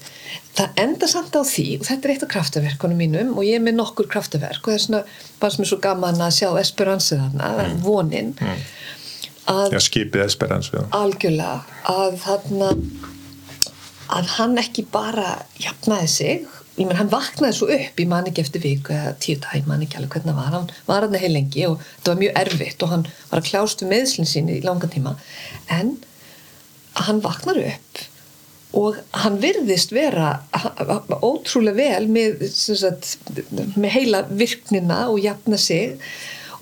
það 0.56 0.82
enda 0.84 1.08
samt 1.08 1.36
á 1.36 1.42
því 1.48 1.66
og 1.78 1.86
þetta 1.88 2.08
er 2.08 2.14
eitt 2.14 2.24
af 2.26 2.32
kraftaverkunum 2.32 2.98
mínum 3.00 3.32
og 3.36 3.46
ég 3.48 3.58
er 3.58 3.64
með 3.64 3.78
nokkur 3.78 4.08
kraftaverk 4.12 4.60
og 4.60 4.72
það 4.72 4.78
er 4.78 4.84
svona 4.86 5.02
bara 5.40 5.54
sem 5.54 5.64
er 5.64 5.70
svo 5.70 5.80
gaman 5.82 6.24
að 6.26 6.34
sjá 6.38 6.48
esperansið 6.60 7.22
þarna, 7.24 7.68
vonin 7.84 8.34
að 9.50 9.74
já, 9.74 9.80
skipið 9.82 10.26
esperans 10.26 10.68
já. 10.72 10.82
algjörlega 10.94 11.62
að 11.90 12.18
þarna 12.26 12.72
að 14.12 14.34
hann 14.36 14.60
ekki 14.60 14.84
bara 14.92 15.38
jafnaði 15.62 16.10
sig 16.12 16.50
ég 16.78 16.86
menn 16.88 16.96
hann 16.96 17.10
vaknaði 17.12 17.56
svo 17.56 17.68
upp 17.74 18.00
ég 18.00 18.08
man 18.08 18.28
ekki 18.28 18.44
eftir 18.46 18.62
viku 18.64 18.94
eða 18.96 19.12
tíu 19.20 19.40
dag, 19.42 19.58
ég 19.60 19.68
man 19.68 19.82
ekki 19.84 19.98
alveg 20.00 20.16
hvernig 20.16 20.38
var. 20.38 20.54
Hann 20.54 20.70
var 20.88 21.04
hann 21.06 21.18
heil 21.20 21.34
lengi 21.34 21.66
og 21.68 21.82
þetta 21.82 22.14
var 22.14 22.22
mjög 22.22 22.38
erfitt 22.44 22.86
og 22.86 22.94
hann 22.94 23.04
var 23.30 23.42
að 23.42 23.50
kljást 23.50 23.84
við 23.84 23.92
meðslinn 23.92 24.30
sín 24.30 24.48
í 24.52 24.62
langan 24.64 24.92
tíma. 24.92 25.14
En 25.68 25.96
hann 27.06 27.20
vaknar 27.24 27.60
upp 27.60 28.02
og 28.72 28.96
hann 29.20 29.36
virðist 29.42 29.92
vera 29.92 30.30
ótrúlega 31.20 31.76
vel 31.76 32.06
með, 32.08 32.46
sagt, 32.56 33.18
með 33.52 33.90
heila 33.98 34.22
virknina 34.30 35.04
og 35.12 35.20
jafna 35.20 35.60
sig 35.60 35.98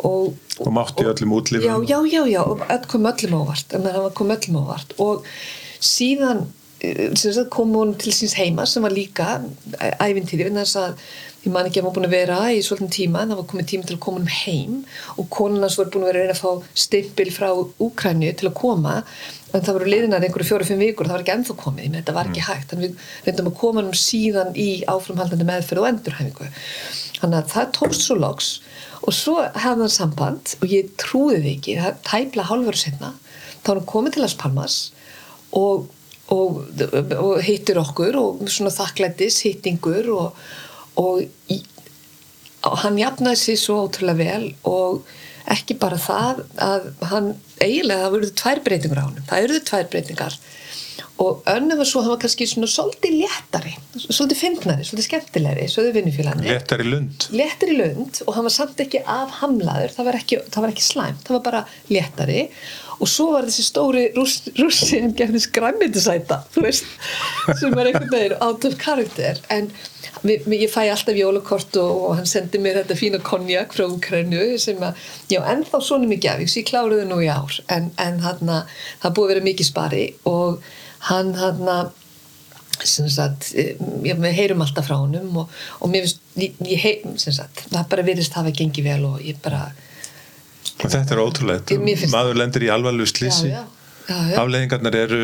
og, 0.00 0.34
Og 0.58 0.72
mátti 0.74 1.06
öllum 1.06 1.36
útlifum. 1.38 1.66
já, 1.66 1.76
já, 1.86 1.98
já, 2.10 2.22
já, 2.26 2.42
og 2.42 2.64
öll 2.66 2.86
kom 2.90 3.06
öllum 3.06 3.46
hann 3.46 4.14
kom 4.14 4.32
öllum 4.34 4.62
óvart. 4.64 4.94
Og 4.98 5.22
síðan 5.80 6.48
kom 7.52 7.74
hún 7.76 7.96
til 8.00 8.12
síns 8.16 8.36
heima 8.38 8.66
sem 8.66 8.82
var 8.82 8.94
líka 8.94 9.40
ævintýri 10.00 10.46
vegna 10.46 10.64
þess 10.64 10.78
að 10.80 11.02
ég 11.44 11.52
man 11.52 11.66
ekki 11.68 11.80
að 11.80 11.84
hann 11.84 11.88
var 11.90 11.96
búin 11.96 12.08
að 12.08 12.14
vera 12.16 12.38
í 12.52 12.62
svolítið 12.64 12.94
tíma 12.96 13.22
en 13.22 13.32
það 13.32 13.40
var 13.40 13.50
komið 13.50 13.68
tíma 13.72 13.88
til 13.88 13.96
að 13.96 14.04
koma 14.06 14.20
um 14.20 14.30
heim 14.32 14.78
og 15.16 15.28
konan 15.32 15.64
hans 15.64 15.76
var 15.80 15.90
búin 15.92 16.06
að 16.06 16.10
vera 16.10 16.22
að 16.22 16.26
reyna 16.26 16.36
að 16.36 16.42
fá 16.42 16.80
stimpil 16.84 17.30
frá 17.36 17.50
Úkrænu 17.80 18.32
til 18.36 18.48
að 18.48 18.56
koma 18.60 18.96
en 19.50 19.64
það 19.64 19.76
voru 19.76 19.90
liðinar 19.90 20.24
einhverju 20.24 20.48
fjóru-fimm 20.50 20.82
vikur 20.84 21.08
það 21.08 21.16
var 21.16 21.24
ekki 21.24 21.34
ennþá 21.34 21.56
komið, 21.58 21.84
ég 21.84 21.90
meina 21.90 22.02
þetta 22.02 22.16
var 22.16 22.30
ekki 22.30 22.44
hægt. 22.46 22.70
Þannig 22.70 22.84
við 22.86 23.26
reyndum 23.26 23.50
að 23.50 23.56
koma 23.60 23.84
um 23.84 23.94
síðan 23.98 24.52
í 24.54 24.68
áframhaldandi 24.90 25.46
meðferð 25.48 25.82
og 25.82 25.88
endurhæfingu. 25.90 26.50
Þannig 27.20 27.38
að 27.40 27.54
það 27.54 27.72
tókst 27.78 28.06
svo 28.06 28.18
loks 28.20 28.50
og 29.00 29.16
svo 29.16 29.36
hefði 29.42 29.64
hann 29.64 29.94
samband 29.94 30.54
og 30.60 30.66
ég 30.70 30.92
trúði 31.00 31.40
því 31.40 31.54
ekki, 31.56 31.78
það 31.80 31.98
tæpla 32.06 32.46
hálfur 32.50 32.78
og, 36.30 36.60
og, 37.18 37.32
hittir 37.44 37.80
okkur 37.80 38.18
og 38.20 38.44
svona 38.50 38.72
þakklættis 38.74 39.40
hittingur 39.46 40.10
og, 40.14 40.44
og, 41.00 41.24
í, 41.50 41.60
hann 42.84 43.00
jafnaði 43.00 43.42
sér 43.42 43.60
svo 43.60 43.80
ótrúlega 43.86 44.20
vel 44.20 44.52
og 44.68 45.02
ekki 45.50 45.78
bara 45.80 45.98
það 45.98 46.44
að 46.62 46.88
hann 47.10 47.32
eiginlega 47.58 48.04
það 48.04 48.16
verður 48.16 48.34
tvær 48.42 48.64
breytingur 48.66 49.00
á 49.00 49.04
hann 49.06 49.22
það 49.26 49.46
verður 49.46 49.68
tvær 49.70 49.92
breytingar 49.94 50.40
og 51.20 51.42
önnu 51.52 51.76
var 51.76 51.88
svo, 51.88 52.00
hann 52.04 52.14
var 52.14 52.20
kannski 52.22 52.46
svona 52.48 52.68
svolítið 52.70 53.16
léttari, 53.20 53.72
svolítið 54.06 54.38
fyndnari, 54.40 54.84
svolítið 54.88 55.06
skemmtilegri, 55.06 55.66
svolítið 55.68 55.98
vinnufélagni 55.98 56.48
Léttar 56.48 56.80
í 56.80 56.86
lund. 56.88 57.26
lund 57.76 58.20
og 58.24 58.36
hann 58.36 58.46
var 58.48 58.54
samt 58.54 58.80
ekki 58.84 59.02
afhamlaður, 59.04 59.92
það 59.96 60.08
var 60.08 60.20
ekki, 60.20 60.40
það 60.48 60.64
var 60.64 60.72
ekki 60.74 60.86
slæmt 60.86 61.26
það 61.26 61.36
var 61.36 61.44
bara 61.50 61.62
léttari 61.92 62.46
og 63.00 63.08
svo 63.08 63.30
var 63.34 63.48
þessi 63.48 63.64
stóri 63.64 64.04
rúss, 64.16 64.50
rússin 64.58 65.14
gefnir 65.16 65.42
skræmyndisæta 65.44 66.42
sem 66.52 67.74
var 67.74 67.88
einhvern 67.88 68.12
veginn 68.12 68.36
out 68.44 68.66
of 68.68 68.76
character 68.80 69.40
en 69.52 69.70
við, 70.22 70.44
við, 70.46 70.56
ég 70.64 70.72
fæ 70.72 70.82
alltaf 70.90 71.16
jólakort 71.16 71.78
og, 71.80 72.02
og 72.08 72.18
hann 72.18 72.28
sendi 72.28 72.60
mér 72.62 72.82
þetta 72.82 72.98
fína 72.98 73.22
konjak 73.24 73.74
frá 73.76 73.86
Ukraínu 73.86 74.58
sem 74.60 74.80
að, 74.84 74.98
já, 75.32 75.40
ennþá 75.54 75.80
svona 75.84 76.10
mikið 76.10 76.32
af 76.34 76.44
ég 76.44 76.68
kláruði 76.68 77.06
nú 77.08 77.20
í 77.24 77.30
ár. 77.32 77.56
En, 77.72 77.90
en 78.00 78.20
hann 78.24 78.52
það 79.00 79.16
búið 79.16 79.26
að 79.26 79.32
vera 79.34 79.46
mikið 79.48 79.70
spari 79.70 80.04
og 80.28 80.60
hann 81.10 81.34
hann 81.40 81.64
sem 82.84 83.08
sagt, 83.12 83.50
eh, 83.60 83.76
já, 84.06 84.14
við 84.16 84.36
heyrum 84.38 84.62
alltaf 84.64 84.86
frá 84.88 84.96
honum 84.96 85.42
og, 85.42 85.54
og 85.80 85.92
mér 85.92 86.06
finnst, 86.06 86.22
ég, 86.40 86.56
ég 86.64 87.04
sem 87.20 87.34
það 87.36 87.88
bara 87.92 88.06
virðist 88.06 88.36
hafa 88.38 88.52
gengið 88.56 88.88
vel 88.88 89.02
og 89.10 89.24
ég 89.24 89.40
bara, 89.44 89.66
þetta 90.88 91.16
er 91.16 91.22
ótrúlegt. 91.24 91.74
Maður 92.12 92.38
lendir 92.40 92.64
í 92.66 92.70
alvarlegu 92.72 93.08
já, 93.08 93.12
slísi. 93.14 93.50
já, 93.52 93.64
já, 94.08 94.16
já. 94.32 94.36
Afleðingarnar 94.42 94.96
eru 95.04 95.20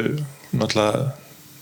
náttúrulega 0.57 1.15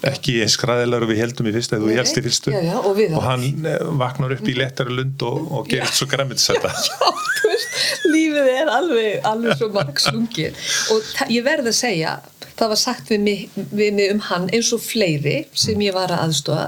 ekki 0.04 0.34
eins 0.44 0.52
skræðilegar 0.58 1.06
og 1.06 1.08
við 1.14 1.20
heldum 1.22 1.46
í 1.48 1.52
fyrstu 1.54 1.76
eða 1.78 1.84
þú 1.86 1.88
Nei, 1.88 1.96
helst 1.96 2.18
í 2.20 2.22
fyrstu. 2.26 2.52
já, 2.52 2.60
já, 2.66 2.74
og 2.76 2.96
við 2.98 3.14
hann 3.24 3.44
eh, 3.70 3.78
vaknar 4.02 4.34
upp 4.36 4.48
í 4.52 4.56
léttari 4.58 4.92
lund 4.98 5.22
og, 5.24 5.46
og 5.60 5.70
gerist 5.70 5.96
svo 5.96 6.08
veist, 7.48 7.78
lífið 8.12 8.50
er 8.52 8.70
alveg, 8.72 9.14
alveg 9.30 9.56
svo 9.56 9.70
margslungir 9.72 10.58
og 10.92 11.08
ta- 11.16 11.28
ég 11.32 11.46
verð 11.46 11.70
að 11.72 11.78
segja 11.78 12.18
það 12.54 12.68
var 12.74 12.80
sagt 12.82 13.08
við 13.14 13.24
mig, 13.24 13.46
við 13.72 13.96
mig 13.96 14.12
um 14.12 14.20
hann 14.28 14.44
eins 14.52 14.68
og 14.76 14.82
fleiri 14.84 15.38
sem 15.56 15.80
ég 15.86 15.96
var 15.96 16.12
að 16.12 16.26
aðstofa 16.28 16.66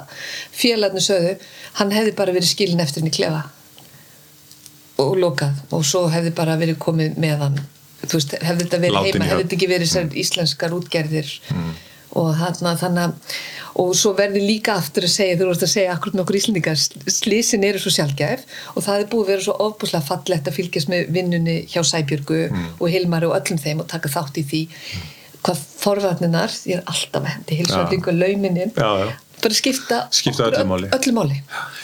félagarnir 0.57 1.05
sögðu 1.05 1.37
hann 1.83 1.93
hefði 1.93 2.17
bara 2.17 2.33
verið 2.35 2.51
skilin 2.55 2.81
eftir 2.83 3.05
henni 3.05 3.13
klefa 3.19 3.45
og 5.03 5.17
lokað. 5.21 5.65
Og 5.77 5.85
svo 5.87 6.07
hefði 6.13 6.33
bara 6.37 6.57
verið 6.61 6.79
komið 6.83 7.19
með 7.23 7.45
hann. 7.45 7.61
Þú 8.07 8.19
veist, 8.19 8.39
hefði 8.39 8.65
þetta 8.65 8.81
verið 8.85 8.97
Látinn 8.97 9.13
heima 9.17 9.29
hefði 9.31 9.45
þetta 9.45 9.57
ekki 9.57 9.71
verið 9.71 9.93
mm. 10.01 10.17
íslenskar 10.23 10.77
útgerðir. 10.77 11.37
Og 12.17 12.29
þarna 12.39 12.77
þannig 12.81 13.33
og 13.77 13.91
svo 13.99 14.15
verði 14.17 14.41
líka 14.41 14.77
aftur 14.81 15.05
að 15.05 15.13
segja 15.13 15.37
þú 15.37 15.51
veist 15.51 15.65
að 15.67 15.73
segja 15.75 15.93
akkur 15.93 16.15
með 16.15 16.23
okkur 16.23 16.39
íslendingar 16.39 16.79
slísin 17.13 17.67
eru 17.69 17.83
svo 17.83 17.93
sjálfgæf 17.93 18.47
og 18.73 18.87
það 18.87 19.03
er 19.03 19.11
búið 19.13 19.27
að 19.27 19.33
vera 19.33 19.45
svo 19.45 19.57
ofbúslega 19.67 20.07
fallegt 20.07 20.49
að 20.49 20.57
fylgjast 20.57 20.93
með 20.93 21.11
vinnunni 21.13 21.59
hjá 21.69 21.83
Sæbjörgu 21.85 22.41
og 22.79 22.87
Hilmari 22.93 23.29
og 23.29 23.37
öllum 23.37 23.61
þeim 23.61 23.85
og 23.85 23.91
taka 23.93 24.13
þátt 24.15 24.41
í 24.41 24.47
því. 24.49 24.63
Hvað 25.45 25.63
forvarninar, 25.83 26.57
ég 26.67 26.81
er 26.81 26.89
alltaf 26.91 27.29
hendi 27.29 27.61
hilsvæðingu 27.61 28.15
og 28.15 28.21
lauminin 28.23 28.73
bara 28.77 29.55
skipta, 29.55 30.07
Skipta 30.11 30.49
okkur 30.49 30.57
öllu 30.63 30.69
máli. 30.73 30.89
öllu 30.97 31.13
máli. 31.13 31.43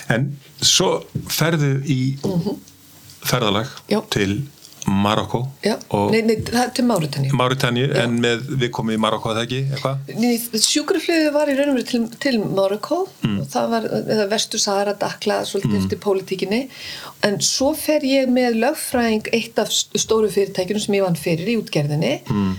en 0.09 0.39
svo 0.61 1.05
ferðu 1.29 1.75
í 1.85 2.01
ferðalag 3.29 3.71
Já. 3.91 4.01
til 4.13 4.43
Marokko 4.87 5.45
nei, 6.11 6.23
nei, 6.27 6.37
það 6.43 6.63
er 6.63 6.71
til 6.75 6.85
Máritanju 6.89 7.37
Máritanju 7.39 7.85
en 8.03 8.17
með 8.23 8.49
við 8.59 8.71
komum 8.75 8.95
í 8.95 8.99
Marokko 9.01 9.31
eða 9.31 9.45
ekki, 9.47 9.61
eitthvað? 9.77 10.57
Sjúkraflöðu 10.65 11.29
var 11.35 11.51
í 11.53 11.55
raun 11.59 11.71
og 11.73 11.79
veru 11.79 11.87
til, 11.87 12.01
til 12.23 12.41
Marokko. 12.43 12.99
Og 13.29 13.45
það 13.53 13.69
var 13.77 13.87
eða 14.01 14.27
vestur 14.33 14.63
Sahara 14.63 14.95
Dakla 14.99 15.39
svolítið 15.47 15.79
eftir 15.85 16.01
pólitíkinni. 16.03 16.61
En 17.27 17.39
svo 17.45 17.73
fer 17.79 18.05
ég 18.07 18.31
með 18.33 18.59
lögfræðing 18.65 19.31
eitt 19.37 19.63
af 19.63 19.71
st- 19.71 20.03
stóru 20.03 20.31
fyrirtækjunum 20.33 20.83
sem 20.83 20.99
ég 20.99 21.07
vann 21.07 21.21
fyrir 21.21 21.53
í 21.55 21.57
útgerðinni 21.61 22.13
mm. 22.27 22.51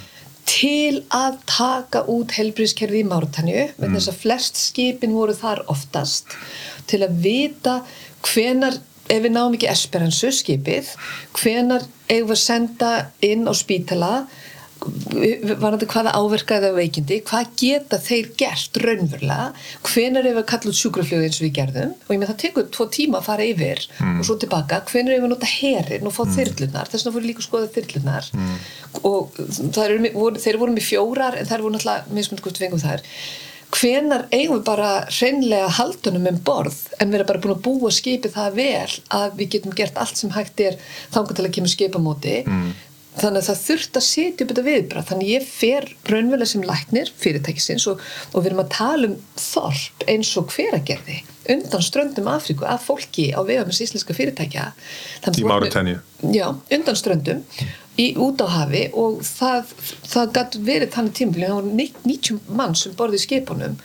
til 0.50 1.04
að 1.12 1.42
taka 1.50 2.06
út 2.12 2.38
helbriðskerfi 2.38 3.04
í 3.04 3.10
Máritanju 3.10 3.68
mm. 3.74 3.98
þess 3.98 4.14
að 4.14 4.24
flest 4.24 4.64
skipin 4.64 5.16
voru 5.18 5.36
þar 5.36 5.66
oftast 5.74 6.38
til 6.88 7.04
að 7.04 7.20
vita 7.28 7.82
hvenar 8.24 8.80
ef 9.10 9.24
við 9.24 9.32
náum 9.36 9.54
ekki 9.58 9.68
esperansu 9.72 10.32
skipið 10.32 10.94
hvenar 11.42 11.84
eigum 12.10 12.30
við 12.30 12.38
að 12.38 12.44
senda 12.46 12.94
inn 13.22 13.46
á 13.50 13.54
spítala 13.56 14.14
varandi 15.64 15.88
hvaða 15.88 16.12
áverkaði 16.20 16.70
á 16.72 16.76
veikindi, 16.76 17.22
hvað 17.24 17.52
geta 17.62 18.00
þeir 18.04 18.26
gert 18.40 18.80
raunverulega, 18.84 19.46
hvenar 19.88 20.28
ef 20.28 20.40
að 20.42 20.48
kalla 20.52 20.72
út 20.74 20.80
sjúkraflögu 20.80 21.24
eins 21.28 21.40
og 21.40 21.46
við 21.46 21.54
gerðum? 21.56 21.94
Og 22.04 22.12
ég 22.12 22.20
með 22.20 22.32
það 22.34 22.40
tekur 22.44 22.66
tvo 22.76 22.88
tíma 22.92 23.22
að 23.22 23.28
fara 23.30 23.46
yfir 23.48 23.80
Mm. 24.02 24.20
og 24.20 24.26
svo 24.28 24.36
tilbaka, 24.44 24.82
hvenar 24.92 25.16
ef 25.16 25.24
að 25.24 25.32
nota 25.32 25.46
herin 25.54 26.08
og 26.08 26.14
fá 26.18 26.24
þyrlunar, 26.36 26.90
þess 26.92 27.06
vegna 27.06 27.16
fóru 27.16 27.30
líka 27.30 27.40
að 27.40 27.48
skoða 27.48 27.72
þyrlunar 27.78 28.30
Mm. 28.34 28.58
og 29.04 29.32
með- 30.04 30.14
voru, 30.20 30.36
þeir 30.44 30.58
voru 30.60 30.74
með 30.76 30.88
fjórar 30.92 31.40
en 31.40 31.46
þær 31.46 31.62
voru 31.64 31.74
náttúrulega 31.78 32.04
við 32.12 32.60
fengum 32.60 32.84
þær 32.84 33.02
hvenar 33.74 34.26
eigum 34.32 34.60
við 34.60 34.64
bara 34.68 34.90
hreinlega 35.10 35.68
haldunum 35.80 36.28
um 36.30 36.40
borð 36.46 36.80
en 37.02 37.10
við 37.12 37.20
erum 37.20 37.30
bara 37.32 37.42
búin 37.44 37.56
að 37.56 37.64
búa 37.66 37.92
skipið 37.94 38.36
það 38.38 38.58
vel 38.60 38.96
að 39.20 39.38
við 39.40 39.54
getum 39.58 39.76
gert 39.78 39.98
allt 40.02 40.20
sem 40.20 40.34
hægt 40.36 40.64
er 40.64 40.78
þangar 41.16 41.38
til 41.40 41.46
að 41.48 41.56
kemur 41.58 41.74
skipamóti 41.74 42.36
Mm. 42.44 42.74
þannig 43.22 43.44
að 43.44 43.48
það 43.50 43.60
þurft 43.68 43.98
að 44.00 44.06
setja 44.08 44.44
upp 44.46 44.52
þetta 44.52 44.66
viðbrað 44.68 45.08
þannig 45.10 45.28
ég 45.30 45.44
fer 45.46 45.86
raunverulega 46.10 46.50
sem 46.50 46.64
læknir 46.66 47.12
fyrirtækisins 47.22 47.86
og, 47.92 48.00
og 48.34 48.42
við 48.42 48.50
erum 48.52 48.64
að 48.64 48.72
tala 48.74 49.10
um 49.12 49.16
þorp 49.38 50.08
eins 50.10 50.32
og 50.42 50.50
hveragerði 50.56 51.20
undan 51.54 51.84
ströndum 51.84 52.30
Afríku 52.32 52.66
af 52.66 52.86
fólki 52.88 53.28
á 53.36 53.40
vegamins 53.46 53.82
íslenska 53.86 54.16
fyrirtækja 54.18 54.70
Í. 55.44 55.44
Já, 56.34 56.48
undan 56.78 56.96
ströndum 56.98 57.44
í, 58.00 58.08
út 58.18 58.42
á 58.42 58.48
hafi 58.50 58.88
og 58.98 59.22
það, 59.28 59.72
það 60.10 60.34
gæti 60.38 60.64
verið 60.70 60.94
þannig 60.96 61.16
tímafélag 61.20 61.54
það 61.54 61.60
voru 61.60 61.78
90 62.10 62.58
mann 62.60 62.78
sem 62.80 62.96
borði 62.98 63.22
skipunum 63.22 63.80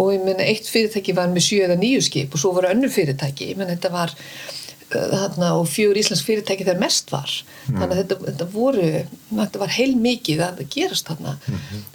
og 0.00 0.14
ég 0.14 0.24
meina 0.24 0.46
eitt 0.46 0.68
fyrirtæki 0.72 1.14
var 1.16 1.30
með 1.32 1.46
7 1.50 1.62
eða 1.66 1.78
9 1.80 2.02
skip 2.08 2.34
og 2.34 2.40
svo 2.40 2.52
voru 2.56 2.70
önnur 2.72 2.92
fyrirtæki. 2.92 3.52
Ég 3.52 3.58
meina 3.60 3.74
þetta 3.74 3.90
var 3.92 4.12
uh, 4.14 5.08
þarna, 5.12 5.50
og 5.58 5.66
fjögur 5.68 6.00
íslensk 6.00 6.28
fyrirtæki 6.28 6.64
þegar 6.64 6.80
mest 6.80 7.12
var. 7.12 7.34
Þannig 7.66 7.90
að 7.90 8.00
þetta, 8.00 8.18
þetta 8.28 8.48
voru 8.54 8.86
þetta 9.28 9.62
var 9.62 9.74
heil 9.76 9.92
mikið 10.06 10.44
að 10.46 10.62
gerast 10.72 11.10
þarna. 11.10 11.34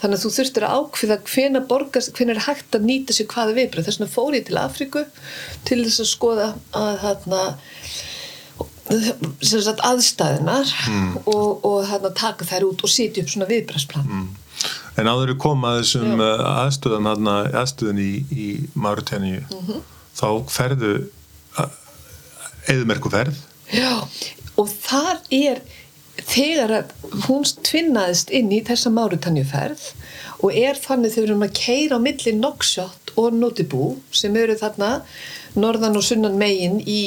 Þannig 0.01 0.19
að 0.19 0.25
þú 0.25 0.33
þurftir 0.37 0.67
að 0.67 0.75
ákveða 0.81 1.19
hvena 1.31 1.63
borgast, 1.71 2.13
hvena 2.17 2.35
er 2.35 2.43
hægt 2.45 2.77
að 2.77 2.87
nýta 2.91 3.17
sér 3.17 3.29
hvaða 3.33 3.57
viðbröð 3.57 3.89
þess 3.89 4.01
vegna 4.01 4.13
fór 4.13 4.37
ég 4.37 4.45
til 4.47 4.61
Afríku 4.61 5.07
til 5.67 5.81
þess 5.87 6.05
að 6.05 6.13
skoða 6.13 6.51
að 6.77 6.93
þarna 7.05 7.41
sagt 8.87 9.81
aðstæðinar 9.83 10.69
og, 11.25 11.65
og 11.67 11.79
hérna, 11.89 12.11
taka 12.15 12.45
þær 12.47 12.69
út 12.69 12.83
og 12.87 12.91
setja 12.93 13.23
upp 13.23 13.29
svona 13.33 13.49
viðbragsplan 13.49 14.27
En 14.97 15.05
áður 15.05 15.29
við 15.35 15.37
koma 15.43 15.75
að 15.75 15.83
þessum 15.83 16.13
Já. 16.17 16.23
uh, 16.25 16.45
aðstöðum, 16.65 17.05
þarna, 17.11 17.33
aðstöðun 17.61 17.99
í, 18.01 18.11
í 18.33 18.47
Mauritaníu, 18.73 19.43
Mhm. 19.53 19.83
þá 20.17 20.27
ferðu 20.49 20.93
eðmerku 22.71 23.11
ferð. 23.13 23.37
Já, 23.71 23.91
og 24.57 24.71
þar 24.87 25.19
er 25.37 25.61
þegar 26.27 26.73
að 26.79 26.95
hún 27.27 27.45
tvinnaðist 27.67 28.31
inn 28.33 28.49
í 28.55 28.63
þessa 28.65 28.89
Máritanjuferð 28.95 29.85
og 30.41 30.57
er 30.57 30.79
þannig 30.81 31.13
þegar 31.13 31.27
við 31.27 31.29
erum 31.29 31.45
að 31.47 31.55
keira 31.61 31.99
á 32.01 32.05
milli 32.07 32.33
Noxshot 32.39 33.13
og 33.17 33.37
Notibú 33.37 33.91
sem 34.11 34.35
eru 34.41 34.57
þarna 34.59 34.89
norðan 35.57 35.97
og 36.01 36.03
sunnan 36.09 36.37
megin 36.41 36.81
í 36.81 36.99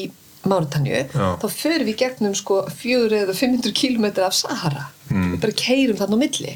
Máritanju 0.49 1.01
þá 1.13 1.47
förum 1.53 1.85
við 1.91 1.97
gegnum 2.01 2.35
sko 2.39 2.63
400 2.73 3.25
eða 3.27 3.35
500 3.37 3.73
km 3.77 4.07
af 4.25 4.33
Sahara. 4.35 4.87
Mm. 5.11 5.33
við 5.35 5.41
bara 5.43 5.53
keirum 5.59 5.97
þarna 5.99 6.17
á 6.17 6.23
milli. 6.23 6.53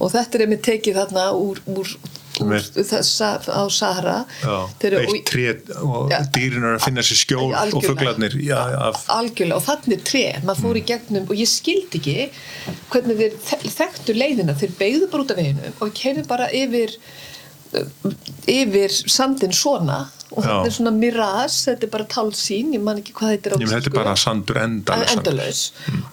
Og 0.00 0.10
þetta 0.14 0.40
er 0.40 0.48
með 0.48 0.62
tekið 0.66 0.94
þarna 0.96 1.24
úr, 1.36 1.58
úr, 1.68 1.90
úr 2.40 2.48
Með- 2.48 2.70
þessa 2.88 3.28
á 3.44 3.62
Sahara. 3.68 4.14
Eitt 4.80 5.26
tré 5.28 5.44
og 5.76 6.08
dýrin 6.32 6.64
er 6.64 6.78
að 6.78 6.84
finna 6.86 7.04
sér 7.04 7.20
skjól 7.20 7.50
og 7.52 7.82
af, 8.88 9.04
algjörlega 9.18 9.58
og 9.60 9.66
þannig 9.68 9.98
er 9.98 10.04
tre 10.10 10.24
maður 10.48 10.62
fór 10.64 10.80
í 10.80 10.84
gegnum 10.90 11.28
og 11.28 11.36
ég 11.36 11.50
skildi 11.52 12.00
ekki 12.00 12.16
hvernig 12.90 13.20
þeir 13.20 13.36
þe- 13.50 13.74
þekktu 13.76 14.16
leiðina. 14.16 14.56
Þeir 14.56 14.72
beigðu 14.80 15.10
bara 15.12 15.22
út 15.26 15.30
af 15.36 15.42
veginum 15.44 15.82
og 15.84 15.92
keirðu 16.00 16.26
bara 16.26 16.48
yfir 16.50 16.96
yfir 18.50 18.94
sandin 19.10 19.54
svona 19.54 20.00
og 20.30 20.44
þetta 20.44 20.68
er 20.68 20.74
svona 20.76 20.92
miras 20.94 21.56
þetta 21.66 21.86
er 21.86 21.92
bara 21.92 22.06
tálsín, 22.10 22.70
ég 22.76 22.82
man 22.84 23.00
ekki 23.00 23.14
hvað 23.18 23.32
þetta 23.34 23.50
er 23.50 23.54
á 23.54 23.58
Ég 23.60 23.72
þetta 23.74 23.90
er 23.90 23.96
bara 23.96 24.14
sandur 24.18 24.60
endalaus 24.62 25.14
endalaus. 25.16 25.62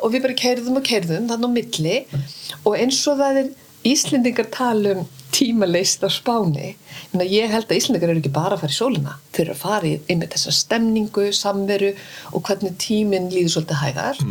og 0.01 0.13
við 0.13 0.25
bara 0.25 0.37
keirðum 0.41 0.79
og 0.79 0.87
keirðum 0.87 1.29
þannig 1.29 1.53
á 1.53 1.57
milli. 1.57 1.97
Og 2.63 2.77
eins 2.79 3.01
og 3.07 3.21
það 3.21 3.41
er 3.43 3.55
Íslendingar 3.87 4.49
tala 4.51 4.95
um 4.97 5.03
tímaleist 5.31 6.01
á 6.03 6.09
Spáni 6.11 6.73
ég, 7.21 7.45
held 7.51 7.69
að 7.69 7.77
Íslendingar 7.77 8.09
eru 8.11 8.19
ekki 8.23 8.33
bara 8.33 8.57
að 8.57 8.63
fara 8.65 8.73
í 8.73 8.77
sólina. 8.77 9.13
Þeir 9.31 9.43
eru 9.45 9.53
að 9.53 9.61
fara 9.61 9.87
í 9.87 9.93
einmitt 10.09 10.33
þessa 10.33 10.53
stemningu 10.57 11.27
samveru 11.31 11.93
og 12.33 12.41
hvernig 12.49 12.73
tíminn 12.81 13.29
líður 13.31 13.53
svolítið 13.53 13.83
hægar 13.83 14.23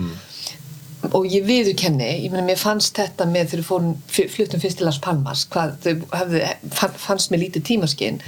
og 1.14 1.26
ég 1.30 1.44
viðurkenni, 1.46 2.08
ég 2.24 2.32
meina 2.32 2.46
mér 2.46 2.58
fannst 2.60 2.96
þetta 2.98 3.26
með 3.30 3.52
þegar 3.54 3.86
við 4.16 4.34
fluttum 4.34 4.62
fyrst 4.62 4.80
til 4.80 4.86
Las 4.88 4.98
Palmas 5.02 5.46
hvað 5.52 5.76
þau 5.84 5.94
fann- 6.74 7.00
fannst 7.06 7.30
mér 7.32 7.44
lítið 7.44 7.66
tímaskinn 7.70 8.20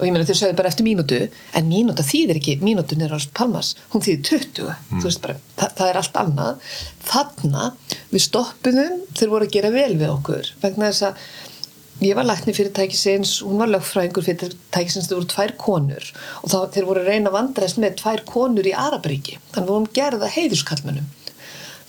og 0.00 0.06
ég 0.06 0.14
meina 0.14 0.24
þau 0.28 0.36
sögðu 0.38 0.56
bara 0.56 0.70
eftir 0.72 0.86
mínútu 0.86 1.18
en 1.58 1.68
mínúta 1.68 2.04
þýðir 2.06 2.38
ekki, 2.40 2.56
mínútun 2.64 3.04
er 3.04 3.12
á 3.12 3.18
Palmas 3.36 3.74
hún 3.92 4.04
þýðir 4.06 4.22
20, 4.30 4.72
þú 4.96 5.04
veist 5.04 5.22
bara 5.26 5.36
það, 5.60 5.76
það 5.76 5.90
er 5.90 6.00
allt 6.00 6.18
annað, 6.24 6.72
þarna 7.10 7.66
við 8.10 8.26
stoppuðum, 8.26 8.98
þeir 9.18 9.32
voru 9.34 9.48
að 9.48 9.54
gera 9.58 9.74
vel 9.76 9.92
við 10.00 10.10
okkur, 10.14 10.52
vegna 10.64 10.90
þess 10.90 11.08
að 11.10 11.22
ég 12.00 12.16
var 12.16 12.24
lækni 12.24 12.54
fyrirtækisins, 12.56 13.34
hún 13.44 13.60
var 13.60 13.68
lögfræðingur 13.74 14.24
fyrirtækisins, 14.24 15.10
það 15.10 15.18
voru 15.18 15.28
tvær 15.34 15.50
konur. 15.60 16.06
Og 16.40 16.48
þá, 16.48 16.58
þeir 16.72 16.86
voru 16.88 17.02
að 17.02 17.10
reyna 17.12 17.28
að 17.28 17.34
vandræðast 17.36 17.80
með 17.82 17.98
tvær 18.00 18.22
konur 18.24 18.64
í 18.70 18.72
Araparíki, 18.72 19.36
þannig 19.52 19.68
vorum 19.74 19.90
gerða 19.98 20.30
heiðuskallmönnum 20.32 21.10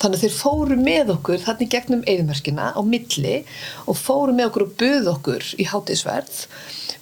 Þannig 0.02 0.18
að 0.18 0.23
þeir 0.26 0.36
fóru 0.36 0.78
með 0.82 1.11
okkur 1.15 1.41
þannig 1.44 1.72
gegnum 1.76 2.06
eðmerkina 2.10 2.72
á 2.73 2.82
milli 2.82 3.36
og 3.86 3.99
fóru 3.99 4.34
með 4.34 4.49
okkur 4.49 4.65
og 4.65 4.76
buð 4.82 5.10
okkur 5.11 5.49
í 5.61 5.68
hátísverð 5.69 6.40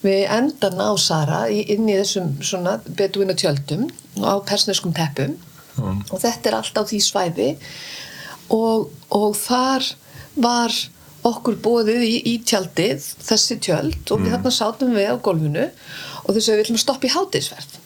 við 0.03 0.25
endan 0.35 0.79
á 0.83 0.91
Sara 0.99 1.45
í, 1.51 1.63
inn 1.71 1.87
í 1.87 1.95
þessum 1.95 2.33
svona 2.43 2.77
beduina 2.87 3.35
tjöldum 3.39 3.87
á 4.19 4.39
persneskum 4.43 4.95
teppum. 4.95 5.37
Mm. 5.79 6.03
og 6.11 6.19
þetta 6.19 6.49
er 6.49 6.55
allt 6.59 6.79
á 6.79 6.83
því 6.83 6.99
svæði. 7.03 7.49
Og, 8.51 8.89
og 9.15 9.35
þar 9.37 9.85
var 10.39 10.75
okkur 11.27 11.59
bóðið 11.63 12.05
í, 12.07 12.15
í 12.31 12.33
tjaldið 12.47 13.03
þessi 13.27 13.59
tjöld 13.63 14.13
og 14.13 14.23
við 14.23 14.33
þarna 14.33 14.53
sátum 14.55 14.95
við 14.95 15.11
á 15.11 15.15
gólfinu 15.19 15.65
og 15.67 16.29
þau 16.31 16.39
sögum 16.39 16.59
við 16.59 16.63
ætlum 16.63 16.79
að 16.79 16.83
stoppa 16.85 17.09
í 17.09 17.13
hátísverð 17.13 17.78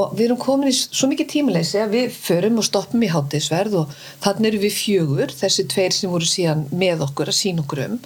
og 0.00 0.14
við 0.18 0.28
erum 0.28 0.40
komin 0.42 0.70
í 0.70 0.74
svo 0.74 1.08
mikið 1.10 1.28
tímaleysi 1.30 1.78
að 1.82 1.92
við 1.94 2.14
förum 2.16 2.58
og 2.58 2.66
stoppum 2.66 3.02
í 3.06 3.10
hátíðsverð 3.12 3.76
og 3.84 3.92
þannig 4.24 4.48
eru 4.50 4.62
við 4.64 4.78
fjögur, 4.78 5.34
þessi 5.38 5.66
tveir 5.70 5.94
sem 5.94 6.10
voru 6.10 6.26
síðan 6.28 6.64
með 6.74 7.04
okkur 7.06 7.30
að 7.30 7.38
sína 7.38 7.62
okkur 7.62 7.82
um. 7.84 7.98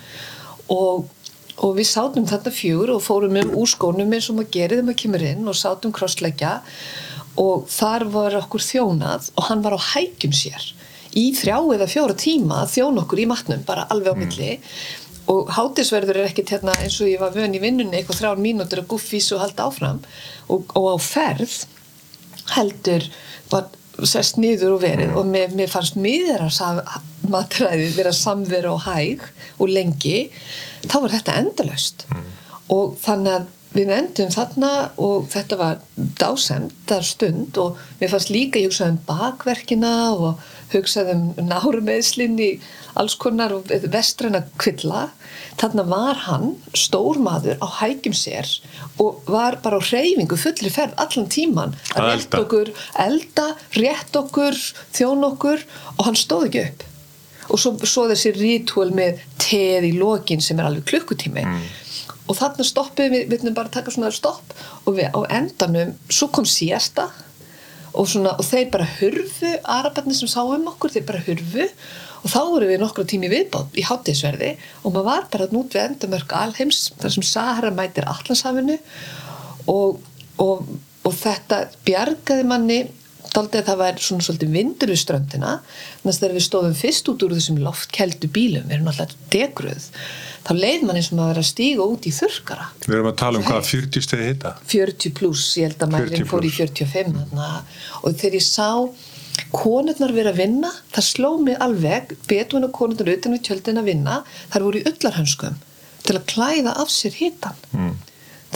Og, 0.74 1.06
og 1.64 1.76
við 1.78 1.88
sátum 1.88 2.28
þarna 2.28 2.52
fjögur 2.52 2.92
og 2.96 3.04
fórum 3.04 3.40
um 3.40 3.54
úr 3.62 3.72
skónum 3.72 4.12
eins 4.12 4.28
og 4.28 4.36
maður 4.36 4.52
gerir 4.58 4.76
þegar 4.76 4.88
maður 4.90 5.00
kemur 5.04 5.24
inn 5.30 5.48
og 5.48 5.56
sátum 5.56 5.94
krossleggja. 5.96 6.58
Og 7.40 7.64
þar 7.72 8.04
var 8.12 8.36
okkur 8.42 8.66
þjónað 8.66 9.32
og 9.38 9.48
hann 9.48 9.64
var 9.64 9.78
á 9.78 9.80
hækjum 9.94 10.36
sér. 10.36 10.70
Í 11.16 11.30
þrjá 11.38 11.56
eða 11.72 11.88
fjóra 11.88 12.16
tíma 12.18 12.64
að 12.66 12.74
þjóna 12.74 13.04
okkur 13.06 13.22
í 13.22 13.28
matnum, 13.30 13.64
bara 13.64 13.86
alveg 13.88 14.12
á 14.12 14.20
milli. 14.20 14.50
Og 15.32 15.48
hátisverður 15.56 16.20
er 16.20 16.28
ekkert 16.28 16.52
hérna 16.52 16.76
eins 16.82 16.98
og 17.00 17.08
ég 17.08 17.20
var 17.20 17.32
vön 17.32 17.56
í 17.56 17.62
vinnunni 17.62 17.96
eitthvað 17.96 18.20
þrjár 18.20 18.44
mínútur 18.44 18.82
að 18.82 18.90
guffís 18.92 19.30
og 19.32 19.40
halda 19.44 19.70
áfram. 19.70 20.04
Og, 20.52 20.68
og 20.76 20.92
á 20.92 20.96
ferð 21.00 21.56
heldur 22.54 23.04
var 23.52 23.68
sest 24.06 24.38
niður 24.38 24.76
og 24.76 24.82
verið 24.84 25.14
og 25.18 25.26
mér, 25.26 25.52
mér 25.58 25.70
fannst 25.72 25.98
miður 25.98 26.46
að 26.46 26.82
matræðið 27.28 27.96
vera 27.98 28.14
samveru 28.14 28.76
og 28.76 28.84
hæg 28.86 29.24
og 29.58 29.72
lengi 29.72 30.28
þá 30.86 30.98
var 31.02 31.14
þetta 31.16 31.38
endalaust. 31.42 32.04
Og 32.72 32.94
þannig 33.02 33.40
að 33.40 33.46
við 33.74 33.90
endum 33.92 34.30
þarna 34.32 34.70
og 35.04 35.26
þetta 35.32 35.58
var 35.60 35.80
dásendar 36.20 37.04
stund 37.04 37.58
og 37.60 37.80
mér 38.00 38.12
fannst 38.14 38.32
líka 38.32 38.60
ég 38.60 38.70
hugsaði 38.70 38.94
um 38.94 39.02
bakverkina 39.08 39.94
og 40.14 40.46
hugsaði 40.72 41.16
um 41.16 41.50
nárumeðslinn 41.50 42.38
í 42.40 42.50
alls 42.98 43.18
konar 43.20 43.52
og 43.58 43.68
vestræna 43.92 44.46
kvilla 44.60 45.08
þarna 45.58 45.84
var 45.90 46.20
hann 46.26 46.52
stór 46.78 47.18
maður 47.22 47.58
á 47.58 47.66
hægjum 47.80 48.14
sér 48.16 48.48
og 49.02 49.22
var 49.30 49.58
bara 49.64 49.78
á 49.78 49.82
hreyfingu 49.82 50.38
fullri 50.38 50.70
ferð 50.74 50.94
allan 51.02 51.26
tíman 51.32 51.74
Að 51.94 52.02
að 52.04 52.12
elda. 52.14 52.40
okkur 52.44 52.70
elda, 53.06 53.46
rétt 53.78 54.18
okkur 54.22 54.60
þjón 54.94 55.26
okkur 55.32 55.64
og 55.96 56.04
hann 56.06 56.18
stóð 56.18 56.46
ekki 56.50 56.64
upp. 56.68 56.86
Og 57.48 57.60
svo, 57.62 57.72
svo 57.88 58.06
þessi 58.10 58.34
rítúal 58.36 58.90
með 58.94 59.22
teð 59.40 59.86
í 59.88 59.92
lokin 59.96 60.42
sem 60.44 60.58
er 60.60 60.68
alveg 60.68 60.84
klukkutími. 60.90 61.46
Og 62.28 62.36
þarna 62.36 62.66
stoppuðum 62.68 63.14
við, 63.16 63.30
ætlum 63.38 63.54
bara 63.56 63.70
að 63.70 63.78
taka 63.78 63.94
svona 63.94 64.10
stopp 64.12 64.52
og 64.84 64.98
við 64.98 65.08
á 65.16 65.20
endanum 65.38 65.94
svo 66.12 66.28
kom 66.28 66.44
síasta 66.44 67.06
og, 67.94 68.04
svona, 68.06 68.34
og 68.36 68.44
þeir 68.44 68.68
bara 68.74 68.84
hurfu 68.98 69.54
arabarnir 69.64 70.18
sem 70.18 70.28
sá 70.28 70.42
um 70.44 70.68
okkur, 70.68 70.92
þeir 70.92 71.06
bara 71.08 71.22
hurfu 71.24 71.64
og 72.22 72.28
þá 72.32 72.40
voru 72.50 72.68
við 72.70 72.82
nokkra 72.82 73.06
tími 73.08 73.30
viðbátt 73.32 73.78
í 73.78 73.86
hátíðsverði 73.88 74.52
og 74.82 74.92
maður 74.92 75.08
var 75.08 75.26
bara 75.32 75.48
nút 75.54 75.74
við 75.74 75.84
endamörk 75.84 76.36
alheims 76.38 76.82
þar 76.98 77.16
sem 77.16 77.26
Sahara 77.26 77.72
mætir 77.74 78.08
allansafinu 78.10 78.78
og, 79.70 79.98
og, 80.42 80.70
og 81.04 81.18
þetta 81.18 81.66
bjargaði 81.86 82.48
manni 82.48 82.80
daldi 83.34 83.60
að 83.60 83.68
það 83.68 83.82
væri 83.82 84.04
svona 84.04 84.24
svolítið 84.24 84.54
vindur 84.54 84.92
við 84.92 85.00
ströndina 85.02 85.52
þannig 85.60 86.12
að 86.14 86.20
þegar 86.22 86.36
við 86.38 86.46
stóðum 86.46 86.78
fyrst 86.78 87.10
út 87.12 87.24
úr 87.26 87.34
þessum 87.36 87.60
loftkeldu 87.62 88.30
bílum, 88.32 88.66
við 88.68 88.78
erum 88.78 88.90
alltaf 88.92 89.14
degruð 89.32 89.88
þá 90.46 90.52
leið 90.56 90.86
mann 90.88 90.98
eins 91.00 91.10
og 91.12 91.18
maður 91.18 91.42
að 91.42 91.48
stíga 91.50 91.84
út 91.84 92.08
í 92.08 92.12
þurrkara 92.14 92.68
Við 92.86 92.96
erum 92.96 93.10
að 93.10 93.18
tala 93.20 93.40
um 93.40 93.46
hvað 93.46 93.68
40 93.68 94.06
stegi 94.06 94.30
hitta 94.30 94.54
40 94.72 95.14
pluss, 95.18 95.44
ég 95.60 95.68
held 95.68 95.84
að 95.84 95.96
40 95.98 96.08
mælinn 96.14 96.30
fór 96.30 96.48
í 96.48 96.52
plús. 96.54 96.60
45 96.62 97.16
þarna. 97.18 97.50
og 98.00 98.18
þegar 98.22 98.38
ég 98.38 98.46
sá 98.46 98.70
konurnar 99.54 100.12
vera 100.16 100.34
að 100.34 100.42
vinna 100.42 100.72
það 100.94 101.06
sló 101.08 101.30
mig 101.42 101.58
alveg 101.64 102.14
betur 102.28 102.60
en 102.60 102.68
að 102.68 102.76
konurnar 102.78 103.14
utan 103.14 103.36
við 103.36 103.46
tjöldin 103.48 103.80
að 103.82 103.90
vinna 103.92 104.20
þar 104.52 104.66
voru 104.68 104.82
í 104.82 104.86
ullarhönskum 104.90 105.58
til 106.06 106.16
að 106.16 106.28
klæða 106.32 106.74
af 106.82 106.92
sér 106.92 107.16
hitan 107.18 107.62
mm. 107.74 107.94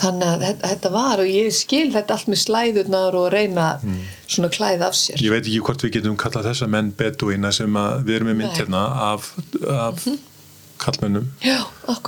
þannig 0.01 0.29
að 0.29 0.45
þetta, 0.47 0.73
þetta 0.73 0.93
var 0.97 1.23
og 1.23 1.31
ég 1.31 1.55
skil 1.57 1.87
þetta 1.95 2.17
allt 2.17 2.33
með 2.33 2.43
slæðurnar 2.47 3.19
og 3.21 3.31
reyna 3.35 3.69
svona 4.27 4.49
að 4.49 4.59
klæða 4.59 4.91
af 4.91 4.99
sér. 4.99 5.23
Ég 5.23 5.35
veit 5.35 5.45
ekki 5.45 5.63
hvort 5.69 5.87
við 5.87 5.97
getum 5.99 6.19
kallað 6.21 6.51
þessa 6.51 6.69
menn 6.73 6.93
beduína 6.99 7.53
sem 7.55 7.81
við 8.07 8.15
erum 8.19 8.33
með 8.33 8.39
mynd 8.43 8.61
hérna 8.61 8.85
af, 9.13 9.33
af 9.69 10.07
kallmennum 10.83 11.29
já, 11.43 11.61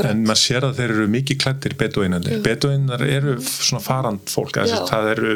en 0.08 0.24
maður 0.26 0.40
sér 0.40 0.66
að 0.66 0.80
þeir 0.80 0.94
eru 0.96 1.06
mikið 1.12 1.40
klættir 1.44 1.76
beduínandir 1.78 2.42
beduínar 2.44 3.04
eru 3.06 3.36
svona 3.44 3.82
farand 3.84 4.24
fólk 4.30 4.56
það 4.58 5.10
eru, 5.14 5.34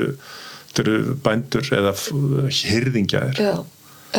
þeir 0.75 0.89
eru 0.93 1.15
bændur 1.25 1.69
eða 1.79 1.93
hyrðingjaðir 2.47 3.65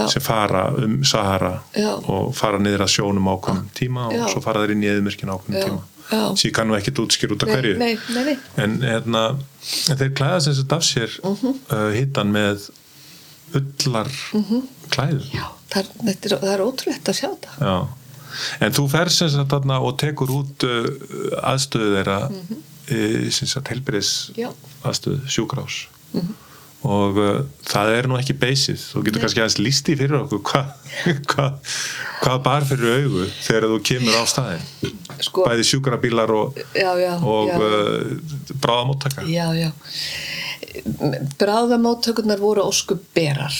sem 0.10 0.22
fara 0.22 0.68
um 0.78 1.00
Sahara 1.04 1.54
Já. 1.74 1.96
og 2.10 2.34
fara 2.38 2.60
niður 2.62 2.84
að 2.86 2.92
sjónum 2.94 3.30
ákveðum 3.32 3.70
tíma 3.78 4.08
og 4.14 4.28
svo 4.34 4.42
fara 4.46 4.62
þeir 4.66 4.76
inn 4.76 4.84
í 4.86 4.90
eðumyrkina 4.92 5.38
ákveðum 5.38 5.58
Já. 5.60 5.66
tíma 5.70 5.86
svo 6.10 6.50
ég 6.50 6.54
kann 6.58 6.70
nú 6.70 6.78
ekkert 6.78 7.00
útskýr 7.04 7.34
út 7.36 7.44
af 7.46 7.50
hverju 7.54 7.78
nei, 7.78 7.96
nei, 8.14 8.24
nei. 8.32 8.36
en 8.64 8.78
hérna 8.82 9.24
en 9.34 9.98
þeir 10.00 10.14
klæða 10.18 10.40
sem 10.46 10.56
sagt 10.60 10.74
af 10.78 10.86
sér 10.86 11.16
uh 11.24 11.34
Mhm. 11.38 11.94
hittan 11.98 12.32
með 12.34 12.70
ullar 13.58 14.10
klæðum 14.94 15.26
Já, 15.34 15.46
það, 15.70 15.80
er- 15.80 16.06
þetta 16.10 16.26
er, 16.32 16.38
það 16.44 16.54
er 16.54 16.64
ótrúlegt 16.66 17.10
að 17.10 17.18
sjá 17.20 17.30
þetta 17.34 17.70
Já. 17.70 17.78
En 18.62 18.72
þú 18.78 18.84
fer 18.92 19.10
sem 19.10 19.30
sagt 19.34 19.50
þarna 19.52 19.80
og 19.82 19.98
tekur 19.98 20.30
út 20.32 20.64
uh, 20.64 20.86
aðstöðu 21.50 21.96
þeirra 21.98 22.20
mm 22.30 22.42
Mhm. 22.50 22.66
helbriðis 23.70 24.12
Já. 24.38 24.50
aðstöðu, 24.86 25.22
sjúkrás 25.30 25.88
Mhm. 26.14 26.36
og 26.90 27.18
uh, 27.20 27.40
það 27.68 27.90
er 27.98 28.08
nú 28.08 28.16
ekki 28.20 28.34
beysið 28.40 28.80
þú 28.94 29.02
getur 29.06 29.22
kannski 29.26 29.42
aðeins 29.44 29.58
lísti 29.60 29.96
fyrir 30.00 30.16
okkur 30.22 30.40
hvað 30.48 30.70
hva, 31.34 31.48
hva 32.24 32.38
bar 32.46 32.64
fyrir 32.70 33.02
augu 33.04 33.26
þegar 33.44 33.68
þú 33.74 33.80
kemur 33.90 34.16
á 34.16 34.24
staðin 34.32 34.94
sko, 35.28 35.44
bæði 35.50 35.66
sjúkrabílar 35.74 36.32
og, 36.32 36.62
og 37.20 37.52
uh, 37.52 38.56
bráðamóttaka 38.64 39.28
Já, 39.28 39.50
já. 39.60 39.72
Bráðamóttökurnar 41.40 42.40
voru 42.40 42.62
óskup 42.70 43.02
berar. 43.16 43.54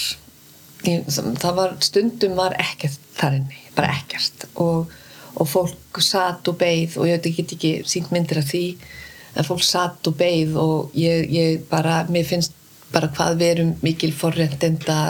Ég- 0.84 1.04
Það 1.38 1.54
var, 1.56 1.72
stundum 1.84 2.34
var 2.38 2.54
ekkert 2.58 2.98
þar 3.18 3.34
inni, 3.40 3.58
bara 3.76 3.92
ekkert. 3.98 4.46
Og, 4.54 4.88
og 5.36 5.48
fólk 5.48 6.00
satt 6.00 6.48
og 6.48 6.56
beið 6.60 6.96
og 6.96 7.06
ég 7.08 7.18
veit 7.18 7.26
ekki, 7.30 7.44
ekki 7.56 7.72
sínt 7.84 8.10
myndir 8.14 8.40
af 8.40 8.48
því, 8.48 8.62
en 9.34 9.46
fólk 9.46 9.64
satt 9.64 10.06
og 10.10 10.16
beið 10.18 10.56
og 10.60 10.96
ég, 10.98 11.26
ég 11.30 11.66
bara, 11.70 12.02
mér 12.10 12.26
finnst 12.28 12.56
bara 12.90 13.10
hvað 13.14 13.36
við 13.38 13.52
erum 13.54 13.74
mikil 13.84 14.12
forrendenda 14.16 15.00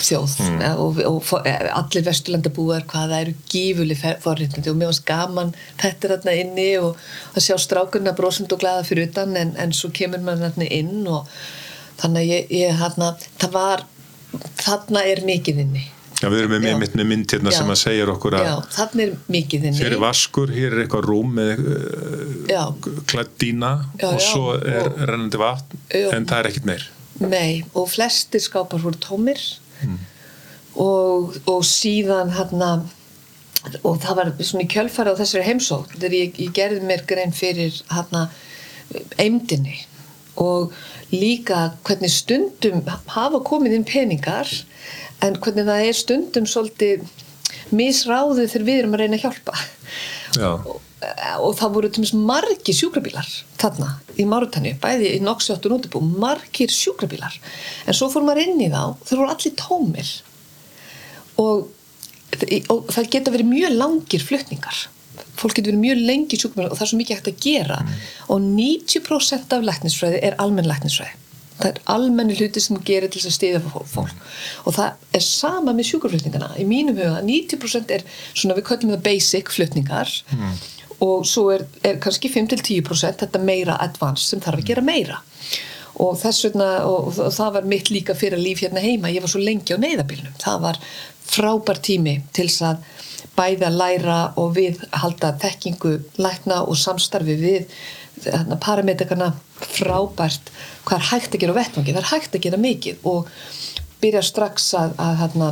þjóð. 0.00 0.34
Mm. 0.46 0.60
og, 0.80 0.98
og 1.04 1.18
for, 1.26 1.44
allir 1.44 2.04
vesturlandabúar 2.06 2.86
hvað 2.88 3.12
það 3.12 3.24
eru 3.24 3.34
gífuleg 3.52 4.04
forréttindi. 4.24 4.72
Og 4.72 4.78
mér 4.78 4.92
varst 4.92 5.06
gaman 5.08 5.54
þetta 5.80 6.06
er 6.06 6.14
þarna 6.16 6.36
inni 6.40 6.68
og 6.80 7.00
að 7.34 7.46
sjá 7.46 7.56
strákurna 7.60 8.14
brosund 8.16 8.52
og 8.54 8.62
glaða 8.62 8.86
fyrir 8.88 9.10
utan 9.10 9.36
en, 9.36 9.54
en 9.60 9.74
svo 9.76 9.92
kemur 9.94 10.22
maður 10.24 10.48
þarna 10.48 10.70
inn 10.80 11.08
og 11.10 11.28
þannig 12.00 12.22
að 12.22 12.30
ég, 12.32 12.52
ég 12.62 12.80
þarna 12.80 13.14
það 13.42 13.56
var, 13.56 13.86
þarna 14.62 15.04
er 15.10 15.24
mikið 15.26 15.64
inni 15.66 15.88
Já, 16.20 16.28
við 16.28 16.42
erum 16.42 16.52
með, 16.52 16.64
með, 16.82 17.04
mynd 17.08 17.32
hérna 17.32 17.52
Já. 17.52 17.56
sem 17.56 17.70
að 17.72 17.78
segja 17.80 18.06
okkur 18.12 18.34
að 18.36 18.48
hér 19.80 19.94
er 19.94 20.02
vaskur, 20.02 20.52
hér 20.52 20.74
er 20.74 20.82
eitthvað 20.84 21.06
rúm 21.08 21.32
með 21.38 21.62
uh, 21.64 23.22
dýna 23.40 23.70
Já, 23.96 24.10
og 24.10 24.20
svo 24.20 24.54
er 24.58 24.82
og- 24.82 25.00
rennandi 25.08 25.40
vatn 25.40 25.80
en 26.12 26.28
það 26.28 26.36
er 26.38 26.50
ekkit 26.50 26.68
meir. 26.68 26.86
Nei, 27.20 27.64
og 27.76 27.88
flestir 27.92 28.40
skápar 28.40 28.80
voru 28.80 29.00
tómir. 29.00 29.40
Og, 30.80 31.34
og 31.50 31.64
síðan 31.66 32.30
hérna 32.36 32.70
og 33.84 33.98
það 34.00 34.16
var 34.16 34.30
svona 34.38 34.64
í 34.64 34.70
kjölfari 34.70 35.12
á 35.12 35.20
þessari 35.20 35.48
heimsókn 35.48 35.96
þegar 35.98 36.14
ég, 36.16 36.38
ég 36.40 36.52
gerði 36.56 36.86
mér 36.88 37.02
grein 37.08 37.34
fyrir 37.36 37.74
hérna 37.90 38.28
eimdinni 39.20 39.82
og 40.40 40.72
líka 41.12 41.72
hvernig 41.84 42.12
stundum 42.14 42.80
hafa 42.86 43.40
komið 43.44 43.76
inn 43.76 43.88
peningar 43.88 44.48
en 45.24 45.40
hvernig 45.40 45.66
það 45.68 45.88
er 45.88 45.98
stundum 45.98 46.46
svolítið 46.48 47.08
misráðið 47.76 48.52
þegar 48.52 48.66
við 48.66 48.78
erum 48.82 48.94
að 48.96 49.02
reyna 49.02 49.18
að 49.18 49.24
hjálpa. 49.24 49.56
Já, 50.38 50.50
og, 50.54 50.78
og 51.40 51.56
það 51.58 51.74
voru 51.74 51.90
til 51.90 52.02
dæmis 52.02 52.14
margir 52.30 52.76
sjúkrabílar 52.76 53.28
þarna 53.60 53.90
í 54.20 54.26
Márutanju, 54.28 54.76
bæði 54.82 55.12
í 55.16 55.20
Noxjóttun 55.24 55.76
útibú, 55.78 56.02
margir 56.02 56.72
sjúkrabílar. 56.74 57.36
En 57.86 57.96
svo 57.96 58.10
fór 58.12 58.26
maður 58.26 58.46
inn 58.46 58.64
í 58.66 58.70
þá 58.72 58.96
þeir 59.04 59.20
voru 59.22 59.34
allir 59.34 59.56
tómir. 59.60 60.14
Og, 61.40 61.68
og 62.72 62.90
það 62.92 63.12
geta 63.14 63.34
verið 63.34 63.52
mjög 63.52 63.76
langir 63.78 64.24
flutningar. 64.24 64.84
Fólk 65.40 65.56
getur 65.56 65.72
verið 65.72 65.84
mjög 65.86 66.04
lengi 66.10 66.40
sjúkrabílar 66.40 66.74
og 66.74 66.78
það 66.78 66.86
er 66.86 66.92
svo 66.92 67.00
mikið 67.00 67.18
hægt 67.18 67.32
að 67.32 67.42
gera. 67.46 67.80
Og 68.28 68.44
90% 68.44 69.56
af 69.56 69.66
læknisfræði 69.66 70.22
er 70.26 70.38
almenn 70.42 70.68
læknisfræði 70.68 71.19
það 71.60 71.70
er 71.70 71.80
almenni 71.94 72.36
hluti 72.38 72.62
sem 72.62 72.80
gerir 72.86 73.10
til 73.12 73.20
þess 73.20 73.30
að 73.30 73.36
stiða 73.36 73.84
fólk. 73.92 74.26
Og 74.64 74.76
það 74.76 75.16
er 75.18 75.24
sama 75.26 75.74
með 75.76 75.90
sjúkraflutningana. 75.90 76.52
Í 76.60 76.66
mínum 76.68 76.98
huga, 76.98 77.22
90% 77.26 77.94
er 77.96 78.06
svona 78.32 78.58
við 78.58 78.68
köllum 78.70 78.94
það 78.96 79.04
basic 79.08 79.52
flutningar. 79.54 80.14
Og 81.00 81.24
svo 81.28 81.48
er, 81.54 81.64
er 81.86 82.00
kannski 82.02 82.28
5-10% 82.32 83.22
þetta 83.24 83.40
meira 83.40 83.78
advanced 83.80 84.28
sem 84.28 84.42
þarf 84.44 84.60
að 84.60 84.72
gera 84.72 84.84
meira. 84.84 85.22
Og 86.00 86.16
þess 86.16 86.46
vegna 86.46 86.68
og, 86.88 87.12
og 87.20 87.32
það 87.36 87.54
var 87.58 87.68
mitt 87.68 87.90
líka 87.92 88.16
fyrir 88.16 88.40
líf 88.40 88.62
hérna 88.64 88.80
heima. 88.84 89.12
Ég 89.12 89.24
var 89.24 89.32
svo 89.32 89.40
lengi 89.42 89.76
á 89.76 89.80
neyðabilnum 89.80 90.36
það 90.40 90.62
var 90.64 90.80
frábær 91.30 91.80
tími 91.84 92.20
til 92.34 92.48
þess 92.48 92.66
að 92.70 92.84
bæði 93.36 93.66
að 93.68 93.78
læra 93.78 94.18
og 94.40 94.54
við 94.56 94.80
halda 95.02 95.32
þekkingu 95.40 95.94
lækna 96.20 96.62
og 96.66 96.78
samstarfi 96.78 97.36
við 97.40 97.76
þarna, 98.24 98.58
parametrikarna 98.60 99.32
frábært 99.60 100.52
hvað 100.86 100.98
er 100.98 101.08
hægt 101.10 101.34
að 101.34 101.42
gera 101.42 101.56
á 101.56 101.60
vettvangi 101.60 101.94
það 101.94 102.02
er 102.02 102.12
hægt 102.12 102.36
að 102.36 102.44
gera 102.46 102.60
mikið 102.60 103.08
og 103.10 103.32
byrja 104.00 104.22
strax 104.24 104.70
að, 104.78 104.94
að 105.00 105.18
hérna, 105.20 105.50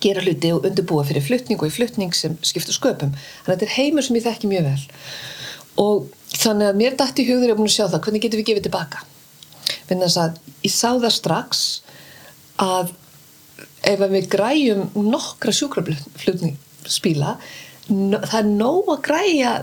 gera 0.00 0.24
hluti 0.24 0.52
og 0.54 0.66
undirbúa 0.66 1.04
fyrir 1.06 1.24
flutning 1.24 1.60
og 1.60 1.68
í 1.68 1.74
flutning 1.74 2.14
sem 2.16 2.36
skiptur 2.46 2.76
sköpum. 2.76 3.12
Þannig 3.12 3.50
að 3.50 3.52
þetta 3.52 3.68
er 3.68 3.76
heimur 3.76 4.06
sem 4.06 4.16
ég 4.16 4.26
þekki 4.26 4.50
mjög 4.50 4.68
vel. 4.70 4.84
Og 5.84 6.08
þannig 6.40 6.70
að 6.70 6.80
mér 6.80 6.96
dætti 6.98 7.24
í 7.24 7.28
hugður 7.28 7.50
ég 7.50 7.54
er 7.54 7.60
búin 7.60 7.70
að 7.70 7.76
sjá 7.76 7.84
það, 7.84 8.02
hvernig 8.06 8.24
getum 8.24 8.40
við 8.40 8.48
gefið 8.50 8.66
tilbaka? 8.68 9.04
Vegna 9.90 10.08
þess 10.08 10.22
að 10.24 10.40
ég 10.64 10.74
sá 10.74 10.88
það 10.88 11.14
strax 11.16 11.64
að 12.60 12.94
ef 13.90 14.04
við 14.12 14.28
græjum 14.32 14.86
nokkra 15.06 15.54
sjúkraflutningsspíla 15.56 17.36
það 17.90 18.36
er 18.40 18.50
nóg 18.50 18.92
að 18.94 19.00
græja 19.08 19.54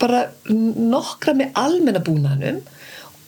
bara 0.00 0.24
nokkra 0.50 1.36
með 1.38 1.60
almennabúnanum 1.62 2.62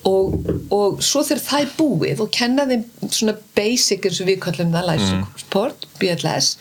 og, 0.08 0.34
og 0.74 1.00
svo 1.04 1.24
þegar 1.26 1.42
það 1.44 1.64
er 1.64 1.72
búið 1.78 2.22
og 2.24 2.30
kenna 2.34 2.66
þeim 2.68 2.84
svona 3.06 3.34
basic 3.58 4.06
eins 4.06 4.20
og 4.22 4.30
við 4.30 4.40
kallum 4.44 4.74
það 4.74 4.90
life 4.92 5.08
support, 5.40 5.88
BLS 6.00 6.52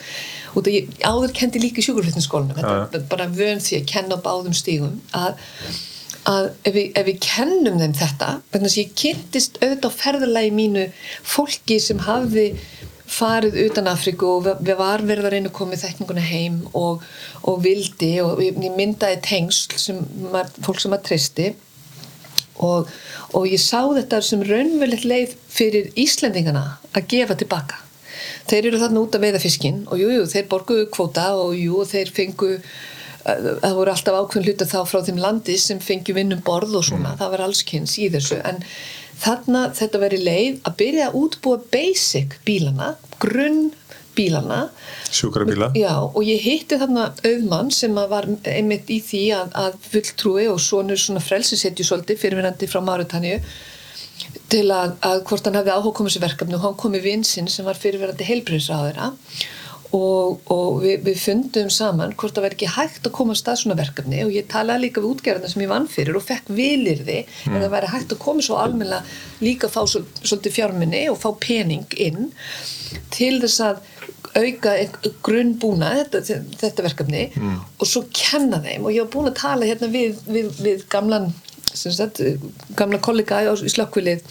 og 0.53 0.63
það 0.63 0.73
ég 0.73 1.03
áður 1.05 1.35
kendi 1.37 1.61
líka 1.61 1.81
í 1.81 1.85
sjúkraflutningsskólanum 1.85 2.57
þetta 2.57 3.01
er 3.01 3.05
bara 3.11 3.29
vön 3.29 3.61
því 3.63 3.81
að 3.81 3.91
kenna 3.91 4.17
á 4.17 4.25
báðum 4.25 4.57
stígum 4.57 4.97
að 5.17 5.37
að 6.27 6.49
ef 6.67 6.73
við, 6.75 6.87
ef 6.99 7.05
við 7.07 7.19
kennum 7.23 7.77
þeim 7.79 7.93
þetta 7.95 8.31
þannig 8.51 8.71
að 8.73 8.79
ég 8.81 8.95
kynntist 8.99 9.59
auðvitað 9.61 9.93
á 9.95 9.99
ferðalagi 10.01 10.53
mínu 10.57 10.85
fólki 11.23 11.77
sem 11.79 12.01
hafði 12.03 12.49
farið 13.07 13.55
utan 13.65 13.87
Afríku 13.91 14.29
og 14.37 14.47
við 14.59 14.75
var 14.79 15.03
verið 15.05 15.29
að 15.29 15.33
reyna 15.35 15.51
að 15.51 15.57
koma 15.57 15.79
þekninguna 15.79 16.25
heim 16.27 16.59
og, 16.75 17.05
og 17.47 17.61
vildi 17.63 18.11
og 18.23 18.41
ég, 18.43 18.59
myndaði 18.59 19.21
tengsl 19.25 19.77
sem 19.79 20.01
maður, 20.27 20.51
fólk 20.65 20.83
sem 20.83 20.93
maður 20.93 21.07
tristi 21.07 21.47
og, 22.63 22.91
og 23.37 23.47
ég 23.47 23.61
sá 23.61 23.79
þetta 23.85 24.21
sem 24.25 24.43
raunverulegt 24.43 25.07
leið 25.07 25.37
fyrir 25.51 25.91
Íslendingana 25.99 26.65
að 26.93 27.09
gefa 27.13 27.37
tilbaka. 27.39 27.79
Þeir 28.47 28.69
eru 28.71 28.81
þarna 28.81 29.03
út 29.05 29.15
að 29.15 29.25
veiða 29.27 29.41
fiskinn 29.43 29.81
og 29.87 30.01
jú, 30.01 30.11
jú, 30.11 30.27
þeir 30.27 30.47
borguðu 30.51 30.87
kvóta 30.91 31.31
og 31.37 31.55
jú, 31.55 31.83
þeir 31.87 32.13
fengu 32.15 32.55
það 33.27 33.73
voru 33.75 33.91
alltaf 33.91 34.17
ákveðin 34.21 34.47
hluta 34.47 34.67
þá 34.69 34.77
frá 34.87 35.01
þeim 35.03 35.17
landi 35.19 35.57
sem 35.59 35.81
fengi 35.83 36.15
vinnum 36.15 36.39
borð 36.47 36.77
og 36.79 36.85
svona, 36.87 37.15
það 37.19 37.33
var 37.33 37.43
allskynns 37.47 37.97
í 37.99 38.07
þessu. 38.13 38.39
En 38.47 38.61
þarna 39.21 39.65
þetta 39.77 40.01
veri 40.03 40.21
leið 40.21 40.61
að 40.67 40.77
byrja 40.81 41.09
að 41.09 41.19
útbúa 41.21 41.59
basic 41.73 42.37
bílana, 42.47 42.95
grunn 43.21 43.71
bílana. 44.17 44.59
Sjúkrabíla. 45.13 45.71
Já, 45.77 45.93
og 46.01 46.21
ég 46.25 46.41
hitti 46.41 46.79
þarna 46.81 47.11
auðmann 47.21 47.71
sem 47.73 47.97
var 47.97 48.27
einmitt 48.49 48.89
í 48.89 48.99
því 49.05 49.23
að, 49.37 49.51
að 49.65 49.79
fulltrúi 49.91 50.47
og 50.51 50.61
svonur 50.61 51.01
svona 51.01 51.23
frelsisetju 51.23 51.85
svolítið 51.85 52.23
fyrirverandi 52.23 52.69
frá 52.71 52.81
Márutanju 52.85 53.37
til 54.51 54.65
að, 54.71 54.95
að 55.05 55.21
hvort 55.27 55.47
hann 55.47 55.59
hefði 55.59 55.75
áhuga 55.75 55.97
komið 55.99 56.15
sér 56.15 56.25
verkefni 56.25 56.57
og 56.57 56.65
hann 56.65 56.77
kom 56.79 56.95
í 56.97 57.03
vinsinn 57.03 57.49
sem 57.51 57.67
var 57.67 57.77
fyrirverandi 57.77 58.25
heilbriðsráðura 58.27 59.11
og, 59.11 59.47
og 59.95 60.79
við, 60.83 61.03
við 61.05 61.19
fundum 61.21 61.69
saman 61.71 62.13
hvort 62.19 62.35
það 62.35 62.47
verði 62.47 62.57
ekki 62.57 62.71
hægt 62.75 63.07
að 63.07 63.15
koma 63.15 63.35
að 63.37 63.59
svona 63.61 63.77
verkefni 63.79 64.23
og 64.25 64.33
ég 64.35 64.49
talaði 64.51 64.87
líka 64.87 65.03
við 65.03 65.13
útgerðarna 65.13 65.51
sem 65.53 65.63
ég 65.63 65.71
vann 65.71 65.87
fyrir 65.91 66.19
og 66.19 66.25
fekk 66.25 66.51
vilirði 66.57 67.21
mm. 67.23 67.53
en 67.53 67.61
það 67.61 67.73
væri 67.75 67.91
hægt 67.93 68.15
að 68.15 68.23
koma 68.25 68.43
svo 68.43 68.59
almenna 68.59 68.99
líka 69.43 69.69
að 69.69 69.77
fá 69.77 69.81
svol, 69.87 70.03
svolítið 70.23 70.57
fjárminni 70.57 71.03
og 71.11 71.21
fá 71.21 71.29
pening 71.39 71.87
inn 71.95 72.31
til 73.15 73.37
þess 73.43 73.63
að 73.63 73.81
auka 74.37 74.75
grunnbúna 75.25 75.93
þetta, 76.01 76.41
þetta 76.59 76.85
verkefni 76.85 77.25
mm. 77.31 77.57
og 77.79 77.89
svo 77.89 78.03
kenna 78.11 78.59
þeim 78.65 78.85
og 78.85 78.95
ég 78.95 79.05
var 79.05 79.13
búin 79.15 79.31
að 79.31 79.39
tala 79.39 79.69
hérna 79.69 79.91
við, 79.93 80.19
við, 80.27 80.51
við 80.61 80.87
gamlan 80.91 81.31
sagt, 81.71 82.21
gamla 82.77 82.99
kollega 83.03 83.45
í 83.55 83.71
slökkvilið 83.71 84.23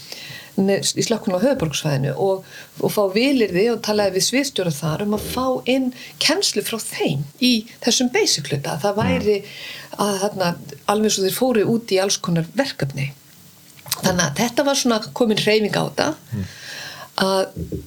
í 0.56 1.04
slökkun 1.04 1.36
á 1.36 1.44
höfuborgsfæðinu 1.44 2.14
og, 2.22 2.46
og 2.80 2.92
fá 2.92 3.02
vilirði 3.12 3.66
og 3.72 3.82
talaði 3.84 4.16
við 4.16 4.26
sviðstjóra 4.28 4.72
þar 4.74 5.04
um 5.06 5.16
að 5.18 5.26
fá 5.34 5.46
inn 5.72 5.90
kennslu 6.22 6.64
frá 6.64 6.78
þeim 6.82 7.26
í 7.44 7.52
þessum 7.84 8.12
basic 8.14 8.50
hluta. 8.50 8.78
Það 8.82 9.00
væri 9.02 9.36
að 10.00 10.22
þarna 10.24 10.52
alveg 10.92 11.14
svo 11.14 11.26
þeir 11.26 11.36
fóru 11.36 11.66
út 11.74 11.92
í 11.92 12.00
alls 12.02 12.16
konar 12.22 12.48
verkefni. 12.56 13.10
Þannig 14.00 14.24
að 14.24 14.40
þetta 14.40 14.66
var 14.66 14.80
svona 14.80 15.02
komin 15.16 15.44
reyfing 15.44 15.76
á 15.76 15.84
þetta. 15.84 16.08
Að 17.26 17.84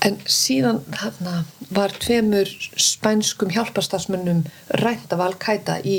En 0.00 0.16
síðan 0.32 0.78
þarna 0.96 1.42
var 1.76 1.92
tveimur 2.00 2.48
spænskum 2.80 3.50
hjálparstafsmönnum 3.52 4.46
rænt 4.80 5.12
af 5.12 5.20
Al-Qaida 5.26 5.76
í 5.84 5.98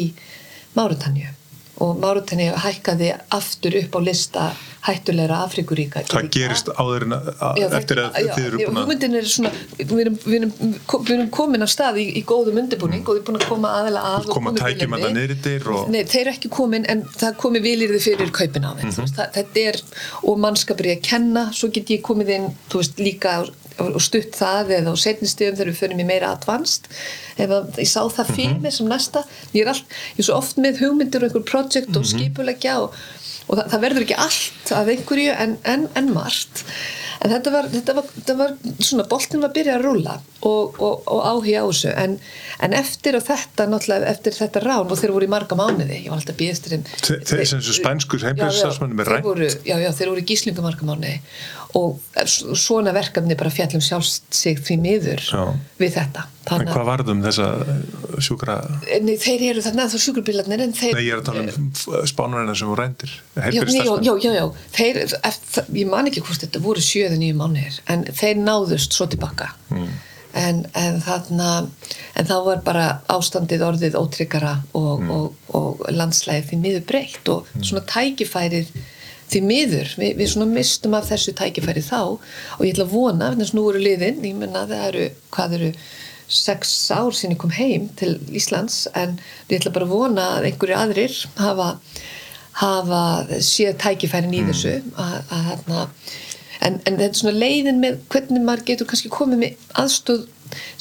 Márutanju 0.74 1.36
og 1.82 2.02
Márutanju 2.02 2.58
hækkaði 2.66 3.14
aftur 3.38 3.78
upp 3.82 3.98
á 3.98 4.00
lista 4.06 4.52
hættulegra 4.82 5.44
Afrikuríka 5.46 6.02
Það 6.10 6.30
gerist 6.34 6.70
áður 6.74 7.06
en 7.06 7.16
eftir 7.68 8.02
að 8.02 8.16
þið 8.18 8.46
eru 8.48 8.60
búin 8.62 8.80
að 8.80 8.80
hugmyndin 8.82 9.18
er 9.20 9.28
svona, 9.30 9.52
við 9.78 9.94
erum, 10.04 10.18
við 10.24 10.38
erum, 10.40 10.54
við 10.64 11.12
erum 11.16 11.30
komin 11.38 11.66
af 11.66 11.72
stað 11.74 12.00
í, 12.02 12.08
í 12.18 12.24
góðum 12.28 12.58
undirbúning 12.64 13.04
mm. 13.04 13.08
og 13.08 13.14
við 13.14 13.22
erum 13.22 13.28
búin 13.30 13.40
að 13.42 13.48
koma 13.52 13.74
aðeila 13.80 14.04
að 14.16 14.30
koma 14.34 14.54
tækjum 14.58 14.98
að 14.98 15.06
það 15.06 15.16
neyri 15.20 15.38
þér 15.46 15.70
og... 15.76 15.92
Nei, 15.94 16.00
þeir 16.02 16.22
eru 16.24 16.34
ekki 16.34 16.54
komin 16.58 16.88
en 16.94 17.04
það 17.14 17.38
komi 17.46 17.64
vilirði 17.68 18.02
fyrir 18.08 18.34
kaupin 18.40 18.66
á 18.66 18.72
þeim 18.72 18.88
mm 18.90 18.96
-hmm. 18.98 19.32
þetta 19.38 19.66
er, 19.72 19.82
og 20.26 20.42
mannskapur 20.46 20.90
ég 20.90 21.02
að 21.02 21.10
kenna 21.12 21.48
svo 21.54 21.70
get 21.76 21.94
ég 21.94 22.02
komið 22.06 22.34
inn, 22.40 22.50
þú 22.72 22.82
veist, 22.82 23.02
líka 23.02 23.38
og 23.90 24.02
stutt 24.04 24.38
það 24.38 24.76
eða 24.80 24.94
á 24.94 25.04
setnistíðum 25.04 25.58
þegar 25.60 25.72
við 25.72 25.80
förum 25.82 26.04
í 26.04 26.08
meira 26.08 26.34
advanced 26.36 26.90
ef 27.38 27.56
ég 27.80 27.90
sá 27.90 28.02
það 28.06 28.28
mhm. 28.28 28.36
fyrir 28.36 28.54
mig 28.54 28.60
mm 28.60 28.68
-hmm. 28.68 28.78
sem 28.78 28.88
næsta 28.88 29.24
ég 29.54 29.66
er, 29.66 29.74
all, 29.74 29.84
ég 30.16 30.20
er 30.20 30.30
svo 30.30 30.38
oft 30.38 30.58
með 30.58 30.84
hugmyndir 30.84 31.24
og 31.24 31.30
einhver 31.30 31.50
projekt 31.52 31.96
og 31.96 32.04
mhm. 32.04 32.12
skipulegja 32.14 32.80
og 32.86 32.96
og 33.52 33.60
það, 33.60 33.68
það 33.74 33.86
verður 33.86 34.06
ekki 34.06 34.18
allt 34.26 34.74
af 34.78 34.90
einhverju 34.94 35.38
en, 35.44 35.56
en, 35.68 35.88
en 36.00 36.12
margt 36.16 36.66
en 37.22 37.30
þetta 37.30 37.54
var, 37.54 37.68
þetta 37.70 37.96
var, 37.98 38.12
þetta 38.16 38.36
var 38.40 38.54
svona, 38.82 39.06
boltin 39.12 39.44
var 39.44 39.52
að 39.52 39.58
byrja 39.58 39.74
að 39.78 39.84
rúla 39.86 40.16
og, 40.48 40.80
og, 40.82 41.04
og 41.06 41.20
áhuga 41.28 41.62
á 41.62 41.66
þessu 41.68 41.92
en, 42.02 42.16
en 42.66 42.76
eftir 42.78 43.18
og 43.20 43.26
þetta 43.28 43.68
náttúrulega, 43.70 44.10
eftir 44.16 44.38
þetta 44.38 44.64
rán 44.66 44.90
og 44.90 45.02
þeir 45.02 45.14
voru 45.18 45.28
í 45.28 45.32
marga 45.32 45.58
mánuði, 45.60 46.00
ég 46.06 46.10
var 46.10 46.22
alltaf 46.22 46.40
býðistur 46.40 46.78
Þeir 47.30 47.44
sem 47.52 47.64
spænskur 47.68 48.26
heimbilsstafsmennum 48.26 49.04
er 49.04 49.14
rænt 49.18 49.60
Já, 49.68 49.76
já, 49.84 49.92
þeir 50.00 50.14
voru 50.14 50.24
í 50.24 50.28
gíslingu 50.32 50.66
marga 50.66 50.88
mánuði 50.88 51.20
og 51.78 52.00
svona 52.28 52.92
verkefni 52.96 53.38
bara 53.40 53.52
fjallum 53.54 53.82
sjálfst 53.84 54.28
sig 54.36 54.60
því 54.60 54.78
miður 54.82 55.24
já. 55.24 55.44
við 55.80 55.96
þetta 55.96 56.28
Þannig, 56.42 56.68
en 56.68 56.74
hvað 56.74 56.88
varðum 56.88 57.20
þessa 57.22 57.48
sjúkra 58.26 58.56
Nei, 59.06 59.14
þeir 59.22 59.44
eru 59.52 59.64
þarna 59.64 59.88
þá 59.92 59.98
sjúkurbílarnir 60.04 60.64
þeir, 60.76 60.96
Nei, 60.98 61.04
ég 61.06 61.16
er 61.16 61.22
að 61.22 61.28
tala 61.30 61.44
um 61.48 61.68
spánurina 62.10 62.56
sem 62.58 62.72
voru 62.72 62.82
reyndir 62.82 63.14
Já, 63.38 63.64
já, 64.02 64.14
já, 64.26 64.32
já 64.36 64.46
þeir, 64.76 65.02
eftir, 65.30 65.68
ég 65.78 65.92
man 65.92 66.10
ekki 66.10 66.24
hvort 66.26 66.44
þetta 66.44 66.64
voru 66.64 66.84
sjöðu 66.84 67.20
nýju 67.22 67.38
mánir 67.40 67.82
en 67.94 68.08
þeir 68.10 68.42
náðust 68.42 68.98
svo 68.98 69.08
tilbaka 69.12 69.52
mm. 69.70 69.92
en, 70.42 70.64
en 70.82 70.98
þarna 71.06 71.52
en 72.18 72.32
þá 72.32 72.38
var 72.50 72.66
bara 72.66 72.88
ástandið 73.14 73.68
orðið 73.70 74.00
ótryggara 74.02 74.58
og, 74.74 74.96
mm. 74.98 75.14
og, 75.14 75.54
og, 75.54 75.86
og 75.86 75.94
landslæðið 75.94 76.50
því 76.50 76.64
miður 76.66 76.90
breytt 76.90 77.32
og 77.32 77.54
mm. 77.54 77.70
svona 77.70 77.86
tækifærið 77.94 78.74
því 79.32 79.42
miður, 79.48 79.92
Vi, 79.98 80.12
við 80.20 80.32
svona 80.34 80.52
mistum 80.52 80.96
af 80.98 81.10
þessu 81.10 81.34
tækifærið 81.40 81.88
þá 81.88 82.00
og 82.04 82.64
ég 82.66 82.74
ætla 82.74 82.88
að 82.88 82.96
vona, 82.96 83.34
þess 83.38 83.54
að 83.54 83.60
nú 83.60 83.68
eru 83.72 83.84
liðin, 83.84 84.24
ég 84.28 84.40
menna 84.40 84.66
það 84.70 84.88
eru, 84.90 85.06
hvað 85.36 85.58
eru 85.60 85.70
sex 86.32 86.74
ár 86.96 87.12
ég 87.12 87.38
kom 87.40 87.52
heim 87.52 87.90
til 88.00 88.16
Íslands 88.32 88.86
en 88.96 89.18
ég 89.50 89.60
ætla 89.60 89.74
bara 89.76 89.88
að 89.88 89.96
vona 89.96 90.28
að 90.38 90.50
einhverju 90.50 90.78
aðrir 90.80 91.16
hafa, 91.40 91.70
hafa 92.62 93.04
séð 93.44 93.80
tækifærin 93.84 94.36
í 94.36 94.44
mm. 94.44 94.52
þessu 94.52 94.76
að, 94.96 95.18
að, 95.38 95.66
að, 95.82 96.14
en, 96.62 96.80
en 96.86 97.00
þetta 97.02 97.10
er 97.10 97.20
svona 97.20 97.42
leiðin 97.44 97.82
með 97.84 98.00
hvernig 98.14 98.48
maður 98.48 98.68
getur 98.72 98.92
kannski 98.92 99.12
komið 99.12 99.44
með 99.44 99.68
aðstóð 99.84 100.28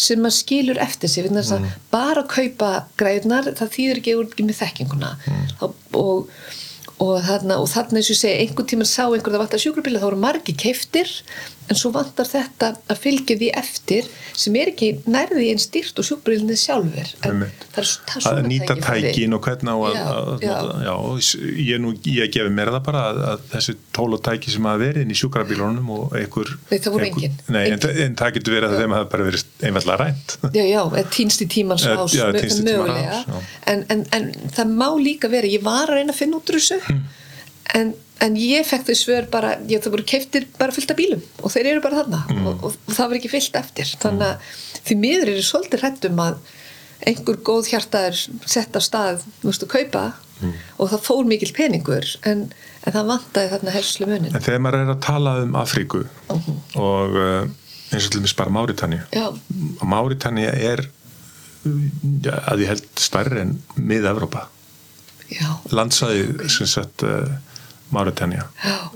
sem 0.00 0.22
maður 0.22 0.38
skilur 0.38 0.80
eftir 0.82 1.10
sig 1.10 1.28
mm. 1.30 1.68
bara 1.92 2.24
að 2.24 2.32
kaupa 2.34 2.72
græðnar 2.98 3.52
það 3.58 3.76
þýðir 3.76 4.02
ekki 4.02 4.16
úr 4.18 4.32
með 4.46 4.58
þekkinguna 4.62 5.14
mm. 5.18 5.70
og 5.98 6.30
og 7.00 7.20
þarna, 7.24 7.56
og 7.62 7.68
þarna 7.72 8.00
eins 8.00 8.10
og 8.10 8.14
ég 8.14 8.20
segi, 8.20 8.42
einhvern 8.44 8.68
tíma 8.68 8.86
sá 8.88 9.06
einhver 9.06 9.32
það 9.32 9.42
vantar 9.44 9.62
sjúkrabíla, 9.62 10.02
þá 10.02 10.08
eru 10.10 10.20
margi 10.20 10.56
keiftir 10.60 11.12
en 11.70 11.78
svo 11.78 11.92
vantar 11.94 12.26
þetta 12.28 12.72
að 12.90 13.02
fylgja 13.04 13.36
því 13.40 13.50
eftir 13.60 14.08
sem 14.40 14.56
er 14.58 14.72
ekki 14.72 14.90
nærði 15.10 15.50
einn 15.52 15.60
styrt 15.62 16.00
og 16.00 16.06
sjúkbrílinni 16.08 16.56
sjálfur 16.58 17.12
en 17.28 17.44
það 17.70 17.82
er, 17.82 17.90
það 18.10 18.30
er 18.32 18.40
að 18.40 18.48
nýta 18.50 18.76
tækin 18.80 19.36
og 19.36 19.44
hvernig 19.46 19.70
á 19.70 19.78
að, 19.78 19.94
já, 19.94 20.06
að 20.10 20.44
já. 20.44 20.54
Já, 20.90 20.94
ég, 21.68 21.80
nú, 21.82 21.92
ég 22.10 22.32
gefi 22.34 22.52
mér 22.54 22.72
það 22.74 22.82
bara 22.88 23.04
að, 23.10 23.20
að 23.30 23.44
þessi 23.54 23.76
tól 23.96 24.08
og 24.16 24.22
tæki 24.26 24.54
sem 24.54 24.68
hafa 24.68 24.82
verið 24.82 25.04
inn 25.04 25.14
í 25.14 25.18
sjúkrabílunum 25.20 25.92
og 25.94 26.16
einhver, 26.18 26.52
nei, 26.70 26.76
það 26.78 26.96
voru 26.96 27.08
engin. 27.10 27.38
En, 27.48 27.78
en 28.06 28.18
það 28.18 28.34
getur 28.38 28.56
verið 28.56 28.74
að 28.74 28.84
þeim 28.84 28.96
hafa 28.96 29.10
bara 29.14 29.28
verið 29.28 29.46
einfallega 29.68 29.98
rænt. 30.02 30.36
Já, 30.56 30.64
já, 30.66 30.82
týnst 31.14 31.44
í 31.44 31.48
tímans 31.54 31.86
ás 31.86 32.18
en, 33.70 34.04
en 34.16 34.28
það 34.56 34.74
má 34.74 34.88
líka 34.98 35.30
verið, 35.30 35.58
ég 35.60 35.64
var 35.64 35.90
að 35.90 36.00
reyna 36.00 36.14
að 36.14 36.22
finna 36.22 36.40
út 36.40 36.50
úr 36.50 36.58
þessu. 36.58 36.80
Hm. 36.88 37.19
En 37.74 37.94
en 38.20 38.36
ég 38.36 38.66
fekk 38.68 38.88
þau 38.88 38.96
svör 38.98 39.28
bara 39.32 39.54
ég, 39.68 39.80
það 39.80 39.94
voru 39.94 40.06
keiftir 40.08 40.46
bara 40.58 40.74
fyllt 40.76 40.92
af 40.92 40.98
bílum 40.98 41.22
og 41.40 41.52
þeir 41.54 41.70
eru 41.72 41.84
bara 41.84 42.02
þarna 42.02 42.22
mm. 42.28 42.48
og, 42.48 42.64
og, 42.68 42.74
og 42.76 42.96
það 42.96 43.12
var 43.12 43.20
ekki 43.20 43.32
fyllt 43.32 43.60
eftir 43.60 43.92
þannig 44.02 44.26
að 44.26 44.34
mm. 44.34 44.82
því 44.88 44.96
miður 45.04 45.32
eru 45.34 45.44
svolítið 45.46 45.84
hrettum 45.84 46.20
að 46.24 46.50
einhver 47.08 47.38
góð 47.48 47.70
hjartaður 47.72 48.18
sett 48.44 48.76
á 48.76 48.80
stað, 48.84 49.22
þú 49.40 49.48
veist, 49.48 49.64
að 49.64 49.72
kaupa 49.72 50.04
mm. 50.42 50.52
og 50.76 50.92
það 50.92 51.06
fór 51.06 51.30
mikil 51.30 51.50
peningur 51.56 52.12
en, 52.28 52.44
en 52.84 52.96
það 52.98 53.10
vantæði 53.14 53.52
þarna 53.54 53.76
herslu 53.78 54.10
munin 54.10 54.36
En 54.36 54.44
þegar 54.44 54.64
maður 54.66 54.84
er 54.84 54.94
að 54.94 55.02
tala 55.08 55.36
um 55.46 55.58
Afríku 55.62 56.04
mhm. 56.04 56.40
-huh. 56.44 56.62
og 56.84 57.16
uh, 57.16 57.42
eins 57.90 58.06
og 58.06 58.12
til 58.12 58.20
dæmis 58.20 58.36
bara 58.36 58.52
Máritani 58.52 59.00
Máritani 59.80 60.48
er 60.50 60.84
ja, 62.24 62.36
að 62.52 62.64
ég 62.64 62.74
held 62.74 62.88
stærri 63.00 63.40
en 63.46 63.60
mið-Evrópa 63.76 64.48
landsæði 65.70 66.50
sem 66.50 66.66
sagt 66.66 67.04
uh, 67.06 67.30
Mauritania. 67.94 68.46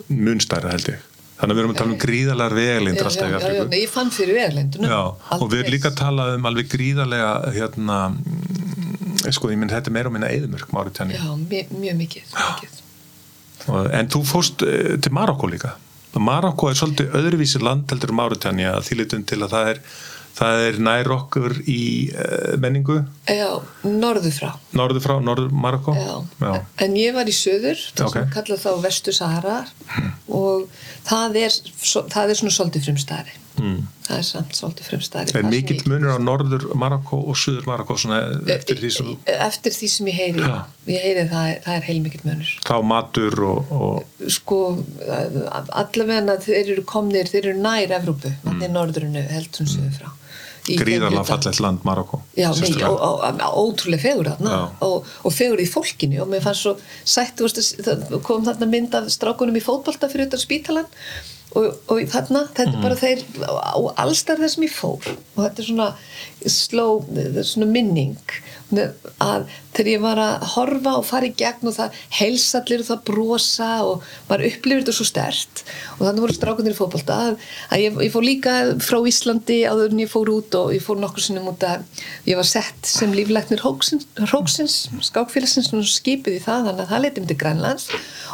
Munstæra 0.09 0.73
held 0.75 0.89
ég. 0.93 1.11
Þannig 1.35 1.51
að 1.51 1.59
við 1.59 1.63
erum 1.65 1.73
að 1.75 1.79
tala 1.81 1.93
um 1.93 2.01
gríðalega 2.01 2.57
vegalindur 2.57 3.09
alltaf 3.11 3.31
í 3.33 3.37
Afríku. 3.37 3.65
ég 3.75 3.91
fann 3.91 4.13
fyrir 4.15 4.37
vegalindunum 4.39 4.93
og 5.35 5.49
við 5.51 5.65
erum 5.65 5.75
líka 5.75 5.91
að 5.91 5.97
tala 5.99 6.27
um 6.37 6.47
alveg 6.49 6.69
gríðalega 6.71 7.33
hérna 7.57 7.97
mm, 8.15 9.25
sko 9.35 9.51
ég 9.51 9.59
minn 9.59 9.73
þetta 9.73 9.91
er 9.91 9.97
meira 9.97 10.13
og 10.13 10.15
minna 10.15 10.31
eðumörk 10.31 10.71
Mauritania. 10.73 11.19
Já, 11.19 11.35
mjög, 11.35 11.75
mjög 11.83 11.99
mikið, 12.05 12.37
mikið. 12.39 12.79
En 13.99 14.13
þú 14.15 14.23
fóst 14.29 14.63
uh, 14.63 14.95
til 15.03 15.15
Marokko 15.17 15.51
líka. 15.51 15.75
Marokko 16.23 16.71
er 16.71 16.79
svolítið 16.79 17.17
öðruvísi 17.19 17.59
land 17.63 17.91
heldur 17.91 18.15
Mauritania 18.15 18.77
því 18.85 19.01
litum 19.03 19.25
til 19.27 19.41
að 19.43 19.57
það 19.57 19.71
er 19.73 19.81
það 20.35 20.65
er 20.69 20.81
nær 20.83 21.11
okkur 21.15 21.55
í 21.71 21.83
uh, 22.11 22.55
menningu 22.63 22.99
Já, 23.31 23.61
norðu 23.87 24.33
frá 24.35 24.51
Norðu 24.75 25.05
frá, 25.05 25.15
norður 25.23 25.55
Marokko 25.55 25.95
Já. 25.97 26.17
Já. 26.43 26.53
En 26.85 26.99
ég 26.99 27.15
var 27.17 27.31
í 27.31 27.37
söður, 27.37 27.81
það 27.95 28.11
okay. 28.11 28.29
kalla 28.35 28.59
þá 28.61 28.71
Vestu 28.83 29.15
Sahara 29.15 29.63
hmm. 29.95 30.13
og 30.35 30.69
það 31.07 31.41
er, 31.45 31.59
það 31.85 32.35
er 32.35 32.41
svona 32.41 32.55
svolítið 32.57 32.89
frumstæri 32.89 33.37
hmm. 33.61 33.77
það 34.09 34.17
er 34.17 34.27
samt 34.27 34.59
svolítið 34.59 34.89
frumstæri 34.91 35.37
Er 35.39 35.47
mikill 35.47 35.79
munur 35.93 36.17
á 36.17 36.21
norður 36.23 36.67
Marokko 36.83 37.21
og 37.31 37.39
söður 37.39 37.71
Marokko 37.71 37.99
eftir 38.57 38.83
því 38.83 38.93
sem 38.97 39.15
Eftir 39.37 39.77
því 39.79 39.93
sem 39.95 40.11
ég 40.11 40.19
heyri 40.19 40.43
Já. 40.43 40.57
ég 40.91 41.07
heyri 41.07 41.25
það, 41.31 41.53
það 41.69 41.79
er 41.79 41.89
heilmikill 41.93 42.25
munur 42.27 42.53
Þá 42.67 42.75
matur 42.91 43.39
og, 43.53 43.73
og... 43.79 44.27
Sko, 44.35 44.61
allavega 45.79 46.37
þeir 46.43 46.75
eru 46.75 46.85
komnir, 46.89 47.31
þeir 47.31 47.53
eru 47.53 47.57
nær 47.63 47.97
Evrópu, 48.01 48.35
þannig 48.43 48.67
hmm. 48.67 48.77
norðurinu 48.81 49.27
heldur 49.31 49.63
sem 49.63 49.73
söður 49.79 49.97
frá 50.03 50.13
gríðarlega 50.65 51.27
fallet 51.29 51.61
land 51.61 51.85
Marokko 51.85 52.23
já, 52.39 52.49
nei, 52.61 52.73
ó, 52.85 52.93
ó, 52.95 53.11
ótrúlega 53.61 54.05
fegur 54.07 54.31
þarna 54.33 54.59
og, 54.85 55.11
og 55.25 55.35
fegur 55.35 55.61
í 55.63 55.69
fólkinu 55.69 56.23
og 56.25 56.33
mér 56.33 56.45
fannst 56.45 56.65
svo 56.65 56.75
sætt, 57.05 57.43
kom 58.25 58.47
þarna 58.47 58.71
mynd 58.71 58.97
af 58.97 59.11
strákunum 59.13 59.61
í 59.61 59.65
fótbolta 59.65 60.11
fyrir 60.13 60.29
þetta 60.29 60.41
spítalan 60.41 60.89
og, 61.55 61.69
og 61.93 62.01
þarna, 62.11 62.47
þetta 62.57 62.73
er 62.73 62.83
bara 62.83 62.99
þeir 62.99 63.25
á 63.45 63.79
allstar 64.05 64.43
sem 64.49 64.67
ég 64.67 64.75
fór 64.75 65.05
og 65.13 65.41
þetta 65.43 65.63
er 65.63 65.69
svona 65.69 65.91
sló, 66.51 66.89
svona 67.45 67.71
minning 67.71 68.39
að 69.23 69.47
þegar 69.75 69.91
ég 69.93 70.03
var 70.05 70.21
að 70.23 70.45
horfa 70.55 70.93
og 71.01 71.05
fara 71.09 71.29
í 71.29 71.33
gegn 71.39 71.71
og 71.71 71.75
það 71.77 71.99
heilsallir 72.19 72.83
og 72.85 72.89
það 72.91 73.03
brosa 73.09 73.69
og 73.89 74.05
maður 74.29 74.47
upplifir 74.51 74.83
þetta 74.85 74.95
svo 74.99 75.07
stert 75.09 75.63
og 75.97 76.03
þannig 76.07 76.25
voru 76.25 76.37
strákunir 76.39 76.75
í 76.75 76.79
fótbolta 76.79 77.19
að, 77.29 77.45
ég, 77.83 77.99
ég 78.07 78.13
fór 78.15 78.27
líka 78.27 78.55
frá 78.85 78.99
Íslandi 79.11 79.59
áður 79.69 79.95
en 79.97 80.03
ég 80.05 80.13
fór 80.15 80.33
út 80.35 80.59
og 80.61 80.73
ég 80.77 80.85
fór 80.87 81.01
nokkur 81.03 81.27
sinnum 81.27 81.51
út 81.53 81.67
að 81.69 81.85
ég 82.31 82.39
var 82.41 82.49
sett 82.49 82.87
sem 82.95 83.13
líflæknir 83.17 83.63
Hóksins, 83.67 84.07
Hóksins 84.33 84.79
skákfélagsins 85.11 85.73
og 85.75 85.85
skipið 85.91 86.39
í 86.39 86.43
það 86.45 86.71
þannig 86.71 86.85
að 86.87 86.93
það 86.95 87.05
leti 87.07 87.23
um 87.25 87.31
til 87.31 87.39
Grænlands. 87.45 87.89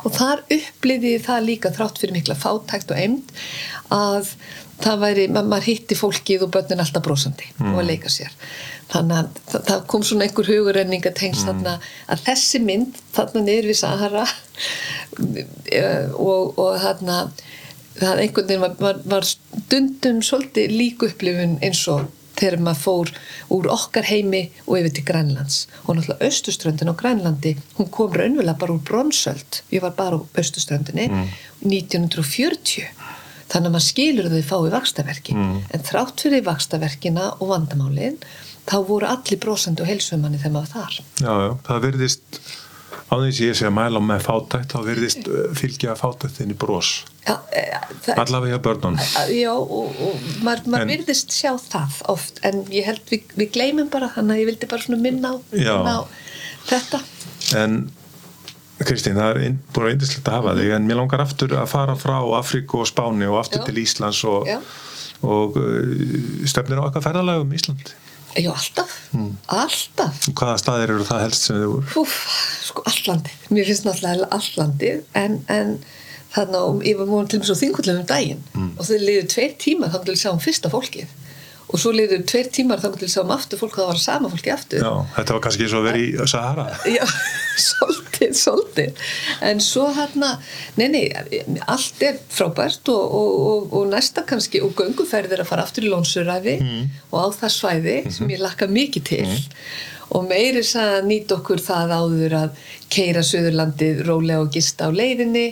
Og 0.04 0.14
þar 0.16 0.42
uppliði 0.56 1.14
ég 1.16 1.24
það 1.26 1.46
líka 1.48 1.72
þrátt 1.76 2.00
fyrir 2.00 2.16
mikla 2.16 2.36
fátækt 2.40 2.92
og 2.94 3.00
eimd 3.00 3.32
að 3.92 4.34
það 4.80 5.00
væri, 5.02 5.24
ma- 5.28 5.42
maður 5.44 5.66
hitti 5.68 5.96
fólkið 5.98 6.46
og 6.46 6.52
börnin 6.54 6.80
alltaf 6.80 7.02
brosandi 7.04 7.48
og 7.60 7.80
að 7.82 7.88
leika 7.90 8.08
sér 8.12 8.32
þannig 8.90 9.16
að 9.20 9.40
það, 9.52 9.64
það 9.68 9.86
kom 9.92 10.04
svona 10.06 10.26
einhver 10.26 10.50
hugurrenning 10.50 11.06
að 11.06 11.18
tengst 11.20 11.46
þarna 11.46 11.76
að 12.10 12.24
þessi 12.26 12.62
mynd 12.64 13.00
þarna 13.16 13.44
niður 13.46 13.70
við 13.70 13.80
Sahara 13.80 14.26
eh, 15.78 16.06
og, 16.14 16.58
og 16.58 16.78
þarna 16.82 17.20
það 18.00 18.22
einhvern 18.24 18.48
veginn 18.48 18.64
var, 18.64 18.78
var, 18.80 19.04
var 19.12 19.28
stundum 19.28 20.24
svolítið 20.24 20.74
lík 20.74 21.04
upplifun 21.06 21.58
eins 21.64 21.84
og 21.92 22.08
þegar 22.40 22.62
maður 22.64 22.80
fór 22.80 23.10
úr 23.52 23.68
okkar 23.74 24.06
heimi 24.08 24.46
og 24.64 24.78
yfir 24.78 24.94
til 24.96 25.06
Grænlands. 25.10 25.66
Og 25.84 25.98
náttúrulega 25.98 26.28
austuströndin 26.28 26.92
á 26.92 26.94
Grænlandi 26.96 27.56
hún 27.76 27.90
kom 27.92 28.14
raunverulega 28.14 28.56
bara 28.62 28.76
úr 28.76 28.84
bronsöld. 28.86 29.60
Ég 29.72 29.84
var 29.84 29.92
bara 29.98 30.16
á 30.16 30.24
austuströndinni 30.40 31.10
1940 31.60 32.88
þannig 33.50 33.66
að 33.66 33.74
maður 33.74 33.86
skilur 33.88 34.30
þau 34.30 34.42
fái 34.46 34.70
vakstaverki 34.76 35.34
en 35.36 35.84
þrátt 35.86 36.22
fyrir 36.22 36.46
vakstaverkina 36.46 37.26
og 37.40 37.50
vandamálin 37.50 38.20
þá 38.68 38.76
voru 38.88 39.08
allir 39.10 39.40
brosandi 39.42 39.84
og 39.84 39.90
heilsumanni 39.90 40.40
þegar 40.40 40.56
maður 40.56 40.74
þar. 40.74 40.98
Já, 41.20 41.30
já, 41.44 41.52
það 41.68 41.86
virðist 41.86 42.40
á 43.10 43.14
því 43.18 43.30
ég 43.48 43.56
sé 43.58 43.66
að 43.66 43.74
mæla 43.74 44.00
með 44.06 44.26
fátækt 44.26 44.74
þá 44.74 44.80
virðist 44.86 45.30
uh, 45.30 45.46
fylgja 45.58 45.94
fátæktin 45.98 46.52
í 46.54 46.58
bros. 46.58 46.90
Já, 47.26 47.34
e, 47.52 47.64
það, 48.06 48.20
allavega 48.24 48.56
hjá 48.56 48.62
börnun 48.64 48.98
já 49.34 49.50
og, 49.52 49.90
og 50.00 50.28
maður, 50.46 50.80
En- 50.80 50.88
virðist 50.88 51.34
sjá 51.34 51.52
það 51.60 51.98
oft 52.12 52.40
en 52.48 52.62
ég 52.72 52.86
held 52.88 53.02
við, 53.10 53.34
við 53.36 53.50
gleymum 53.56 53.90
bara 53.92 54.08
þannig 54.14 54.36
að 54.36 54.42
ég 54.42 54.50
vildi 54.52 54.70
bara 54.70 54.86
svona 54.86 55.02
minna 55.02 55.34
á, 55.34 55.36
minna 55.52 55.96
á 56.00 56.02
þetta. 56.70 57.02
En 57.60 57.80
Kristín, 58.80 59.18
það 59.18 59.34
er 59.42 59.56
búin 59.74 59.84
að 59.84 59.94
eindislegt 59.94 60.28
að 60.30 60.36
hafa 60.38 60.54
þig 60.56 60.70
en 60.72 60.86
mér 60.88 60.98
langar 61.02 61.20
aftur 61.20 61.52
að 61.60 61.66
fara 61.68 61.96
frá 62.00 62.16
Afríku 62.38 62.80
og 62.80 62.88
Spáni 62.88 63.26
og 63.28 63.42
aftur 63.42 63.60
Já. 63.60 63.66
til 63.66 63.82
Íslands 63.82 64.20
og, 64.28 64.48
og 65.20 65.58
uh, 65.60 66.46
stefnir 66.48 66.80
á 66.80 66.86
eitthvað 66.86 67.04
ferðalega 67.10 67.44
um 67.44 67.52
Já, 68.38 68.50
alltaf, 68.54 68.90
Hmm. 69.10 69.32
alltaf. 69.48 70.20
Hvaða 70.38 70.58
staðir 70.62 70.90
eru 70.94 71.04
það 71.08 71.20
helst 71.24 71.42
sem 71.48 71.56
þið 71.56 71.70
voru? 71.72 71.86
Úf, 72.04 72.12
sko 72.68 72.82
allandið, 72.86 73.32
mér 73.50 73.66
finnst 73.66 73.84
náttúrulega 73.88 74.28
allandið 74.36 75.00
en, 75.18 75.40
en 75.48 75.72
þannig 76.34 76.60
að 76.60 76.84
ég 76.86 76.98
var 77.00 77.06
múin 77.10 77.28
til 77.32 77.40
að 77.42 77.58
þingullum 77.62 77.98
um 78.00 78.06
daginn 78.06 78.42
Hmm. 78.54 78.70
og 78.78 78.86
þau 78.86 78.98
liður 79.02 79.26
tveir 79.34 79.56
tímar 79.58 79.90
þá 79.90 79.98
til 80.04 80.14
að 80.14 80.20
sjá 80.22 80.30
um 80.32 80.38
fyrsta 80.38 80.70
fólkið. 80.70 81.06
Og 81.70 81.78
svo 81.78 81.90
liður 81.94 82.22
tveir 82.26 82.48
tímar 82.50 82.80
þá 82.82 82.88
til 82.98 83.06
að 83.06 83.12
sjá 83.14 83.20
um 83.22 83.30
aftur 83.30 83.58
fólk 83.58 83.74
og 83.78 83.82
það 83.82 83.90
var 83.92 83.98
sama 84.02 84.28
fólki 84.30 84.50
aftur. 84.54 84.80
Já, 84.82 84.92
þetta 85.16 85.32
var 85.36 85.40
kannski 85.44 85.62
eins 85.66 85.74
og 85.74 85.82
að 85.82 85.86
vera 85.90 85.98
í 86.02 86.26
Sahara. 86.26 86.64
Já, 86.90 87.04
svolítið, 87.70 88.09
svolítið 88.36 89.12
en 89.46 89.62
svo 89.64 89.88
hérna 89.96 90.34
nei, 90.78 90.88
nei, 90.92 91.04
allt 91.70 92.02
er 92.04 92.18
frábært 92.32 92.90
og, 92.92 93.14
og, 93.20 93.30
og, 93.52 93.70
og 93.80 93.86
næsta 93.92 94.24
kannski 94.28 94.62
og 94.64 94.74
gönguferðir 94.78 95.44
að 95.44 95.50
fara 95.50 95.64
aftur 95.66 95.86
í 95.86 95.92
Lónsuræfi 95.92 96.58
og 97.10 97.16
á 97.16 97.26
það 97.42 97.56
svæði 97.56 97.96
sem 98.12 98.30
ég 98.32 98.42
lakka 98.42 98.68
mikið 98.70 99.08
til. 99.10 99.40
Og 100.10 100.24
meiri 100.26 100.64
að 100.74 101.04
nýta 101.06 101.36
okkur 101.36 101.60
það 101.62 101.92
áður 101.94 102.32
að 102.34 102.62
keira 102.90 103.22
Suðurlandið 103.22 104.00
rólega 104.08 104.40
og 104.42 104.48
gista 104.50 104.88
á 104.88 104.90
leiðinni 104.90 105.44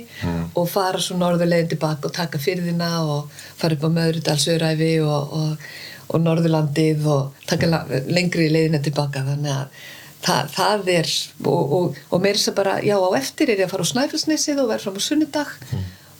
og 0.58 0.66
fara 0.70 0.98
svo 1.02 1.18
norðurleiðin 1.20 1.70
tilbaka 1.76 2.10
og 2.10 2.16
taka 2.16 2.40
fyrðina 2.42 2.88
og 3.04 3.30
fara 3.60 3.78
upp 3.78 3.86
á 3.86 3.90
Möðrudalsuræfi 4.00 4.90
og, 5.04 5.36
og, 5.38 5.68
og 6.10 6.24
Norðurlandið 6.24 7.06
og 7.06 7.46
taka 7.46 7.84
lengri 8.10 8.48
leiðina 8.50 8.82
tilbaka 8.82 9.22
þannig 9.30 9.54
að 9.54 9.86
það, 10.24 10.50
það 10.56 10.90
er 10.94 11.12
og, 11.44 11.72
og, 11.78 12.02
og 12.10 12.22
meira 12.24 12.38
þess 12.38 12.52
að 12.52 12.58
bara, 12.58 12.74
já 12.84 12.96
á 12.98 13.10
eftir 13.20 13.52
er 13.52 13.62
ég 13.62 13.68
að 13.68 13.74
fara 13.74 13.86
á 13.86 13.92
Snæfellsnesið 13.92 14.62
og 14.62 14.70
verð 14.72 14.86
fram 14.86 15.00
á 15.00 15.02
sunnudag. 15.06 15.56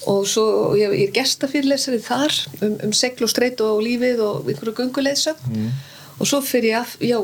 Og 0.09 0.25
svo 0.31 0.45
og 0.70 0.79
ég, 0.79 0.95
er 0.95 1.15
gestafyrirlesari 1.16 2.01
þar 2.05 2.35
um, 2.62 2.75
um 2.87 2.93
segl 2.97 3.27
og 3.27 3.33
streit 3.33 3.61
og 3.65 3.83
lífið 3.85 4.23
og 4.25 4.51
einhverju 4.51 4.77
gunguleiðsögn 4.79 5.70
og 6.19 6.27
svo 6.27 6.41
fyrir 6.43 6.73
ég 6.73 6.79
að, 6.81 6.95
já, 7.07 7.19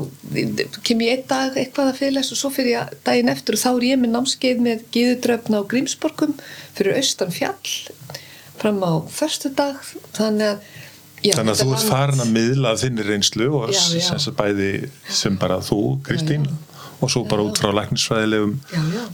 kem 0.86 1.00
ég 1.02 1.16
einn 1.16 1.24
dag 1.30 1.56
eitthvað 1.58 1.90
að 1.90 1.96
fyrirles 1.98 2.30
og 2.30 2.38
svo 2.38 2.50
fyrir 2.54 2.76
ég 2.76 2.92
daginn 3.06 3.32
eftir 3.32 3.56
og 3.56 3.62
þá 3.62 3.70
er 3.72 3.86
ég 3.88 4.00
með 4.02 4.12
námskeið 4.14 4.60
með 4.62 4.84
Gíðudröfna 4.94 5.62
á 5.62 5.68
Grímsborgum 5.70 6.36
fyrir 6.76 6.98
austan 7.00 7.34
fjall 7.34 7.72
fram 8.60 8.78
á 8.86 9.02
föstudag. 9.10 9.80
Þannig 10.14 10.52
að 10.52 10.68
já, 11.24 11.34
Þannig 11.38 11.54
að 11.54 11.62
þú 11.62 11.72
ert 11.76 11.88
farin 11.88 12.24
að 12.24 12.32
miðla 12.36 12.74
þinni 12.80 13.06
reynslu 13.08 13.48
og 13.58 13.72
Já, 13.74 13.82
já. 13.98 14.34
bæði 14.38 14.70
sem 15.08 15.38
bara 15.40 15.58
þú, 15.64 15.80
Kristín 16.06 16.46
og 17.00 17.10
svo 17.12 17.24
bara 17.28 17.44
út 17.44 17.58
frá 17.60 17.72
læknisfræðilegum 17.74 18.54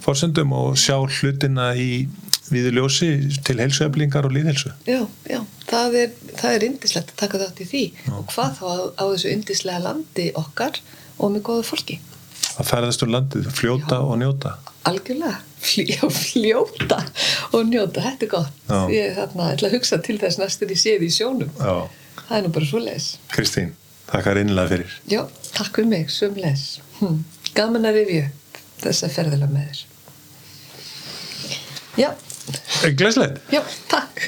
forsendum 0.04 0.52
og 0.54 0.76
sjá 0.78 0.98
hlutina 1.00 1.72
í 1.78 2.06
viðu 2.50 2.72
ljósi 2.76 3.08
til 3.46 3.58
heilsueflingar 3.62 4.26
og 4.26 4.34
líðhelsu. 4.34 4.72
Já, 4.88 5.04
já, 5.30 5.40
það 5.70 5.98
er, 6.02 6.14
það 6.34 6.56
er 6.56 6.66
indislegt 6.66 7.12
að 7.14 7.20
taka 7.22 7.42
þátt 7.44 7.62
í 7.62 7.68
því 7.70 7.82
og 8.16 8.24
hvað 8.34 8.56
þá 8.58 8.64
á, 8.66 8.76
á 8.98 9.04
þessu 9.12 9.34
indislega 9.34 9.84
landi 9.86 10.26
okkar 10.38 10.80
og 11.20 11.34
með 11.36 11.44
góðu 11.46 11.68
fólki. 11.70 12.00
Að 12.58 12.72
ferðast 12.72 13.06
um 13.06 13.14
landið, 13.14 13.46
fljóta 13.54 14.00
og 14.02 14.18
njóta. 14.20 14.56
Algjörlega, 14.90 15.38
Fljó, 15.60 16.08
fljóta 16.24 16.98
og 17.52 17.66
njóta, 17.68 18.02
þetta 18.06 18.26
er 18.26 18.30
gott. 18.32 18.60
Ég 18.92 19.16
þarna, 19.18 19.50
ætla 19.54 19.68
að 19.68 19.76
hugsa 19.76 19.98
til 20.04 20.16
þess 20.20 20.40
næstur 20.40 20.72
ég 20.72 20.80
séð 20.80 21.04
í 21.06 21.10
sjónum. 21.12 21.50
Já. 21.60 21.74
Það 22.30 22.36
er 22.38 22.44
nú 22.46 22.50
bara 22.54 22.66
svo 22.70 22.78
leis. 22.78 23.06
Kristín, 23.34 23.72
þakkar 24.06 24.38
innlega 24.44 24.70
fyrir. 24.70 24.92
Já, 25.10 25.24
takk 25.56 25.74
fyrir 25.80 25.88
mig, 25.90 26.10
söm 26.14 26.36
leis. 26.38 26.66
Hm. 27.00 27.16
Gaman 27.56 27.88
að 27.90 27.96
rifja 27.98 28.28
upp 28.28 28.60
þessa 28.84 29.08
ferðilega 29.10 29.50
með 29.50 29.64
þér. 29.72 29.80
Já, 31.98 32.10
Gleslegt. 33.00 33.40
já, 33.50 33.60
takk. 33.90 34.22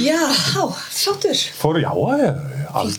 Já, 0.00 0.20
sáttur. 0.92 1.40
Fóru 1.56 1.80
já, 1.80 1.90
já, 2.20 2.30
aldrei. 2.76 2.98